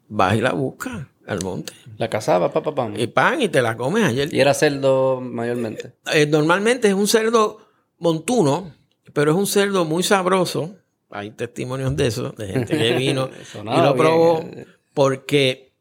vas 0.10 0.36
y 0.36 0.42
la 0.42 0.52
buscas 0.54 1.08
al 1.26 1.42
monte. 1.42 1.72
La 1.98 2.10
cazaba, 2.10 2.52
pa, 2.52 2.62
pa, 2.62 2.76
pam. 2.76 3.00
Y 3.00 3.08
pan 3.08 3.42
y 3.42 3.48
te 3.50 3.62
la 3.62 3.78
comes 3.78 4.04
ayer. 4.04 4.34
Y 4.34 4.40
era 4.42 4.54
cerdo 4.54 5.22
mayormente. 5.22 5.94
Eh, 6.14 6.26
normalmente 6.26 6.90
es 6.90 6.94
un 6.94 7.08
cerdo 7.08 7.66
montuno, 8.00 8.74
pero 9.14 9.32
es 9.32 9.38
un 9.38 9.48
cerdo 9.48 9.86
muy 9.86 10.04
sabroso. 10.04 10.76
Hay 11.10 11.32
testimonios 11.32 11.96
de 11.96 12.08
eso, 12.08 12.32
de 12.32 12.48
gente 12.48 12.78
que 12.78 12.94
vino 12.98 13.30
y 13.54 13.58
lo 13.82 13.94
bien. 13.94 13.98
probó 13.98 14.46
porque, 14.94 15.72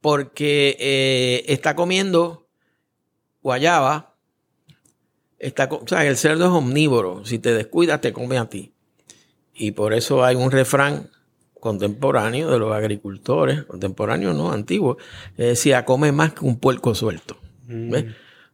porque 0.00 0.76
eh, 0.78 1.44
está 1.48 1.74
comiendo 1.74 2.41
guayaba. 3.42 4.14
Está, 5.38 5.68
o 5.70 5.86
sea, 5.86 6.04
el 6.06 6.16
cerdo 6.16 6.44
es 6.44 6.50
omnívoro. 6.50 7.24
Si 7.24 7.38
te 7.38 7.52
descuidas, 7.52 8.00
te 8.00 8.12
come 8.12 8.38
a 8.38 8.46
ti. 8.48 8.72
Y 9.54 9.72
por 9.72 9.92
eso 9.92 10.24
hay 10.24 10.36
un 10.36 10.50
refrán 10.50 11.10
contemporáneo 11.60 12.50
de 12.50 12.58
los 12.58 12.72
agricultores, 12.72 13.64
contemporáneo 13.64 14.32
no, 14.32 14.50
antiguo, 14.52 14.96
que 15.36 15.44
decía, 15.44 15.84
come 15.84 16.10
más 16.12 16.32
que 16.32 16.44
un 16.44 16.58
puerco 16.58 16.94
suelto. 16.94 17.38
¿Ves? 17.66 18.04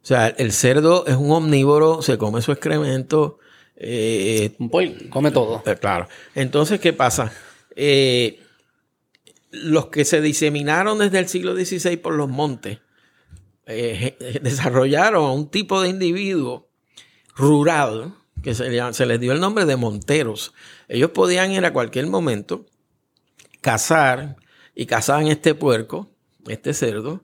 O 0.01 0.05
sea, 0.05 0.27
el 0.27 0.51
cerdo 0.51 1.05
es 1.07 1.15
un 1.15 1.31
omnívoro, 1.31 2.01
se 2.01 2.17
come 2.17 2.41
su 2.41 2.51
excremento. 2.51 3.39
eh, 3.75 4.55
Un 4.59 4.69
pollo, 4.69 4.91
come 5.09 5.31
todo. 5.31 5.63
eh, 5.65 5.75
claro. 5.79 6.07
Entonces, 6.35 6.79
¿qué 6.79 6.93
pasa? 6.93 7.31
Eh, 7.75 8.39
los 9.51 9.87
que 9.87 10.05
se 10.05 10.21
diseminaron 10.21 10.99
desde 10.99 11.19
el 11.19 11.27
siglo 11.27 11.55
XVI 11.55 11.97
por 11.97 12.13
los 12.13 12.29
montes 12.29 12.79
eh, 13.69 14.39
desarrollaron 14.41 15.31
un 15.31 15.49
tipo 15.49 15.81
de 15.81 15.89
individuo 15.89 16.69
rural 17.35 18.15
que 18.41 18.55
se, 18.55 19.05
les 19.05 19.19
dio 19.19 19.31
el 19.31 19.39
nombre 19.39 19.65
de 19.65 19.75
monteros. 19.75 20.53
Ellos 20.87 21.11
podían 21.11 21.51
ir 21.51 21.63
a 21.65 21.73
cualquier 21.73 22.07
momento, 22.07 22.65
cazar 23.61 24.37
y 24.75 24.85
cazaban 24.85 25.27
este 25.27 25.55
puerco, 25.55 26.09
este 26.47 26.73
cerdo, 26.73 27.23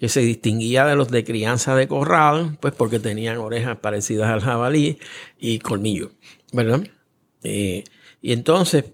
que 0.00 0.08
se 0.08 0.20
distinguía 0.20 0.84
de 0.84 0.96
los 0.96 1.08
de 1.08 1.24
crianza 1.24 1.74
de 1.74 1.88
corral, 1.88 2.58
pues 2.60 2.74
porque 2.74 2.98
tenían 2.98 3.38
orejas 3.38 3.78
parecidas 3.78 4.30
al 4.30 4.40
jabalí 4.40 4.98
y 5.38 5.58
colmillos, 5.58 6.10
¿verdad? 6.52 6.82
Eh, 7.42 7.84
y 8.20 8.32
entonces, 8.32 8.84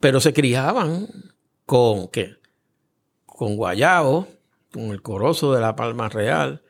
pero 0.00 0.20
se 0.20 0.32
criaban 0.32 1.08
con 1.66 2.08
qué? 2.08 2.36
Con 3.26 3.56
guayabo, 3.56 4.28
con 4.72 4.84
el 4.90 5.02
corozo 5.02 5.52
de 5.54 5.60
la 5.60 5.76
palma 5.76 6.08
real, 6.08 6.62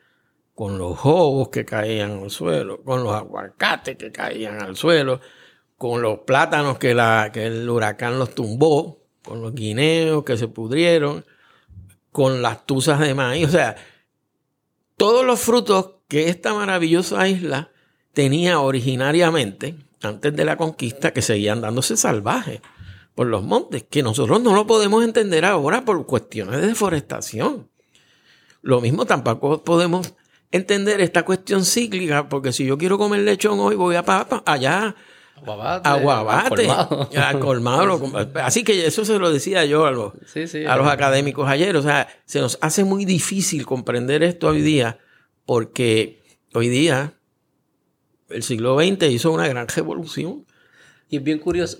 con 0.55 0.77
los 0.77 0.97
jobos 0.97 1.49
que 1.49 1.65
caían 1.65 2.23
al 2.23 2.31
suelo, 2.31 2.83
con 2.83 3.03
los 3.03 3.13
aguacates 3.13 3.97
que 3.97 4.11
caían 4.11 4.61
al 4.61 4.75
suelo, 4.75 5.21
con 5.77 6.01
los 6.01 6.19
plátanos 6.19 6.77
que, 6.77 6.93
que 7.33 7.45
el 7.45 7.69
huracán 7.69 8.19
los 8.19 8.35
tumbó, 8.35 8.99
con 9.23 9.41
los 9.41 9.53
guineos 9.53 10.23
que 10.23 10.37
se 10.37 10.47
pudrieron, 10.47 11.25
con 12.11 12.41
las 12.41 12.65
tuzas 12.65 12.99
de 12.99 13.13
maíz. 13.13 13.47
O 13.47 13.51
sea, 13.51 13.75
todos 14.97 15.25
los 15.25 15.39
frutos 15.39 15.91
que 16.09 16.27
esta 16.27 16.53
maravillosa 16.53 17.27
isla 17.27 17.71
tenía 18.13 18.59
originariamente, 18.59 19.75
antes 20.01 20.35
de 20.35 20.45
la 20.45 20.57
conquista, 20.57 21.13
que 21.13 21.21
seguían 21.21 21.61
dándose 21.61 21.95
salvajes 21.95 22.61
por 23.15 23.27
los 23.27 23.43
montes, 23.43 23.83
que 23.89 24.03
nosotros 24.03 24.41
no 24.41 24.53
lo 24.53 24.67
podemos 24.67 25.03
entender 25.03 25.45
ahora 25.45 25.85
por 25.85 26.05
cuestiones 26.05 26.59
de 26.59 26.67
deforestación. 26.67 27.69
Lo 28.61 28.81
mismo 28.81 29.05
tampoco 29.05 29.63
podemos 29.63 30.13
entender 30.51 30.99
esta 31.01 31.23
cuestión 31.23 31.63
cíclica, 31.65 32.27
porque 32.29 32.51
si 32.51 32.65
yo 32.65 32.77
quiero 32.77 32.97
comer 32.97 33.21
lechón 33.21 33.59
hoy, 33.59 33.75
voy 33.75 33.95
a 33.95 34.03
pa- 34.03 34.27
pa- 34.27 34.43
allá 34.45 34.95
Aguabate. 35.35 35.87
aguabate, 35.87 36.67
colmado. 37.39 38.11
al 38.15 38.31
Así 38.43 38.63
que 38.63 38.85
eso 38.85 39.05
se 39.05 39.17
lo 39.19 39.31
decía 39.31 39.63
yo 39.65 39.85
a 39.85 39.91
los, 39.91 40.13
Sí, 40.25 40.47
sí. 40.47 40.65
a 40.65 40.75
los 40.75 40.87
académicos 40.87 41.47
ayer. 41.47 41.75
O 41.77 41.81
sea, 41.81 42.07
se 42.25 42.41
nos 42.41 42.57
hace 42.61 42.83
muy 42.83 43.05
difícil 43.05 43.65
comprender 43.65 44.21
esto 44.23 44.47
hoy 44.49 44.61
día, 44.61 44.99
porque 45.45 46.21
hoy 46.53 46.67
día 46.67 47.13
el 48.29 48.43
siglo 48.43 48.77
XX 48.79 49.03
hizo 49.09 49.31
una 49.31 49.47
gran 49.47 49.67
revolución. 49.69 50.45
Y 51.09 51.17
es 51.17 51.23
bien 51.23 51.39
curioso. 51.39 51.79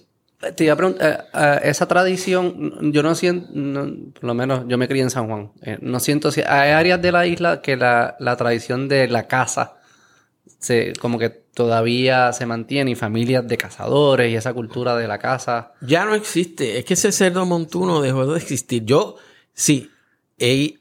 Te 0.55 0.63
iba 0.63 0.73
a 0.73 0.77
preguntar, 0.77 1.27
eh, 1.33 1.37
eh, 1.37 1.59
esa 1.69 1.85
tradición, 1.87 2.93
yo 2.93 3.03
no 3.03 3.13
siento, 3.13 3.49
no, 3.53 3.91
por 4.13 4.23
lo 4.23 4.33
menos 4.33 4.63
yo 4.69 4.77
me 4.77 4.87
crié 4.87 5.03
en 5.03 5.09
San 5.09 5.27
Juan, 5.27 5.51
eh, 5.61 5.77
no 5.81 5.99
siento 5.99 6.31
si 6.31 6.39
hay 6.41 6.71
áreas 6.71 7.01
de 7.01 7.11
la 7.11 7.25
isla 7.27 7.61
que 7.61 7.75
la, 7.75 8.15
la 8.19 8.37
tradición 8.37 8.87
de 8.87 9.09
la 9.09 9.27
caza 9.27 9.75
se, 10.57 10.93
como 10.93 11.19
que 11.19 11.29
todavía 11.29 12.31
se 12.31 12.45
mantiene 12.45 12.91
y 12.91 12.95
familias 12.95 13.45
de 13.49 13.57
cazadores 13.57 14.31
y 14.31 14.35
esa 14.37 14.53
cultura 14.53 14.95
de 14.95 15.07
la 15.09 15.17
caza. 15.19 15.73
Ya 15.81 16.05
no 16.05 16.15
existe. 16.15 16.77
Es 16.79 16.85
que 16.85 16.93
ese 16.93 17.11
cerdo 17.11 17.45
montuno 17.45 18.01
dejó 18.01 18.25
de 18.25 18.37
existir. 18.39 18.85
Yo, 18.85 19.17
sí, 19.53 19.89
he- 20.37 20.75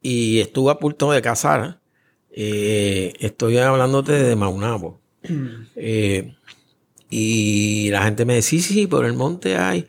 y 0.00 0.40
estuve 0.40 0.70
a 0.72 0.76
punto 0.76 1.12
de 1.12 1.20
cazar. 1.20 1.78
eh, 2.34 3.12
estoy 3.20 3.58
hablándote 3.58 4.12
de 4.12 4.34
Maunabo. 4.36 5.00
Eh, 5.76 6.34
y 7.14 7.90
la 7.90 8.02
gente 8.04 8.24
me 8.24 8.36
dice, 8.36 8.48
sí, 8.48 8.60
sí, 8.62 8.86
por 8.86 9.04
el 9.04 9.12
monte 9.12 9.56
hay, 9.58 9.86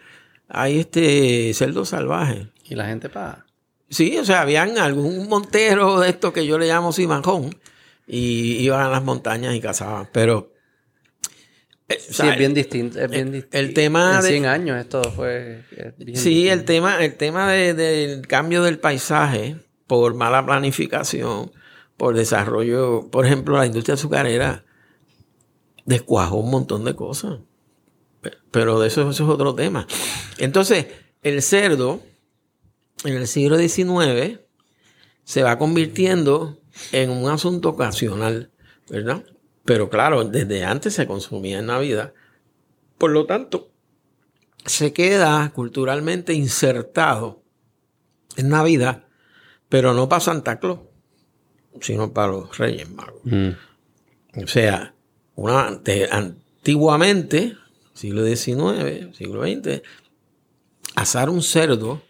hay 0.49 0.79
este 0.79 1.53
cerdo 1.53 1.85
salvaje. 1.85 2.49
Y 2.65 2.75
la 2.75 2.85
gente 2.87 3.07
pa. 3.07 3.45
Sí, 3.89 4.17
o 4.17 4.25
sea, 4.25 4.41
habían 4.41 4.77
algún 4.77 5.29
montero 5.29 5.99
de 6.01 6.09
estos 6.09 6.33
que 6.33 6.45
yo 6.45 6.57
le 6.57 6.67
llamo 6.67 6.91
cimanjón 6.91 7.55
y 8.05 8.57
iban 8.57 8.81
a 8.81 8.89
las 8.89 9.03
montañas 9.03 9.55
y 9.55 9.61
cazaban. 9.61 10.09
Pero... 10.11 10.51
eh, 11.87 11.95
o 11.97 12.01
Sí, 12.01 12.13
sea, 12.13 12.31
es 12.33 12.37
bien 12.39 12.53
distinto. 12.53 12.99
Es 12.99 13.09
bien 13.09 13.31
distinto. 13.31 13.57
el 13.57 13.73
tema 13.73 14.15
en 14.17 14.21
de- 14.23 14.27
100 14.29 14.45
años 14.47 14.77
esto 14.79 15.01
fue. 15.11 15.61
es 15.71 15.93
Sí, 15.97 16.05
distinto. 16.05 16.53
el 16.53 16.65
tema, 16.65 17.03
el 17.05 17.15
tema 17.15 17.51
de- 17.51 17.73
del 17.73 18.27
cambio 18.27 18.63
del 18.63 18.79
paisaje 18.79 19.55
por 19.87 20.13
mala 20.15 20.45
planificación, 20.45 21.51
por 21.95 22.15
desarrollo, 22.15 23.07
por 23.11 23.25
ejemplo, 23.25 23.55
la 23.57 23.65
industria 23.65 23.93
azucarera 23.93 24.65
descuajó 25.85 26.37
un 26.37 26.51
montón 26.51 26.85
de 26.85 26.95
cosas. 26.95 27.39
Pe- 28.21 28.33
Pero 28.51 28.79
de 28.79 28.87
eso, 28.87 29.01
eso 29.09 29.23
es 29.23 29.29
otro 29.29 29.53
tema. 29.55 29.87
Entonces, 30.37 30.87
el 31.21 31.41
cerdo 31.41 32.01
en 33.03 33.15
el 33.15 33.27
siglo 33.27 33.57
XIX 33.57 34.39
se 35.23 35.43
va 35.43 35.57
convirtiendo 35.57 36.59
en 36.91 37.09
un 37.09 37.29
asunto 37.29 37.69
ocasional, 37.69 38.51
¿verdad? 38.89 39.23
Pero 39.65 39.89
claro, 39.89 40.23
desde 40.25 40.65
antes 40.65 40.93
se 40.93 41.07
consumía 41.07 41.59
en 41.59 41.67
Navidad. 41.67 42.13
Por 42.97 43.11
lo 43.11 43.25
tanto, 43.25 43.69
se 44.65 44.93
queda 44.93 45.49
culturalmente 45.53 46.33
insertado 46.33 47.43
en 48.35 48.49
Navidad, 48.49 49.05
pero 49.69 49.93
no 49.93 50.07
para 50.09 50.19
Santa 50.21 50.59
Claus, 50.59 50.79
sino 51.81 52.13
para 52.13 52.31
los 52.33 52.57
Reyes 52.57 52.89
Magos. 52.89 53.21
Mm. 53.23 53.49
O 54.43 54.47
sea, 54.47 54.92
antiguamente, 56.11 57.57
siglo 57.93 58.25
XIX, 58.25 59.15
siglo 59.15 59.43
XX, 59.43 59.81
asar 60.95 61.29
un 61.29 61.41
cerdo 61.41 62.01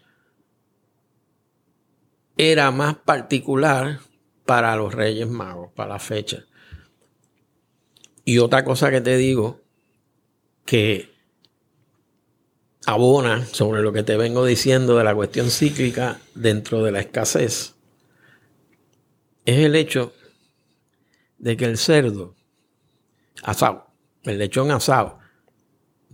era 2.36 2.70
más 2.70 2.96
particular 2.96 4.00
para 4.44 4.76
los 4.76 4.92
Reyes 4.92 5.28
Magos, 5.28 5.72
para 5.72 5.94
la 5.94 5.98
fecha. 5.98 6.44
Y 8.24 8.38
otra 8.38 8.64
cosa 8.64 8.90
que 8.90 9.00
te 9.00 9.16
digo, 9.16 9.60
que 10.64 11.12
abona 12.86 13.46
sobre 13.46 13.82
lo 13.82 13.92
que 13.92 14.02
te 14.02 14.16
vengo 14.16 14.44
diciendo 14.44 14.96
de 14.96 15.04
la 15.04 15.14
cuestión 15.14 15.50
cíclica 15.50 16.20
dentro 16.34 16.82
de 16.82 16.92
la 16.92 17.00
escasez, 17.00 17.74
es 19.44 19.58
el 19.58 19.74
hecho 19.74 20.12
de 21.38 21.56
que 21.56 21.66
el 21.66 21.76
cerdo 21.76 22.34
asado, 23.44 23.86
el 24.24 24.38
lechón 24.38 24.70
asado, 24.70 25.18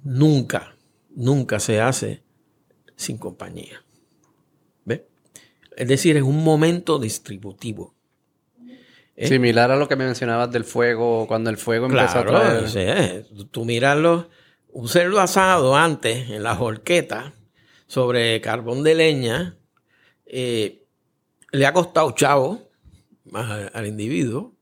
nunca, 0.02 0.76
nunca 1.10 1.60
se 1.60 1.80
hace 1.80 2.22
sin 2.96 3.18
compañía. 3.18 3.82
¿Ve? 4.84 5.08
Es 5.76 5.88
decir, 5.88 6.16
es 6.16 6.22
un 6.22 6.44
momento 6.44 6.98
distributivo. 6.98 7.94
¿Eh? 9.16 9.28
Similar 9.28 9.70
a 9.70 9.76
lo 9.76 9.88
que 9.88 9.96
me 9.96 10.04
mencionabas 10.04 10.50
del 10.50 10.64
fuego, 10.64 11.26
cuando 11.26 11.50
el 11.50 11.56
fuego 11.56 11.86
empezó 11.86 12.18
a 12.18 12.26
traer... 12.26 12.68
Sí, 12.68 13.46
tú 13.50 13.64
mirarlo, 13.64 14.28
un 14.72 14.88
cerdo 14.88 15.20
asado 15.20 15.76
antes 15.76 16.30
en 16.30 16.42
la 16.42 16.60
horqueta 16.60 17.34
sobre 17.86 18.40
carbón 18.40 18.82
de 18.82 18.94
leña, 18.94 19.56
eh, 20.26 20.86
le 21.52 21.66
ha 21.66 21.72
costado 21.72 22.12
chavo 22.12 22.70
al 23.32 23.86
individuo, 23.86 24.54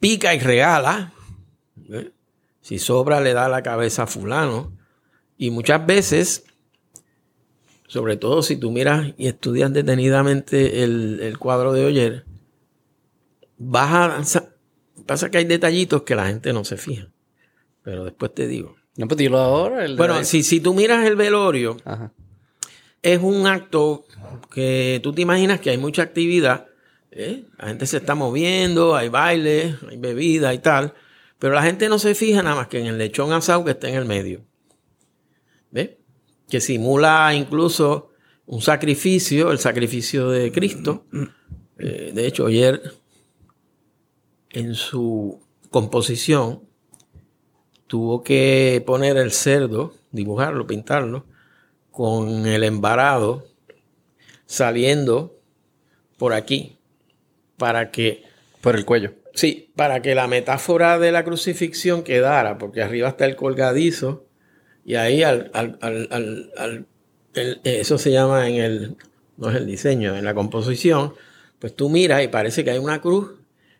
pica 0.00 0.34
y 0.34 0.40
regala. 0.40 1.12
Si 2.60 2.78
sobra, 2.78 3.20
le 3.20 3.32
da 3.32 3.48
la 3.48 3.62
cabeza 3.62 4.04
a 4.04 4.06
fulano. 4.06 4.76
Y 5.36 5.50
muchas 5.50 5.86
veces, 5.86 6.44
sobre 7.86 8.16
todo 8.16 8.42
si 8.42 8.56
tú 8.56 8.70
miras 8.70 9.12
y 9.16 9.28
estudias 9.28 9.72
detenidamente 9.72 10.82
el, 10.82 11.36
cuadro 11.38 11.72
de 11.72 11.84
Oyer, 11.84 12.24
vas 13.56 14.36
a, 14.36 14.48
pasa 15.06 15.30
que 15.30 15.38
hay 15.38 15.44
detallitos 15.44 16.02
que 16.02 16.14
la 16.14 16.26
gente 16.26 16.52
no 16.52 16.64
se 16.64 16.76
fija. 16.76 17.08
Pero 17.82 18.04
después 18.04 18.34
te 18.34 18.46
digo. 18.46 18.76
No, 18.96 19.06
pues 19.06 19.18
dilo 19.18 19.38
ahora. 19.38 19.86
bueno, 19.96 20.24
si, 20.24 20.42
si 20.42 20.60
tú 20.60 20.74
miras 20.74 21.06
el 21.06 21.16
velorio, 21.16 21.76
es 23.00 23.18
un 23.22 23.46
acto 23.46 24.04
que 24.52 25.00
tú 25.02 25.12
te 25.12 25.22
imaginas 25.22 25.60
que 25.60 25.70
hay 25.70 25.78
mucha 25.78 26.02
actividad 26.02 26.69
¿eh? 27.10 27.44
La 27.58 27.68
gente 27.68 27.86
se 27.86 27.98
está 27.98 28.14
moviendo, 28.14 28.96
hay 28.96 29.08
baile, 29.08 29.76
hay 29.88 29.96
bebida 29.96 30.54
y 30.54 30.58
tal. 30.58 30.94
Pero 31.38 31.54
la 31.54 31.62
gente 31.62 31.88
no 31.88 31.98
se 31.98 32.14
fija 32.14 32.42
nada 32.42 32.56
más 32.56 32.68
que 32.68 32.80
en 32.80 32.86
el 32.86 32.98
lechón 32.98 33.32
asado 33.32 33.64
que 33.64 33.72
está 33.72 33.88
en 33.88 33.94
el 33.94 34.04
medio. 34.04 34.44
¿Ves? 35.70 35.90
Que 36.48 36.60
simula 36.60 37.32
incluso 37.34 38.10
un 38.46 38.60
sacrificio, 38.60 39.52
el 39.52 39.58
sacrificio 39.58 40.30
de 40.30 40.52
Cristo. 40.52 41.06
Eh, 41.78 42.10
de 42.14 42.26
hecho, 42.26 42.46
ayer 42.46 42.82
en 44.50 44.74
su 44.74 45.40
composición 45.70 46.62
tuvo 47.86 48.22
que 48.22 48.82
poner 48.86 49.16
el 49.16 49.32
cerdo, 49.32 49.94
dibujarlo, 50.10 50.66
pintarlo, 50.66 51.26
con 51.90 52.46
el 52.46 52.64
embarado 52.64 53.46
saliendo 54.46 55.40
por 56.18 56.32
aquí, 56.32 56.79
para 57.60 57.90
que... 57.90 58.24
Por 58.62 58.74
el 58.74 58.84
cuello. 58.84 59.12
Sí, 59.34 59.70
para 59.76 60.02
que 60.02 60.14
la 60.14 60.26
metáfora 60.26 60.98
de 60.98 61.12
la 61.12 61.24
crucifixión 61.24 62.02
quedara, 62.02 62.58
porque 62.58 62.82
arriba 62.82 63.10
está 63.10 63.26
el 63.26 63.36
colgadizo 63.36 64.26
y 64.84 64.96
ahí 64.96 65.22
al, 65.22 65.50
eso 67.62 67.98
se 67.98 68.10
llama 68.10 68.48
en 68.48 68.54
el, 68.56 68.96
no 69.36 69.50
es 69.50 69.56
el 69.56 69.66
diseño, 69.66 70.16
en 70.16 70.24
la 70.24 70.34
composición, 70.34 71.14
pues 71.58 71.76
tú 71.76 71.88
miras 71.88 72.24
y 72.24 72.28
parece 72.28 72.64
que 72.64 72.72
hay 72.72 72.78
una 72.78 73.00
cruz 73.00 73.34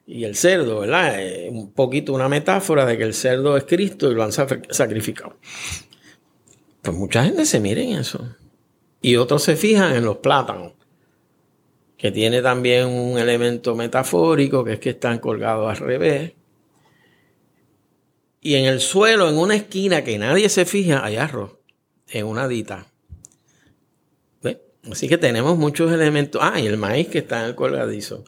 y 0.06 0.24
el 0.24 0.36
cerdo, 0.36 0.80
¿verdad? 0.80 1.18
un 1.50 1.72
poquito 1.72 2.12
una 2.12 2.28
metáfora 2.28 2.86
de 2.86 2.96
que 2.96 3.04
el 3.04 3.14
cerdo 3.14 3.56
es 3.56 3.64
Cristo 3.64 4.10
y 4.10 4.14
lo 4.14 4.22
han 4.22 4.32
sacrificado. 4.32 5.36
Pues 6.82 6.96
mucha 6.96 7.24
gente 7.24 7.44
se 7.44 7.60
mira 7.60 7.80
en 7.80 7.98
eso. 7.98 8.36
Y 9.02 9.16
otros 9.16 9.42
se 9.42 9.56
fijan 9.56 9.94
en 9.96 10.04
los 10.04 10.18
plátanos 10.18 10.72
que 12.00 12.10
tiene 12.10 12.40
también 12.40 12.86
un 12.86 13.18
elemento 13.18 13.76
metafórico, 13.76 14.64
que 14.64 14.72
es 14.74 14.78
que 14.78 14.90
están 14.90 15.18
colgados 15.18 15.68
al 15.68 15.76
revés. 15.76 16.32
Y 18.40 18.54
en 18.54 18.64
el 18.64 18.80
suelo, 18.80 19.28
en 19.28 19.36
una 19.36 19.54
esquina 19.54 20.02
que 20.02 20.18
nadie 20.18 20.48
se 20.48 20.64
fija, 20.64 21.04
hay 21.04 21.16
arroz, 21.16 21.58
en 22.08 22.24
una 22.24 22.48
dita. 22.48 22.86
Así 24.90 25.08
que 25.08 25.18
tenemos 25.18 25.58
muchos 25.58 25.92
elementos. 25.92 26.40
Ah, 26.42 26.58
y 26.58 26.66
el 26.66 26.78
maíz 26.78 27.08
que 27.08 27.18
está 27.18 27.40
en 27.40 27.48
el 27.48 27.54
colgadizo. 27.54 28.24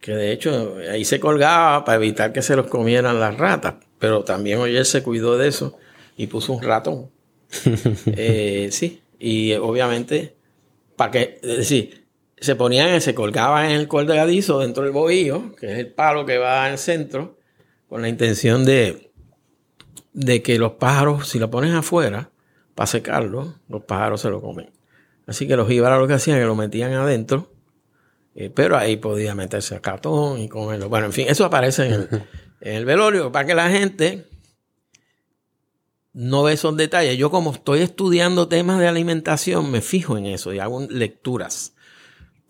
Que 0.00 0.12
de 0.12 0.32
hecho 0.32 0.76
ahí 0.90 1.04
se 1.04 1.20
colgaba 1.20 1.84
para 1.84 1.96
evitar 1.96 2.32
que 2.32 2.40
se 2.40 2.56
los 2.56 2.66
comieran 2.68 3.20
las 3.20 3.36
ratas. 3.36 3.74
Pero 3.98 4.24
también 4.24 4.58
Oyer 4.58 4.86
se 4.86 5.02
cuidó 5.02 5.36
de 5.36 5.48
eso 5.48 5.76
y 6.16 6.28
puso 6.28 6.54
un 6.54 6.62
ratón. 6.62 7.10
Eh, 8.16 8.70
sí, 8.72 9.02
y 9.18 9.52
obviamente, 9.52 10.34
para 10.96 11.10
que, 11.10 11.38
es 11.42 11.56
decir, 11.58 12.05
se 12.38 12.54
ponían, 12.54 13.00
se 13.00 13.14
colgaban 13.14 13.66
en 13.66 13.72
el 13.72 13.88
colgadizo 13.88 14.60
dentro 14.60 14.82
del 14.82 14.92
bohío, 14.92 15.54
que 15.56 15.72
es 15.72 15.78
el 15.78 15.92
palo 15.92 16.26
que 16.26 16.38
va 16.38 16.64
al 16.64 16.78
centro, 16.78 17.38
con 17.88 18.02
la 18.02 18.08
intención 18.08 18.64
de, 18.64 19.12
de 20.12 20.42
que 20.42 20.58
los 20.58 20.72
pájaros, 20.72 21.28
si 21.28 21.38
lo 21.38 21.50
pones 21.50 21.72
afuera, 21.74 22.30
para 22.74 22.86
secarlo, 22.86 23.54
los 23.68 23.82
pájaros 23.84 24.20
se 24.20 24.28
lo 24.28 24.40
comen. 24.40 24.70
Así 25.26 25.48
que 25.48 25.56
los 25.56 25.68
jíbaros 25.68 25.98
lo 25.98 26.06
que 26.06 26.14
hacían 26.14 26.36
es 26.36 26.42
que 26.42 26.46
lo 26.46 26.54
metían 26.54 26.92
adentro, 26.92 27.52
eh, 28.34 28.50
pero 28.54 28.76
ahí 28.76 28.96
podía 28.96 29.34
meterse 29.34 29.74
a 29.74 29.80
cartón 29.80 30.38
y 30.40 30.48
comerlo. 30.48 30.88
Bueno, 30.88 31.06
en 31.06 31.12
fin, 31.12 31.26
eso 31.28 31.44
aparece 31.44 31.86
en 31.86 31.92
el, 31.92 32.08
en 32.60 32.74
el 32.74 32.84
velorio 32.84 33.32
para 33.32 33.46
que 33.46 33.54
la 33.54 33.70
gente 33.70 34.26
no 36.12 36.42
ve 36.42 36.54
esos 36.54 36.76
detalles. 36.76 37.16
Yo 37.16 37.30
como 37.30 37.52
estoy 37.52 37.80
estudiando 37.80 38.48
temas 38.48 38.78
de 38.78 38.88
alimentación, 38.88 39.70
me 39.70 39.80
fijo 39.80 40.18
en 40.18 40.26
eso 40.26 40.52
y 40.52 40.58
hago 40.58 40.86
lecturas. 40.88 41.75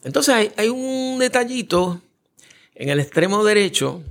Entonces 0.06 0.52
hay, 0.56 0.68
un 0.68 1.18
detallito 1.18 2.00
en 2.76 2.90
el 2.90 3.00
extremo 3.00 3.44
derecho 3.44 4.04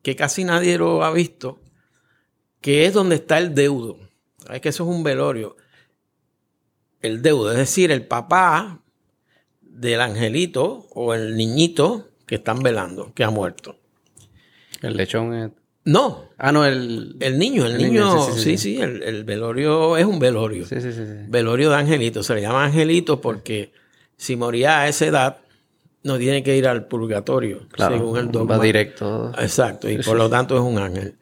que 0.00 0.14
casi 0.14 0.44
nadie 0.44 0.78
lo 0.78 1.02
ha 1.02 1.10
visto, 1.10 1.58
que 2.60 2.86
es 2.86 2.94
donde 2.94 3.16
está 3.16 3.38
el 3.38 3.52
deudo. 3.52 3.98
Es 4.48 4.60
que 4.60 4.68
eso 4.68 4.84
es 4.84 4.90
un 4.90 5.02
velorio. 5.02 5.56
El 7.02 7.20
deudo, 7.20 7.50
es 7.50 7.58
decir, 7.58 7.90
el 7.90 8.06
papá 8.06 8.78
del 9.60 10.00
angelito 10.00 10.86
o 10.90 11.14
el 11.14 11.36
niñito 11.36 12.06
que 12.26 12.36
están 12.36 12.62
velando, 12.62 13.12
que 13.12 13.24
ha 13.24 13.30
muerto. 13.30 13.76
El 14.82 14.96
lechón 14.96 15.34
es... 15.34 15.50
No. 15.84 16.28
Ah, 16.38 16.52
no, 16.52 16.64
el... 16.64 17.16
El 17.18 17.40
niño, 17.40 17.66
el, 17.66 17.76
niño, 17.76 18.30
sí, 18.36 18.56
sí, 18.56 18.80
el, 18.80 19.02
el, 19.02 19.24
velorio 19.24 19.96
es 19.96 20.04
un 20.04 20.20
velorio. 20.20 20.64
Sí, 20.64 20.80
sí, 20.80 20.92
sí. 20.92 21.02
Velorio 21.26 21.70
de 21.70 21.76
angelito. 21.76 22.22
Se 22.22 22.36
le 22.36 22.40
llama 22.40 22.66
angelito 22.66 23.20
porque 23.20 23.72
si 24.20 24.36
moría 24.36 24.80
a 24.80 24.88
esa 24.88 25.06
edad, 25.06 25.38
no 26.02 26.18
tiene 26.18 26.42
que 26.42 26.54
ir 26.54 26.68
al 26.68 26.86
purgatorio, 26.86 27.66
según 27.74 28.18
el 28.18 28.30
dogma. 28.30 28.58
Va 28.58 28.62
directo. 28.62 29.32
Exacto, 29.38 29.88
y 29.88 29.96
por 30.02 30.18
lo 30.18 30.28
tanto 30.28 30.56
es 30.56 30.60
un 30.60 30.76
ángel. 30.76 31.16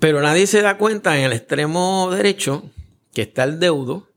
Pero 0.00 0.20
nadie 0.20 0.48
se 0.48 0.62
da 0.62 0.76
cuenta 0.76 1.16
en 1.16 1.26
el 1.26 1.32
extremo 1.32 2.10
derecho 2.10 2.64
que 3.12 3.22
está 3.22 3.44
el 3.44 3.60
deudo 3.60 4.08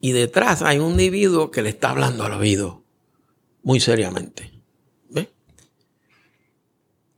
y 0.00 0.12
detrás 0.12 0.62
hay 0.62 0.78
un 0.78 0.92
individuo 0.92 1.50
que 1.50 1.60
le 1.60 1.68
está 1.68 1.90
hablando 1.90 2.24
al 2.24 2.32
oído 2.32 2.84
muy 3.62 3.80
seriamente. 3.80 4.50
¿Ve? 5.10 5.30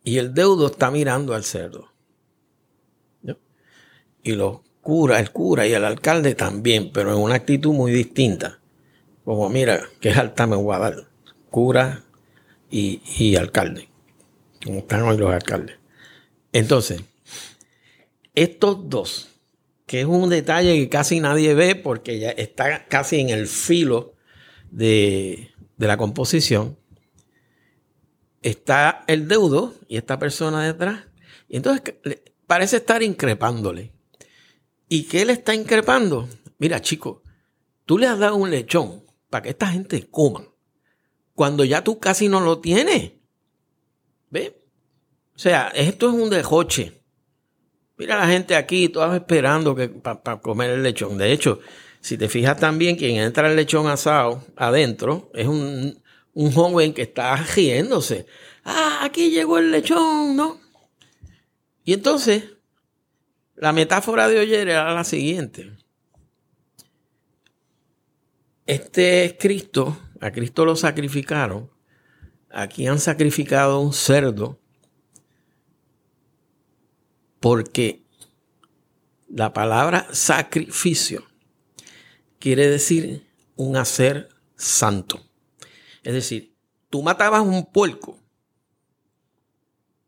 Y 0.03 0.19
el 0.19 0.35
deudo 0.35 0.67
está 0.67 0.91
mirando 0.91 1.33
al 1.33 1.45
cerdo. 1.45 1.93
Y 4.25 4.33
lo 4.33 4.64
cura, 4.85 5.19
el 5.19 5.33
cura 5.33 5.67
y 5.67 5.73
el 5.73 5.85
alcalde 5.85 6.37
también, 6.37 6.93
pero 6.93 7.13
en 7.13 7.19
una 7.19 7.35
actitud 7.35 7.73
muy 7.73 7.91
distinta. 7.91 8.61
Como 9.25 9.49
mira, 9.49 9.81
que 10.01 10.11
es 10.11 10.17
me 10.47 10.57
Guadal, 10.57 11.09
cura 11.51 12.05
y, 12.71 13.35
alcalde. 13.37 13.89
Como 14.65 14.81
están 14.81 15.03
hoy 15.03 15.17
los 15.17 15.33
alcaldes. 15.33 15.79
Entonces, 16.53 17.03
estos 18.35 18.89
dos, 18.89 19.29
que 19.87 20.01
es 20.01 20.07
un 20.07 20.29
detalle 20.29 20.75
que 20.75 20.89
casi 20.89 21.21
nadie 21.21 21.55
ve 21.55 21.75
porque 21.75 22.19
ya 22.19 22.31
está 22.31 22.85
casi 22.87 23.21
en 23.21 23.31
el 23.31 23.47
filo 23.47 24.15
de, 24.71 25.51
de 25.77 25.87
la 25.87 25.97
composición, 25.97 26.77
está 28.43 29.05
el 29.07 29.27
deudo 29.27 29.75
y 29.89 29.97
esta 29.97 30.19
persona 30.19 30.65
detrás. 30.65 31.05
Y 31.49 31.57
entonces 31.57 31.95
parece 32.47 32.77
estar 32.77 33.03
increpándole. 33.03 33.94
¿Y 34.89 35.05
qué 35.05 35.25
le 35.25 35.33
está 35.33 35.55
increpando? 35.55 36.29
Mira, 36.59 36.81
chico, 36.81 37.23
tú 37.85 37.99
le 37.99 38.07
has 38.07 38.19
dado 38.19 38.37
un 38.37 38.51
lechón 38.51 39.05
para 39.31 39.43
que 39.43 39.51
esta 39.51 39.69
gente 39.69 40.07
coma 40.11 40.49
cuando 41.35 41.65
ya 41.65 41.83
tú 41.83 41.99
casi 41.99 42.29
no 42.29 42.41
lo 42.41 42.61
tienes. 42.61 43.13
¿Ve? 44.31 44.61
O 45.35 45.39
sea, 45.39 45.69
esto 45.75 46.09
es 46.09 46.15
un 46.15 46.31
dejoche. 46.31 47.03
Mira 47.97 48.17
la 48.17 48.27
gente 48.27 48.57
aquí, 48.57 48.89
todas 48.89 49.15
esperando 49.15 49.77
para 50.03 50.41
comer 50.41 50.71
el 50.71 50.83
lechón. 50.83 51.19
De 51.19 51.33
hecho, 51.33 51.61
si 52.01 52.19
te 52.19 52.29
fijas 52.29 52.59
también, 52.59 52.97
quien 52.97 53.17
entra 53.17 53.49
el 53.49 53.57
lechón 53.57 53.87
asado 53.87 54.45
adentro 54.57 55.31
es 55.35 55.47
un, 55.47 56.03
un 56.35 56.53
joven 56.53 56.93
que 56.93 57.03
está 57.03 57.37
riéndose. 57.37 58.27
Ah, 58.65 59.01
aquí 59.03 59.31
llegó 59.31 59.59
el 59.59 59.71
lechón, 59.71 60.37
¿no? 60.37 60.61
Y 61.85 61.93
entonces 61.93 62.54
la 63.57 63.73
metáfora 63.73 64.29
de 64.29 64.41
ayer 64.41 64.69
era 64.69 64.93
la 64.93 65.05
siguiente. 65.05 65.77
Este 68.67 69.25
es 69.25 69.35
Cristo, 69.39 69.99
a 70.21 70.31
Cristo 70.31 70.65
lo 70.65 70.77
sacrificaron. 70.77 71.71
Aquí 72.51 72.87
han 72.87 73.01
sacrificado 73.01 73.81
un 73.81 73.93
cerdo 73.93 74.61
Porque 77.45 78.07
la 79.29 79.53
palabra 79.53 80.07
sacrificio 80.13 81.27
quiere 82.39 82.71
decir 82.71 83.27
un 83.55 83.77
hacer 83.77 84.31
santo. 84.57 85.21
Es 86.03 86.15
decir, 86.15 86.55
tú 86.89 87.03
matabas 87.03 87.43
un 87.43 87.67
puerco 87.71 88.19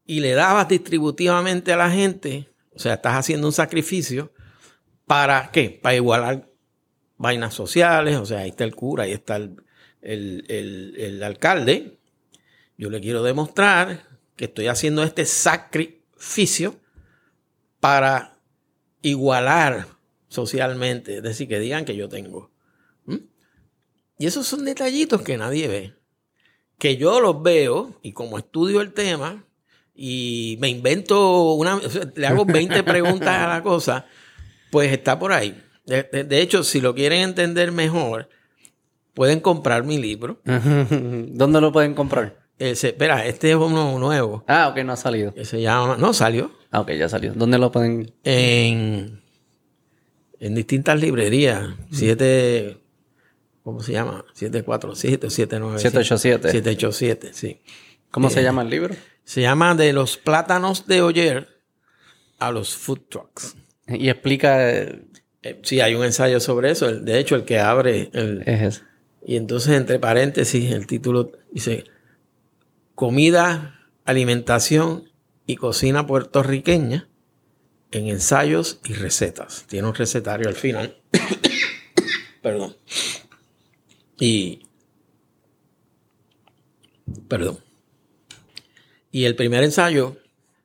y 0.06 0.20
le 0.20 0.32
dabas 0.32 0.68
distributivamente 0.68 1.74
a 1.74 1.76
la 1.76 1.90
gente, 1.90 2.50
o 2.76 2.78
sea, 2.78 2.94
estás 2.94 3.14
haciendo 3.14 3.46
un 3.46 3.54
sacrificio, 3.54 4.32
¿para 5.06 5.50
qué? 5.50 5.70
Para 5.82 5.96
igualar 5.96 6.50
vainas 7.16 7.54
sociales, 7.54 8.16
o 8.16 8.26
sea, 8.26 8.40
ahí 8.40 8.50
está 8.50 8.64
el 8.64 8.74
cura, 8.74 9.04
ahí 9.04 9.12
está 9.12 9.36
el, 9.36 9.64
el 10.02 11.22
alcalde. 11.22 11.98
Yo 12.76 12.90
le 12.90 13.00
quiero 13.00 13.22
demostrar 13.22 14.06
que 14.36 14.44
estoy 14.44 14.66
haciendo 14.66 15.02
este 15.02 15.24
sacrificio 15.24 16.78
para 17.80 18.38
igualar 19.00 19.86
socialmente, 20.28 21.16
es 21.16 21.22
decir, 21.22 21.48
que 21.48 21.58
digan 21.58 21.86
que 21.86 21.96
yo 21.96 22.10
tengo. 22.10 22.50
¿Mm? 23.06 23.20
Y 24.18 24.26
esos 24.26 24.46
son 24.46 24.66
detallitos 24.66 25.22
que 25.22 25.38
nadie 25.38 25.66
ve, 25.66 25.94
que 26.78 26.98
yo 26.98 27.20
los 27.20 27.42
veo 27.42 27.98
y 28.02 28.12
como 28.12 28.36
estudio 28.36 28.82
el 28.82 28.92
tema 28.92 29.45
y 29.96 30.58
me 30.60 30.68
invento 30.68 31.54
una, 31.54 31.80
le 32.14 32.26
hago 32.26 32.44
20 32.44 32.82
preguntas 32.82 33.28
a 33.28 33.48
la 33.48 33.62
cosa, 33.62 34.04
pues 34.70 34.92
está 34.92 35.18
por 35.18 35.32
ahí. 35.32 35.62
De, 35.86 36.40
hecho, 36.40 36.64
si 36.64 36.80
lo 36.80 36.94
quieren 36.94 37.22
entender 37.22 37.72
mejor, 37.72 38.28
pueden 39.14 39.40
comprar 39.40 39.84
mi 39.84 39.98
libro. 39.98 40.40
¿Dónde 40.44 41.60
lo 41.60 41.72
pueden 41.72 41.94
comprar? 41.94 42.44
espera, 42.58 43.26
este 43.26 43.50
es 43.50 43.56
uno 43.56 43.98
nuevo. 43.98 44.44
Ah, 44.46 44.68
ok, 44.68 44.82
no 44.84 44.92
ha 44.92 44.96
salido. 44.96 45.34
se 45.42 45.60
llama, 45.60 45.96
no 45.98 46.12
salió. 46.12 46.52
Ah, 46.70 46.80
ok, 46.80 46.92
ya 46.92 47.08
salió. 47.08 47.32
¿Dónde 47.34 47.58
lo 47.58 47.70
pueden? 47.70 48.12
En, 48.24 49.22
en 50.40 50.54
distintas 50.54 51.00
librerías. 51.00 51.70
Siete, 51.90 52.78
¿cómo 53.62 53.82
se 53.82 53.92
llama? 53.92 54.24
747 54.34 55.30
79 55.30 55.78
787. 55.78 56.50
787, 56.50 57.32
sí. 57.32 57.60
¿Cómo 58.10 58.30
se 58.30 58.40
eh, 58.40 58.42
llama 58.42 58.62
el 58.62 58.70
libro? 58.70 58.94
Se 59.26 59.40
llama 59.40 59.74
De 59.74 59.92
los 59.92 60.16
plátanos 60.16 60.86
de 60.86 61.02
Oyer 61.02 61.48
a 62.38 62.52
los 62.52 62.76
food 62.76 63.00
trucks. 63.08 63.56
Y 63.88 64.08
explica... 64.08 64.70
Eh, 64.70 65.60
sí, 65.62 65.80
hay 65.80 65.96
un 65.96 66.04
ensayo 66.04 66.38
sobre 66.38 66.70
eso. 66.70 66.92
De 66.92 67.18
hecho, 67.18 67.34
el 67.34 67.44
que 67.44 67.58
abre... 67.58 68.08
El, 68.12 68.42
es 68.46 68.62
eso. 68.62 68.82
Y 69.26 69.36
entonces, 69.36 69.74
entre 69.74 69.98
paréntesis, 69.98 70.70
el 70.70 70.86
título 70.86 71.32
dice... 71.50 71.84
Comida, 72.94 73.80
alimentación 74.04 75.10
y 75.44 75.56
cocina 75.56 76.06
puertorriqueña 76.06 77.08
en 77.90 78.06
ensayos 78.06 78.80
y 78.84 78.92
recetas. 78.92 79.64
Tiene 79.66 79.88
un 79.88 79.94
recetario 79.94 80.48
al 80.48 80.54
final. 80.54 80.96
Perdón. 82.42 82.76
Y... 84.20 84.60
Perdón. 87.28 87.65
Y 89.10 89.24
el 89.24 89.36
primer 89.36 89.64
ensayo 89.64 90.16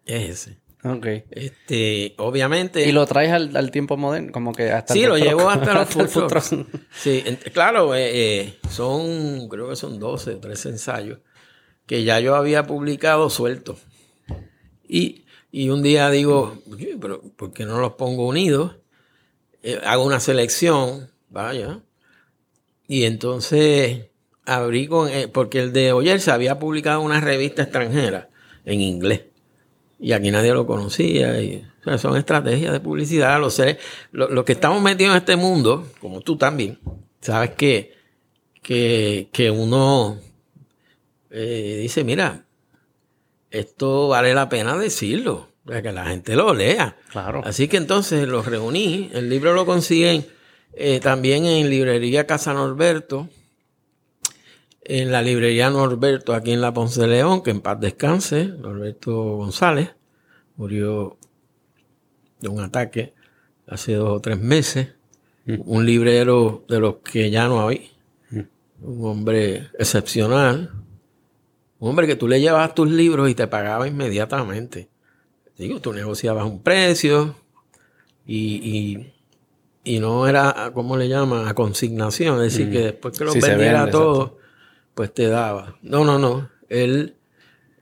es 0.05 0.29
ese. 0.29 0.61
Ok. 0.83 1.05
Este, 1.29 2.15
obviamente. 2.17 2.87
Y 2.87 2.91
lo 2.91 3.05
traes 3.05 3.31
al, 3.31 3.71
tiempo 3.71 3.97
moderno, 3.97 4.31
como 4.31 4.51
que 4.51 4.71
hasta. 4.71 4.93
Sí, 4.93 5.05
lo 5.05 5.17
llevo 5.17 5.49
hasta 5.49 5.73
los 5.73 5.89
futuros. 6.11 6.49
Sí, 6.91 7.23
claro, 7.53 7.93
eh, 7.93 8.09
eh, 8.13 8.59
son, 8.69 9.47
creo 9.47 9.69
que 9.69 9.75
son 9.75 9.99
12 9.99 10.35
o 10.35 10.39
13 10.39 10.69
ensayos 10.69 11.19
que 11.85 12.03
ya 12.03 12.19
yo 12.19 12.35
había 12.35 12.65
publicado 12.65 13.29
suelto. 13.29 13.77
Y, 14.87 15.25
un 15.69 15.83
día 15.83 16.09
digo, 16.09 16.57
pero 16.99 17.21
¿por 17.35 17.51
qué 17.51 17.65
no 17.65 17.79
los 17.79 17.93
pongo 17.93 18.27
unidos? 18.27 18.77
Eh, 19.61 19.79
hago 19.83 20.05
una 20.05 20.19
selección, 20.19 21.11
vaya. 21.29 21.81
Y 22.87 23.03
entonces 23.03 24.07
abrí 24.45 24.87
con, 24.87 25.09
porque 25.33 25.59
el 25.59 25.73
de 25.73 25.91
Oyer 25.93 26.19
se 26.19 26.31
había 26.31 26.59
publicado 26.59 27.01
en 27.01 27.05
una 27.05 27.21
revista 27.21 27.63
extranjera 27.63 28.30
en 28.65 28.81
inglés. 28.81 29.23
Y 29.99 30.13
aquí 30.13 30.31
nadie 30.31 30.53
lo 30.53 30.65
conocía. 30.65 31.41
Y, 31.41 31.65
son 31.97 32.17
estrategias 32.17 32.73
de 32.73 32.79
publicidad. 32.79 33.39
Los 33.39 33.55
seres, 33.55 33.77
los 34.11 34.43
que 34.43 34.53
estamos 34.53 34.81
metidos 34.81 35.11
en 35.11 35.17
este 35.17 35.35
mundo, 35.35 35.87
como 35.99 36.21
tú 36.21 36.37
también, 36.37 36.79
sabes 37.21 37.51
que, 37.51 37.95
que, 38.61 39.51
uno 39.51 40.19
eh, 41.29 41.79
dice, 41.81 42.03
mira, 42.03 42.45
esto 43.49 44.07
vale 44.07 44.33
la 44.33 44.49
pena 44.49 44.77
decirlo, 44.77 45.49
para 45.65 45.81
que 45.81 45.91
la 45.91 46.05
gente 46.05 46.35
lo 46.35 46.53
lea. 46.53 46.97
Claro. 47.11 47.41
Así 47.45 47.67
que 47.67 47.77
entonces 47.77 48.27
los 48.27 48.45
reuní. 48.45 49.09
El 49.13 49.29
libro 49.29 49.53
lo 49.53 49.65
consiguen 49.65 50.25
eh, 50.73 50.99
también 50.99 51.45
en 51.45 51.69
librería 51.69 52.25
Casa 52.25 52.53
Norberto 52.53 53.27
en 54.83 55.11
la 55.11 55.21
librería 55.21 55.69
Norberto, 55.69 56.33
aquí 56.33 56.51
en 56.51 56.61
la 56.61 56.73
Ponce 56.73 57.01
de 57.01 57.07
León, 57.07 57.43
que 57.43 57.51
en 57.51 57.61
paz 57.61 57.79
descanse, 57.79 58.45
Norberto 58.45 59.37
González, 59.37 59.91
murió 60.55 61.17
de 62.39 62.49
un 62.49 62.61
ataque 62.61 63.13
hace 63.67 63.93
dos 63.93 64.17
o 64.17 64.19
tres 64.19 64.39
meses. 64.39 64.89
Mm. 65.45 65.61
Un 65.65 65.85
librero 65.85 66.65
de 66.67 66.79
los 66.79 66.95
que 66.97 67.29
ya 67.29 67.47
no 67.47 67.67
hay. 67.67 67.91
Mm. 68.29 68.39
Un 68.81 69.05
hombre 69.05 69.69
excepcional. 69.77 70.71
Un 71.79 71.89
hombre 71.89 72.07
que 72.07 72.15
tú 72.15 72.27
le 72.27 72.41
llevabas 72.41 72.75
tus 72.75 72.89
libros 72.89 73.29
y 73.29 73.35
te 73.35 73.47
pagaba 73.47 73.87
inmediatamente. 73.87 74.89
Digo, 75.57 75.79
tú 75.79 75.93
negociabas 75.93 76.45
un 76.45 76.63
precio 76.63 77.35
y, 78.25 79.13
y, 79.83 79.99
no 79.99 80.27
era, 80.27 80.71
¿cómo 80.73 80.97
le 80.97 81.07
llaman? 81.07 81.47
A 81.47 81.53
consignación. 81.53 82.41
Es 82.41 82.53
decir, 82.53 82.67
mm. 82.67 82.71
que 82.71 82.79
después 82.79 83.17
que 83.17 83.25
lo 83.25 83.33
vendiera 83.33 83.89
todo, 83.89 84.37
pues 84.93 85.13
te 85.13 85.27
daba. 85.27 85.77
No, 85.81 86.05
no, 86.05 86.19
no. 86.19 86.49
Él 86.69 87.15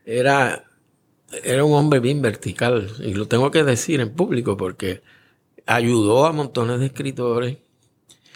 era, 0.05 0.65
era 1.43 1.63
un 1.63 1.73
hombre 1.73 1.99
bien 1.99 2.21
vertical. 2.21 2.89
Y 2.99 3.13
lo 3.13 3.27
tengo 3.27 3.51
que 3.51 3.63
decir 3.63 4.01
en 4.01 4.13
público 4.13 4.57
porque 4.57 5.01
ayudó 5.65 6.25
a 6.25 6.31
montones 6.31 6.79
de 6.79 6.87
escritores. 6.87 7.57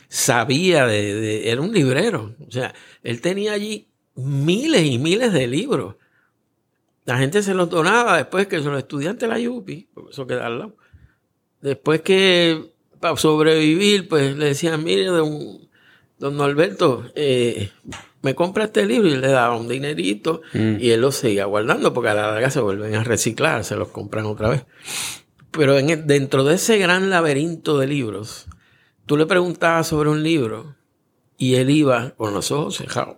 Sabía 0.08 0.86
de, 0.86 1.50
era 1.50 1.62
un 1.62 1.74
librero. 1.74 2.36
O 2.48 2.52
sea, 2.52 2.74
él 3.02 3.22
tenía 3.22 3.54
allí 3.54 3.90
miles 4.16 4.84
y 4.84 5.00
miles 5.00 5.34
de 5.34 5.48
libros. 5.48 5.96
La 7.06 7.18
gente 7.18 7.42
se 7.44 7.54
los 7.54 7.70
donaba 7.70 8.18
después 8.18 8.48
que 8.48 8.62
son 8.62 8.78
estudiantes 8.78 9.28
de 9.30 9.40
la 9.40 9.50
UPI, 9.50 9.90
eso 10.10 10.26
queda. 10.26 10.50
Después 11.62 12.02
que 12.02 12.72
para 13.00 13.18
sobrevivir, 13.18 14.08
pues 14.08 14.38
le 14.38 14.46
decían, 14.46 14.82
mire, 14.84 15.06
don, 15.06 15.68
don 16.18 16.40
Alberto, 16.40 17.04
eh, 17.16 17.72
me 18.24 18.34
compra 18.34 18.66
este 18.66 18.86
libro 18.86 19.08
y 19.08 19.16
le 19.16 19.28
daba 19.28 19.56
un 19.56 19.68
dinerito 19.68 20.42
mm. 20.54 20.78
y 20.80 20.90
él 20.90 21.02
lo 21.02 21.12
seguía 21.12 21.46
guardando 21.46 21.94
porque 21.94 22.10
a 22.10 22.14
la 22.16 22.32
larga 22.32 22.50
se 22.50 22.62
vuelven 22.62 22.96
a 22.96 23.04
reciclar, 23.04 23.64
se 23.64 23.76
los 23.76 23.90
compran 23.90 24.26
otra 24.26 24.50
vez. 24.50 24.66
Pero 25.52 25.78
en 25.78 26.08
dentro 26.08 26.44
de 26.44 26.56
ese 26.56 26.80
gran 26.80 27.12
laberinto 27.12 27.78
de 27.78 27.86
libros, 27.86 28.48
tú 29.06 29.18
le 29.18 29.28
preguntabas 29.28 29.88
sobre 29.88 30.10
un 30.10 30.24
libro 30.24 30.76
y 31.38 31.56
él 31.56 31.70
iba 31.70 32.12
con 32.12 32.34
los 32.34 32.52
ojos 32.52 32.78
cerrados 32.78 33.18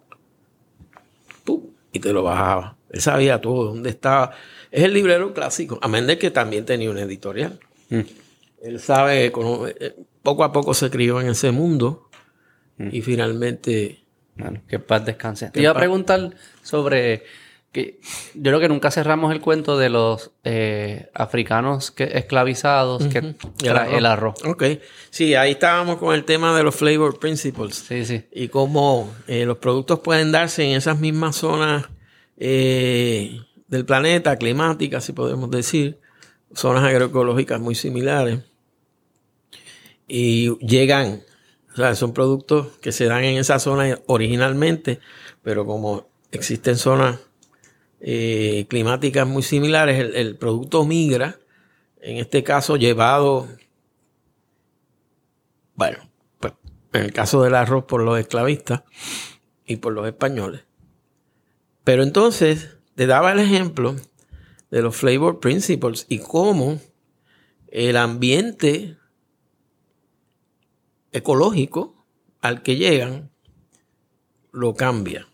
y 1.95 1.99
te 1.99 2.11
lo 2.11 2.23
bajaba. 2.23 2.75
Él 2.89 2.99
sabía 2.99 3.39
todo, 3.39 3.65
dónde 3.65 3.89
estaba. 3.89 4.31
Es 4.69 4.83
el 4.83 4.93
librero 4.93 5.33
clásico, 5.33 5.79
a 5.81 5.87
menos 5.87 6.07
de 6.07 6.17
que 6.17 6.29
también 6.29 6.65
tenía 6.65 6.91
una 6.91 7.01
editorial. 7.01 7.59
Mm. 7.89 8.01
Él 8.63 8.79
sabe, 8.81 9.27
eh, 9.27 9.95
poco 10.21 10.43
a 10.43 10.51
poco 10.51 10.73
se 10.73 10.89
crió 10.89 11.21
en 11.21 11.27
ese 11.27 11.51
mundo 11.51 12.09
mm. 12.77 12.89
y 12.91 13.01
finalmente 13.01 14.04
bueno, 14.35 14.61
que 14.67 14.79
paz 14.79 15.05
descanse. 15.05 15.49
Te 15.49 15.61
iba 15.61 15.71
a 15.71 15.75
preguntar 15.75 16.31
sobre 16.61 17.23
que 17.75 17.99
yo 18.33 18.43
creo 18.43 18.59
que 18.61 18.69
nunca 18.69 18.89
cerramos 18.89 19.33
el 19.33 19.41
cuento 19.41 19.77
de 19.77 19.89
los 19.89 20.31
eh, 20.45 21.09
africanos 21.13 21.91
que, 21.91 22.05
esclavizados 22.05 23.05
que 23.07 23.35
el 23.63 24.05
arroz. 24.05 24.35
Ok. 24.45 24.63
Sí, 25.09 25.35
ahí 25.35 25.51
estábamos 25.51 25.97
con 25.97 26.15
el 26.15 26.23
tema 26.23 26.55
de 26.55 26.63
los 26.63 26.73
flavor 26.73 27.19
principles. 27.19 27.75
Sí, 27.75 28.05
sí. 28.05 28.23
Y 28.31 28.47
cómo 28.47 29.13
eh, 29.27 29.45
los 29.45 29.57
productos 29.57 29.99
pueden 29.99 30.31
darse 30.31 30.63
en 30.63 30.77
esas 30.77 30.99
mismas 30.99 31.35
zonas 31.35 31.89
eh, 32.37 33.41
del 33.67 33.85
planeta, 33.85 34.37
climáticas, 34.37 35.03
si 35.03 35.11
podemos 35.11 35.51
decir, 35.51 35.99
zonas 36.53 36.83
agroecológicas 36.83 37.59
muy 37.59 37.75
similares. 37.75 38.39
Y 40.07 40.57
llegan 40.59 41.23
o 41.75 41.77
sea, 41.77 41.93
son 41.93 42.13
productos 42.13 42.67
que 42.79 42.93
se 42.93 43.03
dan 43.05 43.25
en 43.25 43.37
esa 43.37 43.59
zona 43.59 43.99
originalmente, 44.05 45.01
pero 45.43 45.65
como 45.65 46.07
existen 46.31 46.77
zonas 46.77 47.19
eh, 47.99 48.65
climáticas 48.69 49.27
muy 49.27 49.43
similares, 49.43 50.15
el, 50.15 50.37
producto 50.37 50.85
migra, 50.85 51.37
en 51.99 52.15
este 52.15 52.43
caso 52.43 52.77
llevado, 52.77 53.49
bueno, 55.73 56.09
pues 56.39 56.53
en 56.93 57.01
el 57.01 57.11
caso 57.11 57.43
del 57.43 57.55
arroz 57.55 57.83
por 57.83 58.01
los 58.01 58.17
esclavistas 58.19 58.83
y 59.65 59.75
por 59.75 59.91
los 59.91 60.07
españoles. 60.07 60.63
Pero 61.83 62.03
entonces 62.03 62.77
te 62.95 63.05
daba 63.05 63.33
el 63.33 63.39
ejemplo 63.39 63.97
de 64.71 64.81
los 64.81 64.95
flavor 64.95 65.41
principles 65.41 66.05
y 66.07 66.19
cómo 66.19 66.79
el 67.67 67.97
ambiente 67.97 68.95
ecológico 71.15 72.05
al 72.41 72.61
que 72.61 72.75
llegan 72.75 73.31
lo 74.51 74.73
cambia 74.75 75.27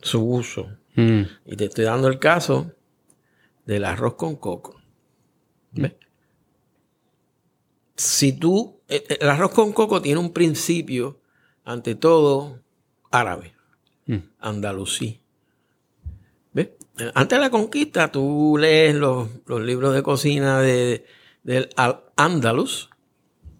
su 0.00 0.22
uso. 0.24 0.68
Mm. 0.94 1.22
Y 1.46 1.56
te 1.56 1.66
estoy 1.66 1.84
dando 1.84 2.08
el 2.08 2.18
caso 2.18 2.72
del 3.66 3.84
arroz 3.84 4.14
con 4.14 4.36
coco. 4.36 4.80
¿Ves? 5.72 5.92
Si 7.96 8.32
tú, 8.32 8.80
eh, 8.88 9.04
el 9.20 9.28
arroz 9.28 9.52
con 9.52 9.72
coco 9.72 10.00
tiene 10.00 10.20
un 10.20 10.32
principio, 10.32 11.20
ante 11.64 11.94
todo, 11.94 12.60
árabe, 13.10 13.54
Mm. 14.06 14.16
andalusí. 14.38 15.20
¿Ves? 16.52 16.68
Eh, 16.98 17.10
Antes 17.14 17.38
de 17.38 17.40
la 17.44 17.50
conquista, 17.50 18.10
tú 18.10 18.56
lees 18.58 18.94
los, 18.94 19.28
los 19.46 19.60
libros 19.60 19.94
de 19.94 20.02
cocina 20.02 20.60
de, 20.60 21.04
del 21.42 21.68
Al- 21.76 22.04
Andalus 22.16 22.87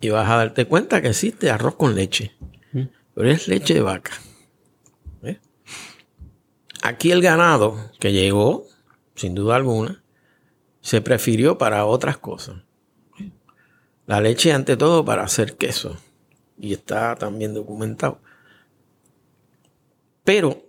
y 0.01 0.11
vas 0.11 0.29
a 0.29 0.37
darte 0.37 0.67
cuenta 0.67 1.03
que 1.03 1.09
existe 1.09 1.51
arroz 1.51 1.75
con 1.77 1.95
leche. 1.95 2.33
Mm. 2.73 2.85
Pero 3.15 3.31
es 3.31 3.49
leche 3.49 3.75
de 3.75 3.81
vaca. 3.81 4.13
¿Ves? 5.23 5.39
Aquí 6.83 7.11
el 7.11 7.23
ganado 7.23 7.91
que 7.99 8.13
llegó, 8.13 8.67
sin 9.15 9.35
duda 9.35 9.57
alguna, 9.57 10.03
se 10.81 11.01
prefirió 11.01 11.59
para 11.59 11.85
otras 11.85 12.19
cosas. 12.19 12.63
La 14.07 14.21
leche 14.21 14.53
ante 14.53 14.77
todo 14.77 15.05
para 15.05 15.23
hacer 15.23 15.57
queso. 15.57 15.97
Y 16.59 16.73
está 16.73 17.15
también 17.15 17.55
documentado. 17.55 18.21
Pero 20.25 20.65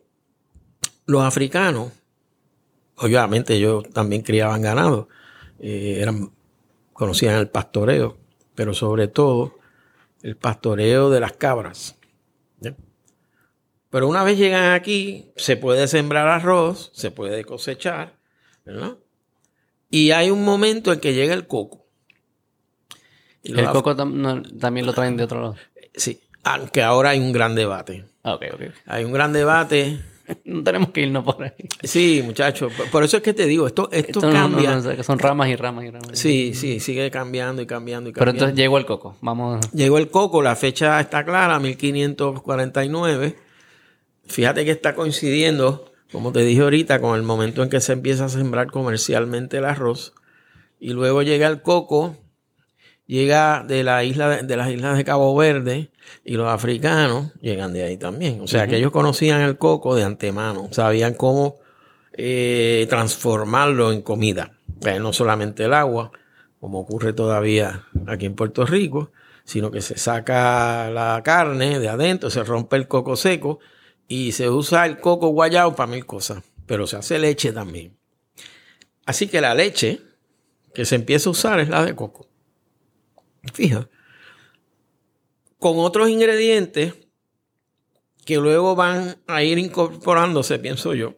los 1.05 1.23
africanos, 1.23 1.91
obviamente 2.97 3.55
ellos 3.55 3.89
también 3.89 4.21
criaban 4.21 4.61
ganado, 4.61 5.09
eh, 5.59 5.97
eran, 6.01 6.31
conocían 6.93 7.35
el 7.35 7.49
pastoreo, 7.49 8.18
pero 8.59 8.73
sobre 8.73 9.07
todo 9.07 9.57
el 10.21 10.35
pastoreo 10.35 11.09
de 11.09 11.21
las 11.21 11.31
cabras. 11.31 11.95
Pero 13.89 14.05
una 14.09 14.21
vez 14.25 14.37
llegan 14.37 14.73
aquí, 14.73 15.31
se 15.37 15.55
puede 15.55 15.87
sembrar 15.87 16.27
arroz, 16.27 16.91
se 16.93 17.09
puede 17.09 17.45
cosechar, 17.45 18.17
¿verdad? 18.65 18.97
Y 19.89 20.11
hay 20.11 20.29
un 20.29 20.43
momento 20.43 20.91
en 20.91 20.99
que 20.99 21.13
llega 21.13 21.33
el 21.33 21.47
coco. 21.47 21.85
Y 23.43 23.57
El 23.57 23.69
coco 23.69 23.95
tam- 23.95 24.11
no, 24.11 24.43
también 24.59 24.85
lo 24.85 24.91
traen 24.91 25.15
de 25.15 25.23
otro 25.23 25.39
lado. 25.41 25.55
Sí, 25.95 26.19
aunque 26.43 26.83
ahora 26.83 27.11
hay 27.11 27.19
un 27.21 27.31
gran 27.31 27.55
debate. 27.55 28.03
Ah, 28.23 28.33
ok, 28.33 28.43
ok. 28.55 28.61
Hay 28.87 29.05
un 29.05 29.13
gran 29.13 29.31
debate. 29.31 30.01
No 30.45 30.63
tenemos 30.63 30.89
que 30.89 31.01
irnos 31.01 31.23
por 31.23 31.43
ahí. 31.43 31.51
Sí, 31.83 32.21
muchachos. 32.25 32.71
Por, 32.91 33.03
eso 33.03 33.17
es 33.17 33.23
que 33.23 33.33
te 33.33 33.45
digo, 33.45 33.67
esto, 33.67 33.89
esto, 33.91 34.19
Esto 34.19 34.21
no- 34.21 34.27
no, 34.27 34.33
cambia. 34.55 34.75
no, 34.75 35.03
son 35.03 35.19
ramas 35.19 35.49
y 35.49 35.55
ramas 35.55 35.85
y 35.85 35.89
ramas. 35.91 36.09
Sí, 36.17 36.53
sí, 36.53 36.79
sigue 36.79 37.09
cambiando 37.11 37.61
y 37.61 37.65
cambiando 37.65 38.09
y 38.09 38.13
Pero 38.13 38.25
cambiando. 38.25 38.45
entonces 38.45 38.57
llegó 38.63 38.77
el 38.77 38.85
coco. 38.85 39.15
Vamos. 39.21 39.59
Llegó 39.73 39.97
el 39.97 40.09
coco, 40.09 40.41
la 40.41 40.55
fecha 40.55 40.99
está 40.99 41.23
clara, 41.25 41.59
1549. 41.59 43.35
Fíjate 44.27 44.65
que 44.65 44.71
está 44.71 44.93
coincidiendo, 44.95 45.91
como 46.11 46.31
te 46.31 46.41
dije 46.41 46.61
ahorita, 46.61 46.99
con 47.01 47.15
el 47.15 47.23
momento 47.23 47.63
en 47.63 47.69
que 47.69 47.81
se 47.81 47.93
empieza 47.93 48.25
a 48.25 48.29
sembrar 48.29 48.67
comercialmente 48.67 49.57
el 49.57 49.65
arroz. 49.65 50.13
Y 50.79 50.93
luego 50.93 51.23
llega 51.23 51.47
el 51.47 51.61
coco, 51.61 52.15
llega 53.05 53.63
de, 53.67 53.83
la 53.83 54.03
isla 54.03 54.29
de, 54.29 54.43
de 54.43 54.57
las 54.57 54.69
islas 54.71 54.97
de 54.97 55.03
Cabo 55.03 55.35
Verde 55.35 55.89
y 56.23 56.35
los 56.35 56.47
africanos 56.47 57.31
llegan 57.41 57.73
de 57.73 57.83
ahí 57.83 57.97
también. 57.97 58.41
O 58.41 58.47
sea, 58.47 58.67
que 58.67 58.77
ellos 58.77 58.91
conocían 58.91 59.41
el 59.41 59.57
coco 59.57 59.95
de 59.95 60.03
antemano, 60.03 60.69
sabían 60.71 61.13
cómo 61.13 61.57
eh, 62.13 62.85
transformarlo 62.89 63.91
en 63.91 64.01
comida. 64.01 64.53
Eh, 64.85 64.99
no 64.99 65.13
solamente 65.13 65.65
el 65.65 65.73
agua, 65.73 66.11
como 66.59 66.79
ocurre 66.79 67.13
todavía 67.13 67.85
aquí 68.07 68.25
en 68.25 68.35
Puerto 68.35 68.65
Rico, 68.65 69.11
sino 69.43 69.71
que 69.71 69.81
se 69.81 69.97
saca 69.97 70.89
la 70.91 71.21
carne 71.23 71.79
de 71.79 71.89
adentro, 71.89 72.29
se 72.29 72.43
rompe 72.43 72.75
el 72.75 72.87
coco 72.87 73.15
seco 73.15 73.59
y 74.07 74.31
se 74.31 74.49
usa 74.49 74.85
el 74.85 74.99
coco 74.99 75.29
guayado 75.29 75.75
para 75.75 75.91
mil 75.91 76.05
cosas, 76.05 76.43
pero 76.65 76.85
se 76.87 76.97
hace 76.97 77.17
leche 77.19 77.51
también. 77.51 77.97
Así 79.05 79.27
que 79.27 79.41
la 79.41 79.55
leche 79.55 80.01
que 80.73 80.85
se 80.85 80.95
empieza 80.95 81.29
a 81.29 81.31
usar 81.31 81.59
es 81.59 81.69
la 81.69 81.83
de 81.83 81.95
coco. 81.95 82.27
Fija. 83.53 83.89
Con 85.59 85.77
otros 85.79 86.09
ingredientes 86.09 86.95
que 88.25 88.37
luego 88.37 88.75
van 88.75 89.17
a 89.27 89.43
ir 89.43 89.57
incorporándose, 89.57 90.59
pienso 90.59 90.93
yo, 90.93 91.15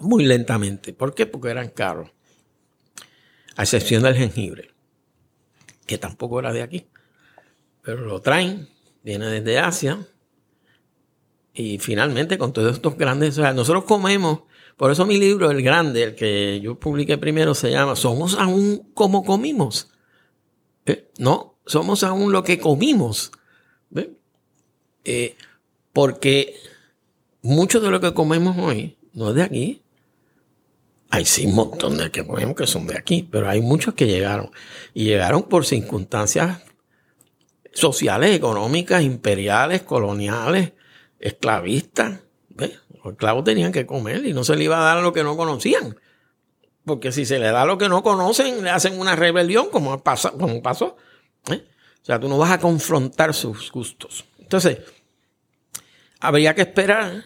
muy 0.00 0.24
lentamente. 0.24 0.92
¿Por 0.92 1.14
qué? 1.14 1.26
Porque 1.26 1.50
eran 1.50 1.70
caros. 1.70 2.10
A 3.56 3.62
excepción 3.62 4.02
del 4.02 4.16
jengibre, 4.16 4.70
que 5.86 5.98
tampoco 5.98 6.40
era 6.40 6.52
de 6.52 6.62
aquí. 6.62 6.88
Pero 7.82 8.04
lo 8.04 8.20
traen, 8.20 8.68
viene 9.02 9.26
desde 9.26 9.58
Asia. 9.58 10.06
Y 11.54 11.78
finalmente 11.78 12.36
con 12.36 12.52
todos 12.52 12.74
estos 12.74 12.98
grandes, 12.98 13.38
o 13.38 13.42
sea, 13.42 13.54
nosotros 13.54 13.84
comemos, 13.84 14.40
por 14.76 14.90
eso 14.90 15.06
mi 15.06 15.18
libro, 15.18 15.50
el 15.50 15.62
grande, 15.62 16.02
el 16.02 16.14
que 16.14 16.60
yo 16.60 16.78
publiqué 16.78 17.16
primero, 17.16 17.54
se 17.54 17.70
llama 17.70 17.96
Somos 17.96 18.36
aún 18.38 18.90
como 18.92 19.24
comimos. 19.24 19.90
¿Eh? 20.84 21.10
No, 21.18 21.60
somos 21.64 22.02
aún 22.02 22.32
lo 22.32 22.42
que 22.42 22.58
comimos. 22.58 23.32
Eh, 25.08 25.36
porque 25.92 26.56
mucho 27.40 27.80
de 27.80 27.90
lo 27.90 28.00
que 28.00 28.12
comemos 28.12 28.58
hoy 28.58 28.96
no 29.12 29.30
es 29.30 29.36
de 29.36 29.42
aquí. 29.42 29.82
Hay 31.10 31.24
sí 31.24 31.46
un 31.46 31.54
montón 31.54 31.96
de 31.96 32.10
que 32.10 32.26
comemos 32.26 32.56
que 32.56 32.66
son 32.66 32.88
de 32.88 32.98
aquí, 32.98 33.26
pero 33.30 33.48
hay 33.48 33.62
muchos 33.62 33.94
que 33.94 34.06
llegaron. 34.06 34.50
Y 34.92 35.04
llegaron 35.04 35.44
por 35.44 35.64
circunstancias 35.64 36.60
sociales, 37.72 38.34
económicas, 38.34 39.02
imperiales, 39.02 39.82
coloniales, 39.82 40.72
esclavistas. 41.20 42.18
Los 42.56 43.12
esclavos 43.12 43.44
tenían 43.44 43.70
que 43.70 43.86
comer 43.86 44.26
y 44.26 44.32
no 44.32 44.42
se 44.42 44.56
le 44.56 44.64
iba 44.64 44.78
a 44.78 44.94
dar 44.94 45.02
lo 45.04 45.12
que 45.12 45.22
no 45.22 45.36
conocían. 45.36 45.96
Porque 46.84 47.12
si 47.12 47.24
se 47.24 47.38
le 47.38 47.52
da 47.52 47.64
lo 47.64 47.78
que 47.78 47.88
no 47.88 48.02
conocen, 48.02 48.64
le 48.64 48.70
hacen 48.70 48.98
una 48.98 49.14
rebelión, 49.14 49.70
como, 49.70 50.02
pasa, 50.02 50.32
como 50.32 50.60
pasó. 50.62 50.96
¿eh? 51.50 51.64
O 52.02 52.04
sea, 52.04 52.18
tú 52.18 52.28
no 52.28 52.38
vas 52.38 52.50
a 52.50 52.58
confrontar 52.58 53.34
sus 53.34 53.70
gustos. 53.70 54.24
Entonces, 54.40 54.78
habría 56.20 56.54
que 56.54 56.62
esperar 56.62 57.24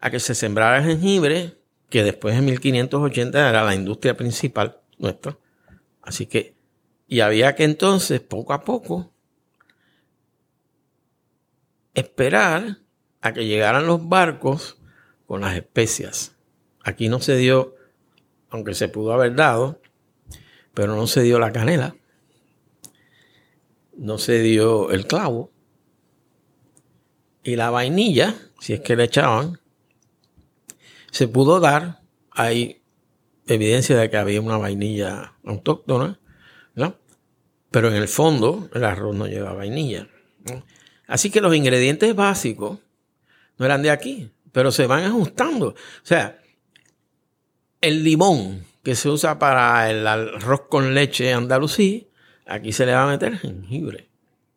a 0.00 0.10
que 0.10 0.20
se 0.20 0.34
sembrara 0.34 0.82
jengibre, 0.82 1.58
que 1.88 2.02
después 2.02 2.36
en 2.36 2.44
1580 2.44 3.48
era 3.48 3.64
la 3.64 3.74
industria 3.74 4.16
principal 4.16 4.80
nuestra. 4.98 5.38
Así 6.02 6.26
que, 6.26 6.56
y 7.06 7.20
había 7.20 7.54
que 7.54 7.64
entonces, 7.64 8.20
poco 8.20 8.52
a 8.52 8.62
poco, 8.62 9.12
esperar 11.94 12.78
a 13.20 13.32
que 13.32 13.46
llegaran 13.46 13.86
los 13.86 14.08
barcos 14.08 14.78
con 15.26 15.42
las 15.42 15.54
especias. 15.54 16.34
Aquí 16.82 17.08
no 17.08 17.20
se 17.20 17.36
dio, 17.36 17.76
aunque 18.50 18.74
se 18.74 18.88
pudo 18.88 19.12
haber 19.12 19.36
dado, 19.36 19.80
pero 20.74 20.96
no 20.96 21.06
se 21.06 21.22
dio 21.22 21.38
la 21.38 21.52
canela, 21.52 21.94
no 23.96 24.18
se 24.18 24.40
dio 24.40 24.90
el 24.90 25.06
clavo 25.06 25.51
y 27.44 27.56
la 27.56 27.70
vainilla, 27.70 28.34
si 28.60 28.72
es 28.72 28.80
que 28.80 28.96
le 28.96 29.04
echaban, 29.04 29.60
se 31.10 31.28
pudo 31.28 31.60
dar. 31.60 32.00
Hay 32.30 32.82
evidencia 33.46 33.96
de 33.96 34.08
que 34.10 34.16
había 34.16 34.40
una 34.40 34.56
vainilla 34.56 35.34
autóctona, 35.44 36.18
¿no? 36.74 36.96
Pero 37.70 37.88
en 37.88 37.94
el 37.94 38.08
fondo 38.08 38.70
el 38.72 38.84
arroz 38.84 39.14
no 39.14 39.26
lleva 39.26 39.52
vainilla. 39.52 40.08
Así 41.06 41.30
que 41.30 41.40
los 41.40 41.54
ingredientes 41.54 42.14
básicos 42.14 42.78
no 43.58 43.66
eran 43.66 43.82
de 43.82 43.90
aquí, 43.90 44.30
pero 44.52 44.70
se 44.70 44.86
van 44.86 45.04
ajustando. 45.04 45.68
O 45.68 45.74
sea, 46.04 46.40
el 47.80 48.04
limón 48.04 48.64
que 48.82 48.94
se 48.94 49.08
usa 49.08 49.38
para 49.38 49.90
el 49.90 50.06
arroz 50.06 50.62
con 50.68 50.94
leche 50.94 51.32
andalusí, 51.32 52.08
aquí 52.46 52.72
se 52.72 52.86
le 52.86 52.92
va 52.92 53.04
a 53.04 53.08
meter 53.08 53.36
jengibre. 53.38 54.11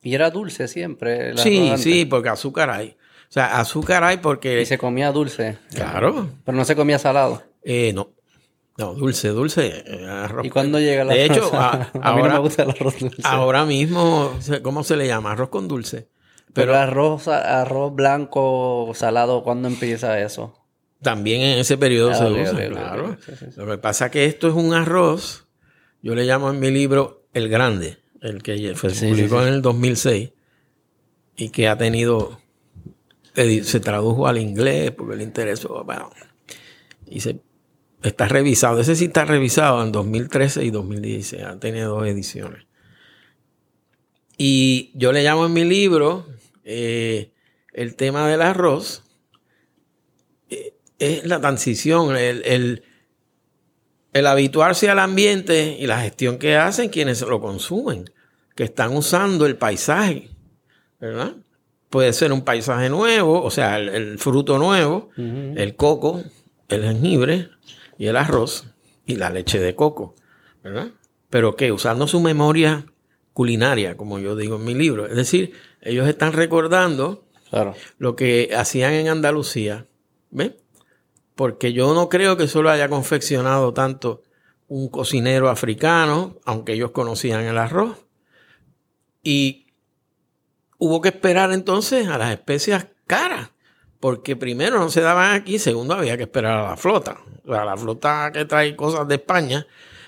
Y 0.06 0.14
era 0.16 0.30
dulce 0.30 0.68
siempre. 0.68 1.36
Sí, 1.38 1.74
sí, 1.78 2.06
porque 2.06 2.30
azúcar 2.30 2.70
hay. 2.70 2.90
O 3.28 3.32
sea, 3.36 3.60
azúcar 3.60 4.04
hay 4.04 4.18
porque... 4.18 4.62
Y 4.62 4.66
se 4.66 4.78
comía 4.78 5.12
dulce. 5.12 5.58
Claro. 5.74 6.30
Pero 6.46 6.56
no 6.58 6.64
se 6.64 6.76
comía 6.76 7.00
salado. 7.00 7.42
Eh, 7.64 7.92
no. 7.94 8.12
No, 8.78 8.94
dulce, 8.94 9.30
dulce. 9.30 9.84
eh, 9.86 10.06
arroz. 10.08 10.46
¿Y 10.46 10.50
cuándo 10.52 10.80
llega 10.80 11.02
el 11.02 11.08
De 11.08 11.24
arroz? 11.26 11.38
hecho, 11.38 11.56
a- 11.56 11.72
a, 11.72 11.78
mí 11.94 12.00
no 12.04 12.04
ahora, 12.04 12.34
me 12.34 12.40
gusta 12.40 12.64
el 12.64 12.70
arroz 12.70 13.00
dulce. 13.00 13.22
ahora 13.24 13.66
mismo, 13.66 14.32
¿cómo 14.62 14.84
se 14.84 14.96
le 14.96 15.08
llama? 15.08 15.32
Arroz 15.32 15.50
con 15.50 15.68
dulce. 15.68 16.08
Pero 16.54 16.72
Pero 16.72 16.76
arroz, 16.76 17.28
arroz 17.28 17.96
blanco 17.96 18.92
salado, 18.94 19.44
¿cuándo 19.44 19.68
empieza 19.68 20.20
eso? 20.22 20.62
también 21.02 21.42
en 21.42 21.60
ese 21.60 21.78
periodo 21.78 22.12
Ah, 22.12 22.16
se 22.16 22.26
usa, 22.26 22.68
claro. 22.70 23.10
ok, 23.12 23.18
sí, 23.26 23.32
sí, 23.40 23.46
sí. 23.52 23.60
Lo 23.60 23.68
que 23.68 23.78
pasa 23.78 24.06
es 24.08 24.12
que 24.12 24.26
esto 24.26 24.48
es 24.48 24.54
un 24.56 24.74
arroz, 24.74 25.46
yo 26.02 26.16
le 26.16 26.24
llamo 26.26 26.50
en 26.50 26.60
mi 26.60 26.72
libro 26.72 27.26
El 27.34 27.48
Grande, 27.50 27.98
el 28.26 28.42
que 28.44 28.74
fue- 28.76 28.90
se 28.92 29.02
Sí, 29.02 29.08
publicó 29.10 29.38
sí, 29.40 29.44
sí. 29.44 29.48
en 29.50 29.54
el 29.56 29.62
2006 29.62 30.32
y 31.38 31.50
que 31.50 31.68
ha 31.68 31.78
tenido, 31.78 32.40
se 33.36 33.80
tradujo 33.80 34.28
al 34.28 34.38
inglés 34.38 34.92
porque 34.92 35.16
le 35.18 35.24
interesó, 35.24 35.84
bueno, 35.84 36.10
y 37.08 37.20
se 37.20 37.40
está 38.04 38.28
revisado. 38.28 38.80
Ese 38.80 38.96
sí 38.96 39.06
está 39.06 39.26
revisado 39.26 39.84
en 39.84 39.92
2013 39.92 40.64
y 40.64 40.72
2016. 40.72 41.44
Ha 41.44 41.60
tenido 41.60 41.96
dos 41.96 42.08
ediciones. 42.08 42.66
Y 44.38 44.92
yo 44.96 45.12
le 45.12 45.24
llamo 45.24 45.46
en 45.46 45.54
mi 45.54 45.64
libro 45.64 46.28
eh, 46.64 47.32
el 47.74 47.96
tema 47.96 48.28
del 48.28 48.42
arroz. 48.42 49.04
Eh, 50.50 50.74
es 51.00 51.26
la 51.26 51.40
transición, 51.40 52.16
el, 52.16 52.42
el, 52.46 52.84
el 54.14 54.28
habituarse 54.28 54.90
al 54.90 55.00
ambiente 55.00 55.78
y 55.80 55.88
la 55.88 56.02
gestión 56.02 56.38
que 56.38 56.56
hacen 56.58 56.90
quienes 56.90 57.22
lo 57.22 57.40
consumen, 57.42 58.10
que 58.56 58.64
están 58.64 58.96
usando 58.96 59.46
el 59.46 59.58
paisaje, 59.58 60.30
¿verdad? 61.00 61.34
Puede 61.90 62.14
ser 62.14 62.32
un 62.34 62.42
paisaje 62.42 62.90
nuevo, 62.90 63.44
o 63.44 63.52
sea, 63.52 63.78
el, 63.78 64.18
fruto 64.18 64.58
nuevo, 64.58 65.10
el 65.18 65.76
coco, 65.76 66.24
el 66.70 66.84
jengibre 66.84 67.50
y 67.98 68.08
el 68.08 68.18
arroz 68.18 68.66
y 69.06 69.16
la 69.16 69.30
leche 69.30 69.60
de 69.60 69.76
coco, 69.76 70.16
¿verdad? 70.64 70.90
Pero 71.30 71.56
que 71.56 71.72
usando 71.72 72.08
su 72.08 72.20
memoria 72.22 72.86
culinaria, 73.36 73.98
como 73.98 74.18
yo 74.20 74.38
digo 74.38 74.56
en 74.56 74.64
mi 74.64 74.74
libro. 74.74 75.08
Es 75.08 75.16
decir, 75.16 75.52
ellos 75.82 76.08
están 76.08 76.32
recordando 76.32 77.26
lo 77.98 78.16
que 78.16 78.52
hacían 78.56 78.94
en 78.94 79.10
Andalucía, 79.10 79.88
¿ven? 80.32 80.56
Porque 81.36 81.74
yo 81.74 81.94
no 81.94 82.08
creo 82.08 82.38
que 82.38 82.48
solo 82.48 82.70
haya 82.70 82.88
confeccionado 82.88 83.74
tanto 83.74 84.24
un 84.68 84.88
cocinero 84.88 85.50
africano, 85.50 86.38
aunque 86.46 86.74
ellos 86.74 86.92
conocían 86.92 87.44
el 87.44 87.58
arroz. 87.58 88.05
Y 89.26 89.66
hubo 90.78 91.02
que 91.02 91.10
esperar 91.10 91.52
entonces 91.52 92.08
a 92.08 92.20
las 92.20 92.32
especias 92.32 92.86
caras, 93.08 93.50
porque 94.00 94.36
primero 94.36 94.78
no 94.78 94.90
se 94.90 95.02
daban 95.02 95.34
aquí, 95.34 95.58
segundo 95.58 95.96
había 95.96 96.16
que 96.16 96.24
esperar 96.24 96.60
a 96.60 96.70
la 96.70 96.78
flota. 96.78 97.18
a 97.50 97.66
la 97.66 97.76
flota 97.76 98.30
que 98.32 98.46
trae 98.46 98.76
cosas 98.76 99.08
de 99.08 99.16
España 99.16 99.66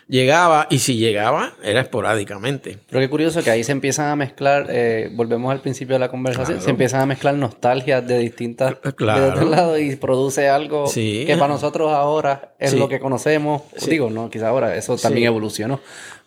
llegaba 0.07 0.67
y 0.69 0.77
si 0.79 0.97
llegaba 0.97 1.53
era 1.63 1.81
esporádicamente. 1.81 2.77
Pero 2.87 3.01
qué 3.01 3.09
curioso 3.09 3.43
que 3.43 3.49
ahí 3.49 3.63
se 3.63 3.71
empiezan 3.71 4.09
a 4.09 4.15
mezclar, 4.15 4.67
eh, 4.69 5.09
volvemos 5.13 5.51
al 5.51 5.61
principio 5.61 5.95
de 5.95 5.99
la 5.99 6.09
conversación, 6.09 6.61
se 6.61 6.69
empiezan 6.69 7.01
a 7.01 7.07
mezclar 7.07 7.33
nostalgias 7.33 8.07
de 8.07 8.19
distintas 8.19 8.75
claro. 8.95 9.21
de 9.21 9.29
otro 9.31 9.49
lado 9.49 9.79
y 9.79 9.95
produce 9.95 10.47
algo 10.47 10.85
que 10.93 11.35
para 11.39 11.53
nosotros 11.53 11.91
ahora 11.91 12.53
es 12.59 12.75
lo 12.75 12.87
que 12.87 12.99
conocemos. 12.99 13.63
Digo, 13.87 14.11
no, 14.11 14.29
quizá 14.29 14.49
ahora 14.49 14.75
eso 14.75 14.95
también 14.95 15.25
evolucionó, 15.25 15.79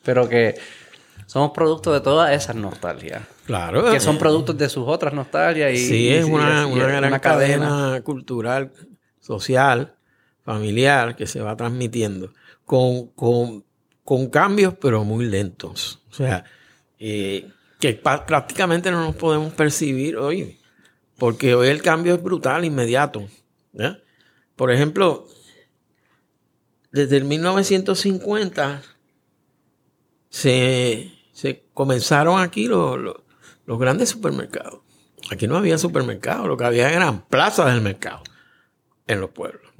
pero 0.03 0.29
que 0.29 0.57
somos 1.31 1.53
productos 1.53 1.95
de 1.95 2.01
todas 2.01 2.33
esas 2.33 2.57
nostalgias. 2.57 3.23
Claro. 3.47 3.91
Que 3.91 4.01
son 4.01 4.19
productos 4.19 4.59
de 4.59 4.69
sus 4.69 4.87
otras 4.87 5.15
nostalgias. 5.15 5.73
Y, 5.73 5.77
sí, 5.77 6.09
es 6.09 6.25
una, 6.25 6.67
gran 6.67 7.19
cadena 7.21 8.01
cultural, 8.03 8.73
social, 9.21 9.95
familiar 10.45 11.15
que 11.17 11.27
se 11.27 11.41
va 11.41 11.57
transmitiendo 11.57 12.33
con, 12.65 13.09
con 13.09 13.65
con 14.11 14.29
cambios, 14.29 14.75
pero 14.81 15.05
muy 15.05 15.25
lentos. 15.25 16.01
O 16.11 16.15
sea, 16.15 16.45
eh, 16.99 17.49
que 17.79 17.93
prácticamente 17.95 18.91
no 18.91 19.05
nos 19.05 19.15
podemos 19.15 19.53
percibir 19.53 20.17
hoy, 20.17 20.59
porque 21.17 21.55
hoy 21.55 21.69
el 21.69 21.81
cambio 21.81 22.17
es 22.17 22.21
brutal, 22.21 22.65
inmediato. 22.65 23.29
Por 24.57 24.73
ejemplo, 24.73 25.29
desde 26.91 27.19
el 27.19 27.25
1950 27.25 28.83
se, 30.29 31.13
comenzaron 31.75 32.41
aquí 32.41 32.67
los, 32.67 32.99
los, 32.99 33.79
grandes 33.79 34.09
supermercados. 34.09 34.81
Aquí 35.31 35.47
no 35.47 35.57
había 35.57 35.79
supermercados, 35.79 36.47
lo 36.47 36.57
que 36.57 36.65
había 36.65 36.93
eran 36.93 37.23
plazas 37.27 37.73
del 37.73 37.83
mercado 37.83 38.23
en 39.07 39.21
los 39.21 39.31
pueblos. 39.31 39.71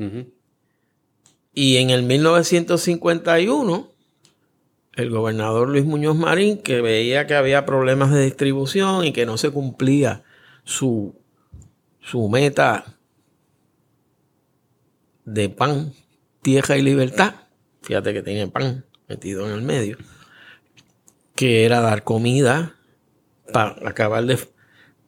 Y 1.53 1.77
en 1.79 1.91
el 1.91 2.03
1951 2.03 3.91
el 4.95 5.11
gobernador 5.11 5.69
Luis 5.69 5.85
Muñoz 5.85 6.17
Marín, 6.17 6.59
que 6.59 6.81
veía 6.81 7.27
que 7.27 7.35
había 7.35 7.65
problemas 7.65 8.13
de 8.13 8.25
distribución 8.25 9.05
y 9.05 9.13
que 9.13 9.27
no 9.27 9.39
se 9.39 9.51
cumplía 9.51 10.25
su, 10.65 11.15
su 12.01 12.29
meta 12.29 12.99
de 15.25 15.49
pan, 15.49 15.93
tierra 16.43 16.77
y 16.77 16.83
libertad. 16.83 17.35
Fíjate 17.83 18.13
que 18.13 18.23
tiene 18.23 18.49
pan 18.49 18.85
metido 19.09 19.47
en 19.47 19.53
el 19.53 19.63
medio. 19.63 19.97
Que 21.41 21.65
era 21.65 21.81
dar 21.81 22.05
comida 22.05 22.77
para 23.51 23.77
acabar 23.89 24.25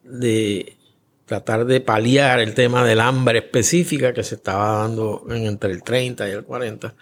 de, 0.03 0.77
tratar 1.25 1.65
de 1.65 1.79
paliar 1.79 2.39
el 2.39 2.55
tema 2.55 2.83
del 2.83 3.01
hambre 3.01 3.37
específica 3.37 4.13
que 4.13 4.23
se 4.23 4.35
estaba 4.35 4.79
dando 4.79 5.27
entre 5.29 5.71
el 5.71 5.83
30 5.83 6.27
y 6.27 6.31
el 6.31 6.43
40 6.43 6.95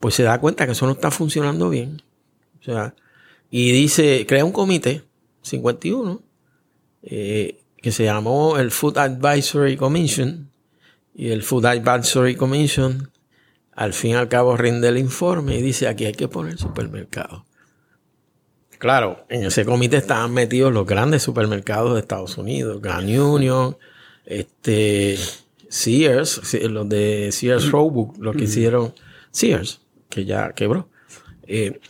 pues 0.00 0.14
se 0.14 0.22
da 0.22 0.40
cuenta 0.40 0.66
que 0.66 0.72
eso 0.72 0.86
no 0.86 0.92
está 0.92 1.10
funcionando 1.10 1.70
bien. 1.70 2.02
O 2.60 2.64
sea, 2.64 2.94
y 3.50 3.72
dice, 3.72 4.26
crea 4.28 4.44
un 4.44 4.52
comité, 4.52 5.02
51, 5.42 6.22
eh, 7.02 7.60
que 7.76 7.92
se 7.92 8.04
llamó 8.04 8.58
el 8.58 8.70
Food 8.70 8.98
Advisory 8.98 9.76
Commission. 9.76 10.50
Y 11.14 11.30
el 11.30 11.42
Food 11.42 11.66
Advisory 11.66 12.36
Commission, 12.36 13.10
al 13.72 13.94
fin 13.94 14.12
y 14.12 14.14
al 14.14 14.28
cabo, 14.28 14.56
rinde 14.56 14.88
el 14.88 14.98
informe 14.98 15.56
y 15.56 15.62
dice, 15.62 15.88
aquí 15.88 16.04
hay 16.04 16.12
que 16.12 16.28
poner 16.28 16.58
supermercados. 16.58 17.42
Claro, 18.78 19.24
en 19.28 19.44
ese 19.44 19.64
comité 19.64 19.96
estaban 19.96 20.32
metidos 20.32 20.72
los 20.72 20.86
grandes 20.86 21.22
supermercados 21.22 21.94
de 21.94 22.00
Estados 22.00 22.36
Unidos, 22.36 22.80
Grand 22.82 23.08
Union, 23.08 23.76
este, 24.26 25.18
Sears, 25.68 26.54
los 26.64 26.88
de 26.88 27.30
Sears 27.32 27.70
Roebuck, 27.70 28.18
lo 28.18 28.32
que 28.32 28.44
hicieron 28.44 28.94
Sears 29.30 29.80
que 30.08 30.24
ya 30.24 30.52
quebró, 30.52 30.88
eh, 31.46 31.80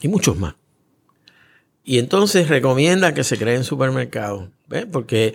y 0.00 0.08
muchos 0.08 0.36
más. 0.36 0.54
Y 1.84 1.98
entonces 1.98 2.48
recomienda 2.48 3.14
que 3.14 3.24
se 3.24 3.38
creen 3.38 3.64
supermercados, 3.64 4.50
porque 4.92 5.34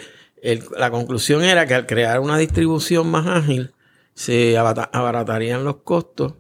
la 0.78 0.92
conclusión 0.92 1.44
era 1.44 1.66
que 1.66 1.74
al 1.74 1.88
crear 1.88 2.20
una 2.20 2.38
distribución 2.38 3.10
más 3.10 3.26
ágil, 3.26 3.72
se 4.14 4.58
abaratarían 4.58 5.64
los 5.64 5.78
costos, 5.78 6.36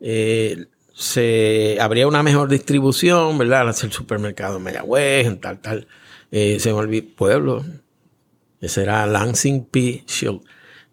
eh, 0.00 0.66
se 0.94 1.78
habría 1.80 2.06
una 2.06 2.22
mejor 2.22 2.48
distribución, 2.48 3.38
¿verdad? 3.38 3.62
Al 3.62 3.68
hacer 3.68 3.92
supermercado 3.92 4.58
en 4.58 4.62
Mayagüez, 4.62 5.26
en 5.26 5.40
tal, 5.40 5.60
tal, 5.60 5.86
eh, 6.30 6.58
se 6.60 6.72
me 6.72 7.02
pueblo. 7.02 7.64
Ese 8.60 8.82
era 8.82 9.04
Lansing 9.06 9.64
P. 9.64 10.04
Shield, 10.06 10.40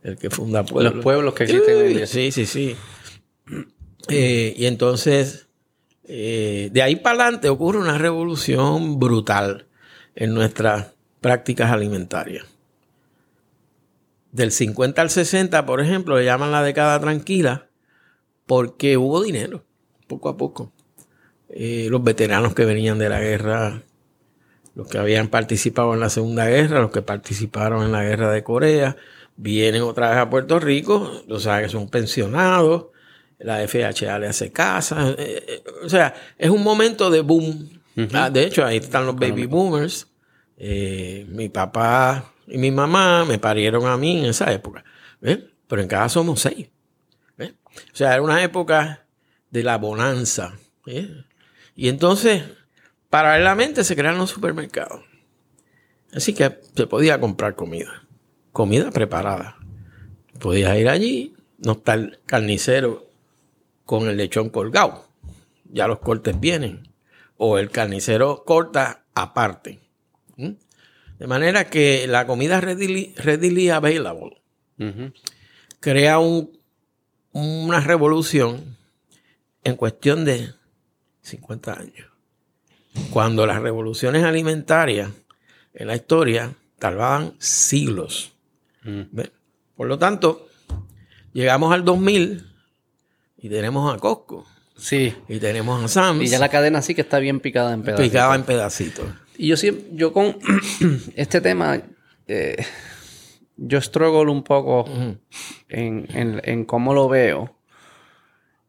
el 0.03 0.17
que 0.17 0.29
funda 0.29 0.63
Pueblo. 0.63 0.91
Los 0.91 1.03
pueblos 1.03 1.33
que 1.33 1.43
existen 1.43 2.07
Sí, 2.07 2.31
sí, 2.31 2.45
sí. 2.45 2.75
Eh, 4.07 4.55
y 4.57 4.65
entonces, 4.65 5.47
eh, 6.05 6.69
de 6.71 6.81
ahí 6.81 6.95
para 6.95 7.23
adelante 7.23 7.49
ocurre 7.49 7.77
una 7.77 7.97
revolución 7.97 8.99
brutal 8.99 9.67
en 10.15 10.33
nuestras 10.33 10.93
prácticas 11.21 11.71
alimentarias. 11.71 12.45
Del 14.31 14.51
50 14.51 15.01
al 15.01 15.09
60, 15.09 15.65
por 15.65 15.81
ejemplo, 15.81 16.17
le 16.17 16.25
llaman 16.25 16.51
la 16.51 16.63
década 16.63 16.99
tranquila 16.99 17.67
porque 18.45 18.97
hubo 18.97 19.21
dinero, 19.21 19.63
poco 20.09 20.27
a 20.27 20.35
poco. 20.35 20.73
Eh, 21.47 21.87
los 21.89 22.03
veteranos 22.03 22.53
que 22.53 22.65
venían 22.65 22.99
de 22.99 23.07
la 23.07 23.21
guerra, 23.21 23.83
los 24.75 24.89
que 24.89 24.97
habían 24.97 25.29
participado 25.29 25.93
en 25.93 26.01
la 26.01 26.09
Segunda 26.09 26.47
Guerra, 26.47 26.81
los 26.81 26.91
que 26.91 27.01
participaron 27.01 27.83
en 27.83 27.93
la 27.93 28.03
Guerra 28.03 28.31
de 28.31 28.43
Corea, 28.43 28.97
vienen 29.37 29.83
otra 29.83 30.09
vez 30.09 30.17
a 30.17 30.29
Puerto 30.29 30.59
Rico, 30.59 31.23
los 31.27 31.43
sabes 31.43 31.67
que 31.67 31.71
son 31.71 31.87
pensionados, 31.87 32.87
la 33.37 33.65
FHA 33.65 34.19
le 34.19 34.27
hace 34.27 34.51
casa. 34.51 35.11
Eh, 35.17 35.43
eh, 35.47 35.63
o 35.85 35.87
sea, 35.87 36.13
es 36.37 36.49
un 36.49 36.61
momento 36.61 37.09
de 37.09 37.21
boom. 37.21 37.69
Ah, 38.13 38.29
de 38.29 38.43
hecho, 38.43 38.65
ahí 38.65 38.77
están 38.77 39.05
los 39.05 39.15
baby 39.15 39.45
boomers. 39.45 40.07
Mi 40.57 41.49
papá 41.49 42.33
y 42.47 42.57
mi 42.57 42.71
mamá 42.71 43.25
me 43.25 43.39
parieron 43.39 43.85
a 43.87 43.97
mí 43.97 44.19
en 44.19 44.25
esa 44.25 44.51
época. 44.53 44.83
Pero 45.19 45.81
en 45.81 45.87
casa 45.87 46.09
somos 46.09 46.39
seis. 46.39 46.69
O 47.39 47.95
sea, 47.95 48.13
era 48.13 48.21
una 48.21 48.41
época 48.41 49.05
de 49.51 49.63
la 49.63 49.77
bonanza. 49.77 50.57
Y 51.75 51.89
entonces, 51.89 52.43
paralelamente 53.09 53.83
se 53.83 53.95
crearon 53.95 54.19
los 54.19 54.29
supermercados. 54.29 55.01
Así 56.13 56.33
que 56.33 56.59
se 56.75 56.87
podía 56.87 57.19
comprar 57.19 57.55
comida. 57.55 58.07
Comida 58.51 58.91
preparada. 58.91 59.57
Podías 60.39 60.77
ir 60.77 60.89
allí, 60.89 61.35
no 61.57 61.73
está 61.73 61.93
el 61.93 62.19
carnicero 62.25 63.07
con 63.85 64.07
el 64.07 64.17
lechón 64.17 64.49
colgado. 64.49 65.07
Ya 65.71 65.87
los 65.87 65.99
cortes 65.99 66.39
vienen. 66.39 66.89
O 67.37 67.57
el 67.57 67.69
carnicero 67.69 68.43
corta 68.45 69.03
aparte. 69.13 69.79
De 70.37 71.27
manera 71.27 71.69
que 71.69 72.07
la 72.07 72.25
comida 72.25 72.61
readily, 72.61 73.69
available 73.69 74.41
crea 75.79 76.19
una 77.31 77.79
revolución 77.81 78.77
en 79.63 79.75
cuestión 79.75 80.25
de 80.25 80.49
50 81.21 81.73
años. 81.79 82.07
Cuando 83.11 83.45
las 83.45 83.61
revoluciones 83.61 84.23
alimentarias 84.23 85.09
en 85.73 85.87
la 85.87 85.95
historia 85.95 86.53
tardaban 86.79 87.33
siglos. 87.39 88.33
Por 89.75 89.87
lo 89.87 89.97
tanto, 89.99 90.47
llegamos 91.33 91.73
al 91.73 91.85
2000 91.85 92.45
y 93.37 93.49
tenemos 93.49 93.93
a 93.93 93.97
Costco, 93.99 94.45
Sí. 94.77 95.13
y 95.27 95.39
tenemos 95.39 95.83
a 95.83 95.87
Sam's, 95.87 96.23
Y 96.23 96.27
ya 96.27 96.39
la 96.39 96.49
cadena 96.49 96.81
sí 96.81 96.95
que 96.95 97.01
está 97.01 97.19
bien 97.19 97.39
picada 97.39 97.73
en 97.73 97.83
pedazos. 97.83 98.05
picada 98.05 98.35
en 98.35 98.43
pedacitos. 98.43 99.05
Y 99.37 99.47
yo 99.47 99.57
siempre, 99.57 99.85
yo 99.93 100.11
con 100.13 100.37
este 101.15 101.39
tema, 101.41 101.81
eh, 102.27 102.57
yo 103.57 103.79
struggle 103.81 104.31
un 104.31 104.43
poco 104.43 104.85
en, 105.67 106.07
en- 106.13 106.41
en 106.43 106.65
cómo 106.65 106.93
lo 106.93 107.07
veo. 107.09 107.55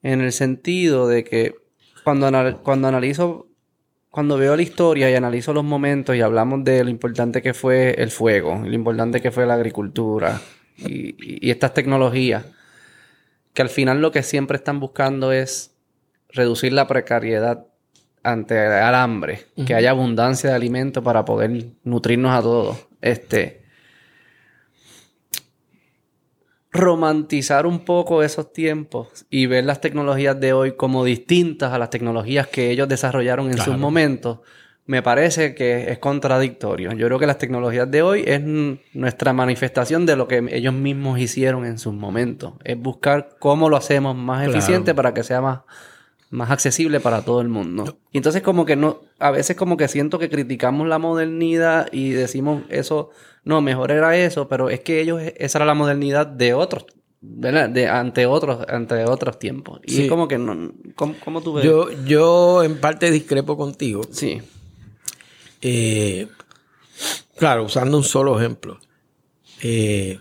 En 0.02 0.20
el 0.20 0.32
sentido 0.32 1.08
de 1.08 1.24
que 1.24 1.54
cuando, 2.04 2.26
anal- 2.26 2.58
cuando 2.62 2.88
analizo, 2.88 3.46
cuando 4.10 4.36
veo 4.36 4.56
la 4.56 4.62
historia 4.62 5.10
y 5.10 5.14
analizo 5.14 5.52
los 5.52 5.64
momentos 5.64 6.16
y 6.16 6.20
hablamos 6.20 6.64
de 6.64 6.82
lo 6.84 6.90
importante 6.90 7.42
que 7.42 7.54
fue 7.54 7.94
el 7.98 8.10
fuego, 8.10 8.62
lo 8.64 8.72
importante 8.72 9.20
que 9.20 9.30
fue 9.30 9.46
la 9.46 9.54
agricultura 9.54 10.40
y, 10.78 11.50
estas 11.50 11.74
tecnologías, 11.74 12.46
que 13.52 13.62
al 13.62 13.68
final 13.68 14.00
lo 14.00 14.12
que 14.12 14.22
siempre 14.22 14.56
están 14.56 14.80
buscando 14.80 15.32
es 15.32 15.72
reducir 16.30 16.72
la 16.72 16.86
precariedad 16.86 17.66
ante 18.22 18.54
el 18.54 18.94
hambre, 18.94 19.46
que 19.66 19.74
haya 19.74 19.90
abundancia 19.90 20.50
de 20.50 20.56
alimento 20.56 21.02
para 21.02 21.24
poder 21.24 21.66
nutrirnos 21.84 22.32
a 22.32 22.42
todos. 22.42 22.86
Este 23.00 23.59
romantizar 26.72 27.66
un 27.66 27.80
poco 27.84 28.22
esos 28.22 28.52
tiempos 28.52 29.26
y 29.28 29.46
ver 29.46 29.64
las 29.64 29.80
tecnologías 29.80 30.38
de 30.38 30.52
hoy 30.52 30.72
como 30.76 31.04
distintas 31.04 31.72
a 31.72 31.78
las 31.78 31.90
tecnologías 31.90 32.46
que 32.46 32.70
ellos 32.70 32.88
desarrollaron 32.88 33.50
en 33.50 33.58
sus 33.58 33.76
momentos, 33.76 34.38
me 34.86 35.02
parece 35.02 35.54
que 35.54 35.90
es 35.90 35.98
contradictorio. 35.98 36.92
Yo 36.92 37.06
creo 37.06 37.18
que 37.18 37.26
las 37.26 37.38
tecnologías 37.38 37.90
de 37.90 38.02
hoy 38.02 38.24
es 38.26 38.40
nuestra 38.92 39.32
manifestación 39.32 40.06
de 40.06 40.16
lo 40.16 40.26
que 40.26 40.44
ellos 40.50 40.74
mismos 40.74 41.18
hicieron 41.20 41.64
en 41.64 41.78
sus 41.78 41.94
momentos. 41.94 42.54
Es 42.64 42.78
buscar 42.78 43.30
cómo 43.38 43.68
lo 43.68 43.76
hacemos 43.76 44.16
más 44.16 44.44
Claro. 44.44 44.52
eficiente 44.58 44.94
para 44.94 45.12
que 45.14 45.22
sea 45.22 45.40
más, 45.40 45.60
más 46.30 46.50
accesible 46.50 47.00
para 47.00 47.22
todo 47.24 47.40
el 47.40 47.48
mundo. 47.48 47.98
Y 48.12 48.18
entonces 48.18 48.40
como 48.42 48.64
que 48.64 48.76
no, 48.76 49.00
a 49.18 49.30
veces 49.32 49.56
como 49.56 49.76
que 49.76 49.88
siento 49.88 50.18
que 50.18 50.30
criticamos 50.30 50.86
la 50.88 50.98
modernidad 50.98 51.88
y 51.92 52.10
decimos 52.10 52.62
eso, 52.68 53.10
no, 53.44 53.60
mejor 53.60 53.90
era 53.90 54.16
eso, 54.16 54.48
pero 54.48 54.70
es 54.70 54.80
que 54.80 55.00
ellos, 55.00 55.20
esa 55.36 55.58
era 55.58 55.64
la 55.66 55.74
modernidad 55.74 56.26
de 56.28 56.54
otros, 56.54 56.86
¿verdad? 57.20 57.68
De, 57.68 57.88
ante 57.88 58.26
otros, 58.26 58.64
ante 58.68 59.04
otros 59.04 59.38
tiempos. 59.40 59.80
Y 59.84 59.92
Sí. 59.92 60.02
es 60.04 60.08
como 60.08 60.28
que 60.28 60.38
no, 60.38 60.72
¿cómo, 60.94 61.14
cómo 61.24 61.42
tú 61.42 61.54
ves? 61.54 61.64
Yo, 61.64 61.88
yo 62.04 62.62
en 62.62 62.78
parte 62.78 63.10
discrepo 63.10 63.56
contigo. 63.56 64.02
Sí. 64.12 64.40
Eh, 65.62 66.28
claro, 67.36 67.64
usando 67.64 67.96
un 67.96 68.04
solo 68.04 68.38
ejemplo. 68.38 68.78
Eh, 69.62 70.20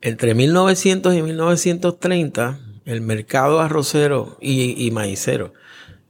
entre 0.00 0.34
1900 0.34 1.14
y 1.14 1.22
1930, 1.22 2.58
el 2.84 3.00
mercado 3.00 3.60
arrocero 3.60 4.36
y, 4.40 4.90
maicero, 4.90 5.52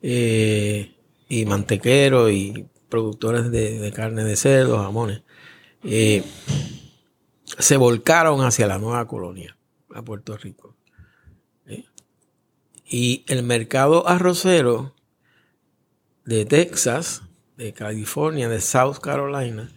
eh, 0.02 0.94
y 1.28 1.44
mantequero 1.46 2.30
y 2.30 2.66
productores 2.88 3.50
de, 3.50 3.78
de 3.78 3.92
carne 3.92 4.24
de 4.24 4.36
cerdo, 4.36 4.82
jamones, 4.82 5.22
eh, 5.84 6.22
se 7.58 7.76
volcaron 7.76 8.44
hacia 8.44 8.66
la 8.66 8.78
nueva 8.78 9.06
colonia, 9.06 9.56
a 9.94 10.02
Puerto 10.02 10.36
Rico. 10.36 10.76
¿eh? 11.66 11.84
Y 12.86 13.24
el 13.28 13.42
mercado 13.42 14.08
arrocero 14.08 14.94
de 16.24 16.44
Texas, 16.44 17.22
de 17.56 17.72
California, 17.72 18.48
de 18.48 18.60
South 18.60 18.98
Carolina, 18.98 19.70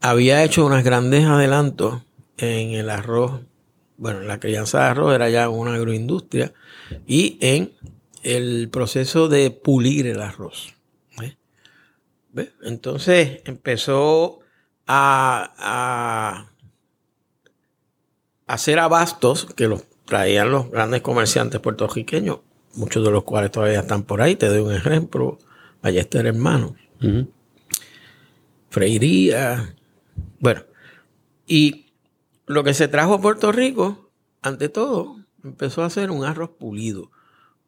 había 0.00 0.42
hecho 0.42 0.64
unos 0.64 0.82
grandes 0.82 1.24
adelantos 1.26 2.02
en 2.38 2.70
el 2.70 2.90
arroz. 2.90 3.42
Bueno, 4.00 4.20
la 4.20 4.40
crianza 4.40 4.78
de 4.78 4.84
arroz 4.86 5.14
era 5.14 5.28
ya 5.28 5.50
una 5.50 5.74
agroindustria 5.74 6.54
y 7.06 7.36
en 7.42 7.74
el 8.22 8.70
proceso 8.70 9.28
de 9.28 9.50
pulir 9.50 10.06
el 10.06 10.22
arroz. 10.22 10.74
¿Ve? 12.32 12.52
Entonces 12.62 13.42
empezó 13.44 14.40
a, 14.86 15.52
a 15.58 16.50
hacer 18.46 18.78
abastos 18.78 19.46
que 19.54 19.68
los 19.68 19.82
traían 20.06 20.50
los 20.50 20.70
grandes 20.70 21.02
comerciantes 21.02 21.60
puertorriqueños, 21.60 22.38
muchos 22.76 23.04
de 23.04 23.10
los 23.10 23.24
cuales 23.24 23.50
todavía 23.50 23.80
están 23.80 24.04
por 24.04 24.22
ahí. 24.22 24.34
Te 24.34 24.48
doy 24.48 24.60
un 24.60 24.72
ejemplo. 24.74 25.38
Ballester 25.82 26.24
Hermano, 26.24 26.74
Ujú. 27.02 27.28
Freiría. 28.70 29.74
Bueno, 30.38 30.62
y 31.46 31.89
lo 32.50 32.64
que 32.64 32.74
se 32.74 32.88
trajo 32.88 33.14
a 33.14 33.20
Puerto 33.20 33.52
Rico, 33.52 34.10
ante 34.42 34.68
todo, 34.68 35.24
empezó 35.44 35.82
a 35.82 35.86
hacer 35.86 36.10
un 36.10 36.24
arroz 36.24 36.50
pulido, 36.58 37.12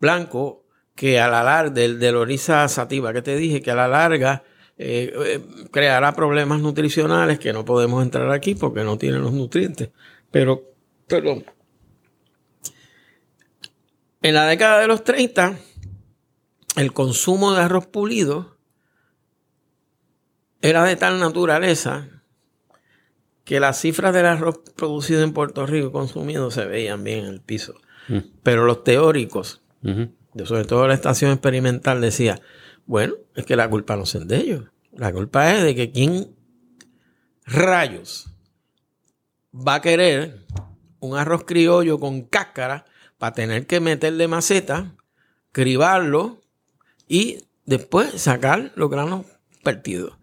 blanco, 0.00 0.64
que 0.96 1.20
a 1.20 1.28
la 1.28 1.44
larga, 1.44 1.70
del, 1.70 2.00
del 2.00 2.16
Orisa 2.16 2.66
Sativa 2.66 3.12
que 3.12 3.22
te 3.22 3.36
dije, 3.36 3.62
que 3.62 3.70
a 3.70 3.76
la 3.76 3.86
larga 3.86 4.42
eh, 4.76 5.12
eh, 5.24 5.68
creará 5.70 6.14
problemas 6.14 6.60
nutricionales 6.60 7.38
que 7.38 7.52
no 7.52 7.64
podemos 7.64 8.02
entrar 8.02 8.28
aquí 8.32 8.56
porque 8.56 8.82
no 8.82 8.98
tienen 8.98 9.22
los 9.22 9.32
nutrientes. 9.32 9.90
Pero, 10.32 10.64
perdón. 11.06 11.44
En 14.20 14.34
la 14.34 14.46
década 14.46 14.80
de 14.80 14.88
los 14.88 15.04
30, 15.04 15.58
el 16.74 16.92
consumo 16.92 17.52
de 17.52 17.62
arroz 17.62 17.86
pulido 17.86 18.58
era 20.60 20.82
de 20.82 20.96
tal 20.96 21.20
naturaleza 21.20 22.21
que 23.52 23.60
las 23.60 23.78
cifras 23.78 24.14
del 24.14 24.24
arroz 24.24 24.62
producido 24.76 25.22
en 25.22 25.34
Puerto 25.34 25.66
Rico 25.66 25.88
y 25.88 25.92
consumido 25.92 26.50
se 26.50 26.64
veían 26.64 27.04
bien 27.04 27.18
en 27.18 27.26
el 27.26 27.42
piso. 27.42 27.74
Mm. 28.08 28.20
Pero 28.42 28.64
los 28.64 28.82
teóricos, 28.82 29.60
sobre 30.44 30.64
todo 30.64 30.88
la 30.88 30.94
estación 30.94 31.32
experimental, 31.32 32.00
decía, 32.00 32.40
bueno, 32.86 33.12
es 33.34 33.44
que 33.44 33.54
la 33.54 33.68
culpa 33.68 33.94
no 33.94 34.04
es 34.04 34.26
de 34.26 34.36
ellos. 34.38 34.64
La 34.92 35.12
culpa 35.12 35.52
es 35.52 35.64
de 35.64 35.74
que 35.74 35.90
quién 35.90 36.34
rayos 37.44 38.32
va 39.54 39.74
a 39.74 39.82
querer 39.82 40.46
un 41.00 41.18
arroz 41.18 41.44
criollo 41.44 42.00
con 42.00 42.22
cáscara 42.22 42.86
para 43.18 43.34
tener 43.34 43.66
que 43.66 43.80
meterle 43.80 44.28
maceta, 44.28 44.94
cribarlo 45.52 46.40
y 47.06 47.44
después 47.66 48.18
sacar 48.18 48.72
los 48.76 48.88
granos 48.88 49.26
partidos. 49.62 50.16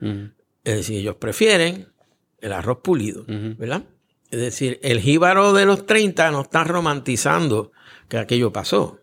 Es 0.63 0.77
decir, 0.77 0.97
ellos 0.97 1.17
prefieren 1.17 1.89
el 2.41 2.53
arroz 2.53 2.79
pulido. 2.81 3.23
¿verdad? 3.27 3.83
Es 4.31 4.39
decir, 4.39 4.79
el 4.83 4.99
jíbaro 4.99 5.53
de 5.53 5.65
los 5.65 5.85
30 5.85 6.31
no 6.31 6.41
está 6.41 6.63
romantizando 6.63 7.71
que 8.07 8.17
aquello 8.17 8.51
pasó. 8.51 8.99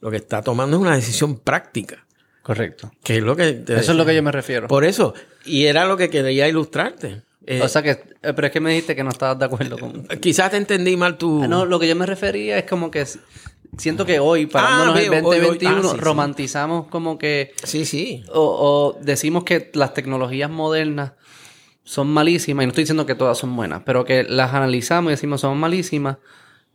Lo 0.00 0.10
que 0.10 0.16
está 0.18 0.42
tomando 0.42 0.76
es 0.76 0.82
una 0.82 0.94
decisión 0.94 1.38
práctica, 1.38 2.06
Correcto. 2.42 2.92
que 3.02 3.16
es 3.16 3.22
lo 3.22 3.34
que... 3.34 3.64
Eso 3.66 3.92
es 3.92 3.96
lo 3.96 4.04
que 4.04 4.14
yo 4.14 4.22
me 4.22 4.30
refiero. 4.32 4.68
Por 4.68 4.84
eso, 4.84 5.14
y 5.44 5.64
era 5.64 5.86
lo 5.86 5.96
que 5.96 6.10
quería 6.10 6.46
ilustrarte. 6.48 7.22
Eh, 7.46 7.62
o 7.62 7.68
sea 7.68 7.82
que, 7.82 7.90
eh, 7.90 8.32
pero 8.34 8.46
es 8.48 8.52
que 8.52 8.60
me 8.60 8.70
dijiste 8.70 8.94
que 8.96 9.02
no 9.04 9.10
estabas 9.10 9.38
de 9.38 9.44
acuerdo 9.46 9.78
con... 9.78 10.02
quizás 10.20 10.50
te 10.50 10.56
entendí 10.58 10.96
mal 10.96 11.16
tu... 11.16 11.42
Ah, 11.44 11.48
No, 11.48 11.64
lo 11.64 11.78
que 11.78 11.88
yo 11.88 11.96
me 11.96 12.04
refería 12.06 12.58
es 12.58 12.64
como 12.64 12.90
que 12.90 13.06
siento 13.78 14.04
que 14.04 14.18
hoy, 14.18 14.46
parándonos 14.46 14.96
Ah, 14.96 15.02
en 15.02 15.10
veo, 15.10 15.24
hoy, 15.24 15.38
hoy. 15.38 15.44
2021, 15.46 15.78
Ah, 15.78 15.82
sí, 15.82 15.88
sí. 15.90 15.96
romantizamos 15.98 16.88
como 16.88 17.18
que... 17.18 17.52
Sí, 17.62 17.84
sí. 17.86 18.22
O, 18.32 18.94
o 18.96 18.98
decimos 19.02 19.44
que 19.44 19.70
las 19.74 19.94
tecnologías 19.94 20.50
modernas 20.50 21.12
son 21.86 22.08
malísimas, 22.08 22.64
y 22.64 22.66
no 22.66 22.70
estoy 22.70 22.82
diciendo 22.82 23.06
que 23.06 23.14
todas 23.14 23.38
son 23.38 23.56
buenas, 23.56 23.80
pero 23.86 24.04
que 24.04 24.24
las 24.24 24.52
analizamos 24.52 25.10
y 25.10 25.12
decimos 25.12 25.40
son 25.40 25.56
malísimas, 25.56 26.18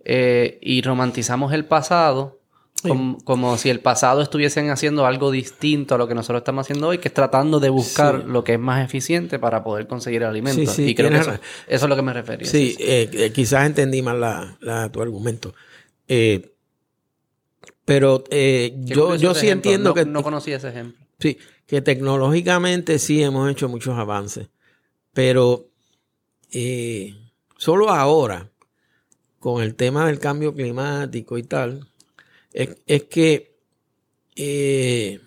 eh, 0.06 0.58
y 0.62 0.82
romantizamos 0.82 1.54
el 1.54 1.66
pasado 1.66 2.40
com- 2.82 3.20
como, 3.24 3.58
si 3.60 3.70
el 3.70 3.80
pasado 3.82 4.22
estuviesen 4.24 4.72
haciendo 4.72 5.06
algo 5.06 5.30
distinto 5.30 5.94
a 5.94 5.98
lo 6.00 6.08
que 6.08 6.16
nosotros 6.16 6.40
estamos 6.40 6.66
haciendo 6.66 6.88
hoy, 6.88 6.98
que 6.98 7.10
es 7.10 7.14
tratando 7.14 7.60
de 7.60 7.70
buscar 7.70 8.22
Sí. 8.22 8.24
lo 8.28 8.44
que 8.44 8.54
es 8.54 8.60
más 8.60 8.84
eficiente 8.84 9.38
para 9.38 9.64
poder 9.64 9.86
conseguir 9.86 10.24
el 10.24 10.30
alimento. 10.30 10.60
Sí, 10.62 10.66
sí, 10.68 10.84
y 10.90 10.96
creo 10.96 11.12
que 11.12 11.18
eso, 11.18 11.38
es 11.68 11.84
lo 11.84 11.96
que 11.96 12.02
me 12.02 12.14
refería. 12.14 12.48
Sí, 12.50 12.76
eh, 12.80 13.08
eh, 13.14 13.32
quizás 13.32 13.68
entendí 13.68 14.02
mal 14.02 14.20
la, 14.20 14.58
la- 14.62 14.90
tu 14.92 15.00
argumento. 15.02 15.54
Eh, 16.08 16.54
pero 17.86 18.24
yo, 18.30 19.16
yo 19.16 19.34
sí 19.36 19.48
ejemplo. 19.48 19.70
entiendo 19.72 19.90
No- 19.90 19.94
que... 19.94 20.06
No 20.06 20.24
conocía 20.24 20.58
ese 20.58 20.70
ejemplo. 20.70 21.06
Sí, 21.20 21.38
que 21.68 21.82
tecnológicamente 21.82 22.98
sí 22.98 23.22
hemos 23.22 23.50
hecho 23.52 23.70
muchos 23.70 23.98
avances, 24.00 24.50
pero 25.14 25.70
eh, 26.52 27.16
solo 27.58 27.90
ahora, 27.90 28.52
con 29.40 29.62
el 29.62 29.76
tema 29.76 30.06
del 30.08 30.20
cambio 30.20 30.54
climático 30.54 31.38
y 31.38 31.44
tal, 31.44 31.90
es, 32.54 32.78
es 32.86 33.04
que 33.04 33.58
eh, 34.36 35.20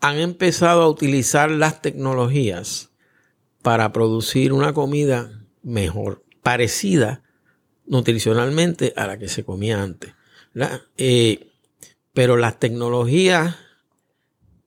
han 0.00 0.18
empezado 0.18 0.82
a 0.82 0.88
utilizar 0.88 1.50
las 1.50 1.82
tecnologías 1.82 2.90
para 3.62 3.92
producir 3.92 4.52
una 4.52 4.72
comida 4.72 5.44
mejor, 5.62 6.22
parecida 6.42 7.22
nutricionalmente 7.86 8.92
a 8.96 9.06
la 9.06 9.18
que 9.18 9.28
se 9.28 9.44
comía 9.44 9.82
antes. 9.82 10.14
Eh, 10.96 11.50
pero 12.12 12.36
las 12.36 12.58
tecnologías 12.58 13.56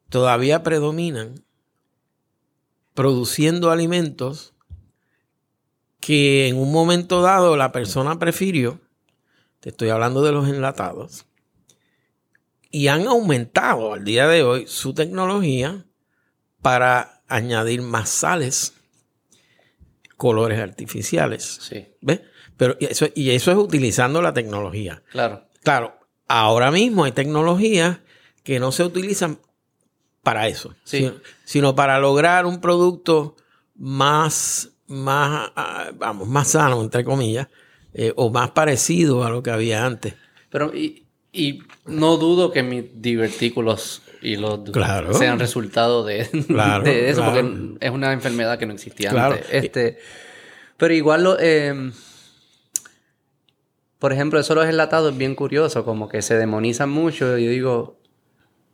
todavía 0.09 0.63
predominan 0.63 1.43
produciendo 2.99 3.71
alimentos 3.71 4.53
que 6.01 6.49
en 6.49 6.57
un 6.57 6.69
momento 6.69 7.21
dado 7.21 7.55
la 7.55 7.71
persona 7.71 8.19
prefirió 8.19 8.81
te 9.61 9.69
estoy 9.69 9.87
hablando 9.87 10.21
de 10.21 10.33
los 10.33 10.49
enlatados, 10.49 11.25
y 12.69 12.89
han 12.89 13.07
aumentado 13.07 13.93
al 13.93 14.03
día 14.03 14.27
de 14.27 14.43
hoy 14.43 14.67
su 14.67 14.93
tecnología 14.93 15.85
para 16.61 17.21
añadir 17.29 17.83
más 17.83 18.09
sales, 18.09 18.73
colores 20.17 20.59
artificiales. 20.59 21.59
Sí. 21.61 21.87
¿Ves? 22.01 22.19
Pero 22.57 22.75
y 22.81 22.85
eso, 22.87 23.07
y 23.15 23.29
eso 23.29 23.51
es 23.51 23.57
utilizando 23.57 24.21
la 24.21 24.33
tecnología. 24.33 25.03
Claro. 25.09 25.47
Claro, 25.63 25.97
ahora 26.27 26.69
mismo 26.69 27.05
hay 27.05 27.13
tecnologías 27.13 27.99
que 28.43 28.59
no 28.59 28.73
se 28.73 28.83
utilizan 28.83 29.39
para 30.29 30.47
eso, 30.47 30.75
Sí. 30.83 30.97
sino, 30.99 31.13
sino 31.43 31.75
para 31.75 31.97
lograr 31.99 32.45
un 32.45 32.61
producto 32.61 33.35
más, 33.75 34.69
más, 34.87 35.51
ah, 35.55 35.89
vamos, 35.97 36.27
más 36.27 36.49
sano, 36.49 36.81
entre 36.81 37.03
comillas, 37.03 37.47
eh, 37.93 38.13
o 38.15 38.29
más 38.29 38.51
parecido 38.51 39.23
a 39.23 39.29
lo 39.31 39.41
que 39.41 39.49
había 39.49 39.85
antes. 39.85 40.13
Pero, 40.51 40.71
y, 40.75 41.05
y 41.33 41.63
no 41.85 42.17
dudo 42.17 42.51
que 42.51 42.61
mis 42.61 42.85
divertículos 43.01 44.03
y 44.21 44.35
los 44.35 44.59
Claro. 44.71 45.13
sean 45.13 45.39
resultado 45.39 46.03
de, 46.05 46.27
Claro, 46.47 46.83
de 46.83 47.09
eso, 47.09 47.21
claro. 47.21 47.41
porque 47.41 47.77
es 47.85 47.91
una 47.91 48.13
enfermedad 48.13 48.59
que 48.59 48.65
no 48.67 48.73
existía 48.73 49.09
antes. 49.11 49.45
Este, 49.51 49.97
pero 50.77 50.93
igual, 50.93 51.23
lo, 51.23 51.37
eh, 51.39 51.91
por 53.97 54.13
ejemplo, 54.13 54.39
eso 54.39 54.53
de 54.53 54.61
los 54.61 54.69
enlatados 54.69 55.11
es 55.13 55.17
bien 55.17 55.35
curioso, 55.35 55.83
como 55.83 56.07
que 56.07 56.21
se 56.21 56.35
demonizan 56.37 56.89
mucho. 56.89 57.37
Y 57.37 57.45
yo 57.45 57.51
digo, 57.51 57.98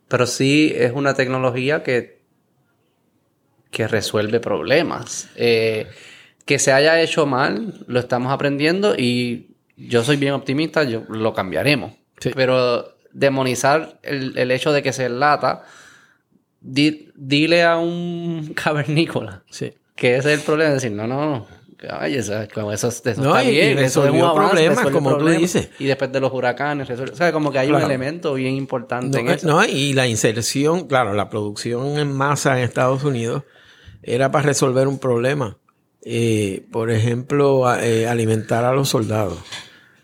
pero 0.07 0.25
sí 0.27 0.71
es 0.75 0.91
una 0.93 1.13
tecnología 1.13 1.83
que, 1.83 2.19
que 3.71 3.87
resuelve 3.87 4.39
problemas. 4.39 5.29
Eh, 5.35 5.87
que 6.45 6.59
se 6.59 6.71
haya 6.71 7.01
hecho 7.01 7.25
mal, 7.25 7.83
lo 7.87 7.99
estamos 7.99 8.31
aprendiendo 8.31 8.95
y 8.95 9.55
yo 9.77 10.03
soy 10.03 10.17
bien 10.17 10.33
optimista, 10.33 10.83
yo, 10.83 11.03
lo 11.09 11.33
cambiaremos. 11.33 11.93
Sí. 12.19 12.31
Pero 12.35 12.95
demonizar 13.11 13.99
el, 14.03 14.37
el 14.37 14.51
hecho 14.51 14.71
de 14.71 14.83
que 14.83 14.93
se 14.93 15.05
enlata, 15.05 15.63
di- 16.61 17.09
dile 17.15 17.63
a 17.63 17.77
un 17.77 18.53
cavernícola 18.55 19.43
Sí. 19.49 19.73
que 19.95 20.17
ese 20.17 20.33
es 20.33 20.39
el 20.39 20.45
problema, 20.45 20.73
decir, 20.75 20.91
no, 20.91 21.07
no, 21.07 21.25
no. 21.29 21.47
Ay, 21.89 22.15
eso, 22.15 22.41
eso, 22.41 22.71
eso 22.71 22.87
está 22.87 23.13
No, 23.15 23.41
y- 23.41 23.47
y 23.47 23.51
bien, 23.51 23.79
eso 23.79 24.05
es 24.05 24.11
un 24.11 24.91
como 24.91 25.17
tú 25.17 25.27
dices. 25.27 25.69
Y 25.79 25.85
después 25.85 26.11
de 26.11 26.19
los 26.19 26.31
huracanes, 26.33 26.87
resuelve- 26.87 27.13
o 27.13 27.15
sea, 27.15 27.31
como 27.31 27.51
que 27.51 27.59
hay 27.59 27.67
Claro. 27.69 27.85
un 27.85 27.91
elemento 27.91 28.33
bien 28.33 28.53
importante 28.55 29.19
en 29.19 29.25
No, 29.25 29.31
eso. 29.31 29.47
no, 29.47 29.65
y 29.65 29.93
la 29.93 30.07
inserción, 30.07 30.87
claro, 30.87 31.13
la 31.13 31.29
producción 31.29 31.97
en 31.97 32.11
masa 32.11 32.57
en 32.57 32.63
Estados 32.63 33.03
Unidos 33.03 33.43
era 34.03 34.31
para 34.31 34.45
resolver 34.45 34.87
un 34.87 34.99
problema. 34.99 35.57
Eh, 36.03 36.65
por 36.71 36.91
ejemplo, 36.91 37.67
a- 37.67 37.83
eh, 37.85 38.07
alimentar 38.07 38.63
a 38.63 38.73
los 38.73 38.89
soldados 38.89 39.39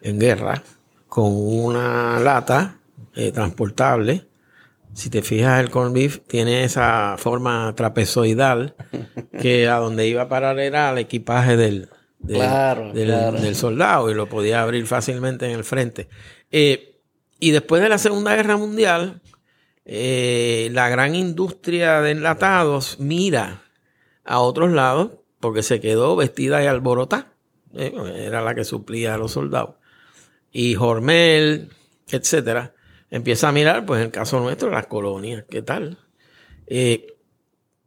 en 0.01 0.19
guerra 0.19 0.63
con 1.07 1.25
una 1.35 2.19
lata 2.19 2.77
eh, 3.15 3.31
transportable. 3.33 4.25
Si 4.93 5.09
te 5.09 5.21
fijas, 5.21 5.59
el 5.63 5.69
beef 5.91 6.19
tiene 6.27 6.63
esa 6.63 7.15
forma 7.17 7.73
trapezoidal 7.75 8.75
que 9.41 9.67
a 9.67 9.75
donde 9.77 10.07
iba 10.07 10.23
a 10.23 10.29
parar 10.29 10.59
era 10.59 10.89
al 10.89 10.97
equipaje 10.97 11.55
del, 11.57 11.89
del- 12.19 12.37
Claro, 12.37 12.91
del- 12.93 13.07
claro. 13.07 13.39
del 13.41 13.55
soldado 13.55 14.09
y 14.11 14.13
lo 14.13 14.27
podía 14.27 14.61
abrir 14.61 14.85
fácilmente 14.87 15.45
en 15.45 15.51
el 15.51 15.63
frente. 15.63 16.09
Eh, 16.51 16.99
y 17.39 17.51
después 17.51 17.81
de 17.81 17.89
la 17.89 17.97
Segunda 17.97 18.35
Guerra 18.35 18.57
Mundial, 18.57 19.21
eh, 19.85 20.69
la 20.73 20.89
gran 20.89 21.15
industria 21.15 22.01
de 22.01 22.11
enlatados 22.11 22.99
mira 22.99 23.63
a 24.23 24.39
otros 24.39 24.71
lados 24.71 25.11
porque 25.39 25.63
se 25.63 25.79
quedó 25.79 26.15
vestida 26.15 26.63
y 26.63 26.67
alborotada. 26.67 27.33
Eh, 27.73 27.93
era 28.27 28.41
la 28.41 28.53
que 28.53 28.63
suplía 28.65 29.15
a 29.15 29.17
los 29.17 29.31
soldados. 29.31 29.75
Y 30.51 30.75
Hormel, 30.75 31.69
etcétera, 32.09 32.73
empieza 33.11 33.49
a 33.49 33.51
mirar, 33.51 33.85
pues 33.85 33.99
en 33.99 34.05
el 34.07 34.11
caso 34.11 34.39
nuestro, 34.39 34.71
las 34.71 34.87
colonias, 34.87 35.45
¿qué 35.49 35.61
tal? 35.61 35.99
Eh, 36.67 37.07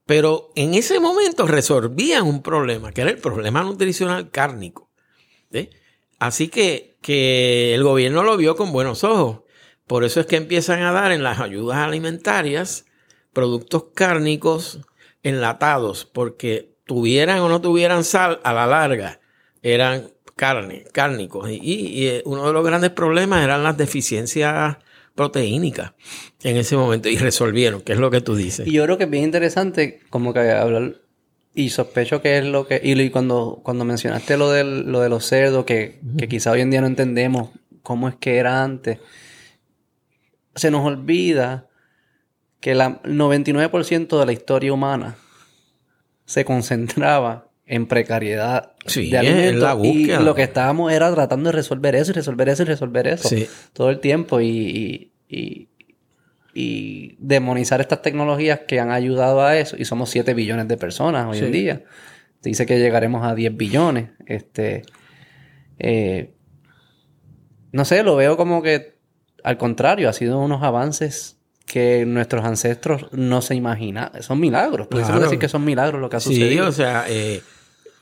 pero 0.06 0.50
en 0.54 0.74
ese 0.74 1.00
momento 1.00 1.46
resolvían 1.46 2.26
un 2.26 2.42
problema, 2.42 2.92
que 2.92 3.00
era 3.00 3.10
el 3.10 3.18
problema 3.18 3.62
nutricional 3.62 4.30
cárnico. 4.30 4.90
¿sí? 5.50 5.70
Así 6.18 6.48
que, 6.48 6.96
que 7.00 7.74
el 7.74 7.82
gobierno 7.82 8.22
lo 8.22 8.36
vio 8.36 8.54
con 8.54 8.70
buenos 8.70 9.02
ojos. 9.02 9.40
Por 9.86 10.04
eso 10.04 10.20
es 10.20 10.26
que 10.26 10.36
empiezan 10.36 10.82
a 10.82 10.92
dar 10.92 11.10
en 11.10 11.22
las 11.22 11.40
ayudas 11.40 11.78
alimentarias 11.78 12.84
productos 13.32 13.86
cárnicos 13.94 14.80
enlatados, 15.22 16.04
porque 16.04 16.74
tuvieran 16.84 17.40
o 17.40 17.48
no 17.48 17.60
tuvieran 17.62 18.04
sal, 18.04 18.40
a 18.44 18.52
la 18.52 18.66
larga 18.66 19.20
eran 19.62 20.12
carne, 20.36 20.84
cárnicos. 20.92 21.50
Y, 21.50 21.54
y- 21.62 22.06
eh, 22.08 22.22
uno 22.26 22.46
de 22.46 22.52
los 22.52 22.64
grandes 22.64 22.90
problemas 22.90 23.42
eran 23.42 23.62
las 23.62 23.76
deficiencias 23.78 24.76
proteínicas 25.14 25.92
en 26.42 26.56
ese 26.56 26.76
momento 26.76 27.08
y 27.08 27.16
resolvieron, 27.16 27.80
que 27.80 27.92
es 27.92 27.98
lo 27.98 28.10
que 28.10 28.20
tú 28.20 28.34
dices. 28.34 28.66
Y 28.66 28.72
yo 28.72 28.84
creo 28.84 28.98
que 28.98 29.04
es 29.04 29.10
bien 29.10 29.24
interesante 29.24 30.00
como 30.10 30.32
que 30.32 30.40
hablar 30.50 30.96
y 31.54 31.70
sospecho 31.70 32.20
que 32.20 32.38
es 32.38 32.44
lo 32.44 32.66
que 32.66 32.80
y, 32.82 33.10
cuando 33.10 33.60
cuando 33.62 33.84
mencionaste 33.84 34.36
lo 34.36 34.50
del 34.50 34.90
lo 34.90 35.00
de 35.00 35.08
los 35.08 35.24
cerdos 35.24 35.64
que, 35.64 36.00
que 36.18 36.28
quizá 36.28 36.50
hoy 36.50 36.60
en 36.60 36.70
día 36.70 36.80
no 36.80 36.88
entendemos 36.88 37.50
cómo 37.82 38.08
es 38.08 38.16
que 38.16 38.38
era 38.38 38.64
antes 38.64 38.98
se 40.56 40.70
nos 40.70 40.84
olvida 40.84 41.68
que 42.60 42.72
el 42.72 42.80
99% 42.80 44.18
de 44.18 44.26
la 44.26 44.32
historia 44.32 44.72
humana 44.72 45.16
se 46.24 46.44
concentraba 46.44 47.50
en 47.66 47.86
precariedad 47.86 48.72
Sí, 48.86 49.10
de 49.10 49.16
en 49.18 49.26
alimentos 49.26 49.62
la 49.62 49.86
y 49.86 50.06
lo 50.24 50.34
que 50.34 50.42
estábamos 50.42 50.92
era 50.92 51.10
tratando 51.14 51.48
de 51.48 51.52
resolver 51.56 51.94
eso 51.94 52.10
y 52.10 52.14
resolver 52.14 52.48
eso 52.50 52.62
y 52.62 52.66
resolver 52.66 53.06
eso 53.06 53.28
Sí. 53.28 53.46
todo 53.72 53.88
el 53.90 54.00
tiempo 54.00 54.40
y, 54.40 54.48
y, 54.48 55.12
y- 55.28 55.68
y 56.56 57.16
demonizar 57.18 57.80
estas 57.80 58.00
tecnologías 58.02 58.60
que 58.68 58.78
han 58.78 58.92
ayudado 58.92 59.42
a 59.42 59.56
eso 59.58 59.76
y 59.78 59.84
somos 59.86 60.10
7 60.10 60.34
billones 60.34 60.68
de 60.68 60.76
personas 60.76 61.26
hoy 61.26 61.38
en 61.38 61.46
Sí. 61.46 61.50
día 61.50 61.82
dice 62.42 62.64
que 62.66 62.78
llegaremos 62.78 63.24
a 63.26 63.34
10 63.34 63.56
billones 63.56 64.10
este 64.26 64.82
eh, 65.78 66.34
no 67.72 67.84
sé 67.84 68.02
lo 68.02 68.14
veo 68.16 68.36
como 68.36 68.62
que 68.62 68.94
al 69.42 69.58
contrario 69.58 70.08
ha 70.08 70.12
sido 70.12 70.38
unos 70.38 70.62
avances 70.62 71.38
que 71.66 72.04
nuestros 72.06 72.44
ancestros 72.44 73.06
no 73.12 73.40
se 73.42 73.54
imaginan 73.54 74.10
son 74.22 74.38
milagros 74.38 74.86
puede 74.86 75.04
Claro. 75.04 75.20
decir 75.22 75.38
que 75.38 75.48
son 75.48 75.64
milagros 75.64 76.00
lo 76.00 76.08
que 76.08 76.16
ha 76.16 76.20
Sí, 76.20 76.34
sucedido 76.34 76.68
o 76.68 76.72
sea, 76.72 77.06
eh, 77.08 77.42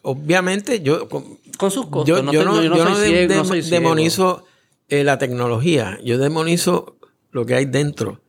obviamente 0.02 0.80
yo, 0.82 1.08
con- 1.08 1.38
con 1.58 1.70
sus 1.70 1.86
costos 1.86 2.06
yo, 2.08 2.22
no, 2.22 2.32
yo 2.32 2.40
te- 2.40 2.44
no, 2.44 2.62
yo 2.62 2.70
no 2.70 2.76
yo 2.76 2.82
soy 2.84 2.92
no 2.92 2.98
de- 2.98 3.06
ciego, 3.08 3.28
de- 3.32 3.36
no 3.38 3.44
soy 3.44 3.62
ciego. 3.62 3.76
demonizo 3.82 4.44
eh, 4.88 5.04
la 5.04 5.18
tecnología, 5.18 5.98
yo 6.04 6.18
demonizo 6.18 6.96
lo 7.30 7.46
que 7.46 7.54
hay 7.54 7.64
dentro 7.64 8.20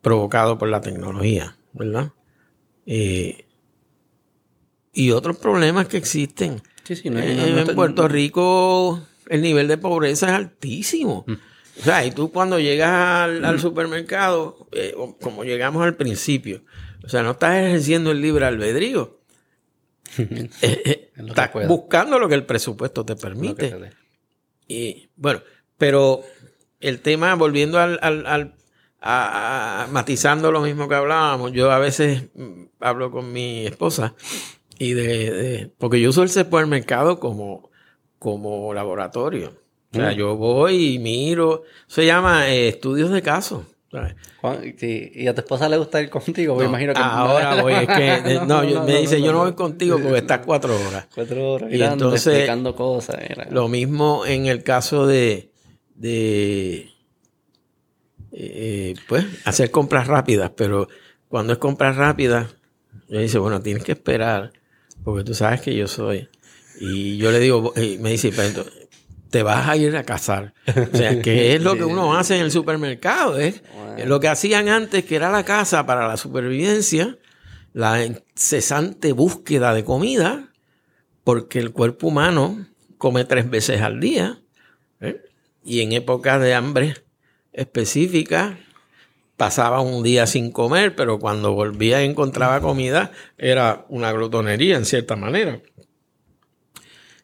provocado 0.00 0.56
por 0.56 0.68
la 0.68 0.80
tecnología, 0.80 1.56
¿verdad? 1.74 2.12
Eh, 2.86 3.44
y 4.92 5.10
otros 5.10 5.36
problemas 5.36 5.86
que 5.88 5.96
existen. 5.96 6.62
Sí, 6.84 6.96
sí, 6.96 7.10
no- 7.10 7.20
Eh, 7.20 7.34
no- 7.36 7.46
no 7.64 7.70
en 7.70 7.74
Puerto 7.76 8.08
Rico 8.08 9.00
el 9.28 9.42
nivel 9.42 9.68
de 9.68 9.78
pobreza 9.78 10.26
es 10.28 10.32
altísimo. 10.32 11.24
Mm. 11.26 11.32
O 11.80 11.82
sea, 11.84 12.04
y 12.04 12.10
tú 12.10 12.30
cuando 12.32 12.58
llegas 12.58 12.90
al, 12.90 13.44
al 13.44 13.60
supermercado, 13.60 14.66
eh, 14.72 14.94
como 15.20 15.44
llegamos 15.44 15.82
al 15.82 15.96
principio, 15.96 16.62
o 17.04 17.08
sea, 17.08 17.22
no 17.22 17.30
estás 17.32 17.56
ejerciendo 17.64 18.10
el 18.10 18.20
libre 18.20 18.44
albedrío. 18.44 19.19
Eh, 20.62 20.82
eh, 20.84 21.10
Es 21.14 21.18
lo 21.18 21.24
que 21.24 21.30
estás 21.30 21.48
pueda. 21.50 21.68
buscando 21.68 22.18
lo 22.18 22.28
que 22.28 22.34
el 22.34 22.44
presupuesto 22.46 23.04
te 23.04 23.16
permite. 23.16 23.74
Y 24.68 25.10
bueno, 25.16 25.40
pero 25.78 26.22
el 26.80 27.00
tema, 27.00 27.34
volviendo 27.34 27.78
al, 27.78 27.98
al- 28.02 28.26
al- 28.26 28.54
a- 29.00 29.82
a- 29.82 29.86
matizando 29.88 30.52
lo 30.52 30.60
mismo 30.60 30.88
que 30.88 30.94
hablábamos, 30.94 31.52
yo 31.52 31.70
a 31.70 31.78
veces 31.78 32.24
mm, 32.34 32.64
hablo 32.80 33.10
con 33.10 33.32
mi 33.32 33.66
esposa 33.66 34.14
y 34.78 34.92
de, 34.92 35.30
de- 35.30 35.72
porque 35.78 36.00
yo 36.00 36.10
uso 36.10 36.22
el 36.22 36.28
supermercado 36.30 37.18
como, 37.18 37.70
como 38.18 38.72
laboratorio. 38.74 39.54
O 39.92 39.96
sea, 39.96 40.12
Mm. 40.12 40.16
yo 40.16 40.36
voy 40.36 40.94
y 40.94 40.98
miro, 41.00 41.64
se 41.88 42.06
llama 42.06 42.48
eh, 42.48 42.68
estudios 42.68 43.10
de 43.10 43.22
caso. 43.22 43.66
¿Y 43.92 45.26
a 45.26 45.34
tu 45.34 45.40
esposa 45.40 45.68
le 45.68 45.76
gusta 45.76 46.00
ir 46.00 46.08
contigo? 46.10 46.54
Me 46.56 46.64
No, 46.64 46.68
imagino 46.70 46.92
que 46.94 47.00
ahora 47.00 47.60
voy, 47.60 47.74
es 47.74 47.88
que 47.88 48.40
no, 48.46 48.64
yo- 48.64 48.84
me 48.84 49.00
dice, 49.00 49.20
yo 49.20 49.32
no 49.32 49.38
voy 49.40 49.54
contigo 49.54 50.00
porque 50.00 50.18
está 50.18 50.34
estás 50.36 50.46
cuatro 50.46 50.74
horas. 50.74 51.08
Cuatro 51.14 51.52
horas 51.54 51.68
Y 51.70 51.72
mirando, 51.74 52.04
entonces, 52.06 52.26
explicando 52.34 52.74
cosas. 52.76 53.16
mira. 53.28 53.48
Lo 53.50 53.68
mismo 53.68 54.24
en 54.26 54.46
el 54.46 54.62
caso 54.62 55.06
de, 55.06 55.50
de 55.96 56.90
eh, 58.32 58.94
pues, 59.08 59.24
hacer 59.44 59.70
compras 59.70 60.06
rápidas, 60.06 60.52
pero 60.56 60.88
cuando 61.28 61.52
es 61.52 61.58
compras 61.58 61.96
rápidas, 61.96 62.54
yo 63.08 63.18
dice, 63.18 63.38
bueno, 63.38 63.60
tienes 63.60 63.82
que 63.84 63.92
esperar, 63.92 64.52
porque 65.04 65.24
tú 65.24 65.34
sabes 65.34 65.60
que 65.60 65.74
yo 65.74 65.88
soy. 65.88 66.28
Y 66.78 67.18
yo 67.18 67.30
le 67.32 67.40
digo, 67.40 67.72
y 67.76 67.98
me 67.98 68.10
dice, 68.12 68.30
"Pero 68.30 68.48
entonces, 68.48 68.79
te 69.30 69.42
vas 69.42 69.68
a 69.68 69.76
ir 69.76 69.96
a 69.96 70.02
cazar. 70.04 70.54
O 70.66 70.96
sea, 70.96 71.22
que 71.22 71.54
es 71.54 71.62
lo 71.62 71.76
que 71.76 71.84
uno 71.84 72.16
hace 72.16 72.36
en 72.36 72.42
el 72.42 72.50
supermercado, 72.50 73.38
es 73.38 73.62
Bueno. 73.74 74.04
lo 74.06 74.20
que 74.20 74.28
hacían 74.28 74.68
antes, 74.68 75.04
que 75.04 75.16
era 75.16 75.30
la 75.30 75.44
casa 75.44 75.86
para 75.86 76.06
la 76.08 76.16
supervivencia, 76.16 77.16
la 77.72 78.04
incesante 78.04 79.12
búsqueda 79.12 79.72
de 79.74 79.84
comida, 79.84 80.48
porque 81.24 81.58
el 81.60 81.72
cuerpo 81.72 82.08
humano 82.08 82.66
come 82.98 83.24
tres 83.24 83.48
veces 83.48 83.80
al 83.82 84.00
día. 84.00 84.40
¿eh? 85.00 85.22
y 85.64 85.82
en 85.82 85.92
épocas 85.92 86.40
de 86.40 86.54
hambre 86.54 86.94
específica 87.52 88.58
pasaba 89.36 89.80
un 89.80 90.02
día 90.02 90.26
sin 90.26 90.50
comer, 90.50 90.94
pero 90.94 91.18
cuando 91.18 91.52
volvía 91.52 92.02
y 92.02 92.06
encontraba 92.08 92.60
comida 92.60 93.10
era 93.38 93.86
una 93.88 94.12
glotonería 94.12 94.76
en 94.76 94.84
cierta 94.84 95.16
manera. 95.16 95.60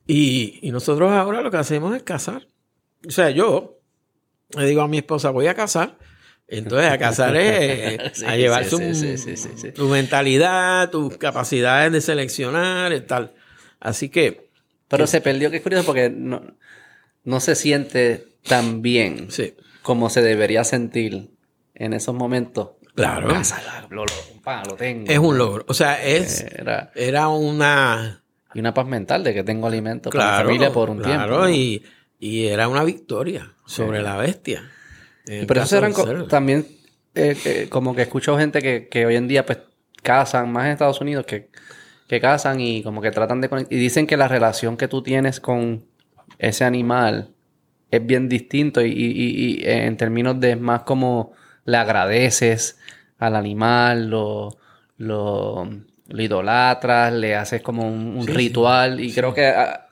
Y, 0.07 0.61
y 0.63 0.71
nosotros 0.71 1.11
ahora 1.11 1.41
lo 1.41 1.51
que 1.51 1.57
hacemos 1.57 1.95
es 1.95 2.03
cazar. 2.03 2.47
O 3.07 3.11
sea, 3.11 3.31
yo 3.31 3.81
le 4.57 4.67
digo 4.67 4.83
a 4.83 4.89
mi 4.89 4.99
esposa, 4.99 5.31
voy 5.31 5.47
a 5.47 5.55
cazar. 5.55 5.99
Entonces, 6.49 6.91
a 6.91 6.99
cazar 6.99 7.37
es 7.37 8.23
a 8.23 8.37
llevar 8.37 8.67
tu, 8.67 9.89
mentalidad, 9.89 10.91
tus 10.91 11.17
capacidades 11.17 11.93
de 11.93 12.01
seleccionar 12.01 12.93
y 12.93 13.01
tal. 13.01 13.35
Así 13.81 14.09
que. 14.09 14.47
Pero 14.89 15.09
se 15.09 15.21
perdió, 15.21 15.51
que 15.51 15.57
es 15.57 15.63
curioso, 15.63 15.85
porque 15.85 16.09
no, 16.11 16.43
no 17.25 17.41
se 17.41 17.57
siente 17.57 18.29
tan 18.47 18.83
bien 18.83 19.29
como 19.83 20.09
se 20.11 20.23
debería 20.23 20.63
sentir 20.63 21.31
en 21.75 21.93
esos 21.93 22.15
momentos. 22.15 22.71
Claro. 22.95 23.29
lo, 23.91 24.05
lo, 24.05 24.75
tengo. 24.77 25.11
Es 25.11 25.19
un 25.19 25.37
logro. 25.37 25.65
O 25.69 25.75
sea, 25.75 26.03
es, 26.03 26.47
era, 26.95 27.29
una... 27.29 28.23
Y 28.57 28.61
una 28.61 28.73
paz 28.73 28.87
mental 28.87 29.23
de 29.23 29.35
que 29.35 29.45
tengo 29.45 29.67
alimento 29.67 30.09
para 30.09 30.39
mi 30.39 30.45
familia 30.45 30.73
por 30.73 30.89
un 30.89 31.03
tiempo. 31.03 31.47
Y, 31.51 31.85
y, 32.19 32.47
era 32.47 32.69
una 32.69 32.85
victoria 32.85 33.53
sobre 33.67 34.01
la 34.01 34.17
bestia. 34.17 34.71
Por 35.47 35.59
eso 35.59 35.77
eran 35.77 35.93
también 36.27 36.67
eh, 37.15 37.67
como 37.69 37.95
que 37.95 38.01
escucho 38.01 38.39
gente 38.39 38.63
que, 38.63 38.89
que, 38.89 39.05
hoy 39.05 39.17
en 39.17 39.29
día 39.29 39.45
pues 39.45 39.59
cazan, 40.03 40.51
más 40.51 40.65
en 40.65 40.73
Estados 40.73 41.03
Unidos, 41.03 41.27
que, 41.27 41.51
que 42.09 42.19
cazan 42.19 42.61
y 42.61 42.83
como 42.83 43.03
que 43.03 43.11
tratan 43.11 43.43
de... 43.43 43.67
Y 43.69 43.77
dicen 43.77 44.07
que 44.07 44.17
la 44.17 44.27
relación 44.27 44.79
que 44.79 44.89
tú 44.89 45.03
tienes 45.03 45.39
con 45.39 45.85
ese 46.39 46.65
animal 46.65 47.35
es 47.91 48.07
bien 48.07 48.27
distinto 48.27 48.81
y, 48.81 48.91
y, 48.91 49.61
y 49.61 49.69
en 49.69 49.99
términos 49.99 50.41
de 50.41 50.57
más 50.57 50.85
como 50.85 51.35
le 51.67 51.77
agradeces 51.77 52.79
al 53.19 53.37
animal, 53.37 54.09
lo, 54.09 54.57
lo, 54.97 55.69
idolatras, 56.11 57.13
le 57.13 57.35
haces 57.35 57.63
como 57.63 57.89
un, 57.89 58.27
ritual 58.27 59.01
y 59.01 59.13
creo 59.13 59.35
que 59.35 59.47
ah, 59.47 59.89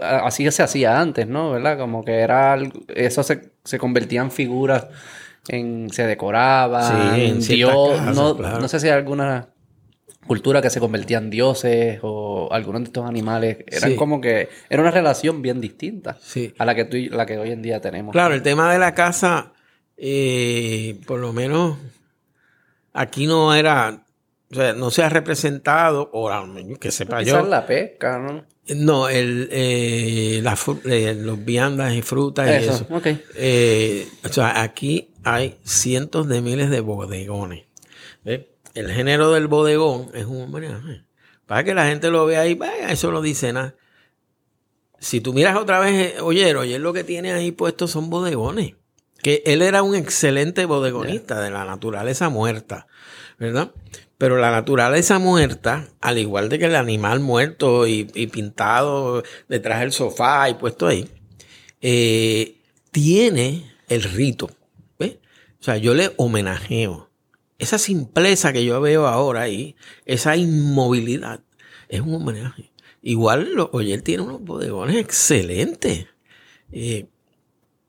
ah, 0.00 0.22
así 0.24 0.50
se 0.50 0.62
hacía 0.62 1.00
antes, 1.00 1.26
¿no? 1.26 1.52
¿Verdad? 1.52 1.78
Como 1.78 2.04
que 2.04 2.18
era 2.20 2.58
eso 2.88 3.22
se, 3.22 3.52
se 3.64 3.78
convertía 3.78 4.20
en 4.20 4.30
figuras, 4.30 4.86
en, 5.48 5.90
se 5.90 6.06
decoraba, 6.06 7.18
en 7.18 7.40
Dios, 7.40 8.00
no, 8.14 8.34
no 8.34 8.68
sé 8.68 8.80
si 8.80 8.88
hay 8.88 8.94
alguna 8.94 9.48
cultura 10.26 10.62
que 10.62 10.70
se 10.70 10.80
convertía 10.80 11.18
en 11.18 11.28
dioses 11.28 12.00
o 12.02 12.48
algunos 12.50 12.80
de 12.80 12.86
estos 12.86 13.06
animales 13.06 13.58
eran 13.66 13.94
como 13.94 14.20
que 14.20 14.48
era 14.70 14.80
una 14.80 14.90
relación 14.90 15.42
bien 15.42 15.60
distinta 15.60 16.16
a 16.58 16.64
la 16.64 16.74
que 16.74 16.84
tú, 16.86 16.96
la 17.14 17.26
que 17.26 17.38
hoy 17.38 17.50
en 17.50 17.60
día 17.60 17.80
tenemos. 17.80 18.12
Claro, 18.12 18.34
el 18.34 18.42
tema 18.42 18.72
de 18.72 18.78
la 18.78 18.94
casa 18.94 19.52
eh, 19.96 21.00
por 21.06 21.20
lo 21.20 21.32
menos 21.32 21.78
aquí 22.92 23.26
no 23.26 23.54
era, 23.54 24.03
o 24.54 24.60
sea, 24.60 24.72
no 24.72 24.90
se 24.90 25.02
ha 25.02 25.08
representado, 25.08 26.10
o 26.12 26.30
que 26.80 26.90
sepa 26.90 27.22
yo. 27.22 27.44
la 27.46 27.66
pesca, 27.66 28.18
¿no? 28.18 28.44
No, 28.76 29.08
el, 29.08 29.48
eh, 29.52 30.42
eh, 30.84 31.14
los 31.14 31.44
viandas 31.44 31.94
y 31.94 32.02
frutas 32.02 32.48
y 32.48 32.64
eso. 32.64 32.86
o 34.24 34.32
sea, 34.32 34.62
aquí 34.62 35.10
hay 35.22 35.58
cientos 35.64 36.28
de 36.28 36.40
miles 36.40 36.70
de 36.70 36.80
bodegones. 36.80 37.64
El 38.24 38.90
género 38.90 39.32
del 39.32 39.46
bodegón 39.46 40.10
es 40.14 40.24
un 40.24 40.42
homenaje. 40.42 41.04
Para 41.46 41.62
que 41.62 41.74
la 41.74 41.86
gente 41.86 42.10
lo 42.10 42.24
vea 42.24 42.40
ahí, 42.40 42.54
vaya, 42.54 42.90
eso 42.90 43.12
no 43.12 43.20
dice 43.20 43.52
nada. 43.52 43.74
Si 44.98 45.20
tú 45.20 45.34
miras 45.34 45.56
otra 45.56 45.80
vez, 45.80 46.20
oye, 46.22 46.54
oye, 46.56 46.78
lo 46.78 46.94
que 46.94 47.04
tiene 47.04 47.32
ahí 47.32 47.52
puesto 47.52 47.86
son 47.86 48.08
bodegones 48.08 48.74
que 49.24 49.42
él 49.46 49.62
era 49.62 49.82
un 49.82 49.94
excelente 49.94 50.66
bodegonista 50.66 51.40
de 51.40 51.50
la 51.50 51.64
naturaleza 51.64 52.28
muerta, 52.28 52.86
¿verdad? 53.38 53.72
Pero 54.18 54.38
la 54.38 54.50
naturaleza 54.50 55.18
muerta, 55.18 55.88
al 56.00 56.18
igual 56.18 56.48
de 56.48 56.58
que 56.58 56.66
el 56.66 56.76
animal 56.76 57.20
muerto 57.20 57.86
y, 57.86 58.04
pintado 58.04 59.22
detrás 59.48 59.80
del 59.80 59.92
sofá 59.92 60.48
y 60.48 60.54
puesto 60.54 60.86
ahí, 60.86 61.08
eh, 61.80 62.56
tiene 62.90 63.70
el 63.88 64.02
rito. 64.02 64.50
O 65.64 65.64
sea, 65.64 65.78
yo 65.78 65.94
le 65.94 66.12
homenajeo. 66.18 67.08
Esa 67.58 67.78
simpleza 67.78 68.52
que 68.52 68.66
yo 68.66 68.82
veo 68.82 69.06
ahora 69.06 69.40
ahí, 69.40 69.76
esa 70.04 70.36
inmovilidad, 70.36 71.40
es 71.88 72.02
un 72.02 72.16
homenaje. 72.16 72.70
Igual, 73.00 73.70
oye, 73.72 73.94
él 73.94 74.02
tiene 74.02 74.24
unos 74.24 74.42
bodegones 74.42 74.96
excelentes. 74.96 76.06
Eh, 76.70 77.06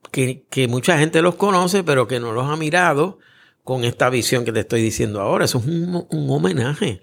que, 0.09 0.67
mucha 0.69 0.97
gente 0.97 1.21
los 1.21 1.35
conoce, 1.35 1.83
pero 1.83 2.07
que 2.07 2.21
no 2.21 2.31
los 2.31 2.49
ha 2.49 2.55
mirado 2.55 3.19
con 3.65 3.83
esta 3.83 4.09
visión 4.11 4.45
que 4.45 4.53
te 4.53 4.61
estoy 4.61 4.81
diciendo 4.81 5.19
ahora. 5.19 5.43
Eso 5.43 5.57
es 5.57 5.65
un, 5.65 6.07
homenaje. 6.29 7.01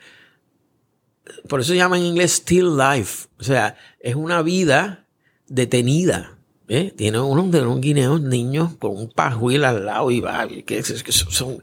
Por 1.49 1.61
eso 1.61 1.73
se 1.73 1.77
llama 1.77 1.99
en 1.99 2.05
inglés 2.05 2.37
still 2.37 2.77
life. 2.79 3.29
O 3.39 3.43
sea, 3.43 3.77
es 4.01 4.15
una 4.15 4.41
vida 4.43 5.07
detenida. 5.49 6.39
¿eh? 6.69 6.95
Tiene 6.97 7.21
unos 7.21 7.51
de 7.51 7.63
los 7.63 7.81
guineos 7.81 8.23
niños 8.23 8.75
con 8.79 8.97
un 8.97 9.11
pajuil 9.11 9.65
al 9.65 9.85
lado 9.85 10.11
y 10.13 10.21
va, 10.21 10.47
que, 10.49 10.83
son, 10.85 11.63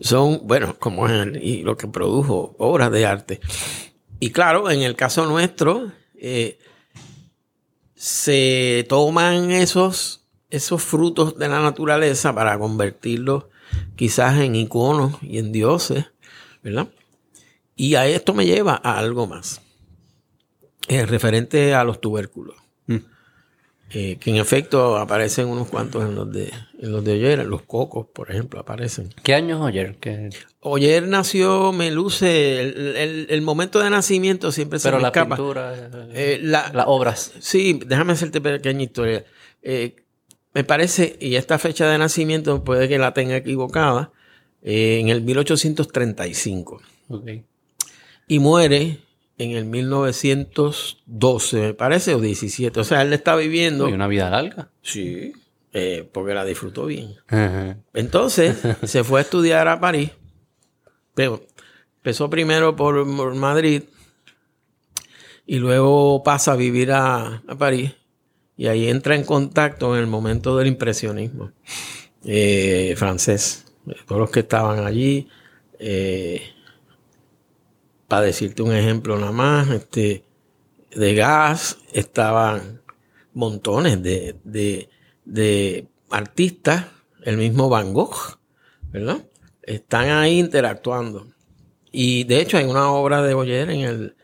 son, 0.00 0.40
bueno, 0.44 0.74
como 0.78 1.06
es 1.06 1.28
y 1.42 1.62
lo 1.62 1.76
que 1.76 1.86
produjo 1.86 2.56
obras 2.58 2.90
de 2.90 3.04
arte. 3.04 3.40
Y 4.20 4.30
claro, 4.30 4.70
en 4.70 4.80
el 4.80 4.96
caso 4.96 5.26
nuestro, 5.26 5.92
eh, 6.16 6.58
se 7.94 8.86
toman 8.88 9.50
esos 9.50 10.20
esos 10.48 10.82
frutos 10.82 11.38
de 11.38 11.48
la 11.48 11.60
naturaleza 11.60 12.34
para 12.34 12.58
convertirlos 12.58 13.44
quizás 13.96 14.40
en 14.40 14.54
iconos 14.54 15.14
y 15.22 15.38
en 15.38 15.52
dioses, 15.52 16.06
¿verdad? 16.62 16.88
Y 17.76 17.94
a 17.94 18.06
esto 18.06 18.34
me 18.34 18.46
lleva 18.46 18.80
a 18.82 18.98
algo 18.98 19.26
más, 19.26 19.62
eh, 20.88 21.06
referente 21.06 21.74
a 21.74 21.84
los 21.84 22.00
tubérculos, 22.00 22.56
mm. 22.86 22.96
eh, 23.90 24.16
que 24.20 24.30
en 24.30 24.36
efecto 24.36 24.96
aparecen 24.98 25.48
unos 25.48 25.68
cuantos 25.68 26.04
en 26.04 26.14
los 26.14 26.30
de, 26.30 26.52
en 26.78 26.92
los 26.92 27.04
de 27.04 27.12
Oyer, 27.12 27.46
los 27.46 27.62
cocos, 27.62 28.06
por 28.12 28.30
ejemplo, 28.30 28.60
aparecen. 28.60 29.14
¿Qué 29.22 29.34
año 29.34 29.56
es 29.56 29.62
Oyer? 29.62 29.96
¿Qué... 29.98 30.30
Oyer 30.62 31.08
nació, 31.08 31.72
me 31.72 31.90
luce, 31.90 32.60
el, 32.60 33.42
momento 33.42 33.78
de 33.78 33.88
nacimiento 33.88 34.52
siempre 34.52 34.78
se 34.78 34.88
Pero 34.88 34.98
me 34.98 35.02
la 35.02 35.08
escapa. 35.08 35.36
pintura, 35.36 35.90
eh, 36.12 36.38
las 36.42 36.84
obras. 36.86 37.32
Sí, 37.40 37.80
déjame 37.86 38.12
hacerte 38.12 38.42
pequeña 38.42 38.82
historia. 38.82 39.24
Eh, 39.62 39.96
me 40.52 40.64
parece, 40.64 41.16
y 41.20 41.36
esta 41.36 41.58
fecha 41.58 41.88
de 41.88 41.98
nacimiento 41.98 42.64
puede 42.64 42.88
que 42.88 42.98
la 42.98 43.14
tenga 43.14 43.36
equivocada, 43.36 44.10
eh, 44.62 44.98
en 45.00 45.08
el 45.08 45.22
1835. 45.22 46.82
Y 48.26 48.38
muere 48.40 48.98
en 49.38 49.52
el 49.52 49.64
1912, 49.64 51.56
me 51.60 51.74
parece, 51.74 52.14
o 52.14 52.20
17. 52.20 52.80
O 52.80 52.84
sea, 52.84 53.02
él 53.02 53.12
está 53.12 53.36
viviendo. 53.36 53.88
Y 53.88 53.92
una 53.92 54.08
vida 54.08 54.28
larga. 54.28 54.70
Sí, 54.82 55.32
eh, 55.72 56.08
porque 56.12 56.34
la 56.34 56.44
disfrutó 56.44 56.86
bien. 56.86 57.14
Entonces, 57.94 58.58
se 58.82 59.04
fue 59.04 59.20
a 59.20 59.22
estudiar 59.22 59.68
a 59.68 59.78
París. 59.80 60.10
Pero 61.14 61.44
empezó 61.96 62.28
primero 62.28 62.74
por, 62.76 63.04
Madrid 63.34 63.84
y 65.46 65.56
luego 65.56 66.22
pasa 66.22 66.52
a 66.52 66.56
vivir 66.56 66.92
a 66.92 67.42
París 67.58 67.92
y 68.60 68.68
ahí 68.68 68.90
entra 68.90 69.16
en 69.16 69.24
contacto 69.24 69.96
en 69.96 70.02
el 70.02 70.06
momento 70.06 70.58
del 70.58 70.66
impresionismo 70.66 71.50
eh, 72.26 72.92
francés. 72.94 73.64
Todos 74.06 74.20
los 74.20 74.30
que 74.30 74.40
estaban 74.40 74.86
allí, 74.86 75.28
eh, 75.78 76.42
para 78.06 78.26
decirte 78.26 78.60
un 78.60 78.74
ejemplo 78.74 79.18
nada 79.18 79.32
más, 79.32 79.70
este, 79.70 80.26
de 80.90 81.14
gas 81.14 81.78
estaban 81.94 82.82
montones 83.32 84.02
de, 84.02 84.36
de, 85.24 85.88
artistas, 86.10 86.84
el 87.22 87.38
mismo 87.38 87.70
Van 87.70 87.94
Gogh, 87.94 88.40
¿verdad? 88.92 89.24
Están 89.62 90.10
ahí 90.10 90.38
interactuando. 90.38 91.28
Y 91.90 92.24
de 92.24 92.42
hecho 92.42 92.58
hay 92.58 92.66
una 92.66 92.92
obra 92.92 93.22
de 93.22 93.32
Boyer 93.32 93.70
en 93.70 93.80
el, 93.80 94.16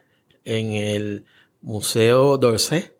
en 0.44 0.72
el 0.72 1.24
Museo 1.62 2.36
d'Orsay, 2.36 2.95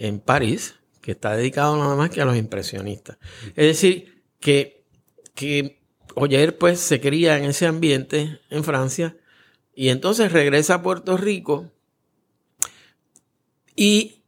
en 0.00 0.18
París, 0.18 0.76
que 1.02 1.12
está 1.12 1.36
dedicado 1.36 1.76
nada 1.76 1.94
más 1.94 2.10
que 2.10 2.22
a 2.22 2.24
los 2.24 2.36
impresionistas. 2.36 3.18
Es 3.48 3.66
decir, 3.66 4.24
que, 4.40 4.84
que 5.34 5.82
Oyer 6.14 6.56
pues 6.58 6.80
se 6.80 7.00
cría 7.00 7.38
en 7.38 7.44
ese 7.44 7.66
ambiente 7.66 8.40
en 8.48 8.64
Francia 8.64 9.16
y 9.74 9.90
entonces 9.90 10.32
regresa 10.32 10.74
a 10.74 10.82
Puerto 10.82 11.16
Rico 11.16 11.70
y 13.76 14.24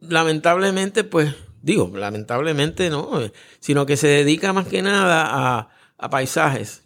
lamentablemente 0.00 1.04
pues 1.04 1.34
digo, 1.60 1.90
lamentablemente 1.94 2.88
no, 2.88 3.20
sino 3.58 3.86
que 3.86 3.96
se 3.96 4.06
dedica 4.06 4.52
más 4.52 4.68
que 4.68 4.82
nada 4.82 5.26
a, 5.26 5.70
a 5.98 6.10
paisajes, 6.10 6.84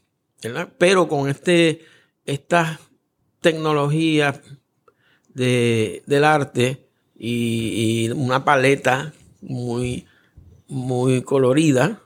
pero 0.78 1.08
con 1.08 1.28
este, 1.28 1.84
estas 2.24 2.78
tecnologías 3.40 4.40
de, 5.28 6.02
del 6.06 6.24
arte 6.24 6.87
y, 7.18 8.10
una 8.10 8.44
paleta 8.44 9.12
muy 9.40 10.06
muy 10.68 11.22
colorida. 11.22 12.02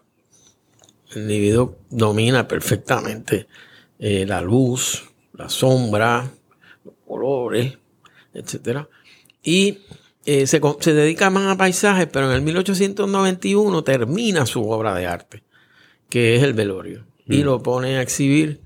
El 1.15 1.29
libido 1.29 1.77
domina 1.91 2.49
perfectamente 2.49 3.47
eh, 3.99 4.25
la 4.27 4.41
luz, 4.41 5.11
la 5.35 5.49
sombra, 5.49 6.31
los 6.85 6.95
colores, 7.07 7.77
etc. 8.33 8.87
Y 9.43 9.81
eh, 10.25 10.47
se, 10.47 10.61
se, 10.81 10.95
dedica 10.95 11.29
más 11.29 11.53
a 11.53 11.59
paisajes, 11.59 12.07
pero 12.11 12.31
en 12.31 12.37
el 12.37 12.43
1891 12.43 13.85
termina 13.85 14.47
su 14.47 14.69
obra 14.71 14.95
de 14.95 15.07
arte, 15.07 15.43
que 16.09 16.37
es 16.37 16.43
el 16.43 16.55
velorio. 16.55 17.05
Y 17.27 17.43
mm. 17.43 17.45
lo 17.45 17.63
pone 17.63 17.99
a 17.99 18.03
exhibir 18.03 18.61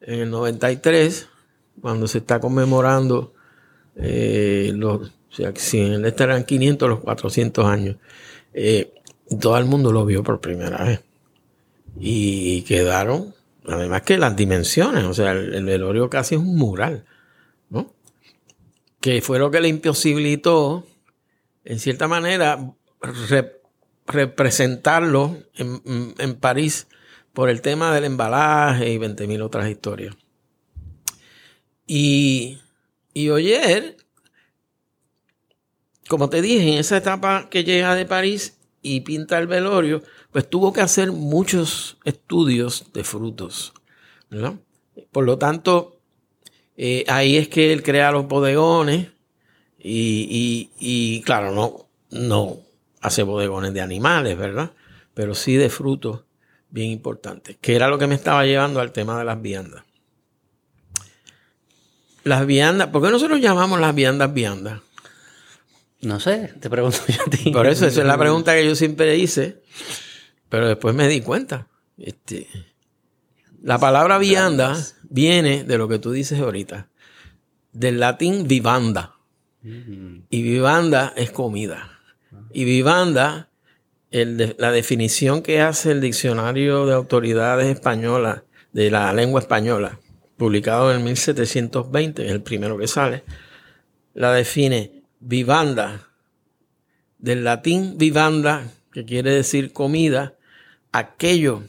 en 0.00 0.20
el 0.20 0.30
93, 0.30 1.28
cuando 1.80 2.06
se 2.06 2.18
está 2.18 2.38
conmemorando 2.38 3.34
eh, 3.96 4.70
los, 4.74 5.12
o 5.30 5.34
sea, 5.34 5.52
si 5.54 5.80
en 5.80 5.92
él 5.92 6.04
estarán 6.04 6.44
500, 6.44 6.88
los 6.88 7.00
400 7.00 7.64
años. 7.66 7.96
Eh, 8.54 8.92
todo 9.40 9.58
el 9.58 9.66
mundo 9.66 9.92
lo 9.92 10.06
vio 10.06 10.22
por 10.22 10.40
primera 10.40 10.82
vez. 10.84 11.00
Y 12.00 12.62
quedaron, 12.62 13.34
además 13.66 14.02
que 14.02 14.18
las 14.18 14.36
dimensiones, 14.36 15.04
o 15.04 15.14
sea, 15.14 15.32
el, 15.32 15.64
velorio 15.64 16.08
casi 16.08 16.36
es 16.36 16.40
un 16.40 16.56
mural, 16.56 17.04
¿no? 17.70 17.92
Que 19.00 19.20
fue 19.20 19.38
lo 19.38 19.50
que 19.50 19.60
le 19.60 19.68
imposibilitó, 19.68 20.86
en 21.64 21.78
cierta 21.78 22.08
manera, 22.08 22.74
representarlo 24.06 25.36
en, 25.56 26.14
en, 26.18 26.34
París 26.36 26.86
por 27.32 27.50
el 27.50 27.60
tema 27.60 27.94
del 27.94 28.04
embalaje 28.04 28.90
y 28.90 28.98
20.000 28.98 29.42
otras 29.42 29.68
historias. 29.68 30.16
Y, 31.86 32.58
y 33.12 33.30
Oyer, 33.30 33.96
como 36.08 36.30
te 36.30 36.42
dije, 36.42 36.72
en 36.72 36.78
esa 36.78 36.96
etapa 36.96 37.48
que 37.50 37.64
llega 37.64 37.94
de 37.94 38.06
París, 38.06 38.58
y 38.82 39.00
pinta 39.00 39.38
el 39.38 39.46
velorio, 39.46 40.02
pues 40.32 40.48
tuvo 40.48 40.72
que 40.72 40.80
hacer 40.80 41.12
muchos 41.12 41.98
estudios 42.04 42.86
de 42.92 43.04
frutos. 43.04 43.72
Por 45.12 45.24
lo 45.24 45.38
tanto, 45.38 46.00
eh, 46.76 47.04
ahí 47.08 47.36
es 47.36 47.48
que 47.48 47.72
él 47.72 47.82
crea 47.82 48.12
los 48.12 48.28
bodegones 48.28 49.08
y, 49.78 51.22
claro, 51.24 51.52
no, 51.52 51.88
no 52.10 52.58
hace 53.00 53.22
bodegones 53.22 53.74
de 53.74 53.80
animales, 53.80 54.36
¿verdad? 54.36 54.72
Pero 55.14 55.34
sí 55.34 55.56
de 55.56 55.70
frutos 55.70 56.24
bien 56.70 56.90
importantes, 56.90 57.56
que 57.60 57.74
era 57.74 57.88
lo 57.88 57.98
que 57.98 58.06
me 58.06 58.14
estaba 58.14 58.44
llevando 58.44 58.80
al 58.80 58.92
tema 58.92 59.18
de 59.18 59.24
las 59.24 59.40
viandas. 59.40 59.84
Las 62.24 62.46
viandas, 62.46 62.88
¿por 62.88 63.02
qué 63.02 63.10
nosotros 63.10 63.40
llamamos 63.40 63.80
las 63.80 63.94
viandas 63.94 64.32
viandas? 64.34 64.80
No 66.00 66.20
sé, 66.20 66.54
te 66.60 66.70
pregunto 66.70 66.98
yo 67.08 67.22
a 67.26 67.30
ti. 67.30 67.50
Por 67.50 67.66
eso, 67.66 67.86
esa 67.86 68.00
es 68.00 68.06
la 68.06 68.18
pregunta 68.18 68.54
que 68.54 68.64
yo 68.64 68.74
siempre 68.74 69.16
hice, 69.16 69.62
pero 70.48 70.68
después 70.68 70.94
me 70.94 71.08
di 71.08 71.20
cuenta. 71.20 71.68
Este, 71.96 72.46
la 73.62 73.78
palabra 73.78 74.18
vianda 74.18 74.76
viene 75.02 75.64
de 75.64 75.78
lo 75.78 75.88
que 75.88 75.98
tú 75.98 76.12
dices 76.12 76.38
ahorita, 76.38 76.88
del 77.72 77.98
latín 77.98 78.46
vivanda. 78.46 79.16
Mm. 79.62 80.20
Y 80.30 80.42
vivanda 80.42 81.12
es 81.16 81.32
comida. 81.32 81.98
Y 82.52 82.64
vivanda, 82.64 83.48
la 84.10 84.72
definición 84.72 85.42
que 85.42 85.60
hace 85.60 85.90
el 85.90 86.00
Diccionario 86.00 86.86
de 86.86 86.94
Autoridades 86.94 87.66
Españolas, 87.66 88.42
de 88.72 88.90
la 88.90 89.12
lengua 89.12 89.40
española, 89.40 89.98
publicado 90.36 90.94
en 90.94 91.02
1720, 91.02 92.24
es 92.24 92.30
el 92.30 92.42
primero 92.42 92.78
que 92.78 92.86
sale, 92.86 93.24
la 94.14 94.32
define 94.32 94.97
vivanda, 95.20 96.08
del 97.18 97.44
latín 97.44 97.98
vivanda, 97.98 98.70
que 98.92 99.04
quiere 99.04 99.32
decir 99.32 99.72
comida, 99.72 100.36
aquello 100.92 101.64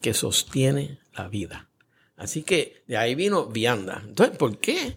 que 0.00 0.14
sostiene 0.14 0.98
la 1.14 1.28
vida. 1.28 1.68
Así 2.16 2.42
que 2.42 2.82
de 2.86 2.96
ahí 2.96 3.14
vino 3.14 3.46
vianda. 3.46 4.02
Entonces, 4.06 4.36
¿por 4.36 4.58
qué 4.58 4.96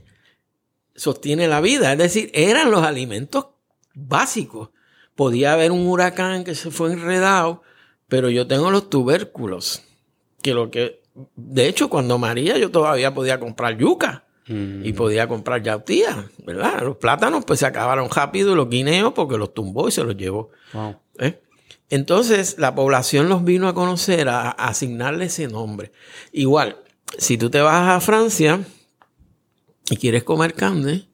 sostiene 0.96 1.48
la 1.48 1.62
vida? 1.62 1.92
Es 1.92 1.98
decir, 1.98 2.32
eran 2.34 2.72
los 2.72 2.84
alimentos 2.84 3.48
básicos. 3.94 4.70
Podía 5.16 5.54
haber 5.54 5.72
un 5.72 5.86
huracán 5.88 6.44
que 6.44 6.56
se 6.56 6.72
fue 6.72 6.94
enredado, 6.94 7.62
pero 8.08 8.30
yo 8.30 8.48
tengo 8.48 8.72
los 8.72 8.90
tubérculos, 8.90 9.84
que 10.42 10.54
lo 10.54 10.72
que, 10.72 11.02
de 11.36 11.68
hecho, 11.68 11.90
cuando 11.90 12.18
María 12.18 12.58
yo 12.58 12.72
todavía 12.72 13.14
podía 13.14 13.40
comprar 13.40 13.78
yuca 13.78 14.26
Mm. 14.50 14.84
Y 14.84 14.94
podía 14.94 15.28
comprar 15.28 15.62
yautía, 15.62 16.28
¿verdad? 16.44 16.82
Los 16.82 16.98
plátanos 16.98 17.46
pues 17.46 17.60
se 17.60 17.68
acabaron 17.68 18.10
rápido 18.10 18.56
los 18.56 18.68
guineos 18.68 19.14
porque 19.14 19.38
los 19.38 19.54
tumbó 19.54 19.88
y 19.88 19.92
se 19.92 20.04
los 20.04 20.18
llevó. 20.18 20.50
¿Eh? 21.20 21.40
Entonces 21.92 22.56
la 22.58 22.74
población 22.74 23.30
los 23.30 23.44
vino 23.44 23.68
a 23.68 23.76
conocer, 23.76 24.28
a, 24.28 24.50
asignarle 24.50 25.26
ese 25.26 25.48
nombre. 25.48 25.92
Igual, 26.32 26.78
si 27.20 27.38
tú 27.38 27.52
te 27.52 27.62
vas 27.62 27.90
a 27.90 28.02
Francia 28.02 28.60
y 29.92 29.98
quieres 29.98 30.24
comer 30.24 30.56
carne 30.56 31.08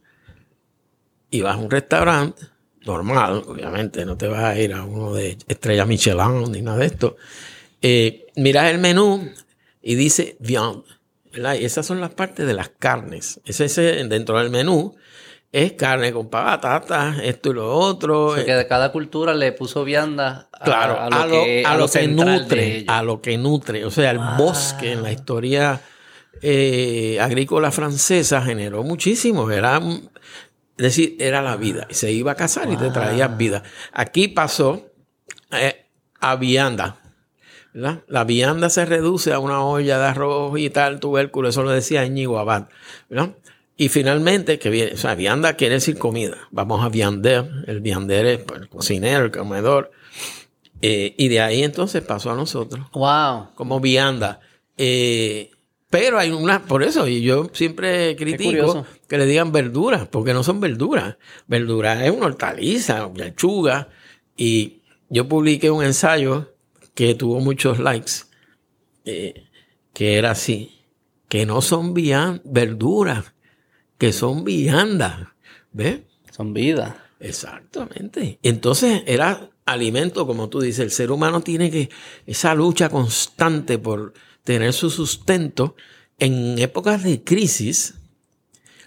y 1.29 1.41
vas 1.41 1.55
a 1.55 1.59
un 1.59 1.69
restaurante 1.69 2.41
normal, 2.85 3.43
obviamente, 3.47 4.05
no 4.05 4.15
te 4.15 4.27
vas 4.27 4.43
a 4.45 4.57
ir 4.57 4.71
a 4.73 4.85
uno 4.85 5.13
de 5.13 5.37
estrella 5.49 5.85
Michelin 5.85 6.51
ni 6.53 6.61
nada 6.61 6.77
de 6.77 6.85
esto. 6.85 7.17
Eh, 7.81 8.27
miras 8.37 8.71
el 8.71 8.77
menú 8.79 9.29
y 9.81 9.95
dice 9.95 10.37
viande 10.39 10.94
y 11.37 11.65
esas 11.65 11.85
son 11.85 12.01
las 12.01 12.13
partes 12.13 12.47
de 12.47 12.53
las 12.53 12.69
carnes. 12.69 13.41
Ese, 13.45 13.65
ese 13.65 14.03
dentro 14.05 14.39
del 14.39 14.49
menú 14.49 14.95
es 15.51 15.73
carne 15.73 16.11
con 16.11 16.29
patatas, 16.29 17.17
esto 17.23 17.51
y 17.51 17.53
lo 17.53 17.73
otro. 17.73 18.31
O 18.31 18.35
que 18.35 18.53
de 18.53 18.67
cada 18.67 18.91
cultura 18.91 19.33
le 19.33 19.53
puso 19.53 19.85
vianda 19.85 20.49
a, 20.51 20.63
claro, 20.65 20.99
a, 20.99 21.25
lo, 21.25 21.43
que, 21.43 21.63
a 21.65 21.77
lo, 21.77 21.87
que 21.87 22.07
nutre, 22.07 22.85
a 22.87 23.03
lo 23.03 23.21
que 23.21 23.37
nutre. 23.37 23.85
O 23.85 23.91
sea, 23.91 24.11
el 24.11 24.19
bosque 24.37 24.91
en 24.91 25.01
la 25.01 25.13
historia 25.13 25.81
eh, 26.41 27.17
agrícola 27.21 27.71
francesa 27.71 28.41
generó 28.41 28.83
muchísimo. 28.83 29.49
Era, 29.49 29.77
es 29.77 30.83
decir, 30.83 31.15
era 31.19 31.41
la 31.41 31.55
vida. 31.55 31.87
Y 31.89 31.93
se 31.93 32.11
iba 32.11 32.33
a 32.33 32.35
cazar 32.35 32.69
y 32.69 32.75
te 32.75 32.89
traía 32.89 33.29
vida. 33.29 33.63
Aquí 33.93 34.27
pasó 34.27 34.91
eh, 35.51 35.85
a 36.19 36.35
vianda. 36.35 36.97
La 37.75 38.23
vianda 38.23 38.69
se 38.69 38.85
reduce 38.85 39.33
a 39.33 39.39
una 39.39 39.61
olla 39.61 39.99
de 39.99 40.05
arroz 40.05 40.57
y 40.57 40.69
tal, 40.69 41.01
tubérculo, 41.01 41.49
eso 41.49 41.61
lo 41.61 41.71
decía 41.71 42.05
Íñigo 42.05 42.39
Abad. 42.39 42.69
Y 43.75 43.89
finalmente, 43.89 44.57
que 44.59 44.69
viene, 44.69 44.93
o 44.93 44.97
sea, 44.97 45.15
vianda 45.15 45.55
quiere 45.55 45.75
decir 45.75 45.97
comida. 45.97 46.37
Vamos 46.51 46.85
a 46.85 46.87
viander, 46.87 47.65
el 47.67 47.81
viander 47.81 48.25
es 48.27 48.37
pues, 48.39 48.61
el 48.61 48.69
cocinero, 48.69 49.25
el 49.25 49.31
comedor. 49.31 49.91
Eh, 50.81 51.15
y 51.17 51.27
de 51.27 51.41
ahí 51.41 51.63
entonces 51.63 52.01
pasó 52.01 52.31
a 52.31 52.35
nosotros. 52.35 52.85
Wow. 52.93 53.49
Como 53.55 53.81
vianda. 53.81 54.39
Eh, 54.77 55.51
pero 55.89 56.17
hay 56.17 56.31
una, 56.31 56.63
por 56.63 56.81
eso, 56.81 57.07
y 57.09 57.21
yo 57.21 57.49
siempre 57.51 58.15
critico 58.15 58.85
que 59.09 59.17
le 59.17 59.25
digan 59.25 59.51
verduras, 59.51 60.07
porque 60.07 60.33
no 60.33 60.43
son 60.43 60.61
verduras. 60.61 61.17
Verduras 61.47 62.01
es 62.01 62.11
una 62.11 62.27
hortaliza, 62.27 63.11
lechuga. 63.13 63.89
Y 64.37 64.81
yo 65.09 65.27
publiqué 65.27 65.69
un 65.71 65.83
ensayo 65.83 66.54
que 66.95 67.13
tuvo 67.13 67.39
muchos 67.39 67.79
likes, 67.79 68.11
eh, 69.05 69.45
que 69.93 70.17
era 70.17 70.31
así, 70.31 70.81
que 71.29 71.45
no 71.45 71.61
son 71.61 71.93
verduras, 71.93 73.33
que 73.97 74.11
son 74.11 74.43
viandas, 74.43 75.27
¿ves? 75.71 76.01
Son 76.31 76.53
vida. 76.53 77.05
Exactamente. 77.19 78.39
Entonces 78.43 79.03
era 79.05 79.49
alimento, 79.65 80.27
como 80.27 80.49
tú 80.49 80.61
dices, 80.61 80.79
el 80.79 80.91
ser 80.91 81.11
humano 81.11 81.41
tiene 81.41 81.71
que, 81.71 81.89
esa 82.25 82.53
lucha 82.55 82.89
constante 82.89 83.77
por 83.77 84.13
tener 84.43 84.73
su 84.73 84.89
sustento, 84.89 85.75
en 86.19 86.57
épocas 86.59 87.03
de 87.03 87.23
crisis, 87.23 87.95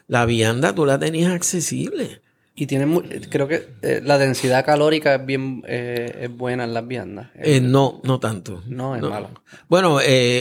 la 0.07 0.25
vianda 0.25 0.75
tú 0.75 0.87
la 0.87 0.99
tenías 0.99 1.33
accesible. 1.33 2.23
Y 2.61 2.67
tiene, 2.67 3.21
creo 3.31 3.47
que 3.47 3.69
eh, 3.83 4.01
la 4.03 4.19
densidad 4.19 4.65
calórica 4.65 5.15
es 5.15 5.25
bien 5.25 5.63
eh, 5.69 6.23
es 6.23 6.37
buena 6.37 6.65
en 6.65 6.75
las 6.75 6.85
viandas. 6.89 7.29
Eh, 7.37 7.61
no, 7.61 8.01
no 8.03 8.19
tanto. 8.19 8.65
No, 8.67 8.97
es 8.97 9.03
mala. 9.03 9.31
Bueno, 9.69 10.01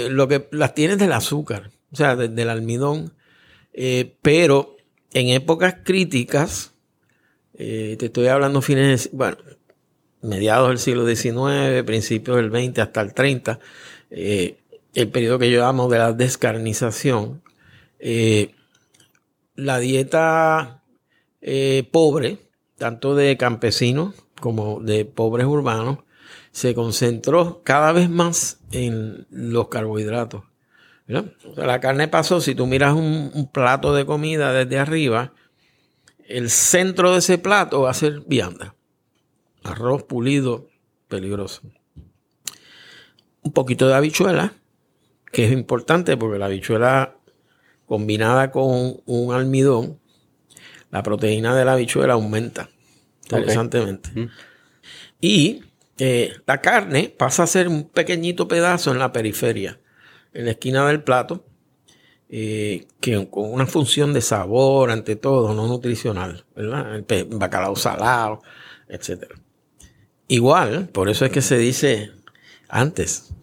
lo 0.10 0.28
que 0.28 0.48
las 0.52 0.74
tienes 0.74 0.98
del 0.98 1.12
azúcar, 1.12 1.70
o 1.92 1.96
sea, 1.96 2.16
del 2.16 2.50
almidón. 2.50 3.14
pero 4.24 4.78
en 5.14 5.30
épocas 5.30 5.76
críticas, 5.84 6.74
te 7.56 8.04
estoy 8.04 8.30
hablando 8.30 8.64
fines, 8.64 9.12
bueno, 9.14 9.38
mediados 10.24 10.70
del 10.70 10.80
siglo 10.80 11.06
XIX, 11.08 11.84
principios 11.86 12.38
del 12.38 12.50
XX 12.50 12.80
hasta 12.80 13.02
el 13.02 13.14
30, 13.14 13.60
el 14.10 15.08
periodo 15.10 15.38
que 15.38 15.52
yo 15.52 15.60
llamo 15.60 15.88
de 15.88 16.00
la 16.00 16.14
descarnización, 16.14 17.44
la 19.54 19.78
dieta 19.78 20.77
eh, 21.42 21.88
pobre, 21.92 22.40
tanto 22.78 23.16
de 23.16 23.38
campesinos 23.38 24.16
como 24.40 24.80
de 24.80 25.06
pobres 25.06 25.46
urbanos, 25.48 26.00
se 26.52 26.74
concentró 26.74 27.62
cada 27.64 27.92
vez 27.92 28.10
más 28.10 28.60
en 28.72 29.28
los 29.30 29.68
carbohidratos. 29.68 30.44
la 31.56 31.80
carne 31.80 32.08
pasó, 32.08 32.42
si 32.42 32.56
tú 32.56 32.66
miras 32.66 32.96
un, 32.96 33.50
plato 33.54 33.94
de 33.94 34.06
comida 34.06 34.52
desde 34.52 34.80
arriba, 34.80 35.34
el 36.28 36.50
centro 36.50 37.14
de 37.14 37.20
ese 37.20 37.38
plato 37.38 37.82
va 37.82 37.92
a 37.92 37.94
ser 37.94 38.22
vianda. 38.22 38.76
Arroz 39.64 40.04
pulido 40.04 40.68
peligroso. 41.08 41.62
Un 43.44 43.54
poquito 43.54 43.88
de 43.88 43.94
habichuela, 43.94 44.54
que 45.32 45.46
es 45.46 45.52
importante 45.52 46.18
porque 46.18 46.40
la 46.40 46.48
habichuela 46.48 47.18
combinada 47.86 48.52
con 48.52 49.02
un 49.06 49.34
almidón, 49.34 50.00
la 50.98 51.04
proteína 51.04 51.56
de 51.56 51.64
la 51.66 51.74
habichuela 51.74 52.14
aumenta 52.14 52.70
interesantemente. 53.24 54.10
Mm. 54.16 54.30
Y 55.22 55.64
eh, 56.00 56.34
la 56.46 56.60
carne 56.62 57.14
pasa 57.16 57.44
a 57.44 57.48
ser 57.48 57.68
un 57.68 57.90
pequeñito 57.90 58.48
pedazo 58.48 58.92
en 58.92 59.00
la 59.00 59.12
periferia, 59.12 59.80
en 60.34 60.46
la 60.46 60.52
esquina 60.52 60.88
del 60.88 61.04
plato, 61.04 61.46
eh, 62.30 62.88
que 63.00 63.30
con 63.30 63.52
una 63.54 63.66
función 63.66 64.14
de 64.14 64.22
sabor 64.22 64.92
ante 64.92 65.16
todo, 65.16 65.54
no 65.54 65.68
nutricional, 65.68 66.46
¿verdad? 66.56 66.96
El 66.96 67.04
pe- 67.04 67.28
bacalao 67.30 67.76
salado, 67.76 68.42
etc. 68.90 69.34
Igual, 70.28 70.90
por 70.90 71.10
eso 71.10 71.26
es 71.26 71.32
que 71.32 71.42
se 71.42 71.58
dice 71.58 72.12
antes, 72.70 73.34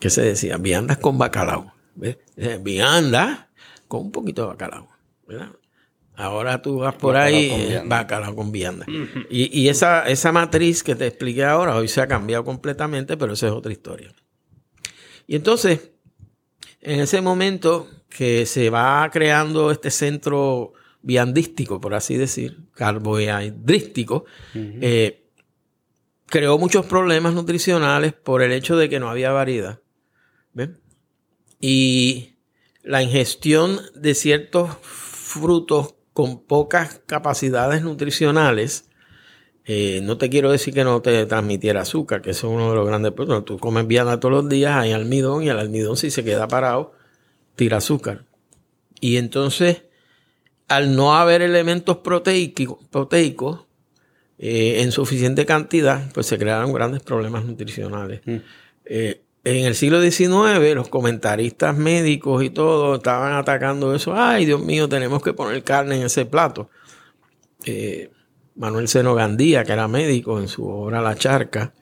que 0.00 0.10
se 0.10 0.22
decía? 0.22 0.56
Viandas 0.58 0.98
con 0.98 1.18
bacalao. 1.18 1.72
¿ves? 1.94 2.18
Eh, 2.36 2.58
Vianda 2.60 3.48
con 3.88 4.00
un 4.02 4.12
poquito 4.12 4.42
de 4.42 4.48
bacalao, 4.48 4.88
¿verdad? 5.26 5.50
Ahora 6.16 6.62
tú 6.62 6.78
vas 6.78 6.94
por 6.94 7.14
Bacalao 7.14 7.36
ahí, 7.38 7.48
con 7.50 7.60
eh, 7.60 7.66
vianda. 7.66 7.96
bacalao 7.96 8.36
con 8.36 8.52
vianda. 8.52 8.86
Y, 9.30 9.60
y 9.60 9.68
esa, 9.68 10.08
esa 10.08 10.30
matriz 10.32 10.82
que 10.82 10.94
te 10.94 11.06
expliqué 11.06 11.44
ahora, 11.44 11.76
hoy 11.76 11.88
se 11.88 12.00
ha 12.00 12.06
cambiado 12.06 12.44
completamente, 12.44 13.16
pero 13.16 13.32
esa 13.32 13.46
es 13.48 13.52
otra 13.52 13.72
historia. 13.72 14.12
Y 15.26 15.36
entonces, 15.36 15.90
en 16.80 17.00
ese 17.00 17.20
momento 17.20 17.88
que 18.08 18.46
se 18.46 18.70
va 18.70 19.08
creando 19.12 19.70
este 19.70 19.90
centro 19.90 20.72
viandístico, 21.02 21.80
por 21.80 21.94
así 21.94 22.16
decir, 22.16 22.58
carbohidrístico, 22.74 24.24
eh, 24.54 25.30
creó 26.26 26.58
muchos 26.58 26.86
problemas 26.86 27.34
nutricionales 27.34 28.12
por 28.12 28.42
el 28.42 28.52
hecho 28.52 28.76
de 28.76 28.88
que 28.88 29.00
no 29.00 29.10
había 29.10 29.32
variedad. 29.32 29.80
¿Ven? 30.52 30.78
Y 31.60 32.36
la 32.82 33.02
ingestión 33.02 33.80
de 33.94 34.14
ciertos 34.14 34.76
frutos 34.82 35.94
con 36.14 36.42
pocas 36.42 37.02
capacidades 37.06 37.82
nutricionales, 37.82 38.88
eh, 39.66 40.00
no 40.02 40.16
te 40.16 40.30
quiero 40.30 40.52
decir 40.52 40.72
que 40.72 40.84
no 40.84 41.02
te 41.02 41.26
transmitiera 41.26 41.82
azúcar, 41.82 42.22
que 42.22 42.30
eso 42.30 42.46
es 42.46 42.54
uno 42.54 42.70
de 42.70 42.76
los 42.76 42.86
grandes 42.86 43.12
problemas. 43.12 43.44
Tú 43.44 43.58
comes 43.58 43.86
vianda 43.86 44.20
todos 44.20 44.32
los 44.32 44.48
días, 44.48 44.76
hay 44.76 44.92
almidón, 44.92 45.42
y 45.42 45.48
el 45.48 45.58
almidón 45.58 45.96
si 45.96 46.10
se 46.10 46.24
queda 46.24 46.48
parado, 46.48 46.92
tira 47.56 47.78
azúcar. 47.78 48.24
Y 49.00 49.16
entonces, 49.16 49.82
al 50.68 50.94
no 50.94 51.16
haber 51.16 51.42
elementos 51.42 51.98
proteicos 51.98 53.66
eh, 54.38 54.82
en 54.82 54.92
suficiente 54.92 55.44
cantidad, 55.44 56.12
pues 56.12 56.26
se 56.26 56.38
crearon 56.38 56.72
grandes 56.72 57.02
problemas 57.02 57.44
nutricionales. 57.44 58.20
Mm. 58.24 58.36
Eh, 58.84 59.23
en 59.44 59.66
el 59.66 59.74
siglo 59.74 60.00
XIX, 60.00 60.74
los 60.74 60.88
comentaristas 60.88 61.76
médicos 61.76 62.42
y 62.42 62.50
todo 62.50 62.96
estaban 62.96 63.34
atacando 63.34 63.94
eso. 63.94 64.14
Ay, 64.14 64.46
Dios 64.46 64.62
mío, 64.62 64.88
tenemos 64.88 65.22
que 65.22 65.34
poner 65.34 65.62
carne 65.62 65.96
en 65.96 66.02
ese 66.04 66.24
plato. 66.24 66.70
Eh, 67.66 68.10
Manuel 68.56 68.88
Seno 68.88 69.14
Gandía, 69.14 69.64
que 69.64 69.72
era 69.72 69.86
médico 69.88 70.40
en 70.40 70.48
su 70.48 70.66
obra 70.66 71.02
La 71.02 71.14
Charca, 71.16 71.74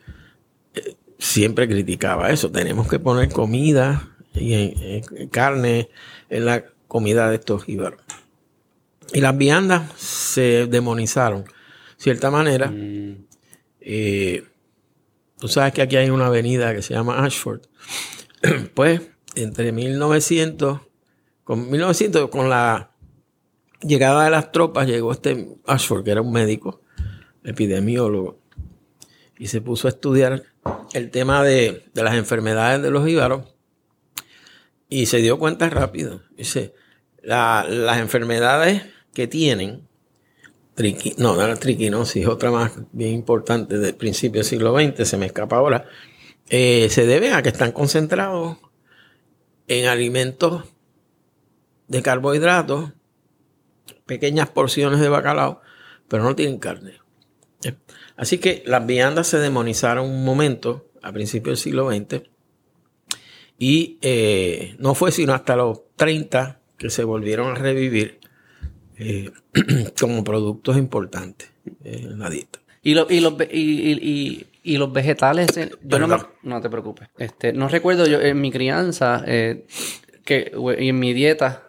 eh, 0.75 0.97
siempre 1.19 1.69
criticaba 1.69 2.31
eso. 2.31 2.51
Tenemos 2.51 2.89
que 2.89 2.99
poner 2.99 3.31
comida 3.31 4.09
y 4.35 4.55
eh, 4.55 5.03
carne 5.31 5.89
en 6.31 6.47
la 6.47 6.65
comida 6.89 7.29
de 7.31 7.37
estos 7.37 7.69
íbaros. 7.69 8.01
Y 9.13 9.21
las 9.21 9.37
viandas 9.37 9.93
se 9.97 10.67
demonizaron. 10.67 11.45
De 11.45 11.51
cierta 11.99 12.31
manera, 12.31 12.69
Mm. 12.69 13.25
eh, 13.83 14.45
tú 15.43 15.49
sabes 15.49 15.73
que 15.73 15.83
aquí 15.83 15.97
hay 15.97 16.09
una 16.09 16.27
avenida 16.27 16.73
que 16.73 16.83
se 16.83 16.95
llama 16.95 17.25
Ashford. 17.25 17.63
pues, 18.75 19.01
entre 19.35 19.73
1900, 19.73 20.81
con 21.43 21.69
1900, 21.69 22.31
con 22.31 22.49
la 22.49 22.93
llegada 23.81 24.23
de 24.23 24.31
las 24.31 24.53
tropas, 24.53 24.87
llegó 24.87 25.11
este 25.11 25.49
Ashford, 25.67 26.05
que 26.05 26.13
era 26.13 26.21
un 26.23 26.31
médico, 26.31 26.81
epidemiólogo, 27.43 28.39
y 29.37 29.49
se 29.49 29.61
puso 29.61 29.89
a 29.89 29.91
estudiar 29.91 30.45
el 30.93 31.11
tema 31.11 31.43
de, 31.43 31.87
de 31.93 32.03
las 32.05 32.15
enfermedades 32.15 32.81
de 32.81 32.93
los 32.93 33.09
íbaros 33.09 33.53
y 34.89 35.07
se 35.07 35.17
dio 35.19 35.41
cuenta 35.41 35.69
rápido. 35.71 36.23
Dice, 36.37 36.73
la- 37.21 37.67
las 37.69 37.99
enfermedades 37.99 38.85
que 39.13 39.27
tienen, 39.27 39.89
no, 41.19 41.35
no 41.37 41.43
era 41.43 41.57
triquinosis, 41.57 42.27
otra 42.27 42.51
más 42.51 42.73
bien 42.93 43.15
importante 43.15 43.79
del 43.79 43.95
principio 43.95 44.41
del 44.41 44.49
siglo 44.49 44.75
XX, 44.79 45.09
se 45.09 45.17
me 45.17 45.27
escapa 45.27 45.57
ahora, 45.57 45.87
eh, 46.49 46.89
se 46.91 47.07
deben 47.07 47.33
a 47.33 47.43
que 47.43 47.49
están 47.49 47.73
concentrados 47.73 48.59
en 49.69 49.87
alimentos 49.87 50.65
de 51.89 52.03
carbohidratos, 52.03 52.93
pequeñas 54.07 54.49
porciones 54.51 55.01
de 55.01 55.09
bacalao, 55.09 55.61
pero 56.09 56.25
no 56.25 56.35
tienen 56.35 56.59
carne. 56.59 56.99
¿eh? 57.65 57.75
Así 58.17 58.39
que 58.39 58.63
las 58.67 58.85
viandas 58.87 59.27
se 59.29 59.39
demonizaron 59.39 60.11
un 60.11 60.25
momento 60.25 60.91
a 61.03 61.13
principios 61.13 61.59
del 61.59 61.63
siglo 61.63 61.91
XX 61.91 62.29
y 63.59 63.99
eh, 64.03 64.75
no 64.79 64.95
fue 64.95 65.13
sino 65.13 65.35
hasta 65.35 65.57
los 65.57 65.83
30 65.97 66.61
que 66.77 66.91
se 66.91 67.05
volvieron 67.05 67.49
a 67.49 67.55
revivir 67.55 68.19
eh, 68.99 69.31
como 70.01 70.23
productos 70.25 70.77
importantes 70.77 71.51
eh, 71.85 72.01
en 72.05 72.19
la 72.19 72.31
dieta. 72.31 72.59
Y, 72.83 72.95
lo- 72.95 73.07
y 73.09 73.21
los, 73.21 73.35
y, 73.53 73.93
y- 73.93 74.47
y- 74.65 74.77
los 74.77 74.93
vegetales, 74.93 75.57
eh, 75.57 75.71
yo 75.83 75.99
no, 75.99 76.09
me- 76.09 76.17
no 76.43 76.61
te 76.61 76.69
preocupes. 76.69 77.09
Este, 77.19 77.53
no 77.53 77.69
recuerdo 77.69 78.07
yo 78.07 78.21
en 78.21 78.41
mi 78.41 78.51
crianza 78.51 79.23
eh, 79.27 79.67
que, 80.25 80.53
y 80.81 80.89
en 80.89 80.99
mi 80.99 81.13
dieta 81.13 81.63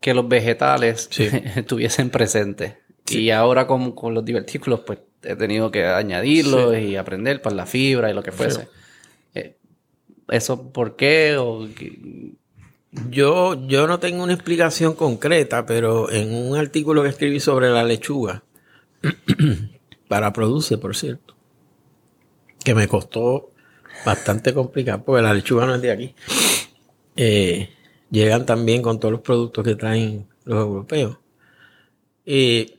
que 0.00 0.14
los 0.14 0.26
vegetales 0.28 1.08
Sí. 1.10 1.28
estuviesen 1.56 2.10
presentes. 2.10 2.74
Y 3.10 3.30
ahora 3.30 3.66
con, 3.66 3.92
con 3.92 4.14
los 4.14 4.24
divertículos, 4.24 4.80
pues 4.80 5.00
he 5.22 5.36
tenido 5.36 5.70
que 5.70 5.84
añadirlos 5.86 6.76
y 6.78 6.96
aprender 6.96 7.42
para 7.42 7.54
la 7.56 7.66
fibra 7.66 8.10
y 8.10 8.14
lo 8.14 8.22
que 8.22 8.32
fuese. 8.32 8.68
Eh, 9.34 9.56
¿Eso 10.28 10.72
por 10.72 10.96
qué? 10.96 11.36
O 11.38 11.68
qué- 11.76 12.32
Yo, 13.08 13.66
yo 13.66 13.86
no 13.86 13.98
tengo 13.98 14.22
una 14.22 14.34
explicación 14.34 14.94
concreta, 14.94 15.64
pero 15.64 16.10
en 16.10 16.34
un 16.34 16.56
artículo 16.56 17.02
que 17.02 17.08
escribí 17.08 17.40
sobre 17.40 17.70
la 17.70 17.84
lechuga, 17.84 18.44
para 20.08 20.32
Produce, 20.34 20.76
por 20.76 20.94
cierto, 20.94 21.34
que 22.62 22.74
me 22.74 22.88
costó 22.88 23.50
bastante 24.04 24.52
complicado, 24.52 25.04
porque 25.04 25.22
la 25.22 25.32
lechuga 25.32 25.64
no 25.64 25.74
es 25.74 25.80
de 25.80 25.90
aquí, 25.90 26.14
eh, 27.16 27.70
llegan 28.10 28.44
también 28.44 28.82
con 28.82 29.00
todos 29.00 29.12
los 29.12 29.22
productos 29.22 29.64
que 29.64 29.74
traen 29.74 30.28
los 30.44 30.58
europeos. 30.58 31.16
Eh, 32.26 32.78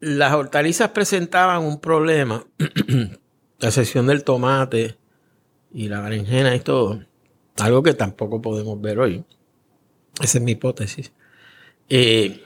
las 0.00 0.34
hortalizas 0.34 0.90
presentaban 0.90 1.62
un 1.62 1.80
problema, 1.80 2.44
la 3.60 3.68
excepción 3.68 4.08
del 4.08 4.24
tomate 4.24 4.96
y 5.72 5.88
la 5.88 6.00
berenjena 6.00 6.56
y 6.56 6.60
todo, 6.60 7.04
algo 7.58 7.82
que 7.82 7.94
tampoco 7.94 8.40
podemos 8.40 8.80
ver 8.80 8.98
hoy. 8.98 9.24
Esa 10.20 10.38
es 10.38 10.44
mi 10.44 10.52
hipótesis. 10.52 11.12
eh, 11.88 12.44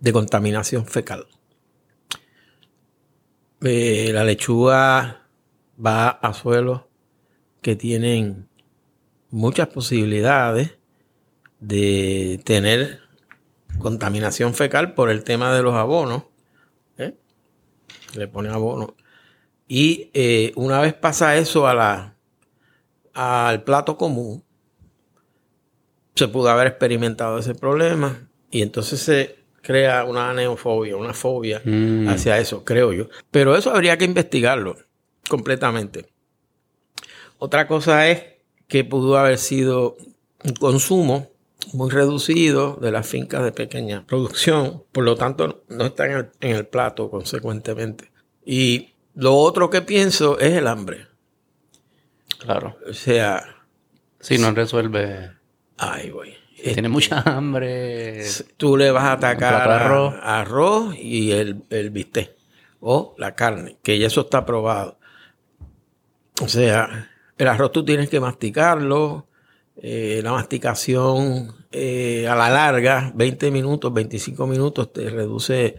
de 0.00 0.12
contaminación 0.12 0.86
fecal. 0.86 1.26
Eh, 3.62 4.10
la 4.12 4.24
lechuga 4.24 5.26
va 5.84 6.08
a 6.08 6.34
suelos 6.34 6.82
que 7.62 7.74
tienen 7.74 8.48
muchas 9.30 9.68
posibilidades 9.68 10.76
de 11.60 12.40
tener 12.44 13.00
contaminación 13.78 14.54
fecal 14.54 14.94
por 14.94 15.10
el 15.10 15.24
tema 15.24 15.54
de 15.54 15.62
los 15.62 15.74
abonos. 15.74 16.24
¿eh? 16.98 17.16
Le 18.14 18.28
pone 18.28 18.50
abono. 18.50 18.94
Y 19.66 20.10
una 20.56 20.80
vez 20.80 20.92
pasa 20.92 21.36
eso 21.36 21.66
a 21.66 21.74
la, 21.74 22.13
al 23.14 23.62
plato 23.62 23.96
común, 23.96 24.42
se 26.14 26.28
pudo 26.28 26.48
haber 26.48 26.66
experimentado 26.68 27.38
ese 27.38 27.54
problema 27.54 28.28
y 28.50 28.62
entonces 28.62 29.00
se 29.00 29.36
crea 29.62 30.04
una 30.04 30.32
neofobia, 30.34 30.96
una 30.96 31.14
fobia 31.14 31.60
Mm. 31.64 32.08
hacia 32.08 32.38
eso, 32.38 32.64
creo 32.64 32.92
yo. 32.92 33.08
Pero 33.30 33.56
eso 33.56 33.70
habría 33.74 33.96
que 33.98 34.04
investigarlo 34.04 34.76
completamente. 35.28 36.06
Otra 37.38 37.66
cosa 37.66 38.08
es 38.08 38.22
que 38.68 38.84
pudo 38.84 39.18
haber 39.18 39.38
sido 39.38 39.96
un 40.44 40.54
consumo 40.54 41.30
muy 41.72 41.90
reducido 41.90 42.76
de 42.76 42.92
las 42.92 43.06
fincas 43.06 43.42
de 43.42 43.52
pequeña 43.52 44.04
producción, 44.06 44.84
por 44.92 45.04
lo 45.04 45.16
tanto 45.16 45.64
no 45.68 45.86
está 45.86 46.06
en 46.06 46.12
el, 46.12 46.28
en 46.40 46.56
el 46.56 46.66
plato 46.66 47.10
consecuentemente. 47.10 48.10
Y 48.44 48.90
lo 49.14 49.34
otro 49.36 49.70
que 49.70 49.80
pienso 49.82 50.38
es 50.38 50.52
el 50.52 50.66
hambre. 50.66 51.06
Claro. 52.38 52.76
O 52.88 52.92
sea, 52.92 53.42
Si 54.20 54.38
no 54.38 54.50
resuelve. 54.52 55.30
ay, 55.78 56.10
güey. 56.10 56.34
Tiene 56.62 56.88
mucha 56.88 57.20
hambre. 57.26 58.24
Tú 58.56 58.76
le 58.76 58.90
vas 58.90 59.04
a 59.04 59.12
atacar 59.12 59.70
a- 59.70 59.84
arroz. 59.84 60.14
arroz 60.22 60.94
y 60.96 61.32
el, 61.32 61.62
el 61.70 61.90
bistec 61.90 62.32
o 62.80 63.14
la 63.18 63.34
carne, 63.34 63.76
que 63.82 63.98
ya 63.98 64.06
eso 64.06 64.22
está 64.22 64.44
probado. 64.46 64.98
O 66.42 66.48
sea, 66.48 67.10
el 67.38 67.48
arroz 67.48 67.72
tú 67.72 67.84
tienes 67.84 68.08
que 68.08 68.20
masticarlo. 68.20 69.26
eh, 69.76 70.20
la 70.22 70.30
masticación 70.32 71.52
eh, 71.72 72.28
a 72.28 72.36
la 72.36 72.48
larga, 72.48 73.10
20 73.14 73.50
minutos, 73.50 73.92
25 73.92 74.46
minutos, 74.46 74.92
te 74.92 75.10
reduce 75.10 75.76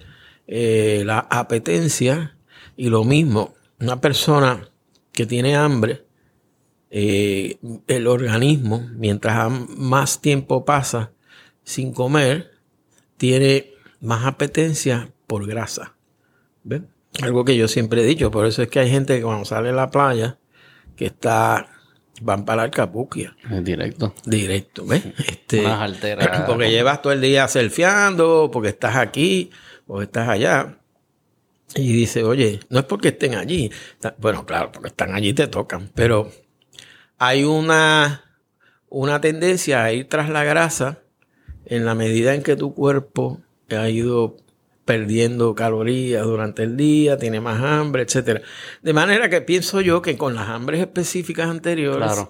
eh, 0.48 1.04
la 1.06 1.20
apetencia. 1.30 2.38
Y 2.76 2.90
lo 2.90 3.04
mismo, 3.06 3.56
una 3.80 4.02
persona 4.02 4.68
que 5.14 5.26
tiene 5.26 5.56
hambre, 5.56 6.05
eh, 6.92 7.58
el 7.88 8.08
organismo, 8.08 8.88
mientras 8.94 9.52
más 9.70 10.22
tiempo 10.22 10.66
pasa 10.66 11.12
sin 11.64 11.94
comer, 11.94 12.52
tiene 13.18 13.72
más 14.02 14.26
apetencia 14.26 15.12
por 15.28 15.48
grasa. 15.48 15.96
¿Ven? 16.64 16.88
Algo 17.22 17.46
que 17.46 17.56
yo 17.56 17.68
siempre 17.68 18.02
he 18.02 18.06
dicho, 18.06 18.30
por 18.32 18.46
eso 18.46 18.62
es 18.62 18.70
que 18.70 18.80
hay 18.80 18.90
gente 18.90 19.18
que 19.18 19.24
cuando 19.24 19.46
sale 19.46 19.70
a 19.70 19.74
la 19.74 19.90
playa, 19.90 20.38
que 20.96 21.06
está, 21.06 21.68
van 22.22 22.44
para 22.46 22.58
la 22.58 22.64
Alcapuquia, 22.64 23.36
Es 23.50 23.64
directo. 23.64 24.14
directo, 24.26 24.86
¿ves? 24.86 25.04
Este, 25.18 25.62
Unas 25.62 25.82
alteras. 25.82 26.42
porque 26.46 26.70
llevas 26.70 27.02
todo 27.02 27.14
el 27.14 27.22
día 27.22 27.48
surfeando, 27.48 28.50
porque 28.52 28.70
estás 28.70 28.96
aquí 28.96 29.50
o 29.88 30.02
estás 30.02 30.28
allá. 30.28 30.78
Y 31.74 31.92
dice, 31.94 32.24
oye, 32.24 32.60
no 32.70 32.80
es 32.80 32.86
porque 32.86 33.10
estén 33.10 33.36
allí. 33.36 33.72
Bueno, 34.18 34.46
claro, 34.46 34.72
porque 34.72 34.90
están 34.90 35.14
allí 35.14 35.34
te 35.34 35.48
tocan. 35.48 35.90
Pero 35.94 36.32
hay 37.18 37.44
una, 37.44 38.24
una 38.90 39.22
tendencia 39.22 39.84
a 39.84 39.92
ir 39.94 40.08
tras 40.10 40.30
la 40.30 40.44
grasa 40.44 41.00
en 41.66 41.86
la 41.86 41.96
medida 41.96 42.34
en 42.36 42.44
que 42.44 42.56
tu 42.56 42.74
cuerpo 42.74 43.42
ha 43.70 43.90
ido 43.90 44.38
perdiendo 44.86 45.56
calorías 45.56 46.24
durante 46.24 46.62
el 46.64 46.78
día, 46.78 47.18
tiene 47.18 47.42
más 47.42 47.62
hambre, 47.64 48.04
etcétera. 48.04 48.42
De 48.84 48.94
manera 48.94 49.30
que 49.30 49.42
pienso 49.42 49.82
yo 49.82 50.02
que 50.02 50.16
con 50.16 50.36
las 50.36 50.48
hambres 50.50 50.80
específicas 50.80 51.50
anteriores 51.50 52.06
Claro. 52.06 52.30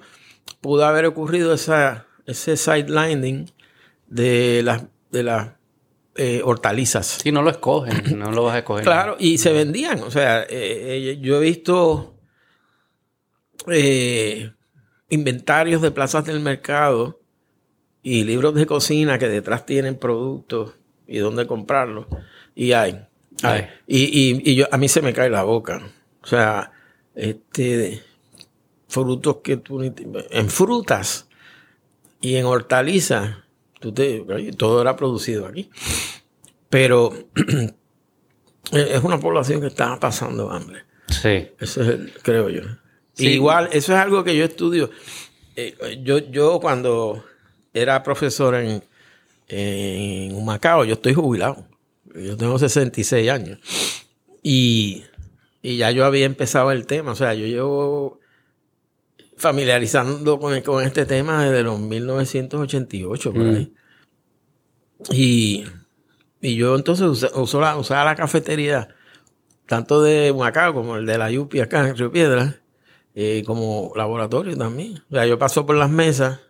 pudo 0.61 0.85
haber 0.85 1.05
ocurrido 1.05 1.53
esa, 1.53 2.05
ese 2.25 2.55
sidelining 2.55 3.51
de 4.07 4.61
las 4.63 4.83
de 5.11 5.23
las 5.23 5.49
eh, 6.15 6.41
hortalizas. 6.45 7.05
Si 7.07 7.31
no 7.31 7.41
lo 7.41 7.49
escogen, 7.49 8.03
no 8.19 8.31
lo 8.31 8.43
vas 8.45 8.55
a 8.55 8.59
escoger. 8.59 8.83
Claro, 8.85 9.17
y 9.19 9.37
se 9.37 9.51
vendían. 9.51 9.99
O 10.03 10.11
sea, 10.11 10.43
eh, 10.43 10.47
eh, 10.49 11.17
yo 11.19 11.37
he 11.37 11.39
visto 11.41 12.15
eh, 13.67 14.51
inventarios 15.15 15.81
de 15.81 15.89
plazas 15.91 16.25
del 16.25 16.39
mercado 16.39 17.19
y 18.03 18.23
libros 18.23 18.53
de 18.53 18.65
cocina 18.67 19.17
que 19.17 19.27
detrás 19.27 19.65
tienen 19.65 19.95
productos 19.95 20.73
y 21.07 21.17
dónde 21.17 21.47
comprarlos. 21.47 22.05
Y 22.53 22.73
hay. 22.73 23.03
Y, 23.87 24.03
y- 24.03 24.41
y 24.51 24.55
yo, 24.55 24.65
a 24.71 24.77
mí 24.77 24.87
se 24.87 25.01
me 25.01 25.13
cae 25.13 25.29
la 25.29 25.43
boca. 25.43 25.81
O 26.21 26.27
sea, 26.27 26.71
este 27.15 28.01
frutos 28.87 29.37
que 29.43 29.57
tú 29.57 29.81
en 29.83 30.49
frutas 30.49 31.27
y 32.21 32.35
en 32.35 32.45
hortalizas, 32.45 33.37
tú 33.79 33.91
te, 33.91 34.23
todo 34.57 34.81
era 34.81 34.95
producido 34.95 35.45
aquí. 35.47 35.69
Pero 36.69 37.11
es 38.71 39.03
una 39.03 39.19
población 39.19 39.61
que 39.61 39.67
está 39.67 39.99
pasando 39.99 40.51
hambre. 40.51 40.83
Sí. 41.09 41.49
Eso 41.59 41.81
es, 41.83 41.87
el- 41.89 42.13
creo 42.21 42.49
yo. 42.49 42.61
Sí. 43.15 43.27
Igual, 43.29 43.69
eso 43.71 43.93
es 43.93 43.99
algo 43.99 44.23
que 44.23 44.35
yo 44.35 44.45
estudio. 44.45 44.89
Eh, 45.55 45.75
yo, 46.03 46.19
yo 46.19 46.59
cuando 46.59 47.23
era 47.73 48.03
profesor 48.03 48.55
en, 48.55 48.83
en 49.47 50.35
Humacao, 50.35 50.83
yo 50.85 50.93
estoy 50.93 51.13
jubilado. 51.13 51.65
Yo 52.13 52.37
tengo 52.37 52.57
66 52.59 53.29
años. 53.31 53.59
Y, 54.43 55.03
y 55.61 55.77
ya 55.77 55.91
yo 55.91 56.05
había 56.05 56.25
empezado 56.25 56.71
el 56.71 56.85
tema. 56.85 57.11
O 57.11 57.15
sea, 57.15 57.33
yo 57.33 57.45
llevo 57.47 58.19
familiarizando 59.37 60.39
con, 60.39 60.59
con 60.61 60.83
este 60.85 61.05
tema 61.05 61.43
desde 61.45 61.63
los 61.63 61.79
1988, 61.79 63.33
por 63.33 63.41
ahí. 63.41 63.73
Y, 65.11 65.65
y 66.41 66.55
yo 66.55 66.75
entonces 66.75 67.31
la- 67.53 67.75
usaba 67.77 68.05
la 68.05 68.15
cafetería 68.15 68.87
tanto 69.65 70.01
de 70.01 70.31
Humacao 70.31 70.73
como 70.73 70.95
el 70.97 71.05
de 71.05 71.17
la 71.17 71.31
Yupi 71.31 71.59
acá 71.59 71.87
en 71.87 71.97
Río 71.97 72.11
Piedra, 72.11 72.55
eh, 73.15 73.43
como 73.45 73.93
laboratorio 73.95 74.57
también. 74.57 75.01
O 75.09 75.15
sea, 75.15 75.25
yo 75.25 75.39
paso 75.39 75.65
por 75.65 75.77
las 75.77 75.89
mesas 75.89 76.41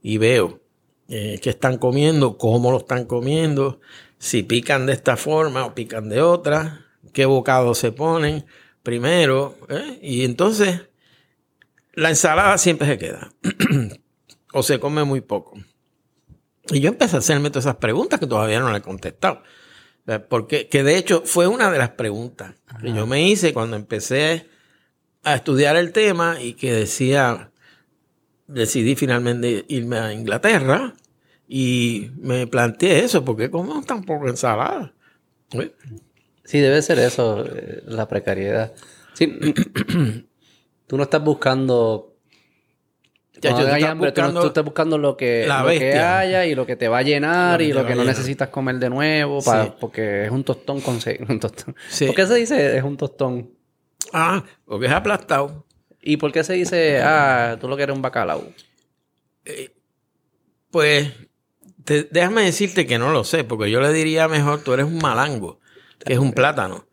y 0.00 0.18
veo 0.18 0.60
eh, 1.08 1.40
qué 1.42 1.50
están 1.50 1.78
comiendo, 1.78 2.38
cómo 2.38 2.70
lo 2.70 2.78
están 2.78 3.06
comiendo, 3.06 3.80
si 4.18 4.44
pican 4.44 4.86
de 4.86 4.92
esta 4.92 5.16
forma 5.16 5.66
o 5.66 5.74
pican 5.74 6.08
de 6.08 6.22
otra, 6.22 6.86
qué 7.12 7.26
bocados 7.26 7.78
se 7.78 7.90
ponen 7.90 8.46
primero. 8.84 9.56
¿eh? 9.68 9.98
Y 10.00 10.24
entonces 10.24 10.82
la 11.94 12.10
ensalada 12.10 12.56
siempre 12.58 12.86
se 12.86 12.98
queda 12.98 13.32
o 14.52 14.62
se 14.62 14.78
come 14.78 15.02
muy 15.02 15.22
poco. 15.22 15.58
Y 16.68 16.80
yo 16.80 16.88
empecé 16.88 17.16
a 17.16 17.18
hacerme 17.18 17.50
todas 17.50 17.64
esas 17.64 17.76
preguntas 17.76 18.20
que 18.20 18.26
todavía 18.26 18.60
no 18.60 18.70
le 18.70 18.78
he 18.78 18.82
contestado. 18.82 19.42
Porque, 20.28 20.68
que 20.68 20.84
de 20.84 20.98
hecho 20.98 21.22
fue 21.24 21.48
una 21.48 21.68
de 21.68 21.78
las 21.78 21.90
preguntas 21.90 22.54
que 22.80 22.92
yo 22.92 23.08
me 23.08 23.28
hice 23.28 23.52
cuando 23.52 23.74
empecé 23.74 24.46
a 25.26 25.34
estudiar 25.34 25.76
el 25.76 25.92
tema 25.92 26.36
y 26.40 26.54
que 26.54 26.72
decía, 26.72 27.50
decidí 28.46 28.94
finalmente 28.94 29.64
irme 29.68 29.98
a 29.98 30.12
Inglaterra 30.12 30.94
y 31.48 32.10
me 32.18 32.46
planteé 32.46 33.00
eso, 33.04 33.24
porque 33.24 33.50
como 33.50 33.82
tan 33.82 34.04
poco 34.04 34.28
ensalada. 34.28 34.92
¿Eh? 35.52 35.72
Sí, 36.44 36.60
debe 36.60 36.80
ser 36.80 37.00
eso, 37.00 37.44
eh, 37.44 37.82
la 37.86 38.06
precariedad. 38.06 38.72
Sí, 39.14 39.26
tú 40.86 40.96
no 40.96 41.02
estás 41.02 41.22
buscando... 41.24 42.12
Ya, 43.42 43.50
yo 43.50 43.70
hay 43.70 43.82
tú, 44.12 44.22
no- 44.32 44.40
tú 44.40 44.46
estás 44.46 44.64
buscando 44.64 44.96
lo 44.96 45.16
que, 45.16 45.46
lo 45.46 45.68
que 45.68 45.92
haya 45.98 46.46
y 46.46 46.54
lo 46.54 46.64
que 46.64 46.76
te 46.76 46.88
va 46.88 46.98
a 46.98 47.02
llenar 47.02 47.60
y 47.60 47.72
lo 47.72 47.82
que 47.84 47.90
no 47.94 48.00
llenar. 48.02 48.06
necesitas 48.16 48.48
comer 48.48 48.78
de 48.78 48.88
nuevo 48.88 49.42
Sí. 49.42 49.50
porque 49.78 50.24
es 50.24 50.30
un 50.30 50.42
tostón 50.42 50.80
con 50.80 50.98
un 51.28 51.40
tostón. 51.40 51.74
Sí. 51.90 52.06
¿Por 52.06 52.14
qué 52.14 52.26
se 52.26 52.34
dice 52.36 52.76
es 52.78 52.82
un 52.84 52.96
tostón? 52.96 53.55
Ah, 54.18 54.42
porque 54.64 54.86
es 54.86 54.92
aplastado. 54.92 55.66
¿Y 56.00 56.16
por 56.16 56.32
qué 56.32 56.42
se 56.44 56.54
dice, 56.54 57.00
ah, 57.02 57.56
tú 57.60 57.68
lo 57.68 57.76
que 57.76 57.82
eres 57.82 57.94
un 57.96 58.02
bacalao? 58.02 58.44
Pues 60.70 61.12
te- 61.84 62.04
déjame 62.10 62.42
decirte 62.42 62.86
que 62.86 62.98
no 62.98 63.12
lo 63.12 63.24
sé, 63.24 63.44
porque 63.44 63.70
yo 63.70 63.80
le 63.80 63.92
diría 63.92 64.28
mejor, 64.28 64.62
tú 64.62 64.72
eres 64.74 64.86
un 64.86 64.98
malango, 64.98 65.60
que 66.04 66.14
es 66.14 66.18
un 66.18 66.32
plátano. 66.32 66.86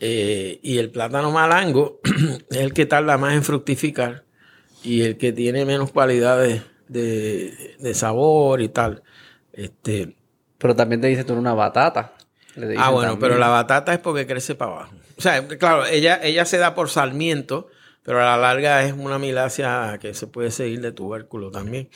Eh, 0.00 0.60
y 0.62 0.78
el 0.78 0.90
plátano 0.90 1.30
malango 1.30 2.00
es 2.50 2.56
el 2.58 2.72
que 2.74 2.86
tarda 2.86 3.18
más 3.18 3.34
en 3.34 3.44
fructificar 3.44 4.24
y 4.84 5.02
el 5.02 5.18
que 5.18 5.32
tiene 5.32 5.64
menos 5.66 5.92
cualidades 5.92 6.62
de, 6.88 7.76
de 7.78 7.94
sabor 7.94 8.60
y 8.62 8.68
tal. 8.70 9.02
Este, 9.52 10.16
Pero 10.58 10.76
también 10.76 11.00
te 11.00 11.08
dice 11.08 11.24
tú 11.24 11.34
eres 11.34 11.42
una 11.42 11.54
batata. 11.54 12.14
Le 12.56 12.74
ah, 12.78 12.90
bueno, 12.90 13.12
también. 13.12 13.18
pero 13.20 13.38
la 13.38 13.48
batata 13.48 13.92
es 13.92 13.98
porque 14.00 14.26
crece 14.26 14.54
para 14.54 14.72
abajo. 14.72 14.94
O 15.16 15.20
sea, 15.22 15.46
claro, 15.46 15.86
ella, 15.86 16.18
ella 16.22 16.44
se 16.44 16.58
da 16.58 16.74
por 16.74 16.88
sarmiento, 16.88 17.68
pero 18.02 18.20
a 18.20 18.24
la 18.24 18.36
larga 18.36 18.82
es 18.84 18.92
una 18.92 19.18
milacia 19.18 19.98
que 20.00 20.14
se 20.14 20.26
puede 20.26 20.50
seguir 20.50 20.80
de 20.80 20.92
tubérculo 20.92 21.50
también. 21.50 21.88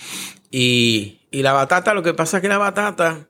Y, 0.51 1.21
y 1.31 1.43
la 1.43 1.53
batata, 1.53 1.95
lo 1.95 2.03
que 2.03 2.15
pasa 2.15 2.37
es 2.39 2.43
que 2.43 2.49
la 2.49 2.59
batata, 2.59 3.27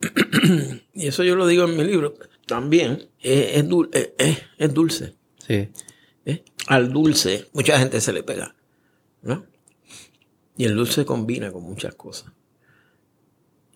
y 0.92 1.06
eso 1.06 1.22
yo 1.24 1.36
lo 1.36 1.46
digo 1.46 1.64
en 1.64 1.76
mi 1.76 1.84
libro 1.84 2.14
también, 2.46 3.08
es, 3.20 3.56
es 3.56 3.64
dul- 3.68 3.88
es- 3.92 4.10
es- 4.18 4.42
es 4.58 4.74
dulce. 4.74 5.14
Sí. 5.46 5.68
¿eh? 6.26 6.44
Al 6.66 6.92
dulce, 6.92 7.48
mucha 7.52 7.78
gente 7.78 8.00
se 8.00 8.12
le 8.12 8.22
pega. 8.22 8.54
¿no? 9.22 9.46
Y 10.56 10.64
el 10.66 10.76
dulce 10.76 11.04
combina 11.06 11.50
con 11.50 11.62
muchas 11.62 11.94
cosas. 11.94 12.32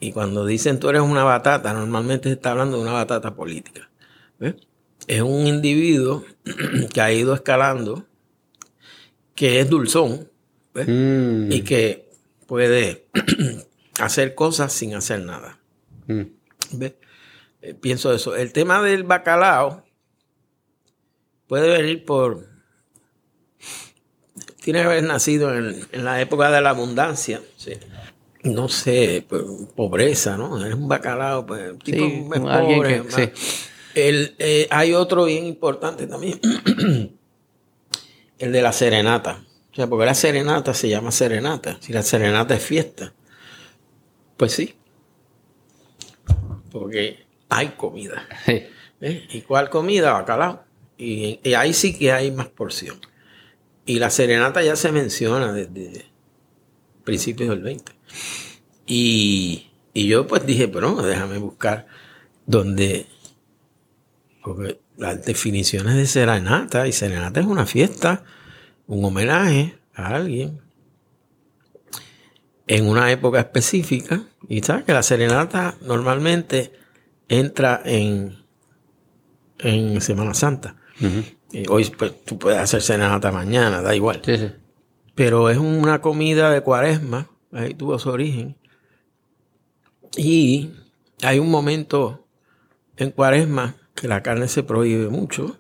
Y 0.01 0.13
cuando 0.13 0.47
dicen 0.47 0.79
tú 0.79 0.89
eres 0.89 1.03
una 1.03 1.25
batata, 1.25 1.73
normalmente 1.73 2.29
se 2.29 2.35
está 2.35 2.53
hablando 2.53 2.77
de 2.77 2.83
una 2.83 2.93
batata 2.93 3.35
política. 3.35 3.91
¿ves? 4.39 4.55
Es 5.07 5.23
un 5.23 5.47
individuo 5.47 6.25
que 6.93 7.01
ha 7.01 7.13
ido 7.13 7.35
escalando, 7.35 8.07
que 9.35 9.61
es 9.61 9.69
dulzón. 9.69 10.31
Mm, 10.75 11.51
y 11.51 11.63
que 11.63 12.09
puede 12.47 13.09
hacer 14.01 14.37
cosas 14.37 14.73
sin 14.73 14.95
hacer 14.95 15.21
nada. 15.21 15.59
mm. 16.07 16.23
¿Ves? 16.73 16.95
Eh, 17.63 17.75
pienso 17.75 18.13
eso. 18.13 18.37
El 18.37 18.53
tema 18.53 18.83
del 18.83 19.03
bacalao 19.05 19.85
puede 21.49 21.69
venir 21.69 22.05
por... 22.05 22.47
Tiene 24.63 24.81
que 24.81 24.87
haber 24.87 25.03
nacido 25.03 25.57
en, 25.57 25.87
en 25.91 26.05
la 26.05 26.21
época 26.21 26.51
de 26.51 26.61
la 26.61 26.71
abundancia. 26.71 27.41
No 28.55 28.69
sé, 28.69 29.25
pues, 29.29 29.43
pobreza, 29.75 30.37
¿no? 30.37 30.65
Es 30.65 30.75
un 30.75 30.89
bacalao, 30.89 31.47
pues, 31.47 31.79
tipo 31.81 31.99
Sí, 32.05 32.25
es 32.33 32.41
alguien 32.41 32.79
pobre, 32.79 33.03
que- 33.03 33.11
sí. 33.13 33.31
El, 33.95 34.35
eh, 34.39 34.67
hay 34.71 34.95
otro 34.95 35.25
bien 35.25 35.47
importante 35.47 36.07
también. 36.07 36.41
el 38.39 38.53
de 38.53 38.63
la 38.63 38.73
serenata. 38.73 39.45
O 39.73 39.75
sea, 39.75 39.87
porque 39.89 40.07
la 40.07 40.15
serenata 40.15 40.75
se 40.75 40.89
llama 40.89 41.11
serenata. 41.11 41.79
Si 41.81 41.93
la 41.93 42.03
serenata 42.03 42.55
es 42.55 42.63
fiesta. 42.63 43.13
Pues 44.37 44.53
sí. 44.53 44.75
Porque 46.71 47.25
hay 47.49 47.69
comida. 47.71 48.27
Sí. 48.47 48.63
¿eh? 49.01 49.27
¿Y 49.31 49.41
cuál 49.43 49.71
comida? 49.71 50.13
Bacalao. 50.13 50.63
Y, 50.97 51.41
y 51.43 51.55
ahí 51.55 51.73
sí 51.73 51.97
que 51.97 52.13
hay 52.13 52.31
más 52.31 52.49
porción. 52.49 53.01
Y 53.87 53.99
la 53.99 54.11
serenata 54.11 54.63
ya 54.63 54.77
se 54.77 54.93
menciona 54.93 55.53
desde 55.53 56.05
principios 57.05 57.49
del 57.51 57.63
20. 57.63 57.93
Y, 58.87 59.71
y 59.93 60.07
yo 60.07 60.27
pues 60.27 60.47
dije, 60.47 60.69
pero 60.69 60.95
déjame 61.03 61.39
buscar 61.39 61.87
donde... 62.47 63.07
Porque 64.43 64.81
las 64.97 65.25
definiciones 65.25 65.95
de 65.95 66.07
serenata, 66.07 66.87
y 66.87 66.93
serenata 66.93 67.41
es 67.41 67.47
una 67.47 67.67
fiesta, 67.67 68.25
un 68.87 69.05
homenaje 69.05 69.79
a 69.95 70.09
alguien 70.15 70.61
en 72.69 72.87
una 72.87 73.11
época 73.11 73.41
específica. 73.41 74.23
Y 74.49 74.63
sabes 74.63 74.85
que 74.85 74.93
la 74.93 75.03
serenata 75.03 75.77
normalmente 75.81 76.73
entra 77.29 77.81
en, 77.85 78.37
en 79.59 80.01
Semana 80.01 80.35
Santa. 80.35 80.77
hoy 81.69 81.85
pues, 81.97 82.25
tú 82.25 82.39
puedes 82.39 82.59
hacer 82.59 82.83
serenata 82.83 83.33
mañana, 83.33 83.83
da 83.83 83.95
igual. 83.95 84.23
Pero 85.15 85.51
es 85.51 85.59
una 85.59 86.01
comida 86.01 86.51
de 86.51 86.61
cuaresma, 86.61 87.29
ahí 87.53 87.75
tuvo 87.75 87.99
su 87.99 88.11
origen. 88.11 88.57
Y 90.17 90.71
hay 91.23 91.39
un 91.39 91.51
momento 91.51 92.27
en 92.97 93.11
cuaresma 93.11 93.77
que 93.95 94.09
la 94.09 94.23
carne 94.23 94.49
se 94.49 94.63
prohíbe 94.63 95.09
mucho 95.09 95.57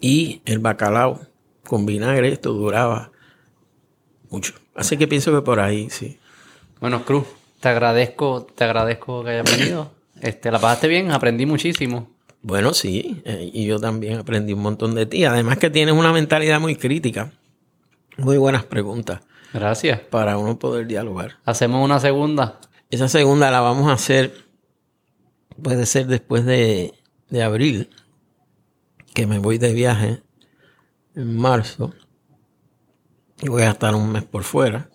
y 0.00 0.42
el 0.44 0.58
bacalao 0.58 1.20
con 1.66 1.86
vinagre, 1.86 2.32
esto 2.32 2.52
duraba 2.52 3.10
mucho. 4.30 4.54
Así 4.74 4.96
que 4.96 5.08
pienso 5.08 5.32
que 5.32 5.42
por 5.42 5.60
ahí, 5.60 5.88
sí. 5.90 6.18
Bueno, 6.80 7.04
Cruz, 7.04 7.24
te 7.60 7.68
agradezco, 7.68 8.46
te 8.54 8.64
agradezco 8.64 9.24
que 9.24 9.30
hayas 9.30 9.58
venido. 9.58 9.92
Este, 10.20 10.50
la 10.50 10.58
pasaste 10.58 10.88
bien, 10.88 11.10
aprendí 11.10 11.46
muchísimo. 11.46 12.10
Bueno, 12.42 12.74
sí, 12.74 13.22
eh, 13.24 13.50
y 13.52 13.66
yo 13.66 13.78
también 13.78 14.18
aprendí 14.18 14.52
un 14.52 14.60
montón 14.60 14.94
de 14.94 15.06
ti. 15.06 15.24
Además 15.24 15.58
que 15.58 15.70
tienes 15.70 15.94
una 15.94 16.12
mentalidad 16.12 16.60
muy 16.60 16.76
crítica. 16.76 17.32
Muy 18.18 18.36
buenas 18.36 18.64
preguntas. 18.64 19.20
Gracias. 19.54 20.00
Para 20.00 20.36
uno 20.36 20.58
poder 20.58 20.88
dialogar. 20.88 21.38
Hacemos 21.44 21.82
una 21.82 22.00
segunda. 22.00 22.60
Esa 22.90 23.08
segunda 23.08 23.52
la 23.52 23.60
vamos 23.60 23.88
a 23.88 23.92
hacer, 23.94 24.34
puede 25.62 25.86
ser 25.86 26.08
después 26.08 26.44
de, 26.44 26.92
de 27.30 27.42
abril, 27.42 27.88
que 29.14 29.26
me 29.26 29.38
voy 29.38 29.58
de 29.58 29.72
viaje 29.72 30.22
en 31.14 31.36
marzo 31.36 31.94
y 33.40 33.48
voy 33.48 33.62
a 33.62 33.70
estar 33.70 33.94
un 33.94 34.10
mes 34.12 34.24
por 34.24 34.42
fuera, 34.42 34.90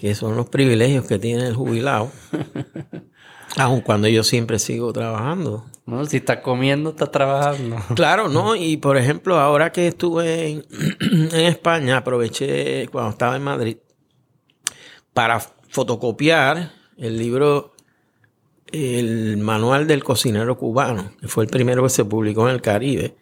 que 0.00 0.14
son 0.14 0.36
los 0.36 0.48
privilegios 0.48 1.06
que 1.06 1.18
tiene 1.18 1.46
el 1.46 1.54
jubilado, 1.54 2.10
aun 3.56 3.80
cuando 3.82 4.08
yo 4.08 4.22
siempre 4.22 4.58
sigo 4.58 4.92
trabajando. 4.92 5.66
No, 5.90 6.04
si 6.04 6.18
estás 6.18 6.38
comiendo, 6.38 6.90
estás 6.90 7.10
trabajando. 7.10 7.76
Claro, 7.96 8.28
no, 8.28 8.54
y 8.54 8.76
por 8.76 8.96
ejemplo, 8.96 9.40
ahora 9.40 9.72
que 9.72 9.88
estuve 9.88 10.48
en, 10.48 10.64
en 11.32 11.46
España, 11.46 11.96
aproveché 11.96 12.86
cuando 12.88 13.10
estaba 13.10 13.34
en 13.34 13.42
Madrid 13.42 13.76
para 15.12 15.40
fotocopiar 15.40 16.70
el 16.96 17.18
libro 17.18 17.72
El 18.70 19.38
Manual 19.38 19.88
del 19.88 20.04
Cocinero 20.04 20.56
Cubano, 20.56 21.10
que 21.20 21.26
fue 21.26 21.42
el 21.42 21.50
primero 21.50 21.82
que 21.82 21.88
se 21.88 22.04
publicó 22.04 22.48
en 22.48 22.54
el 22.54 22.62
Caribe 22.62 23.16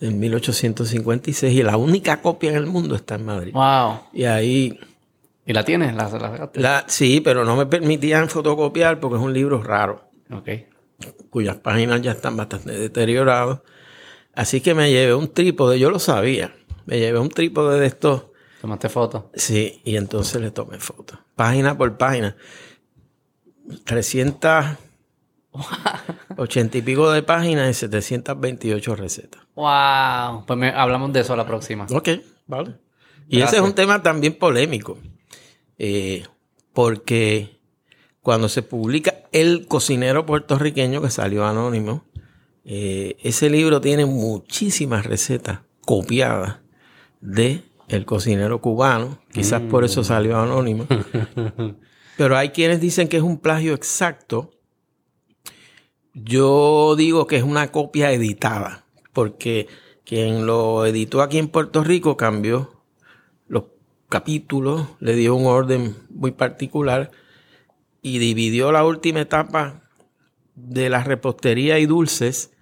en 0.00 0.20
1856 0.20 1.52
y 1.52 1.62
la 1.64 1.76
única 1.76 2.22
copia 2.22 2.50
en 2.50 2.56
el 2.56 2.66
mundo 2.66 2.94
está 2.94 3.16
en 3.16 3.24
Madrid. 3.24 3.52
Wow. 3.52 4.00
Y 4.12 4.24
ahí... 4.24 4.78
¿Y 5.46 5.52
la 5.52 5.64
tienes? 5.64 5.94
¿La, 6.54 6.84
sí, 6.86 7.20
pero 7.20 7.44
no 7.44 7.56
me 7.56 7.66
permitían 7.66 8.28
fotocopiar 8.28 9.00
porque 9.00 9.16
es 9.16 9.22
un 9.22 9.32
libro 9.32 9.62
raro. 9.62 10.08
Ok. 10.30 10.48
Cuyas 11.30 11.56
páginas 11.56 12.00
ya 12.02 12.12
están 12.12 12.36
bastante 12.36 12.72
deterioradas. 12.72 13.60
Así 14.34 14.60
que 14.60 14.74
me 14.74 14.90
llevé 14.90 15.14
un 15.14 15.32
trípode, 15.32 15.78
yo 15.78 15.90
lo 15.90 15.98
sabía. 15.98 16.54
Me 16.86 16.98
llevé 16.98 17.18
un 17.18 17.28
trípode 17.28 17.80
de 17.80 17.86
estos. 17.86 18.24
¿Tomaste 18.60 18.88
foto? 18.88 19.30
Sí, 19.34 19.80
y 19.84 19.96
entonces 19.96 20.40
le 20.40 20.50
tomé 20.50 20.78
foto. 20.78 21.18
Página 21.34 21.76
por 21.76 21.96
página. 21.96 22.36
300 23.84 24.64
80 26.36 26.78
y 26.78 26.82
pico 26.82 27.10
de 27.10 27.22
páginas 27.22 27.70
y 27.70 27.74
728 27.74 28.96
recetas. 28.96 29.42
¡Wow! 29.54 30.44
Pues 30.46 30.74
hablamos 30.74 31.12
de 31.12 31.20
eso 31.20 31.36
la 31.36 31.46
próxima. 31.46 31.86
Ok, 31.90 32.08
vale. 32.46 32.74
Y 33.28 33.40
ese 33.40 33.56
es 33.56 33.62
un 33.62 33.74
tema 33.74 34.02
también 34.02 34.36
polémico. 34.36 34.98
Eh, 35.78 36.24
porque 36.72 37.53
cuando 38.24 38.48
se 38.48 38.62
publica 38.62 39.14
El 39.30 39.66
cocinero 39.68 40.26
puertorriqueño, 40.26 41.00
que 41.00 41.10
salió 41.10 41.46
anónimo, 41.46 42.04
eh, 42.64 43.16
ese 43.22 43.48
libro 43.48 43.80
tiene 43.80 44.04
muchísimas 44.06 45.06
recetas 45.06 45.60
copiadas 45.86 46.56
de 47.20 47.62
El 47.86 48.04
cocinero 48.04 48.60
cubano. 48.60 49.20
Quizás 49.32 49.60
por 49.60 49.84
eso 49.84 50.00
mm. 50.00 50.04
salió 50.04 50.38
anónimo. 50.40 50.86
Pero 52.16 52.36
hay 52.36 52.48
quienes 52.48 52.80
dicen 52.80 53.06
que 53.06 53.18
es 53.18 53.22
un 53.22 53.38
plagio 53.38 53.74
exacto 53.74 54.50
yo 56.14 56.94
digo 56.96 57.26
que 57.26 57.36
es 57.36 57.42
una 57.42 57.72
copia 57.72 58.12
editada, 58.12 58.84
porque 59.12 59.66
quien 60.04 60.46
lo 60.46 60.86
editó 60.86 61.22
aquí 61.22 61.38
en 61.38 61.48
Puerto 61.48 61.82
Rico 61.82 62.16
cambió 62.16 62.70
los 63.48 63.64
capítulos, 64.08 64.86
le 65.00 65.16
dio 65.16 65.34
un 65.34 65.46
orden 65.46 65.96
muy 66.10 66.30
particular 66.30 67.10
y 68.04 68.18
dividió 68.18 68.70
la 68.70 68.84
última 68.84 69.22
etapa 69.22 69.82
de 70.54 70.90
la 70.90 71.02
repostería 71.02 71.78
y 71.78 71.86
dulces 71.86 72.52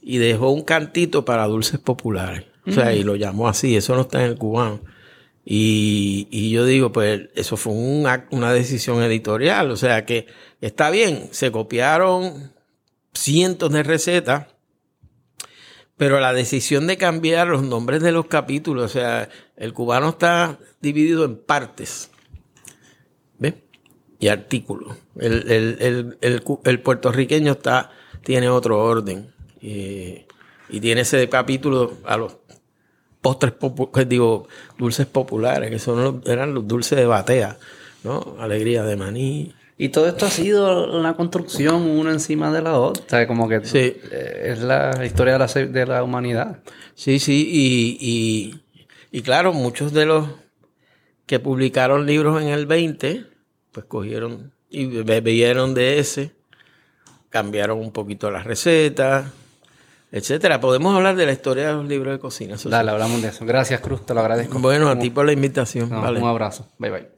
y 0.00 0.18
dejó 0.18 0.50
un 0.50 0.62
cantito 0.62 1.24
para 1.24 1.46
dulces 1.46 1.80
populares. 1.80 2.44
O 2.64 2.70
sea, 2.70 2.94
y 2.94 3.02
lo 3.02 3.16
llamó 3.16 3.48
así, 3.48 3.74
eso 3.76 3.96
no 3.96 4.02
está 4.02 4.24
en 4.24 4.30
el 4.30 4.38
cubano. 4.38 4.80
Y, 5.44 6.50
yo 6.50 6.64
digo, 6.64 6.92
pues 6.92 7.22
eso 7.34 7.56
fue 7.56 7.72
una 7.72 8.52
decisión 8.52 9.02
editorial, 9.02 9.72
o 9.72 9.76
sea 9.76 10.06
que 10.06 10.26
está 10.60 10.88
bien, 10.90 11.28
se 11.32 11.50
copiaron 11.50 12.52
cientos 13.12 13.72
de 13.72 13.82
recetas, 13.82 14.46
pero 15.96 16.20
la 16.20 16.32
decisión 16.32 16.86
de 16.86 16.96
cambiar 16.96 17.48
los 17.48 17.64
nombres 17.64 18.02
de 18.02 18.12
los 18.12 18.26
capítulos, 18.26 18.84
o 18.84 18.88
sea, 18.88 19.28
el 19.56 19.72
cubano 19.72 20.10
está 20.10 20.60
dividido 20.80 21.24
en 21.24 21.36
partes. 21.36 22.11
Y 24.22 24.28
artículos. 24.28 24.96
El, 25.18 26.80
puertorriqueño 26.82 27.52
está, 27.52 27.90
tiene 28.24 28.48
otro 28.48 28.82
orden. 28.82 29.32
y 29.60 30.80
tiene 30.80 31.02
ese 31.02 31.28
capítulo 31.28 31.94
a 32.04 32.16
los 32.16 32.36
postres, 33.20 33.54
digo, 34.08 34.48
dulces 34.78 35.06
populares, 35.06 35.70
que 35.70 35.78
son 35.78 36.22
eran 36.26 36.54
los 36.54 36.66
dulces 36.66 36.98
de 36.98 37.06
batea, 37.06 37.58
¿no? 38.04 38.36
Alegría 38.38 38.82
de 38.84 38.96
maní, 38.96 39.54
y 39.82 39.88
todo 39.88 40.06
esto 40.06 40.26
ha 40.26 40.30
sido 40.30 40.96
una 40.96 41.16
construcción 41.16 41.82
una 41.82 42.12
encima 42.12 42.52
de 42.52 42.62
la 42.62 42.78
otra. 42.78 43.04
O 43.04 43.08
sea, 43.08 43.26
como 43.26 43.48
que 43.48 43.60
eh, 43.74 44.42
es 44.44 44.60
la 44.60 45.04
historia 45.04 45.32
de 45.32 45.38
la, 45.40 45.46
de 45.46 45.86
la 45.86 46.04
humanidad. 46.04 46.62
Sí, 46.94 47.18
sí. 47.18 47.48
Y, 47.50 48.60
y, 49.10 49.22
claro, 49.22 49.52
muchos 49.52 49.92
de 49.92 50.06
los 50.06 50.28
que 51.26 51.40
publicaron 51.40 52.06
libros 52.06 52.40
en 52.40 52.48
el 52.48 52.66
20, 52.66 53.24
pues 53.72 53.86
cogieron 53.86 54.52
y 54.70 54.86
bebieron 54.86 55.74
de 55.74 55.98
ese, 55.98 56.32
cambiaron 57.30 57.78
un 57.78 57.92
poquito 57.92 58.30
las 58.30 58.44
recetas, 58.44 59.26
etcétera. 60.12 60.60
Podemos 60.60 60.94
hablar 60.94 61.16
de 61.16 61.26
la 61.26 61.32
historia 61.32 61.68
de 61.68 61.72
los 61.72 61.86
libros 61.86 62.12
de 62.12 62.18
cocina. 62.18 62.56
Dale, 62.64 62.90
hablamos 62.90 63.22
de 63.22 63.28
eso. 63.28 63.44
Gracias, 63.44 63.80
Cruz, 63.80 64.06
te 64.06 64.14
lo 64.14 64.20
agradezco. 64.20 64.58
Bueno, 64.58 64.88
a 64.88 64.98
ti 64.98 65.10
por 65.10 65.26
la 65.26 65.32
invitación. 65.32 65.92
Un 65.92 66.24
abrazo. 66.24 66.68
Bye, 66.78 66.90
bye. 66.90 67.08